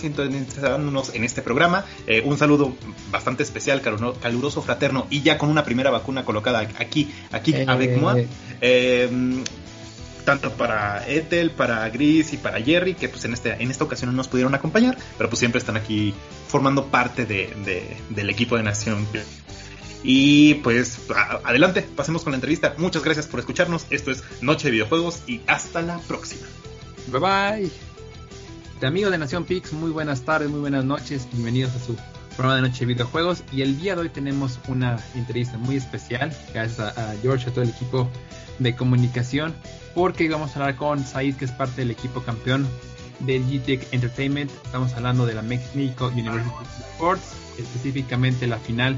sintonizándonos 0.00 1.14
en 1.14 1.24
este 1.24 1.42
programa. 1.42 1.84
Eh, 2.06 2.22
un 2.24 2.36
saludo 2.36 2.74
bastante 3.10 3.42
especial, 3.42 3.80
caluroso, 3.80 4.62
fraterno 4.62 5.06
y 5.10 5.22
ya 5.22 5.38
con 5.38 5.48
una 5.48 5.64
primera 5.64 5.90
vacuna 5.90 6.24
colocada 6.24 6.60
aquí, 6.78 7.10
aquí 7.32 7.54
a 7.54 7.72
avec 7.72 7.98
eh, 8.60 9.42
tanto 10.24 10.50
para 10.52 11.08
Ethel, 11.08 11.52
para 11.52 11.88
Gris 11.88 12.32
y 12.32 12.36
para 12.36 12.60
Jerry, 12.60 12.94
que 12.94 13.08
pues 13.08 13.24
en, 13.24 13.32
este, 13.32 13.62
en 13.62 13.70
esta 13.70 13.84
ocasión 13.84 14.10
no 14.10 14.16
nos 14.16 14.28
pudieron 14.28 14.54
acompañar, 14.54 14.98
pero 15.16 15.30
pues 15.30 15.38
siempre 15.38 15.60
están 15.60 15.76
aquí 15.76 16.12
formando 16.48 16.86
parte 16.86 17.24
del 17.26 18.30
equipo 18.30 18.56
de 18.56 18.64
Nación 18.64 19.06
y 20.08 20.54
pues 20.54 21.00
adelante, 21.42 21.82
pasemos 21.82 22.22
con 22.22 22.30
la 22.30 22.36
entrevista. 22.36 22.76
Muchas 22.78 23.02
gracias 23.02 23.26
por 23.26 23.40
escucharnos. 23.40 23.86
Esto 23.90 24.12
es 24.12 24.22
Noche 24.40 24.68
de 24.68 24.70
Videojuegos 24.70 25.22
y 25.26 25.40
hasta 25.48 25.82
la 25.82 25.98
próxima. 25.98 26.46
Bye 27.08 27.20
bye. 27.20 28.86
Amigos 28.86 29.10
de 29.10 29.18
Nación 29.18 29.44
Pix, 29.44 29.72
muy 29.72 29.90
buenas 29.90 30.22
tardes, 30.22 30.48
muy 30.48 30.60
buenas 30.60 30.84
noches. 30.84 31.26
Bienvenidos 31.32 31.74
a 31.74 31.80
su 31.80 31.96
programa 32.36 32.54
de 32.54 32.62
Noche 32.62 32.86
de 32.86 32.86
Videojuegos. 32.86 33.42
Y 33.50 33.62
el 33.62 33.80
día 33.80 33.96
de 33.96 34.02
hoy 34.02 34.08
tenemos 34.08 34.60
una 34.68 34.96
entrevista 35.16 35.58
muy 35.58 35.74
especial. 35.74 36.32
Gracias 36.54 36.78
a, 36.78 37.16
George, 37.20 37.50
a 37.50 37.52
todo 37.52 37.64
el 37.64 37.70
equipo 37.70 38.08
de 38.60 38.76
comunicación. 38.76 39.56
Porque 39.92 40.28
vamos 40.28 40.52
a 40.52 40.60
hablar 40.60 40.76
con 40.76 41.04
Said, 41.04 41.34
que 41.34 41.46
es 41.46 41.50
parte 41.50 41.80
del 41.80 41.90
equipo 41.90 42.22
campeón 42.22 42.68
del 43.18 43.42
GTEC 43.42 43.92
Entertainment. 43.92 44.52
Estamos 44.66 44.92
hablando 44.92 45.26
de 45.26 45.34
la 45.34 45.42
Mexico 45.42 46.12
University 46.14 46.52
Sports, 46.92 47.32
específicamente 47.58 48.46
la 48.46 48.58
final 48.58 48.96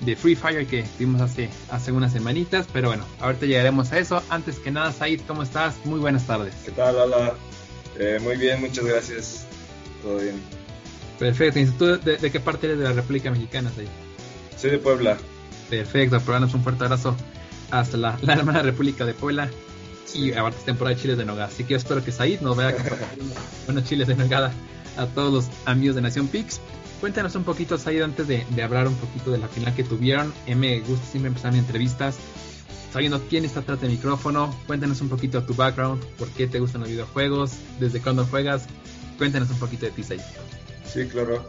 de 0.00 0.16
Free 0.16 0.34
Fire 0.34 0.66
que 0.66 0.84
vimos 0.98 1.20
hace, 1.20 1.50
hace 1.70 1.92
unas 1.92 2.12
semanitas, 2.12 2.66
pero 2.72 2.88
bueno, 2.88 3.04
ahorita 3.20 3.46
llegaremos 3.46 3.92
a 3.92 3.98
eso. 3.98 4.22
Antes 4.30 4.58
que 4.58 4.70
nada, 4.70 4.92
Said, 4.92 5.20
¿cómo 5.26 5.42
estás? 5.42 5.74
Muy 5.84 6.00
buenas 6.00 6.26
tardes. 6.26 6.54
¿Qué 6.64 6.70
tal, 6.72 6.96
Lala? 6.96 7.34
Eh, 7.98 8.18
muy 8.22 8.36
bien, 8.36 8.60
muchas 8.60 8.84
gracias. 8.84 9.46
Todo 10.02 10.18
bien. 10.18 10.40
Perfecto. 11.18 11.60
¿Tú 11.78 11.98
de, 11.98 12.30
qué 12.30 12.40
parte 12.40 12.66
eres 12.66 12.78
de 12.78 12.84
la 12.84 12.92
República 12.92 13.30
Mexicana, 13.30 13.70
Said? 13.74 13.88
Soy 14.56 14.70
de 14.70 14.78
Puebla. 14.78 15.18
Perfecto, 15.68 16.20
pero 16.24 16.38
un 16.38 16.62
fuerte 16.62 16.84
abrazo 16.84 17.14
hasta 17.70 17.96
la, 17.96 18.18
la 18.22 18.34
hermana 18.34 18.62
República 18.62 19.04
de 19.04 19.14
Puebla. 19.14 19.50
Y 20.14 20.32
aparte 20.32 20.58
es 20.58 20.64
temporada 20.64 20.96
de 20.96 21.02
chiles 21.02 21.18
de 21.18 21.24
nogada. 21.24 21.48
Así 21.48 21.64
que 21.64 21.72
yo 21.72 21.76
espero 21.76 22.02
que 22.02 22.10
Said 22.10 22.40
nos 22.40 22.56
vea 22.56 22.74
buenos 23.66 23.84
chiles 23.88 24.08
de 24.08 24.16
nogada 24.16 24.52
a 24.96 25.06
todos 25.06 25.32
los 25.32 25.46
amigos 25.66 25.94
de 25.96 26.02
Nación 26.02 26.26
Pix. 26.26 26.60
Cuéntanos 27.00 27.34
un 27.34 27.44
poquito, 27.44 27.78
Said, 27.78 28.02
antes 28.02 28.28
de, 28.28 28.44
hablar 28.62 28.86
un 28.86 28.94
poquito 28.94 29.30
de 29.30 29.38
la 29.38 29.48
final 29.48 29.74
que 29.74 29.84
tuvieron. 29.84 30.32
me 30.54 30.80
gusta 30.80 31.06
siempre 31.06 31.28
empezar 31.28 31.52
en 31.52 31.60
entrevistas 31.60 32.18
sabiendo 32.92 33.22
quién 33.28 33.44
está 33.44 33.60
atrás 33.60 33.80
del 33.80 33.90
micrófono. 33.90 34.54
Cuéntanos 34.66 35.00
un 35.00 35.08
poquito 35.08 35.42
tu 35.42 35.54
background, 35.54 36.04
por 36.18 36.28
qué 36.30 36.46
te 36.46 36.58
gustan 36.60 36.82
los 36.82 36.90
videojuegos, 36.90 37.52
desde 37.78 38.00
cuándo 38.00 38.26
juegas. 38.26 38.66
Cuéntanos 39.16 39.50
un 39.50 39.58
poquito 39.58 39.86
de 39.86 39.92
ti, 39.92 40.02
Said. 40.02 40.20
Sí, 40.84 41.06
claro. 41.06 41.44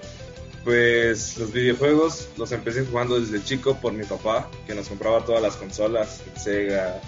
Pues 0.63 1.37
los 1.37 1.51
videojuegos 1.51 2.29
los 2.37 2.51
empecé 2.51 2.85
jugando 2.85 3.19
desde 3.19 3.43
chico 3.43 3.75
por 3.77 3.93
mi 3.93 4.03
papá, 4.03 4.47
que 4.67 4.75
nos 4.75 4.87
compraba 4.87 5.25
todas 5.25 5.41
las 5.41 5.55
consolas, 5.55 6.21
Sega, 6.35 7.01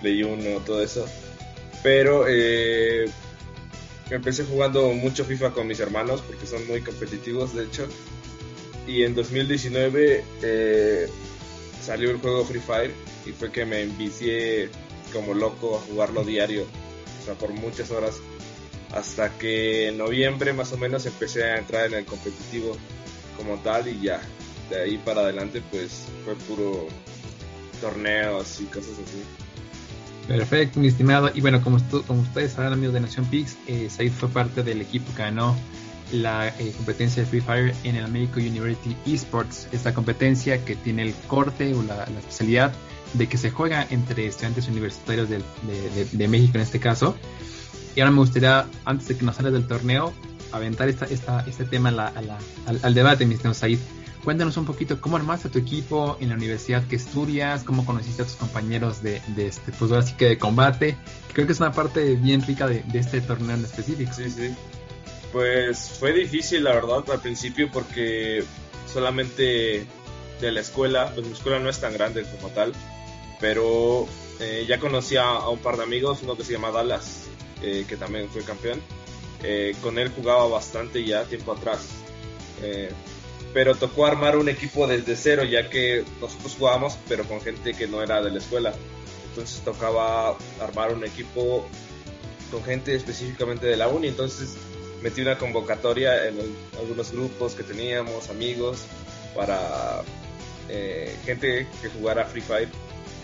Play 0.00 0.24
1, 0.24 0.60
todo 0.66 0.82
eso. 0.82 1.06
Pero 1.84 2.24
eh, 2.26 3.08
empecé 4.10 4.44
jugando 4.44 4.92
mucho 4.92 5.24
FIFA 5.24 5.52
con 5.52 5.66
mis 5.66 5.80
hermanos 5.80 6.22
porque 6.26 6.46
son 6.46 6.66
muy 6.66 6.80
competitivos, 6.80 7.54
de 7.54 7.64
hecho. 7.64 7.86
Y 8.86 9.04
en 9.04 9.14
2019 9.14 10.24
eh, 10.42 11.08
salió 11.84 12.10
el 12.10 12.18
juego 12.18 12.44
Free 12.44 12.60
Fire 12.60 12.94
y 13.26 13.32
fue 13.32 13.52
que 13.52 13.64
me 13.64 13.82
envicié 13.82 14.70
como 15.12 15.34
loco 15.34 15.76
a 15.76 15.80
jugarlo 15.80 16.24
diario, 16.24 16.66
o 17.20 17.24
sea, 17.24 17.34
por 17.34 17.52
muchas 17.52 17.90
horas. 17.90 18.16
Hasta 18.92 19.36
que 19.36 19.88
en 19.88 19.98
noviembre 19.98 20.54
más 20.54 20.72
o 20.72 20.78
menos 20.78 21.04
empecé 21.04 21.44
a 21.44 21.58
entrar 21.58 21.86
en 21.86 21.94
el 21.94 22.06
competitivo 22.06 22.76
como 23.36 23.58
tal 23.58 23.86
y 23.88 24.00
ya, 24.00 24.20
de 24.70 24.80
ahí 24.80 24.98
para 24.98 25.20
adelante 25.20 25.62
pues 25.70 26.06
fue 26.24 26.34
puro 26.34 26.88
torneos 27.80 28.60
y 28.60 28.64
cosas 28.64 28.92
así. 28.92 29.47
Perfecto, 30.28 30.78
mi 30.78 30.88
estimado. 30.88 31.30
Y 31.34 31.40
bueno, 31.40 31.62
como, 31.62 31.76
ustedes 31.76 32.52
saben, 32.52 32.74
amigos 32.74 32.92
de 32.92 33.00
Nación 33.00 33.24
Pix, 33.24 33.56
eh, 33.66 33.88
Said 33.90 34.12
fue 34.12 34.28
parte 34.28 34.62
del 34.62 34.82
equipo 34.82 35.10
que 35.14 35.22
ganó 35.22 35.56
la 36.12 36.48
eh, 36.48 36.72
competencia 36.76 37.22
de 37.22 37.28
Free 37.28 37.40
Fire 37.40 37.74
en 37.82 37.96
el 37.96 38.04
American 38.04 38.42
University 38.42 38.94
Esports. 39.06 39.68
Esta 39.72 39.94
competencia 39.94 40.62
que 40.64 40.76
tiene 40.76 41.02
el 41.02 41.14
corte 41.26 41.74
o 41.74 41.82
la, 41.82 42.04
especialidad 42.04 42.72
de 43.14 43.26
que 43.26 43.38
se 43.38 43.50
juega 43.50 43.86
entre 43.88 44.26
estudiantes 44.26 44.68
universitarios 44.68 45.30
de, 45.30 46.28
México 46.28 46.52
en 46.56 46.60
este 46.62 46.78
caso. 46.78 47.16
Y 47.96 48.00
ahora 48.00 48.10
me 48.10 48.18
gustaría, 48.18 48.66
antes 48.84 49.08
de 49.08 49.16
que 49.16 49.24
nos 49.24 49.36
salga 49.36 49.50
del 49.50 49.66
torneo, 49.66 50.12
aventar 50.52 50.90
esta, 50.90 51.06
esta, 51.06 51.40
este 51.46 51.64
tema 51.64 51.88
al, 51.88 52.36
al, 52.82 52.94
debate, 52.94 53.24
mi 53.24 53.34
estimado 53.34 53.54
Said. 53.54 53.78
Cuéntanos 54.24 54.56
un 54.56 54.64
poquito 54.64 55.00
cómo 55.00 55.16
armaste 55.16 55.48
tu 55.48 55.58
equipo 55.58 56.16
en 56.20 56.30
la 56.30 56.34
universidad 56.34 56.86
que 56.86 56.96
estudias, 56.96 57.64
cómo 57.64 57.86
conociste 57.86 58.22
a 58.22 58.24
tus 58.24 58.34
compañeros 58.34 59.02
de, 59.02 59.22
este, 59.36 59.72
pues 59.72 59.90
ahora 59.90 60.02
sí 60.02 60.14
que 60.14 60.26
de 60.26 60.38
combate. 60.38 60.96
Creo 61.32 61.46
que 61.46 61.52
es 61.52 61.60
una 61.60 61.72
parte 61.72 62.16
bien 62.16 62.42
rica 62.42 62.66
de, 62.66 62.84
este 62.94 63.20
torneo 63.20 63.56
en 63.56 63.64
específico. 63.64 64.12
Sí, 64.12 64.28
sí. 64.28 64.54
Pues 65.32 65.96
fue 65.98 66.12
difícil, 66.12 66.64
la 66.64 66.74
verdad, 66.74 67.04
al 67.10 67.20
principio 67.20 67.70
porque 67.70 68.44
solamente 68.92 69.86
de 70.40 70.52
la 70.52 70.60
escuela, 70.60 71.12
pues 71.14 71.26
mi 71.26 71.32
escuela 71.32 71.58
no 71.58 71.68
es 71.68 71.80
tan 71.80 71.92
grande 71.92 72.24
como 72.24 72.52
tal, 72.52 72.72
pero 73.40 74.06
eh, 74.40 74.64
ya 74.68 74.78
conocía 74.78 75.22
a 75.22 75.48
un 75.48 75.58
par 75.58 75.76
de 75.76 75.84
amigos, 75.84 76.20
uno 76.22 76.36
que 76.36 76.44
se 76.44 76.52
llama 76.52 76.70
Dallas, 76.70 77.28
eh, 77.62 77.84
que 77.88 77.96
también 77.96 78.28
fue 78.28 78.42
campeón. 78.42 78.80
Eh, 79.42 79.76
con 79.82 79.98
él 79.98 80.10
jugaba 80.10 80.46
bastante 80.48 81.04
ya 81.04 81.24
tiempo 81.24 81.52
atrás. 81.52 81.90
Pero 83.54 83.74
tocó 83.74 84.06
armar 84.06 84.36
un 84.36 84.48
equipo 84.48 84.86
desde 84.86 85.16
cero, 85.16 85.44
ya 85.44 85.70
que 85.70 86.04
nosotros 86.20 86.54
jugábamos, 86.58 86.98
pero 87.08 87.24
con 87.24 87.40
gente 87.40 87.74
que 87.74 87.86
no 87.86 88.02
era 88.02 88.22
de 88.22 88.30
la 88.30 88.38
escuela. 88.38 88.72
Entonces 89.30 89.60
tocaba 89.64 90.36
armar 90.60 90.92
un 90.92 91.04
equipo 91.04 91.66
con 92.50 92.62
gente 92.64 92.94
específicamente 92.94 93.66
de 93.66 93.76
la 93.76 93.88
uni. 93.88 94.08
Entonces 94.08 94.56
metí 95.02 95.22
una 95.22 95.38
convocatoria 95.38 96.28
en 96.28 96.38
algunos 96.78 97.12
grupos 97.12 97.54
que 97.54 97.62
teníamos, 97.62 98.30
amigos, 98.30 98.84
para 99.34 100.02
gente 101.24 101.66
que 101.80 101.88
jugara 101.88 102.24
Free 102.24 102.42
Fire. 102.42 102.68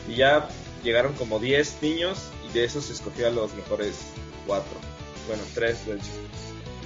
Y 0.08 0.16
ya 0.16 0.48
llegaron 0.82 1.14
como 1.14 1.38
10 1.38 1.82
niños 1.82 2.18
y 2.48 2.52
de 2.52 2.64
esos 2.64 2.86
se 2.86 2.92
escogió 2.92 3.26
a 3.26 3.30
los 3.30 3.54
mejores 3.54 3.96
4. 4.46 4.64
Bueno, 5.26 5.42
3 5.54 5.86
de 5.86 5.92
hecho. 5.94 6.04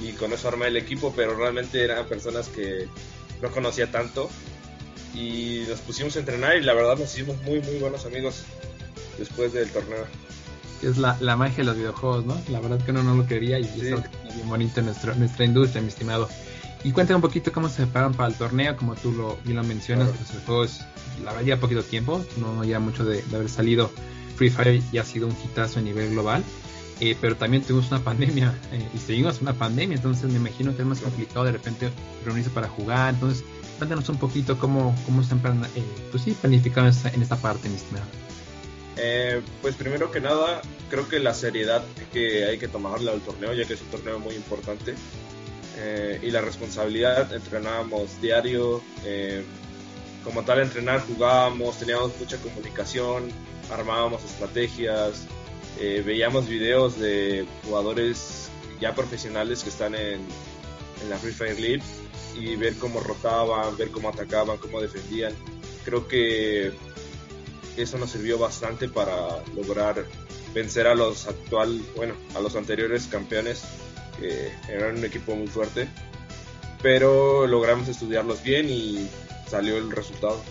Y 0.00 0.12
con 0.12 0.32
eso 0.32 0.48
armé 0.48 0.68
el 0.68 0.76
equipo, 0.76 1.12
pero 1.14 1.36
realmente 1.36 1.82
eran 1.82 2.06
personas 2.06 2.48
que 2.48 2.88
no 3.42 3.50
conocía 3.50 3.90
tanto. 3.90 4.30
Y 5.14 5.64
nos 5.68 5.80
pusimos 5.80 6.14
a 6.16 6.20
entrenar 6.20 6.56
y 6.56 6.62
la 6.62 6.74
verdad 6.74 6.96
nos 6.96 7.12
hicimos 7.14 7.40
muy, 7.42 7.60
muy 7.60 7.78
buenos 7.78 8.04
amigos 8.06 8.44
después 9.18 9.52
del 9.52 9.70
torneo. 9.70 10.06
Es 10.82 10.96
la, 10.98 11.16
la 11.20 11.36
magia 11.36 11.58
de 11.58 11.64
los 11.64 11.76
videojuegos, 11.76 12.24
¿no? 12.24 12.40
La 12.50 12.60
verdad 12.60 12.80
que 12.84 12.92
uno 12.92 13.02
no 13.02 13.14
lo 13.14 13.26
quería 13.26 13.58
y 13.58 13.64
es 13.64 13.80
bien 13.80 14.48
bonito 14.48 14.80
en 14.80 14.86
nuestra, 14.86 15.14
nuestra 15.14 15.44
industria, 15.44 15.82
mi 15.82 15.88
estimado. 15.88 16.28
Y 16.84 16.92
cuéntame 16.92 17.16
un 17.16 17.22
poquito 17.22 17.52
cómo 17.52 17.68
se 17.68 17.82
preparan 17.82 18.14
para 18.14 18.28
el 18.28 18.34
torneo, 18.36 18.76
como 18.76 18.94
tú 18.94 19.10
lo, 19.12 19.36
bien 19.44 19.56
lo 19.56 19.64
mencionas, 19.64 20.10
pues 20.10 20.30
el 20.30 20.40
juego 20.42 20.64
es, 20.64 20.80
la 21.24 21.32
verdad, 21.32 21.46
ya 21.46 21.56
poquito 21.60 21.82
tiempo, 21.82 22.24
no 22.36 22.62
ya 22.64 22.78
mucho 22.78 23.04
de, 23.04 23.24
haber 23.34 23.48
salido. 23.48 23.90
Free 24.36 24.50
Fire 24.50 24.80
ya 24.92 25.02
ha 25.02 25.04
sido 25.04 25.26
un 25.26 25.36
hitazo 25.44 25.80
a 25.80 25.82
nivel 25.82 26.10
global, 26.10 26.44
eh, 27.00 27.16
pero 27.20 27.36
también 27.36 27.62
tuvimos 27.62 27.90
una 27.90 28.00
pandemia 28.00 28.54
eh, 28.72 28.88
y 28.94 28.98
seguimos 28.98 29.40
una 29.40 29.52
pandemia, 29.52 29.96
entonces 29.96 30.30
me 30.30 30.36
imagino 30.36 30.74
que 30.74 30.82
es 30.82 30.88
más 30.88 31.00
complicado 31.00 31.44
de 31.44 31.52
repente 31.52 31.90
reunirse 32.24 32.50
para 32.50 32.68
jugar. 32.68 33.14
Entonces, 33.14 33.44
cuéntanos 33.78 34.08
un 34.08 34.18
poquito 34.18 34.58
cómo, 34.58 34.94
cómo 35.06 35.22
están 35.22 35.40
eh, 35.74 35.82
pues 36.10 36.24
sí, 36.24 36.36
planificando 36.40 36.90
en 37.12 37.22
esta 37.22 37.36
parte, 37.36 37.68
mi 37.68 37.76
estimado. 37.76 38.06
pues 39.62 39.74
primero 39.76 40.10
que 40.10 40.20
nada, 40.20 40.60
creo 40.90 41.08
que 41.08 41.18
la 41.20 41.34
seriedad 41.34 41.82
que 42.12 42.44
hay 42.46 42.58
que 42.58 42.68
tomarle 42.68 43.10
al 43.10 43.20
torneo, 43.20 43.52
ya 43.52 43.64
que 43.64 43.74
es 43.74 43.80
un 43.82 43.88
torneo 43.88 44.18
muy 44.18 44.34
importante, 44.34 44.94
eh, 45.80 46.18
y 46.22 46.30
la 46.30 46.40
responsabilidad, 46.40 47.32
entrenábamos 47.32 48.20
diario, 48.20 48.82
eh, 49.04 49.44
como 50.24 50.42
tal 50.42 50.60
entrenar 50.60 51.00
jugábamos, 51.06 51.78
teníamos 51.78 52.18
mucha 52.18 52.36
comunicación, 52.38 53.30
armábamos 53.70 54.24
estrategias, 54.24 55.26
eh, 55.78 56.02
veíamos 56.04 56.48
videos 56.48 56.98
de 56.98 57.46
jugadores 57.64 58.50
ya 58.80 58.94
profesionales 58.94 59.62
que 59.62 59.70
están 59.70 59.94
en, 59.94 60.20
en, 61.02 61.10
la 61.10 61.16
Free 61.18 61.32
Fire 61.32 61.58
League 61.58 61.82
y 62.38 62.56
ver 62.56 62.76
cómo 62.76 63.00
rotaban, 63.00 63.76
ver 63.76 63.90
cómo 63.90 64.08
atacaban, 64.08 64.58
cómo 64.58 64.80
defendían. 64.80 65.32
Creo 65.84 66.06
que 66.06 66.72
eso 67.76 67.98
nos 67.98 68.10
sirvió 68.10 68.38
bastante 68.38 68.88
para 68.88 69.42
lograr 69.54 70.04
vencer 70.54 70.86
a 70.86 70.94
los 70.94 71.26
actual, 71.26 71.80
bueno, 71.96 72.14
a 72.34 72.40
los 72.40 72.56
anteriores 72.56 73.06
campeones 73.06 73.62
que 74.18 74.52
eran 74.68 74.98
un 74.98 75.04
equipo 75.04 75.34
muy 75.36 75.46
fuerte, 75.46 75.88
pero 76.82 77.46
logramos 77.46 77.88
estudiarlos 77.88 78.42
bien 78.42 78.68
y 78.68 79.08
salió 79.48 79.76
el 79.76 79.90
resultado. 79.90 80.42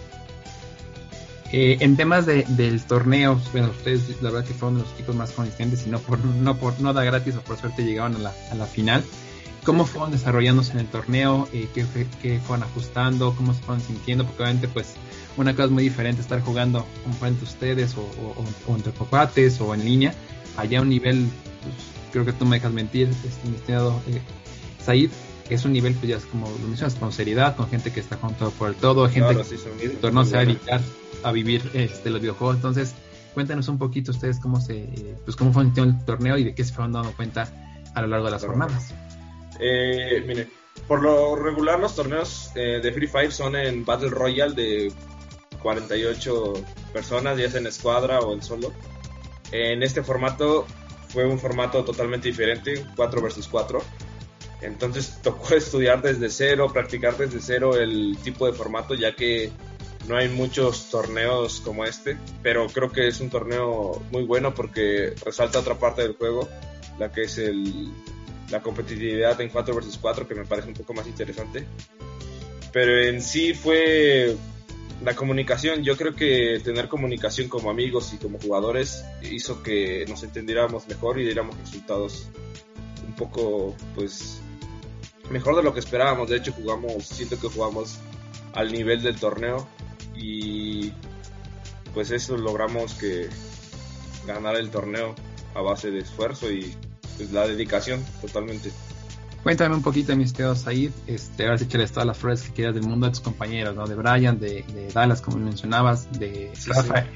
Eh, 1.54 1.78
en 1.80 1.96
temas 1.96 2.26
de, 2.26 2.44
del 2.50 2.84
torneo, 2.84 3.40
bueno, 3.54 3.70
ustedes 3.70 4.22
la 4.22 4.32
verdad 4.32 4.46
que 4.46 4.54
fueron 4.54 4.80
los 4.80 4.92
equipos 4.94 5.16
más 5.16 5.32
consistentes 5.32 5.88
y 5.88 5.90
no 5.90 6.00
por 6.00 6.20
no 6.20 6.58
por 6.58 6.80
no 6.82 6.94
da 6.94 7.04
gratis 7.06 7.36
o 7.36 7.42
por 7.42 7.58
suerte 7.58 7.84
llegaban 7.84 8.16
a 8.16 8.20
la, 8.20 8.34
a 8.52 8.56
la 8.56 8.66
final. 8.66 9.04
¿Cómo 9.64 9.86
fueron 9.86 10.12
desarrollándose 10.12 10.74
en 10.74 10.80
el 10.80 10.88
torneo? 10.88 11.48
Eh, 11.54 11.68
¿qué, 11.74 11.86
¿qué, 12.22 12.40
fueron 12.40 12.64
ajustando? 12.64 13.34
¿Cómo 13.36 13.54
se 13.54 13.62
fueron 13.62 13.84
sintiendo? 13.84 14.26
Porque 14.26 14.44
obviamente 14.44 14.68
pues 14.68 14.96
una 15.36 15.54
cosa 15.54 15.66
es 15.66 15.72
muy 15.72 15.84
diferente 15.84 16.22
estar 16.22 16.42
jugando 16.42 16.86
frente 17.20 17.42
a 17.42 17.48
ustedes 17.48 17.96
o, 17.96 18.02
o, 18.02 18.72
o, 18.72 18.76
entre 18.76 18.92
copates 18.94 19.60
o 19.62 19.74
en 19.74 19.86
línea, 19.86 20.14
allá 20.58 20.82
un 20.82 20.90
nivel 20.90 21.28
pues, 21.62 21.76
creo 22.12 22.26
que 22.26 22.34
tú 22.34 22.46
me 22.46 22.58
dejas 22.58 22.74
mentir, 22.74 23.10
este, 23.10 23.48
mi 23.48 23.56
estimado 23.56 24.02
eh, 24.08 24.22
Said, 24.84 25.12
es 25.56 25.66
un 25.66 25.74
nivel, 25.74 25.94
pues 25.94 26.08
ya 26.10 26.18
es 26.18 26.26
como 26.26 26.50
lo 26.50 26.68
mencionas, 26.68 26.96
con 26.96 27.12
seriedad, 27.12 27.56
con 27.56 27.70
gente 27.70 27.92
que 27.92 28.00
está 28.00 28.18
todo 28.18 28.52
por 28.52 28.70
el 28.70 28.76
todo, 28.76 29.10
gente 29.10 29.36
que 29.36 30.12
no 30.12 30.26
se 30.26 30.36
va 30.36 30.42
a 30.42 30.46
dedicar 30.46 30.82
a 31.24 31.32
vivir 31.32 31.70
este, 31.74 32.10
los 32.10 32.22
videojuegos. 32.22 32.58
Entonces, 32.58 32.94
cuéntanos 33.34 33.68
un 33.68 33.78
poquito 33.78 34.12
ustedes 34.12 34.40
cómo 34.40 34.60
se, 34.60 35.16
pues 35.26 35.36
cómo 35.36 35.54
fue 35.54 35.64
el 35.64 36.06
torneo 36.06 36.38
y 36.38 36.44
de 36.44 36.56
qué 36.56 36.64
se 36.64 36.74
fueron 36.74 36.94
dando 36.94 37.12
cuenta 37.14 37.48
a 37.94 38.02
lo 38.02 38.08
largo 38.08 38.26
de 38.26 38.32
las 38.32 38.46
jornadas. 38.46 38.94
Eh, 39.60 40.24
mire, 40.28 40.48
por 40.88 41.02
lo 41.02 41.36
regular 41.36 41.80
los 41.80 41.96
torneos 41.96 42.52
eh, 42.56 42.80
de 42.82 42.92
Free 42.92 43.08
Fire 43.08 43.32
son 43.32 43.56
en 43.56 43.84
Battle 43.84 44.10
Royale 44.10 44.54
de 44.54 44.94
48 45.62 46.54
personas, 46.94 47.38
ya 47.38 47.50
sea 47.50 47.60
en 47.60 47.68
escuadra 47.68 48.20
o 48.20 48.34
en 48.34 48.42
solo. 48.42 48.74
En 49.52 49.82
este 49.84 50.04
formato 50.04 50.66
fue 51.10 51.26
un 51.26 51.40
formato 51.40 51.84
totalmente 51.84 52.28
diferente, 52.28 52.86
4 52.96 53.22
versus 53.22 53.48
4. 53.48 53.82
Entonces 54.62 55.20
tocó 55.24 55.56
estudiar 55.56 56.02
desde 56.02 56.30
cero, 56.30 56.72
practicar 56.72 57.18
desde 57.18 57.40
cero 57.42 57.78
el 57.78 58.18
tipo 58.24 58.46
de 58.46 58.54
formato, 58.54 58.96
ya 58.96 59.16
que 59.16 59.52
no 60.08 60.16
hay 60.16 60.30
muchos 60.30 60.90
torneos 60.90 61.60
como 61.60 61.84
este, 61.86 62.18
pero 62.42 62.68
creo 62.68 62.92
que 62.92 63.08
es 63.08 63.20
un 63.20 63.30
torneo 63.30 64.02
muy 64.12 64.24
bueno 64.24 64.54
porque 64.54 65.14
resalta 65.26 65.60
otra 65.60 65.78
parte 65.78 66.02
del 66.02 66.14
juego, 66.14 66.48
la 66.98 67.12
que 67.12 67.24
es 67.24 67.38
el, 67.38 67.92
la 68.50 68.62
competitividad 68.62 69.40
en 69.42 69.50
4 69.50 69.76
versus 69.76 69.98
4, 69.98 70.28
que 70.28 70.36
me 70.36 70.46
parece 70.46 70.70
un 70.70 70.76
poco 70.76 70.94
más 70.94 71.08
interesante. 71.08 71.66
Pero 72.72 73.02
en 73.02 73.22
sí 73.22 73.54
fue 73.54 74.36
la 75.04 75.16
comunicación, 75.16 75.84
yo 75.84 75.96
creo 75.98 76.16
que 76.16 76.62
tener 76.64 76.88
comunicación 76.88 77.50
como 77.50 77.70
amigos 77.70 78.14
y 78.14 78.18
como 78.18 78.40
jugadores 78.40 79.04
hizo 79.22 79.62
que 79.62 80.06
nos 80.08 80.24
entendiéramos 80.24 80.88
mejor 80.88 81.20
y 81.20 81.26
diéramos 81.26 81.58
resultados 81.58 82.30
un 83.06 83.14
poco, 83.14 83.76
pues, 83.96 84.42
mejor 85.30 85.56
de 85.56 85.64
lo 85.64 85.74
que 85.74 85.80
esperábamos. 85.80 86.30
De 86.30 86.38
hecho, 86.38 86.54
jugamos, 86.54 87.06
siento 87.06 87.40
que 87.40 87.50
jugamos 87.50 87.98
al 88.54 88.72
nivel 88.72 89.04
del 89.04 89.20
torneo 89.20 89.68
y 90.16 90.92
pues 91.94 92.12
eso 92.12 92.38
logramos 92.38 92.94
que 92.94 93.30
ganar 94.26 94.56
el 94.56 94.70
torneo 94.70 95.16
a 95.56 95.62
base 95.62 95.92
de 95.92 96.00
esfuerzo 96.00 96.52
y 96.52 96.76
pues 97.18 97.32
la 97.32 97.48
dedicación 97.48 98.04
totalmente. 98.22 98.72
Cuéntame 99.48 99.76
un 99.76 99.82
poquito, 99.82 100.14
mi 100.14 100.26
estimado 100.26 100.56
Said, 100.56 100.92
este, 101.08 101.46
ahora 101.46 101.58
sí 101.58 101.64
echarles 101.64 101.94
todas 101.94 102.06
las 102.06 102.18
flores 102.18 102.42
que 102.42 102.52
quieras 102.52 102.76
del 102.76 102.84
mundo 102.84 103.06
de 103.06 103.14
tus 103.14 103.22
compañeros, 103.22 103.78
¿no? 103.78 103.88
De 103.88 103.96
Brian, 103.96 104.42
de, 104.42 104.66
Dallas, 104.94 105.22
como 105.22 105.38
mencionabas, 105.38 106.12
de 106.20 106.52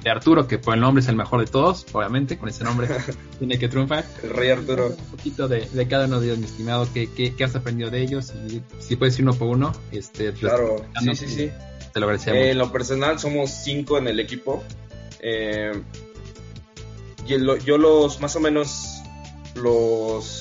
de 0.01 0.09
Arturo, 0.09 0.47
que 0.47 0.57
por 0.57 0.75
el 0.75 0.79
nombre 0.79 1.01
es 1.01 1.09
el 1.09 1.17
mejor 1.17 1.41
de 1.41 1.47
todos, 1.47 1.85
obviamente, 1.91 2.37
con 2.37 2.47
ese 2.47 2.63
nombre 2.63 2.87
tiene 3.37 3.59
que 3.59 3.67
triunfar. 3.67 4.05
El 4.23 4.29
Rey 4.29 4.49
Arturo. 4.49 4.95
Un 4.97 5.17
poquito 5.17 5.49
de, 5.49 5.67
cada 5.89 6.05
uno 6.05 6.21
de 6.21 6.27
ellos, 6.27 6.37
mi 6.37 6.45
estimado, 6.45 6.87
¿qué, 6.93 7.09
qué, 7.11 7.43
has 7.43 7.53
aprendido 7.53 7.89
de 7.89 8.01
ellos? 8.01 8.31
Y 8.47 8.61
si 8.79 8.95
puedes 8.95 9.19
ir 9.19 9.23
uno 9.23 9.33
por 9.33 9.49
uno, 9.49 9.73
este, 9.91 10.31
claro, 10.31 10.85
sí, 11.01 11.13
sí, 11.15 11.27
sí. 11.27 11.51
Te 11.91 11.99
lo 11.99 12.05
agradecemos. 12.05 12.39
en 12.39 12.57
lo 12.57 12.71
personal, 12.71 13.19
somos 13.19 13.49
cinco 13.51 13.97
en 13.97 14.07
el 14.07 14.21
equipo. 14.21 14.63
Eh, 15.19 15.73
y 17.27 17.65
yo 17.65 17.77
los, 17.77 18.21
más 18.21 18.37
o 18.37 18.39
menos, 18.39 19.01
los 19.55 20.40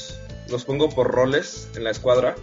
los 0.51 0.65
pongo 0.65 0.91
por 0.91 1.11
roles 1.11 1.69
en 1.75 1.85
la 1.85 1.91
escuadra. 1.91 2.35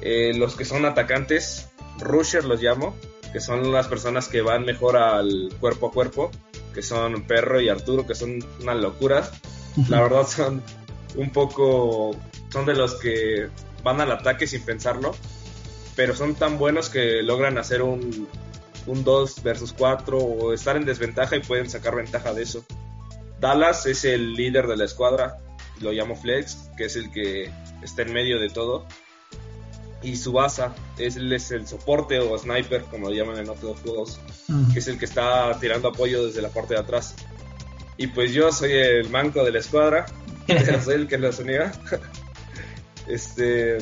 Eh, 0.00 0.32
los 0.34 0.56
que 0.56 0.64
son 0.64 0.84
atacantes, 0.84 1.68
rusher 1.98 2.44
los 2.44 2.60
llamo, 2.60 2.94
que 3.32 3.40
son 3.40 3.72
las 3.72 3.88
personas 3.88 4.28
que 4.28 4.42
van 4.42 4.64
mejor 4.64 4.96
al 4.96 5.50
cuerpo 5.60 5.88
a 5.88 5.92
cuerpo, 5.92 6.30
que 6.72 6.82
son 6.82 7.26
Perro 7.26 7.60
y 7.60 7.68
Arturo, 7.68 8.06
que 8.06 8.14
son 8.14 8.38
una 8.60 8.74
locura. 8.74 9.28
La 9.88 10.00
verdad 10.02 10.26
son 10.26 10.62
un 11.16 11.30
poco, 11.30 12.16
son 12.50 12.66
de 12.66 12.74
los 12.74 12.94
que 12.94 13.48
van 13.82 14.00
al 14.00 14.12
ataque 14.12 14.46
sin 14.46 14.64
pensarlo, 14.64 15.14
pero 15.96 16.14
son 16.14 16.34
tan 16.34 16.58
buenos 16.58 16.90
que 16.90 17.22
logran 17.22 17.58
hacer 17.58 17.82
un, 17.82 18.28
un 18.86 19.04
2 19.04 19.42
versus 19.42 19.72
4 19.72 20.18
o 20.18 20.52
estar 20.52 20.76
en 20.76 20.84
desventaja 20.84 21.36
y 21.36 21.40
pueden 21.40 21.70
sacar 21.70 21.96
ventaja 21.96 22.32
de 22.32 22.42
eso. 22.42 22.64
Dallas 23.40 23.86
es 23.86 24.04
el 24.04 24.34
líder 24.34 24.66
de 24.66 24.76
la 24.76 24.84
escuadra, 24.84 25.38
lo 25.80 25.92
llamo 25.92 26.16
Flex, 26.16 26.70
que 26.76 26.84
es 26.84 26.96
el 26.96 27.10
que 27.10 27.50
está 27.82 28.02
en 28.02 28.12
medio 28.12 28.38
de 28.38 28.48
todo. 28.48 28.86
Y 30.02 30.16
Subasa, 30.16 30.74
es, 30.98 31.16
es 31.16 31.50
el 31.50 31.66
soporte 31.66 32.18
o 32.18 32.36
sniper, 32.36 32.82
como 32.82 33.08
lo 33.08 33.14
llaman 33.14 33.38
en 33.38 33.48
otros 33.48 33.80
juegos, 33.80 34.20
que 34.72 34.78
es 34.78 34.88
el 34.88 34.98
que 34.98 35.06
está 35.06 35.58
tirando 35.58 35.88
apoyo 35.88 36.26
desde 36.26 36.42
la 36.42 36.50
parte 36.50 36.74
de 36.74 36.80
atrás. 36.80 37.14
Y 37.96 38.08
pues 38.08 38.32
yo 38.32 38.52
soy 38.52 38.72
el 38.72 39.08
manco 39.08 39.42
de 39.44 39.52
la 39.52 39.60
escuadra, 39.60 40.06
soy 40.84 40.94
el 40.94 41.08
que 41.08 41.18
los 41.18 41.38
unía. 41.38 41.72
Este, 43.06 43.76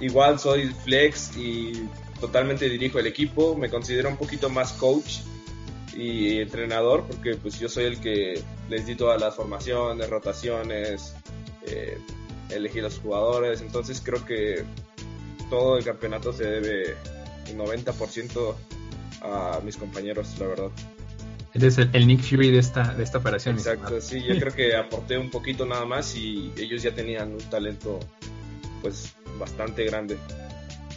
igual 0.00 0.40
soy 0.40 0.74
flex 0.82 1.36
y 1.36 1.88
totalmente 2.20 2.68
dirijo 2.68 2.98
el 2.98 3.06
equipo. 3.06 3.54
Me 3.54 3.70
considero 3.70 4.08
un 4.08 4.16
poquito 4.16 4.50
más 4.50 4.72
coach 4.72 5.18
y 5.96 6.38
entrenador 6.40 7.04
porque 7.06 7.36
pues 7.36 7.58
yo 7.58 7.68
soy 7.68 7.84
el 7.84 8.00
que 8.00 8.42
les 8.68 8.86
di 8.86 8.94
todas 8.94 9.20
las 9.20 9.34
formaciones, 9.34 10.08
rotaciones, 10.08 11.14
eh, 11.66 11.98
elegí 12.50 12.80
los 12.80 12.98
jugadores. 12.98 13.60
Entonces 13.60 14.00
creo 14.04 14.24
que 14.24 14.64
todo 15.48 15.78
el 15.78 15.84
campeonato 15.84 16.32
se 16.32 16.44
debe 16.44 16.96
un 17.52 17.58
90% 17.58 18.54
a 19.22 19.60
mis 19.64 19.76
compañeros, 19.76 20.34
la 20.38 20.46
verdad. 20.46 20.70
Eres 21.52 21.78
el, 21.78 22.06
Nick 22.06 22.20
Fury 22.20 22.50
de 22.50 22.58
esta, 22.58 22.94
de 22.94 23.02
esta 23.02 23.18
operación. 23.18 23.56
Exacto, 23.56 24.00
sí, 24.00 24.22
yo 24.22 24.38
creo 24.38 24.54
que 24.54 24.76
aporté 24.76 25.18
un 25.18 25.30
poquito 25.30 25.66
nada 25.66 25.84
más 25.84 26.14
y 26.14 26.52
ellos 26.56 26.82
ya 26.82 26.94
tenían 26.94 27.32
un 27.32 27.40
talento 27.50 27.98
pues 28.80 29.12
bastante 29.38 29.84
grande. 29.84 30.16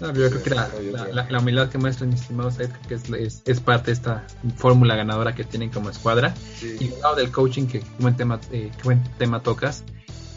No, 0.04 0.14
yo 0.14 0.30
creo 0.30 0.44
que 0.44 0.50
la, 0.50 1.40
humildad 1.40 1.70
que 1.70 1.78
muestra 1.78 2.06
mi 2.06 2.16
estimado 2.16 2.52
Said, 2.52 2.72
que 2.90 2.96
es, 2.96 3.42
es, 3.46 3.60
parte 3.62 3.86
de 3.86 3.94
esta 3.94 4.28
fórmula 4.58 4.98
ganadora 4.98 5.34
que 5.34 5.46
tienen 5.46 5.70
como 5.70 5.90
escuadra. 5.90 6.34
Y 6.62 6.88
el 6.88 7.00
lado 7.00 7.16
del 7.16 7.32
coaching, 7.32 7.68
que 7.68 7.82
buen 8.00 8.18
tema, 8.18 8.38
eh, 8.52 8.70
qué 8.76 8.84
buen 8.84 9.02
tema 9.18 9.42
tocas. 9.42 9.86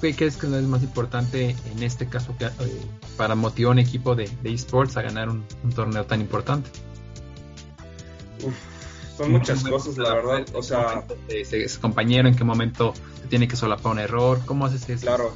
¿Qué 0.00 0.14
crees 0.14 0.36
que 0.36 0.46
es 0.46 0.52
más 0.62 0.84
importante 0.84 1.56
en 1.72 1.82
este 1.82 2.06
caso 2.06 2.32
eh, 2.38 2.48
para 3.16 3.34
motivar 3.34 3.70
a 3.70 3.72
un 3.72 3.78
equipo 3.80 4.14
de, 4.14 4.30
esports 4.44 4.96
a 4.96 5.02
ganar 5.02 5.30
un, 5.30 5.44
torneo 5.74 6.06
tan 6.06 6.20
importante? 6.20 6.70
son 9.16 9.32
muchas 9.32 9.64
cosas, 9.64 9.98
la 9.98 10.14
verdad. 10.14 10.46
O 10.54 10.62
sea, 10.62 11.04
ese, 11.26 11.66
compañero, 11.80 12.28
en 12.28 12.36
qué 12.36 12.44
momento 12.44 12.94
tiene 13.28 13.48
que 13.48 13.56
solapar 13.56 13.90
un 13.90 13.98
error, 13.98 14.40
¿cómo 14.46 14.66
haces 14.66 14.88
eso? 14.88 15.06
Claro. 15.06 15.34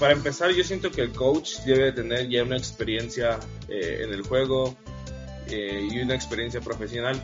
Para 0.00 0.14
empezar, 0.14 0.50
yo 0.50 0.64
siento 0.64 0.90
que 0.90 1.02
el 1.02 1.12
coach 1.12 1.58
debe 1.66 1.92
tener 1.92 2.28
ya 2.28 2.42
una 2.42 2.56
experiencia 2.56 3.38
eh, 3.68 4.00
en 4.02 4.12
el 4.12 4.22
juego 4.22 4.74
eh, 5.48 5.88
y 5.92 6.00
una 6.00 6.14
experiencia 6.14 6.60
profesional. 6.60 7.22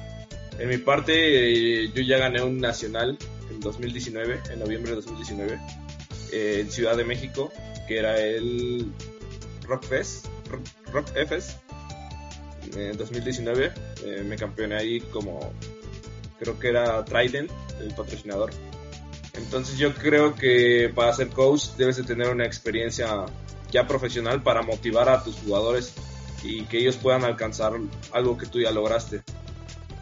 En 0.58 0.68
mi 0.68 0.76
parte, 0.76 1.88
yo 1.88 2.02
ya 2.02 2.18
gané 2.18 2.42
un 2.42 2.60
nacional 2.60 3.18
en 3.50 3.60
2019, 3.60 4.40
en 4.52 4.58
noviembre 4.58 4.90
de 4.90 4.96
2019 4.96 5.58
eh, 6.32 6.58
en 6.60 6.70
Ciudad 6.70 6.96
de 6.96 7.04
México, 7.04 7.52
que 7.86 7.98
era 7.98 8.20
el 8.20 8.92
Rock 9.62 9.84
Fest, 9.84 10.26
Rock, 10.92 11.06
Fest, 11.28 11.58
en 12.76 12.96
2019. 12.96 13.72
Eh, 14.04 14.22
me 14.24 14.36
campeoné 14.36 14.76
ahí 14.76 15.00
como, 15.00 15.52
creo 16.38 16.58
que 16.58 16.68
era 16.68 17.04
Trident, 17.04 17.50
el 17.80 17.94
patrocinador. 17.94 18.50
Entonces 19.36 19.78
yo 19.78 19.94
creo 19.94 20.34
que 20.34 20.90
para 20.94 21.12
ser 21.12 21.28
coach 21.28 21.70
debes 21.76 21.96
de 21.96 22.04
tener 22.04 22.28
una 22.28 22.46
experiencia 22.46 23.26
ya 23.70 23.86
profesional 23.86 24.42
para 24.42 24.62
motivar 24.62 25.08
a 25.08 25.22
tus 25.22 25.36
jugadores 25.36 25.94
y 26.42 26.64
que 26.64 26.78
ellos 26.78 26.96
puedan 26.96 27.24
alcanzar 27.24 27.72
algo 28.12 28.36
que 28.36 28.46
tú 28.46 28.60
ya 28.60 28.70
lograste. 28.70 29.22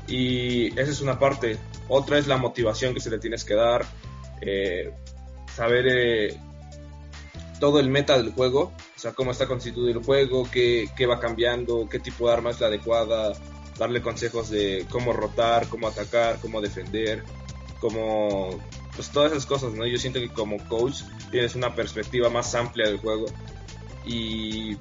Y 0.07 0.69
esa 0.79 0.91
es 0.91 1.01
una 1.01 1.19
parte. 1.19 1.59
Otra 1.89 2.19
es 2.19 2.27
la 2.27 2.37
motivación 2.37 2.95
que 2.95 3.01
se 3.01 3.11
le 3.11 3.19
tienes 3.19 3.45
que 3.45 3.55
dar. 3.55 3.85
Eh, 4.41 4.93
saber 5.55 5.87
eh, 5.89 6.41
todo 7.61 7.81
el 7.81 7.89
meta 7.89 8.19
del 8.19 8.33
juego, 8.33 8.73
o 8.97 8.99
sea, 8.99 9.13
cómo 9.13 9.31
está 9.31 9.47
constituido 9.47 9.99
el 9.99 10.05
juego, 10.05 10.49
qué, 10.51 10.89
qué, 10.97 11.07
va 11.07 11.21
cambiando, 11.21 11.89
qué 11.89 11.99
tipo 11.99 12.27
de 12.27 12.35
arma 12.35 12.51
es 12.51 12.61
la 12.61 12.67
adecuada, 12.67 13.33
darle 13.79 14.03
consejos 14.03 14.51
de 14.51 14.87
cómo 14.91 15.13
rotar, 15.13 15.69
cómo 15.69 15.89
atacar, 15.89 16.39
cómo 16.41 16.61
defender, 16.61 17.23
cómo... 17.81 18.61
Pues 18.95 19.11
todas 19.11 19.33
esas 19.33 19.47
cosas, 19.47 19.73
¿no? 19.75 19.87
Yo 19.87 19.99
siento 19.99 20.21
que 20.21 20.29
como 20.29 20.57
coach 20.69 21.03
tienes 21.31 21.55
una 21.55 21.75
perspectiva 21.75 22.31
más 22.31 22.55
amplia 22.55 22.87
del 22.87 22.99
juego 22.99 23.27
y 24.07 24.77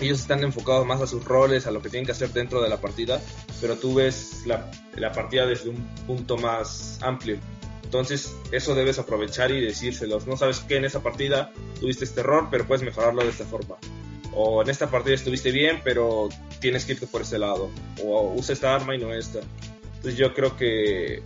ellos 0.00 0.20
están 0.20 0.42
enfocados 0.42 0.86
más 0.86 1.00
a 1.00 1.06
sus 1.06 1.24
roles, 1.24 1.66
a 1.66 1.70
lo 1.70 1.80
que 1.80 1.88
tienen 1.88 2.06
que 2.06 2.12
hacer 2.12 2.32
dentro 2.32 2.62
de 2.62 2.68
la 2.68 2.80
partida, 2.80 3.20
pero 3.60 3.76
tú 3.76 3.94
ves 3.94 4.42
la, 4.46 4.70
la 4.94 5.12
partida 5.12 5.46
desde 5.46 5.70
un 5.70 5.86
punto 6.06 6.36
más 6.36 6.98
amplio. 7.02 7.38
Entonces, 7.82 8.34
eso 8.50 8.74
debes 8.74 8.98
aprovechar 8.98 9.52
y 9.52 9.60
decírselos. 9.60 10.26
No 10.26 10.36
sabes 10.36 10.58
que 10.60 10.76
en 10.76 10.84
esa 10.84 11.02
partida 11.02 11.52
tuviste 11.80 12.04
este 12.04 12.20
error, 12.20 12.48
pero 12.50 12.66
puedes 12.66 12.82
mejorarlo 12.82 13.22
de 13.22 13.30
esta 13.30 13.44
forma. 13.44 13.76
O 14.34 14.60
en 14.60 14.68
esta 14.68 14.90
partida 14.90 15.14
estuviste 15.14 15.50
bien, 15.50 15.80
pero 15.84 16.28
tienes 16.60 16.84
que 16.84 16.92
irte 16.92 17.06
por 17.06 17.22
ese 17.22 17.38
lado. 17.38 17.70
O 18.02 18.34
usa 18.34 18.52
esta 18.52 18.74
arma 18.74 18.96
y 18.96 18.98
no 18.98 19.14
esta. 19.14 19.38
Entonces, 19.94 20.16
yo 20.16 20.34
creo 20.34 20.56
que 20.56 21.22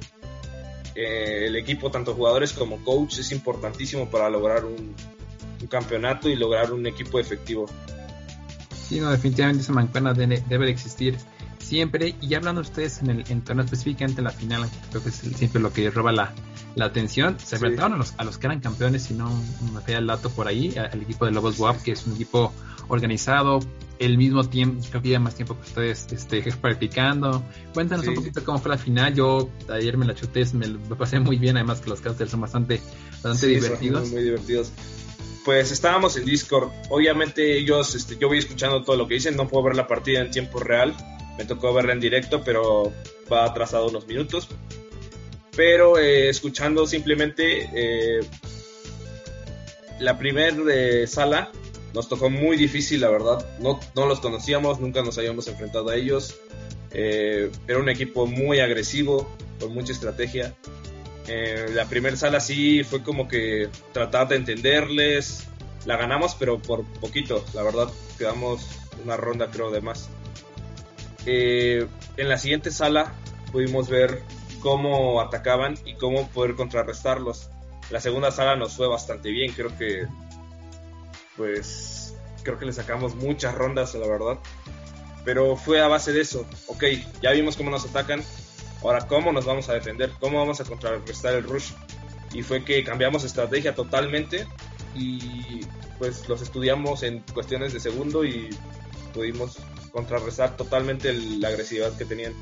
eh, 0.95 1.47
el 1.47 1.57
equipo, 1.57 1.91
tanto 1.91 2.15
jugadores 2.15 2.53
como 2.53 2.83
coach, 2.85 3.19
es 3.19 3.33
importantísimo 3.33 4.11
para 4.11 4.29
lograr 4.31 4.65
un, 4.65 4.95
campeonato 5.69 6.29
y 6.29 6.37
lograr 6.37 6.73
un 6.73 6.87
equipo 6.87 7.21
efectivo. 7.21 7.67
Sí, 8.89 8.99
no, 8.99 9.11
definitivamente 9.11 9.62
esa 9.62 9.73
mancuerna 9.73 10.15
debe, 10.15 10.43
debe 10.49 10.65
de 10.65 10.73
existir 10.73 11.19
siempre. 11.59 12.15
Y 12.21 12.35
hablando 12.35 12.62
ustedes 12.62 13.03
en 13.03 13.11
el 13.11 13.25
en 13.29 13.43
torneo 13.43 13.65
específicamente 13.65 14.21
en 14.21 14.25
la 14.25 14.31
final, 14.31 14.69
creo 14.89 15.03
que 15.03 15.11
es 15.11 15.17
siempre 15.17 15.61
lo 15.61 15.73
que 15.73 15.91
roba 15.91 16.12
la, 16.12 16.33
la 16.75 16.87
atención. 16.87 17.37
Se 17.39 17.57
enfrentaron 17.57 17.95
a 17.95 17.97
los, 17.99 18.15
a 18.17 18.25
los 18.25 18.39
que 18.39 18.47
eran 18.47 18.61
campeones, 18.61 19.05
si 19.05 19.15
no 19.15 19.31
me 19.73 19.81
falla 19.81 19.99
el 19.99 20.07
dato 20.07 20.31
por 20.31 20.49
ahí, 20.49 20.75
al 20.77 21.03
equipo 21.03 21.27
de 21.27 21.33
Lobos 21.33 21.59
WAP, 21.59 21.83
que 21.83 21.93
es 21.93 22.07
un 22.07 22.15
equipo 22.15 22.53
organizado, 22.89 23.61
el 24.01 24.16
mismo 24.16 24.43
tiempo, 24.48 24.82
creo 24.89 25.02
que 25.02 25.09
lleva 25.09 25.20
más 25.20 25.35
tiempo 25.36 25.55
que 25.55 25.62
ustedes 25.62 26.09
este, 26.10 26.43
practicando. 26.60 27.44
Cuéntanos 27.72 28.06
un 28.09 28.14
poquito 28.14 28.43
cómo 28.44 28.59
fue 28.59 28.70
la 28.70 28.78
final. 28.78 29.14
Yo 29.14 29.51
ayer 29.68 29.97
me 29.97 30.06
la 30.06 30.14
chuté, 30.14 30.44
me 30.55 30.66
lo 30.66 30.81
pasé 30.98 31.20
muy 31.20 31.36
bien, 31.36 31.56
además 31.56 31.81
que 31.81 31.90
los 31.90 32.01
casters 32.01 32.31
son 32.31 32.40
bastante, 32.40 32.81
bastante 33.22 33.47
divertidos. 33.47 34.10
muy 34.10 34.22
divertidos 34.22 34.72
pues 35.44 35.72
estábamos 35.72 36.16
en 36.16 36.27
Discord. 36.27 36.70
Obviamente 36.90 37.56
ellos, 37.56 37.94
este, 37.94 38.16
yo 38.18 38.28
voy 38.28 38.39
escuchando 38.39 38.82
todo 38.82 38.97
lo 38.97 39.09
que 39.09 39.14
dicen, 39.14 39.36
no 39.36 39.48
puedo 39.48 39.64
ver 39.64 39.77
la 39.77 39.86
partida 39.86 40.20
en 40.20 40.31
tiempo 40.31 40.60
real, 40.60 40.94
me 41.39 41.44
tocó 41.44 41.72
verla 41.72 41.93
en 41.93 42.01
directo, 42.01 42.43
pero 42.44 42.93
va 43.32 43.47
atrasado 43.47 43.89
unos 43.89 44.06
minutos. 44.06 44.48
Pero 45.56 45.98
eh, 45.98 46.28
escuchando 46.28 46.86
simplemente 46.86 47.68
eh, 47.74 48.20
la 49.98 50.18
primera 50.18 50.55
eh, 50.72 51.06
sala 51.06 51.51
nos 51.95 52.09
tocó 52.09 52.31
muy 52.31 52.57
difícil, 52.57 53.01
la 53.01 53.11
verdad. 53.11 53.47
No, 53.59 53.81
no 53.95 54.07
los 54.07 54.21
conocíamos, 54.21 54.81
nunca 54.81 55.03
nos 55.03 55.19
habíamos 55.19 55.49
enfrentado 55.49 55.91
a 55.91 55.97
ellos. 55.97 56.39
era 56.93 57.79
un 57.79 57.89
equipo 57.89 58.27
muy 58.27 58.61
agresivo, 58.61 59.29
con 59.59 59.75
mucha 59.75 59.93
estrategia. 59.93 60.55
la 61.75 61.87
primera 61.87 62.17
sala 62.17 62.41
sí 62.41 62.83
fue 62.85 63.03
como 63.03 63.29
que 63.29 63.69
tratar 63.93 64.29
de 64.29 64.37
entenderles. 64.37 65.47
La 65.87 65.97
ganamos, 65.97 66.35
pero 66.35 66.61
por 66.61 66.85
poquito, 67.01 67.45
la 67.55 67.62
verdad. 67.62 67.89
Quedamos 68.19 68.67
una 69.05 69.17
ronda, 69.17 69.51
creo, 69.51 69.71
de 69.71 69.81
más. 69.81 70.11
Eh, 71.27 71.87
en 72.17 72.29
la 72.29 72.39
siguiente 72.39 72.71
sala 72.71 73.12
pudimos 73.53 73.89
ver 73.89 74.23
cómo 74.61 75.21
atacaban 75.21 75.77
y 75.85 75.95
cómo 75.95 76.29
poder 76.29 76.55
contrarrestarlos. 76.55 77.51
La 77.91 78.01
segunda 78.01 78.31
sala 78.31 78.57
nos 78.57 78.77
fue 78.77 78.87
bastante 78.87 79.31
bien, 79.31 79.53
creo 79.53 79.77
que 79.77 80.07
pues 81.41 82.15
creo 82.43 82.59
que 82.59 82.67
le 82.67 82.73
sacamos 82.75 83.15
muchas 83.15 83.55
rondas, 83.55 83.95
la 83.95 84.07
verdad. 84.07 84.39
Pero 85.25 85.57
fue 85.57 85.81
a 85.81 85.89
base 85.89 86.12
de 86.12 86.21
eso. 86.21 86.47
Ok, 86.67 86.85
ya 87.23 87.31
vimos 87.31 87.57
cómo 87.57 87.71
nos 87.71 87.87
atacan. 87.87 88.23
Ahora, 88.83 89.07
¿cómo 89.07 89.33
nos 89.33 89.47
vamos 89.47 89.71
a 89.71 89.73
defender? 89.73 90.12
¿Cómo 90.21 90.39
vamos 90.39 90.61
a 90.61 90.65
contrarrestar 90.65 91.35
el 91.35 91.45
rush? 91.45 91.71
Y 92.35 92.43
fue 92.43 92.62
que 92.62 92.85
cambiamos 92.85 93.25
estrategia 93.25 93.75
totalmente 93.75 94.47
y 94.95 95.61
pues 95.99 96.29
los 96.29 96.43
estudiamos 96.43 97.03
en 97.05 97.21
cuestiones 97.33 97.73
de 97.73 97.81
segundo 97.81 98.23
y 98.23 98.51
pudimos 99.15 99.57
contrarrestar 99.93 100.59
totalmente 100.59 101.11
la 101.15 101.49
agresividad 101.49 101.97
que 101.97 102.05
tenían. 102.05 102.35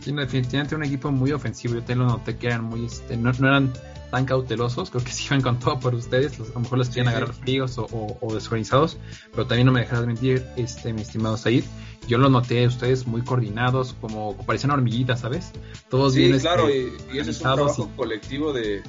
Sí, 0.00 0.10
definitivamente 0.12 0.74
un 0.74 0.82
equipo 0.82 1.12
muy 1.12 1.30
ofensivo. 1.30 1.74
Yo 1.74 1.84
te 1.84 1.94
lo 1.94 2.06
noté 2.06 2.36
que 2.38 2.48
eran 2.48 2.64
muy, 2.64 2.86
este, 2.86 3.16
no, 3.16 3.30
eran 3.30 3.72
tan 4.14 4.26
cautelosos, 4.26 4.90
creo 4.90 5.02
que 5.02 5.10
se 5.10 5.24
iban 5.24 5.42
con 5.42 5.58
todo 5.58 5.80
por 5.80 5.92
ustedes, 5.92 6.38
a 6.38 6.44
lo 6.54 6.60
mejor 6.60 6.78
los 6.78 6.88
querían 6.88 7.08
agarrar 7.08 7.34
fríos 7.34 7.78
o, 7.78 8.16
o, 8.20 8.32
desorganizados, 8.32 8.96
pero 9.32 9.48
también 9.48 9.66
no 9.66 9.72
me 9.72 9.80
dejarás 9.80 10.06
mentir, 10.06 10.46
este, 10.54 10.92
mi 10.92 11.02
estimado 11.02 11.36
Said, 11.36 11.64
yo 12.06 12.18
lo 12.18 12.28
noté 12.28 12.64
ustedes 12.64 13.08
muy 13.08 13.22
coordinados, 13.22 13.96
como 14.00 14.36
parecían 14.46 14.70
hormiguitas, 14.70 15.18
¿sabes? 15.18 15.50
Todos 15.88 16.14
sí, 16.14 16.26
bien, 16.26 16.38
claro, 16.38 16.68
este, 16.68 17.16
y, 17.16 17.18
ese 17.18 17.32
es 17.32 17.38
un 17.38 17.42
trabajo 17.42 17.90
colectivo 17.96 18.52
de, 18.52 18.84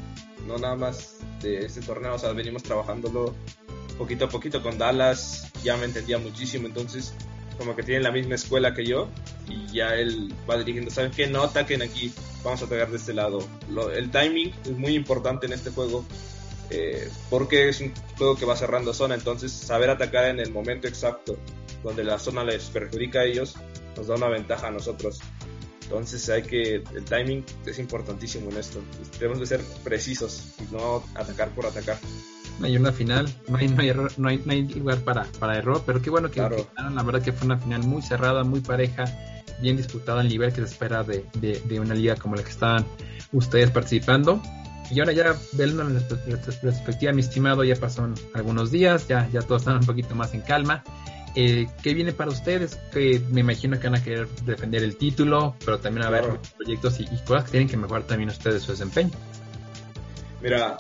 no 0.46 0.60
nada 0.60 0.76
más 0.76 1.22
de 1.42 1.66
este 1.66 1.82
torneo, 1.82 2.14
o 2.14 2.20
sea, 2.20 2.32
venimos 2.34 2.62
trabajándolo 2.62 3.34
poquito 3.98 4.26
a 4.26 4.30
poquito 4.30 4.62
con 4.62 4.78
Dallas, 4.78 5.52
ya 5.64 5.76
me 5.76 5.86
entendía 5.86 6.20
muchísimo, 6.20 6.68
entonces 6.68 7.16
como 7.58 7.76
que 7.76 7.82
tienen 7.82 8.04
la 8.04 8.12
misma 8.12 8.36
escuela 8.36 8.76
que 8.76 8.86
yo 8.86 9.10
y 9.50 9.74
ya 9.74 9.96
él 9.96 10.32
va 10.48 10.56
dirigiendo, 10.56 10.92
¿saben 10.92 11.10
qué? 11.10 11.26
No 11.26 11.42
ataquen 11.42 11.82
aquí, 11.82 12.14
vamos 12.46 12.62
a 12.62 12.66
atacar 12.66 12.90
de 12.90 12.98
este 12.98 13.14
lado. 13.14 13.40
el 13.94 14.12
timing 14.12 14.54
es 14.64 14.78
muy 14.78 14.96
importante 14.96 15.48
en 15.48 15.54
este 15.54 15.72
juego 15.72 16.06
eh, 16.70 17.10
porque 17.30 17.70
es 17.70 17.82
un 17.82 17.92
juego 18.18 18.36
que 18.36 18.46
va 18.46 18.56
cerrando 18.56 18.94
zona, 18.94 19.16
entonces 19.16 19.52
saber 19.52 19.90
atacar 19.90 20.26
en 20.26 20.40
el 20.40 20.52
momento 20.52 20.88
exacto 20.88 21.38
donde 21.84 22.04
la 22.04 22.18
zona 22.18 22.44
les 22.44 22.66
perjudica 22.66 23.20
a 23.20 23.24
ellos 23.26 23.56
nos 23.98 24.08
da 24.08 24.16
una 24.16 24.30
ventaja 24.30 24.68
a 24.68 24.72
nosotros. 24.72 25.20
Entonces 25.84 26.28
hay 26.30 26.42
que, 26.42 26.76
el 26.76 27.06
timing 27.06 27.46
es 27.66 27.78
importantísimo 27.78 28.50
en 28.50 28.58
esto. 28.58 28.80
Tenemos 29.20 29.40
que 29.40 29.46
ser 29.46 29.62
precisos 29.84 30.56
y 30.60 30.74
no 30.74 31.04
atacar 31.14 31.50
por 31.50 31.68
atacar. 31.68 31.98
hay 32.62 32.76
una 32.76 32.92
final, 32.92 33.30
no 33.48 33.58
hay, 33.58 33.68
no 33.68 33.82
hay, 33.82 33.90
error, 33.90 34.12
no 34.18 34.30
hay, 34.30 34.42
no 34.44 34.52
hay 34.52 34.64
lugar 34.64 35.02
para, 35.02 35.26
para 35.40 35.58
error, 35.58 35.84
pero 35.86 36.02
qué 36.02 36.10
bueno 36.10 36.30
que 36.30 36.40
Claro. 36.40 36.68
la 36.76 37.04
verdad 37.04 37.22
que 37.22 37.32
fue 37.32 37.46
una 37.46 37.60
final 37.60 37.84
muy 37.84 38.02
cerrada, 38.02 38.44
muy 38.44 38.62
pareja, 38.62 39.06
bien 39.62 39.78
disputada 39.78 40.22
al 40.22 40.28
nivel 40.28 40.52
que 40.52 40.62
se 40.62 40.68
espera 40.68 41.04
de, 41.04 41.26
de, 41.36 41.62
de 41.66 41.80
una 41.80 41.94
liga 41.94 42.16
como 42.16 42.36
la 42.36 42.44
que 42.44 42.50
estaban 42.52 42.86
ustedes 43.32 43.72
participando. 43.72 44.42
Y 44.92 45.00
ahora 45.00 45.14
ya, 45.14 45.36
de 45.54 45.66
una 45.74 46.00
perspectiva, 46.62 47.12
mi 47.12 47.22
estimado, 47.22 47.64
ya 47.64 47.76
pasaron 47.76 48.14
algunos 48.34 48.70
días, 48.72 49.08
ya, 49.08 49.28
ya 49.34 49.42
todos 49.42 49.64
están 49.64 49.78
un 49.78 49.86
poquito 49.86 50.14
más 50.14 50.34
en 50.34 50.42
calma. 50.42 50.84
Eh, 51.36 51.68
¿Qué 51.82 51.94
viene 51.94 52.14
para 52.14 52.32
ustedes? 52.32 52.80
Que 52.94 53.20
me 53.32 53.42
imagino 53.42 53.80
que 53.80 53.88
van 53.90 54.00
a 54.00 54.04
querer 54.04 54.28
defender 54.46 54.84
el 54.84 54.96
título, 54.96 55.56
pero 55.66 55.80
también 55.80 56.06
a 56.06 56.10
Claro. 56.10 56.40
proyectos 56.58 57.00
y, 57.00 57.04
y 57.04 57.18
cosas 57.26 57.46
que 57.46 57.52
tienen 57.52 57.68
que 57.68 57.78
mejorar 57.78 58.04
también 58.04 58.30
ustedes 58.30 58.62
su 58.64 58.72
desempeño. 58.72 59.12
Mira, 60.42 60.78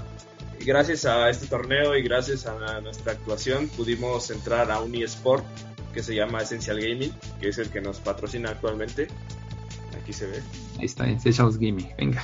gracias 0.65 1.05
a 1.05 1.29
este 1.29 1.47
torneo 1.47 1.95
y 1.97 2.03
gracias 2.03 2.45
a 2.45 2.79
nuestra 2.81 3.13
actuación 3.13 3.67
pudimos 3.69 4.29
entrar 4.29 4.71
a 4.71 4.79
un 4.79 4.93
eSport 4.95 5.43
que 5.95 6.03
se 6.03 6.13
llama 6.13 6.41
Essential 6.41 6.79
Gaming, 6.79 7.11
que 7.39 7.49
es 7.49 7.57
el 7.57 7.69
que 7.69 7.81
nos 7.81 7.99
patrocina 7.99 8.49
actualmente. 8.51 9.07
Aquí 9.99 10.13
se 10.13 10.27
ve. 10.27 10.43
Ahí 10.77 10.85
está, 10.85 11.07
en 11.07 11.19
Seychelles 11.19 11.57
Gimme, 11.57 11.95
venga. 11.97 12.23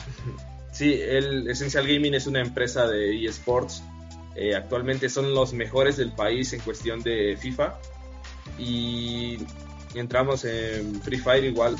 Sí, 0.71 0.93
el 0.93 1.49
Essential 1.49 1.87
Gaming 1.87 2.13
es 2.13 2.27
una 2.27 2.41
empresa 2.41 2.85
de 2.85 3.25
eSports. 3.25 3.81
Eh, 4.35 4.55
actualmente 4.55 5.09
son 5.09 5.33
los 5.33 5.53
mejores 5.53 5.97
del 5.97 6.11
país 6.11 6.53
en 6.53 6.59
cuestión 6.59 7.01
de 7.01 7.37
FIFA. 7.39 7.79
Y 8.59 9.37
entramos 9.95 10.45
en 10.45 11.01
Free 11.01 11.17
Fire 11.17 11.45
igual. 11.45 11.75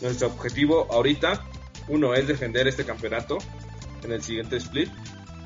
Nuestro 0.00 0.28
objetivo 0.28 0.86
ahorita, 0.90 1.44
uno, 1.88 2.14
es 2.14 2.26
defender 2.26 2.66
este 2.68 2.84
campeonato 2.84 3.38
en 4.04 4.12
el 4.12 4.22
siguiente 4.22 4.56
split, 4.56 4.90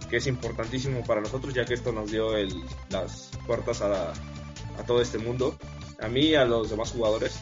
que 0.08 0.18
es 0.18 0.26
importantísimo 0.26 1.02
para 1.04 1.20
nosotros, 1.20 1.52
ya 1.54 1.64
que 1.64 1.74
esto 1.74 1.92
nos 1.92 2.10
dio 2.10 2.36
el- 2.36 2.62
las 2.90 3.30
puertas 3.46 3.82
a, 3.82 4.12
a 4.12 4.82
todo 4.86 5.02
este 5.02 5.18
mundo, 5.18 5.58
a 6.00 6.08
mí 6.08 6.26
y 6.26 6.34
a 6.34 6.44
los 6.44 6.70
demás 6.70 6.90
jugadores. 6.90 7.40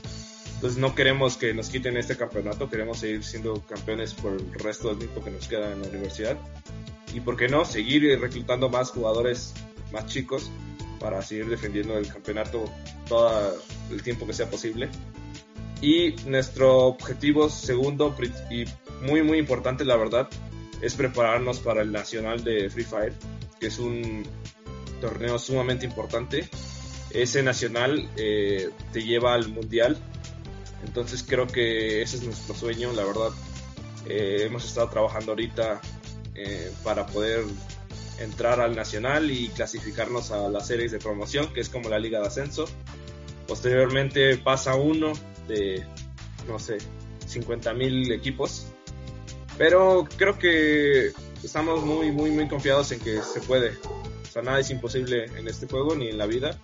Entonces 0.55 0.79
no 0.79 0.95
queremos 0.95 1.37
que 1.37 1.53
nos 1.53 1.69
quiten 1.69 1.97
este 1.97 2.17
campeonato, 2.17 2.71
queremos 2.71 2.99
seguir 2.99 3.23
siendo 3.23 3.61
campeones 3.63 4.15
por 4.15 4.33
el 4.33 4.53
resto 4.55 4.89
del 4.89 4.99
tiempo 4.99 5.23
que 5.23 5.31
nos 5.31 5.47
queda 5.47 5.73
en 5.73 5.83
la 5.83 5.89
universidad. 5.89 6.39
Y 7.13 7.21
por 7.21 7.37
qué 7.37 7.49
no, 7.49 7.65
seguir 7.65 8.19
reclutando 8.21 8.69
más 8.69 8.91
jugadores 8.91 9.55
más 9.93 10.07
chicos 10.07 10.51
para 10.99 11.23
seguir 11.23 11.49
defendiendo 11.49 11.99
el 11.99 12.09
campeonato 12.09 12.65
todo 13.09 13.55
el 13.91 14.03
tiempo 14.03 14.27
que 14.27 14.33
sea 14.33 14.49
posible. 14.49 14.89
Y 15.81 16.15
nuestro 16.27 16.87
objetivo 16.87 17.51
segundo 17.51 18.17
y 18.51 18.65
muy 19.03 19.23
muy 19.23 19.39
importante 19.39 19.85
la 19.85 19.97
verdad 19.97 20.29
es 20.81 20.95
prepararnos 20.95 21.61
para 21.61 21.83
el 21.83 21.93
nacional 21.93 22.43
de 22.43 22.71
Free 22.71 22.85
Fire, 22.85 23.13
que 23.61 23.67
es 23.67 23.79
un 23.79 24.25
torneo 25.01 25.39
sumamente 25.39 25.85
importante. 25.85 26.49
Ese 27.15 27.43
nacional 27.43 28.11
eh, 28.17 28.71
te 28.93 29.03
lleva 29.03 29.35
al 29.35 29.49
mundial 29.49 29.99
entonces 30.85 31.25
creo 31.27 31.47
que 31.47 32.03
ese 32.03 32.17
es 32.17 32.23
nuestro 32.23 32.55
sueño, 32.55 32.93
la 32.93 33.05
verdad. 33.05 33.31
Eh, 34.07 34.43
hemos 34.47 34.65
estado 34.65 34.89
trabajando 34.91 35.33
ahorita 35.33 35.81
eh, 36.35 36.71
para 36.83 37.07
poder 37.07 37.45
entrar 38.21 38.61
al 38.61 38.77
nacional 38.77 39.31
y 39.31 39.49
clasificarnos 39.49 40.31
a 40.31 40.49
las 40.49 40.67
series 40.67 40.93
de 40.93 40.99
promoción, 40.99 41.53
que 41.53 41.61
es 41.61 41.69
como 41.69 41.89
la 41.89 41.99
liga 41.99 42.21
de 42.21 42.27
ascenso. 42.27 42.67
Posteriormente 43.49 44.37
pasa 44.37 44.75
uno 44.75 45.13
de, 45.49 45.85
no 46.47 46.59
sé, 46.59 46.79
50 47.27 47.73
mil 47.75 48.13
equipos. 48.13 48.67
Pero 49.57 50.07
creo 50.17 50.39
que 50.39 51.13
estamos 51.43 51.85
muy, 51.85 52.13
muy, 52.13 52.31
muy 52.31 52.49
confiados 52.49 52.93
en 52.93 53.01
que 53.01 53.23
se 53.23 53.41
puede. 53.41 53.71
O 53.71 54.33
sea, 54.33 54.43
nada 54.43 54.61
es 54.61 54.71
imposible 54.71 55.27
en 55.37 55.49
este 55.49 55.67
juego 55.67 55.95
ni 55.95 56.09
en 56.09 56.19
la 56.19 56.27
vida. 56.27 56.59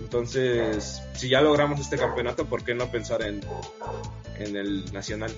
Entonces, 0.00 1.02
si 1.14 1.28
ya 1.28 1.40
logramos 1.40 1.78
este 1.80 1.96
campeonato, 1.96 2.46
¿por 2.46 2.64
qué 2.64 2.74
no 2.74 2.90
pensar 2.90 3.22
en, 3.22 3.40
en 4.38 4.56
el 4.56 4.92
nacional? 4.92 5.30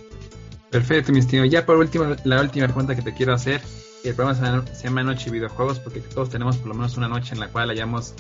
Perfecto, 0.70 1.12
mi 1.12 1.18
estimado. 1.18 1.48
Ya 1.50 1.66
por 1.66 1.76
último, 1.76 2.16
la 2.24 2.40
última 2.40 2.66
pregunta 2.66 2.94
que 2.94 3.02
te 3.02 3.12
quiero 3.12 3.34
hacer. 3.34 3.60
El 4.04 4.14
programa 4.14 4.64
se 4.74 4.84
llama- 4.84 5.02
Noche 5.04 5.30
Videojuegos 5.30 5.78
porque 5.78 6.00
todos 6.00 6.30
tenemos 6.30 6.56
por 6.56 6.68
lo 6.68 6.74
menos 6.74 6.96
una 6.96 7.08
noche 7.08 7.34
en 7.34 7.40
la 7.40 7.48
cual 7.48 7.70
hayamos, 7.70 8.14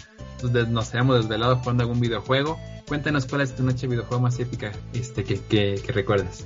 nos 0.68 0.94
hayamos 0.94 1.16
desvelado 1.16 1.56
jugando 1.56 1.82
algún 1.82 2.00
videojuego. 2.00 2.60
Cuéntanos 2.86 3.26
cuál 3.26 3.40
es 3.40 3.56
tu 3.56 3.62
noche 3.62 3.82
de 3.82 3.88
videojuego 3.88 4.22
más 4.22 4.38
épica 4.38 4.70
este, 4.92 5.24
que, 5.24 5.40
que, 5.40 5.80
que 5.84 5.92
recuerdes. 5.92 6.44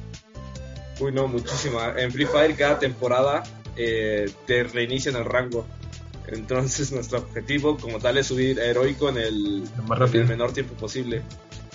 Uy, 1.00 1.12
no, 1.12 1.26
muchísima. 1.28 1.92
En 1.98 2.10
Free 2.12 2.24
Fire 2.26 2.56
cada 2.56 2.78
temporada 2.78 3.42
eh, 3.76 4.30
te 4.46 4.62
reinician 4.64 5.16
el 5.16 5.24
rango. 5.24 5.66
Entonces 6.28 6.90
nuestro 6.92 7.18
objetivo 7.18 7.76
como 7.76 7.98
tal 7.98 8.18
es 8.18 8.26
subir 8.26 8.58
heroico 8.58 9.08
en 9.08 9.18
el, 9.18 9.62
más 9.86 9.90
en 9.92 10.06
rápido. 10.06 10.22
el 10.22 10.28
menor 10.28 10.52
tiempo 10.52 10.74
posible. 10.74 11.22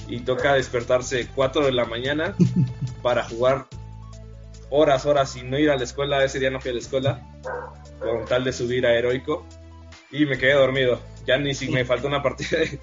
Y 0.07 0.19
toca 0.22 0.53
despertarse 0.56 1.28
4 1.34 1.65
de 1.65 1.72
la 1.72 1.86
mañana 1.86 2.36
para 3.02 3.23
jugar 3.23 3.68
horas, 4.69 5.06
horas 5.06 5.36
y 5.36 5.44
no 5.44 5.57
ir 5.57 5.69
a 5.69 5.78
la 5.78 5.84
escuela. 5.84 6.23
Ese 6.23 6.40
día 6.40 6.49
no 6.49 6.60
fui 6.60 6.72
a 6.72 6.73
la 6.73 6.80
escuela 6.80 7.22
con 7.99 8.26
tal 8.26 8.44
de 8.44 8.52
subir 8.52 8.86
a 8.86 8.94
heroico. 8.94 9.45
Y 10.11 10.26
me 10.26 10.38
quedé 10.38 10.53
dormido. 10.53 10.99
Ya 11.26 11.38
ni 11.38 11.53
si 11.53 11.69
me 11.69 11.86
faltó 11.86 12.07
una 12.07 12.22
partida. 12.22 12.57
de- 12.60 12.80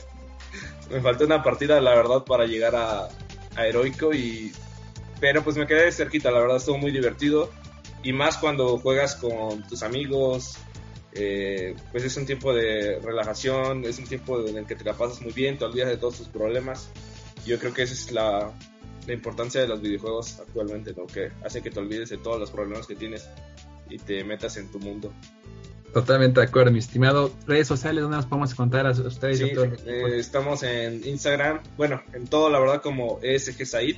me 0.90 1.01
faltó 1.01 1.24
una 1.27 1.43
partida, 1.43 1.81
la 1.81 1.95
verdad, 1.95 2.24
para 2.24 2.47
llegar 2.47 2.74
a, 2.77 3.09
a 3.57 3.66
heroico. 3.66 4.15
Y, 4.15 4.53
pero 5.20 5.43
pues 5.45 5.57
me 5.57 5.66
quedé 5.66 5.93
cerquita, 5.93 6.31
la 6.31 6.40
verdad, 6.40 6.57
estuvo 6.57 6.78
muy 6.78 6.93
divertido. 6.93 7.51
Y 8.03 8.12
más 8.15 8.39
cuando 8.39 8.78
juegas 8.78 9.16
con 9.16 9.66
tus 9.69 9.82
amigos, 9.82 10.57
eh, 11.20 11.74
pues 11.90 12.05
es 12.05 12.16
un 12.16 12.27
tiempo 12.27 12.55
de 12.55 13.01
relajación, 13.01 13.85
es 13.85 13.99
un 13.99 14.07
tiempo 14.07 14.47
en 14.47 14.57
el 14.57 14.66
que 14.66 14.77
te 14.77 14.85
la 14.85 14.95
pasas 14.95 15.20
muy 15.20 15.32
bien, 15.32 15.59
te 15.59 15.65
olvidas 15.65 15.89
de 15.89 15.97
todos 15.97 16.19
tus 16.19 16.28
problemas. 16.28 16.90
Yo 17.45 17.59
creo 17.59 17.74
que 17.74 17.82
esa 17.82 17.95
es 17.95 18.12
la, 18.12 18.53
la 19.07 19.12
importancia 19.12 19.61
de 19.61 19.66
los 19.66 19.81
videojuegos 19.81 20.39
actualmente, 20.39 20.95
¿no? 20.97 21.07
que 21.07 21.32
hace 21.45 21.61
que 21.61 21.70
te 21.70 21.81
olvides 21.81 22.11
de 22.11 22.19
todos 22.19 22.39
los 22.39 22.51
problemas 22.53 22.86
que 22.86 22.95
tienes 22.95 23.28
y 23.90 23.99
te 23.99 24.23
metas 24.23 24.57
en 24.59 24.70
tu 24.70 24.78
mundo. 24.78 25.12
Totalmente 25.93 26.40
de 26.40 26.47
acuerdo, 26.47 26.70
mi 26.70 26.78
estimado. 26.78 27.32
Redes 27.47 27.66
sociales, 27.66 28.03
¿dónde 28.03 28.19
nos 28.19 28.27
podemos 28.27 28.53
encontrar 28.53 28.86
a 28.86 28.90
ustedes? 28.90 29.39
Sí, 29.39 29.51
eh, 29.86 30.19
estamos 30.19 30.62
en 30.62 31.05
Instagram, 31.05 31.62
bueno, 31.77 32.03
en 32.12 32.27
todo 32.28 32.51
la 32.51 32.61
verdad 32.61 32.81
como 32.81 33.19
ESG 33.23 33.66
Said. 33.66 33.97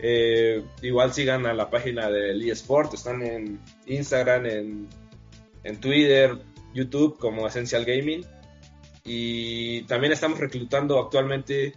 Eh, 0.00 0.62
igual 0.82 1.12
sigan 1.12 1.46
a 1.46 1.54
la 1.54 1.70
página 1.70 2.08
del 2.10 2.48
eSport, 2.48 2.94
están 2.94 3.22
en 3.22 3.58
Instagram, 3.86 4.46
en, 4.46 4.88
en 5.64 5.80
Twitter, 5.80 6.38
YouTube 6.74 7.18
como 7.18 7.46
Essential 7.46 7.84
Gaming. 7.84 8.24
Y 9.04 9.82
también 9.82 10.12
estamos 10.12 10.38
reclutando 10.38 10.98
actualmente 10.98 11.74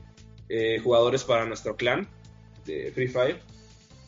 eh, 0.50 0.80
jugadores 0.84 1.24
para 1.24 1.46
nuestro 1.46 1.76
clan 1.76 2.08
de 2.66 2.92
Free 2.94 3.08
Fire. 3.08 3.40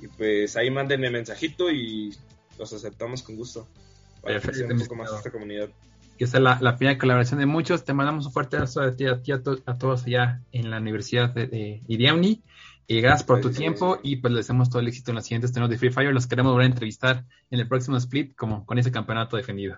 Y 0.01 0.07
pues 0.07 0.57
ahí 0.57 0.69
mándenme 0.69 1.09
mensajito 1.09 1.71
y 1.71 2.13
los 2.59 2.73
aceptamos 2.73 3.23
con 3.23 3.35
gusto. 3.37 3.67
Para 4.21 4.35
Perfecto, 4.35 4.57
crecer 4.59 4.73
un 4.75 4.79
poco 4.81 4.95
más 4.95 5.13
esta 5.13 5.31
comunidad. 5.31 5.69
que 6.17 6.25
esta 6.25 6.37
es 6.37 6.43
la, 6.43 6.57
la 6.61 6.75
primera 6.77 6.97
colaboración 6.97 7.39
de 7.39 7.45
muchos. 7.45 7.85
Te 7.85 7.93
mandamos 7.93 8.25
un 8.25 8.33
fuerte 8.33 8.57
abrazo 8.57 8.81
a 8.81 8.93
ti, 8.95 9.05
a, 9.05 9.21
ti, 9.21 9.31
a, 9.31 9.41
to- 9.41 9.61
a 9.65 9.77
todos 9.77 10.05
allá 10.05 10.41
en 10.51 10.69
la 10.69 10.77
Universidad 10.79 11.29
de, 11.29 11.47
de. 11.47 11.81
Y 12.87 13.01
gracias 13.01 13.23
por 13.23 13.41
tu 13.41 13.51
tiempo 13.51 13.99
y 14.03 14.17
pues 14.17 14.33
les 14.33 14.45
deseamos 14.45 14.69
todo 14.69 14.81
el 14.81 14.87
éxito 14.87 15.11
en 15.11 15.15
los 15.15 15.23
siguientes 15.25 15.51
torneos 15.51 15.69
de 15.69 15.77
Free 15.77 15.91
Fire. 15.91 16.13
Los 16.13 16.27
queremos 16.27 16.51
volver 16.51 16.65
a 16.65 16.69
entrevistar 16.69 17.25
en 17.49 17.59
el 17.59 17.67
próximo 17.67 17.97
split 17.97 18.35
como 18.35 18.65
con 18.65 18.77
ese 18.77 18.91
campeonato 18.91 19.37
defendido. 19.37 19.77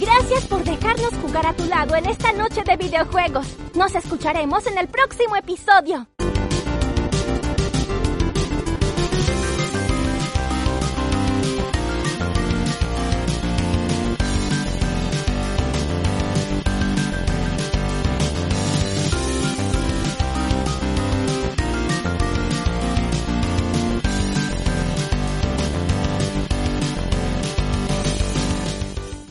Gracias 0.00 0.46
por 0.46 0.64
dejarnos 0.64 1.14
jugar 1.20 1.46
a 1.46 1.52
tu 1.54 1.66
lado 1.66 1.96
en 1.96 2.06
esta 2.06 2.32
noche 2.32 2.62
de 2.64 2.76
videojuegos. 2.76 3.56
Nos 3.74 3.94
escucharemos 3.94 4.66
en 4.66 4.78
el 4.78 4.88
próximo 4.88 5.36
episodio. 5.36 6.06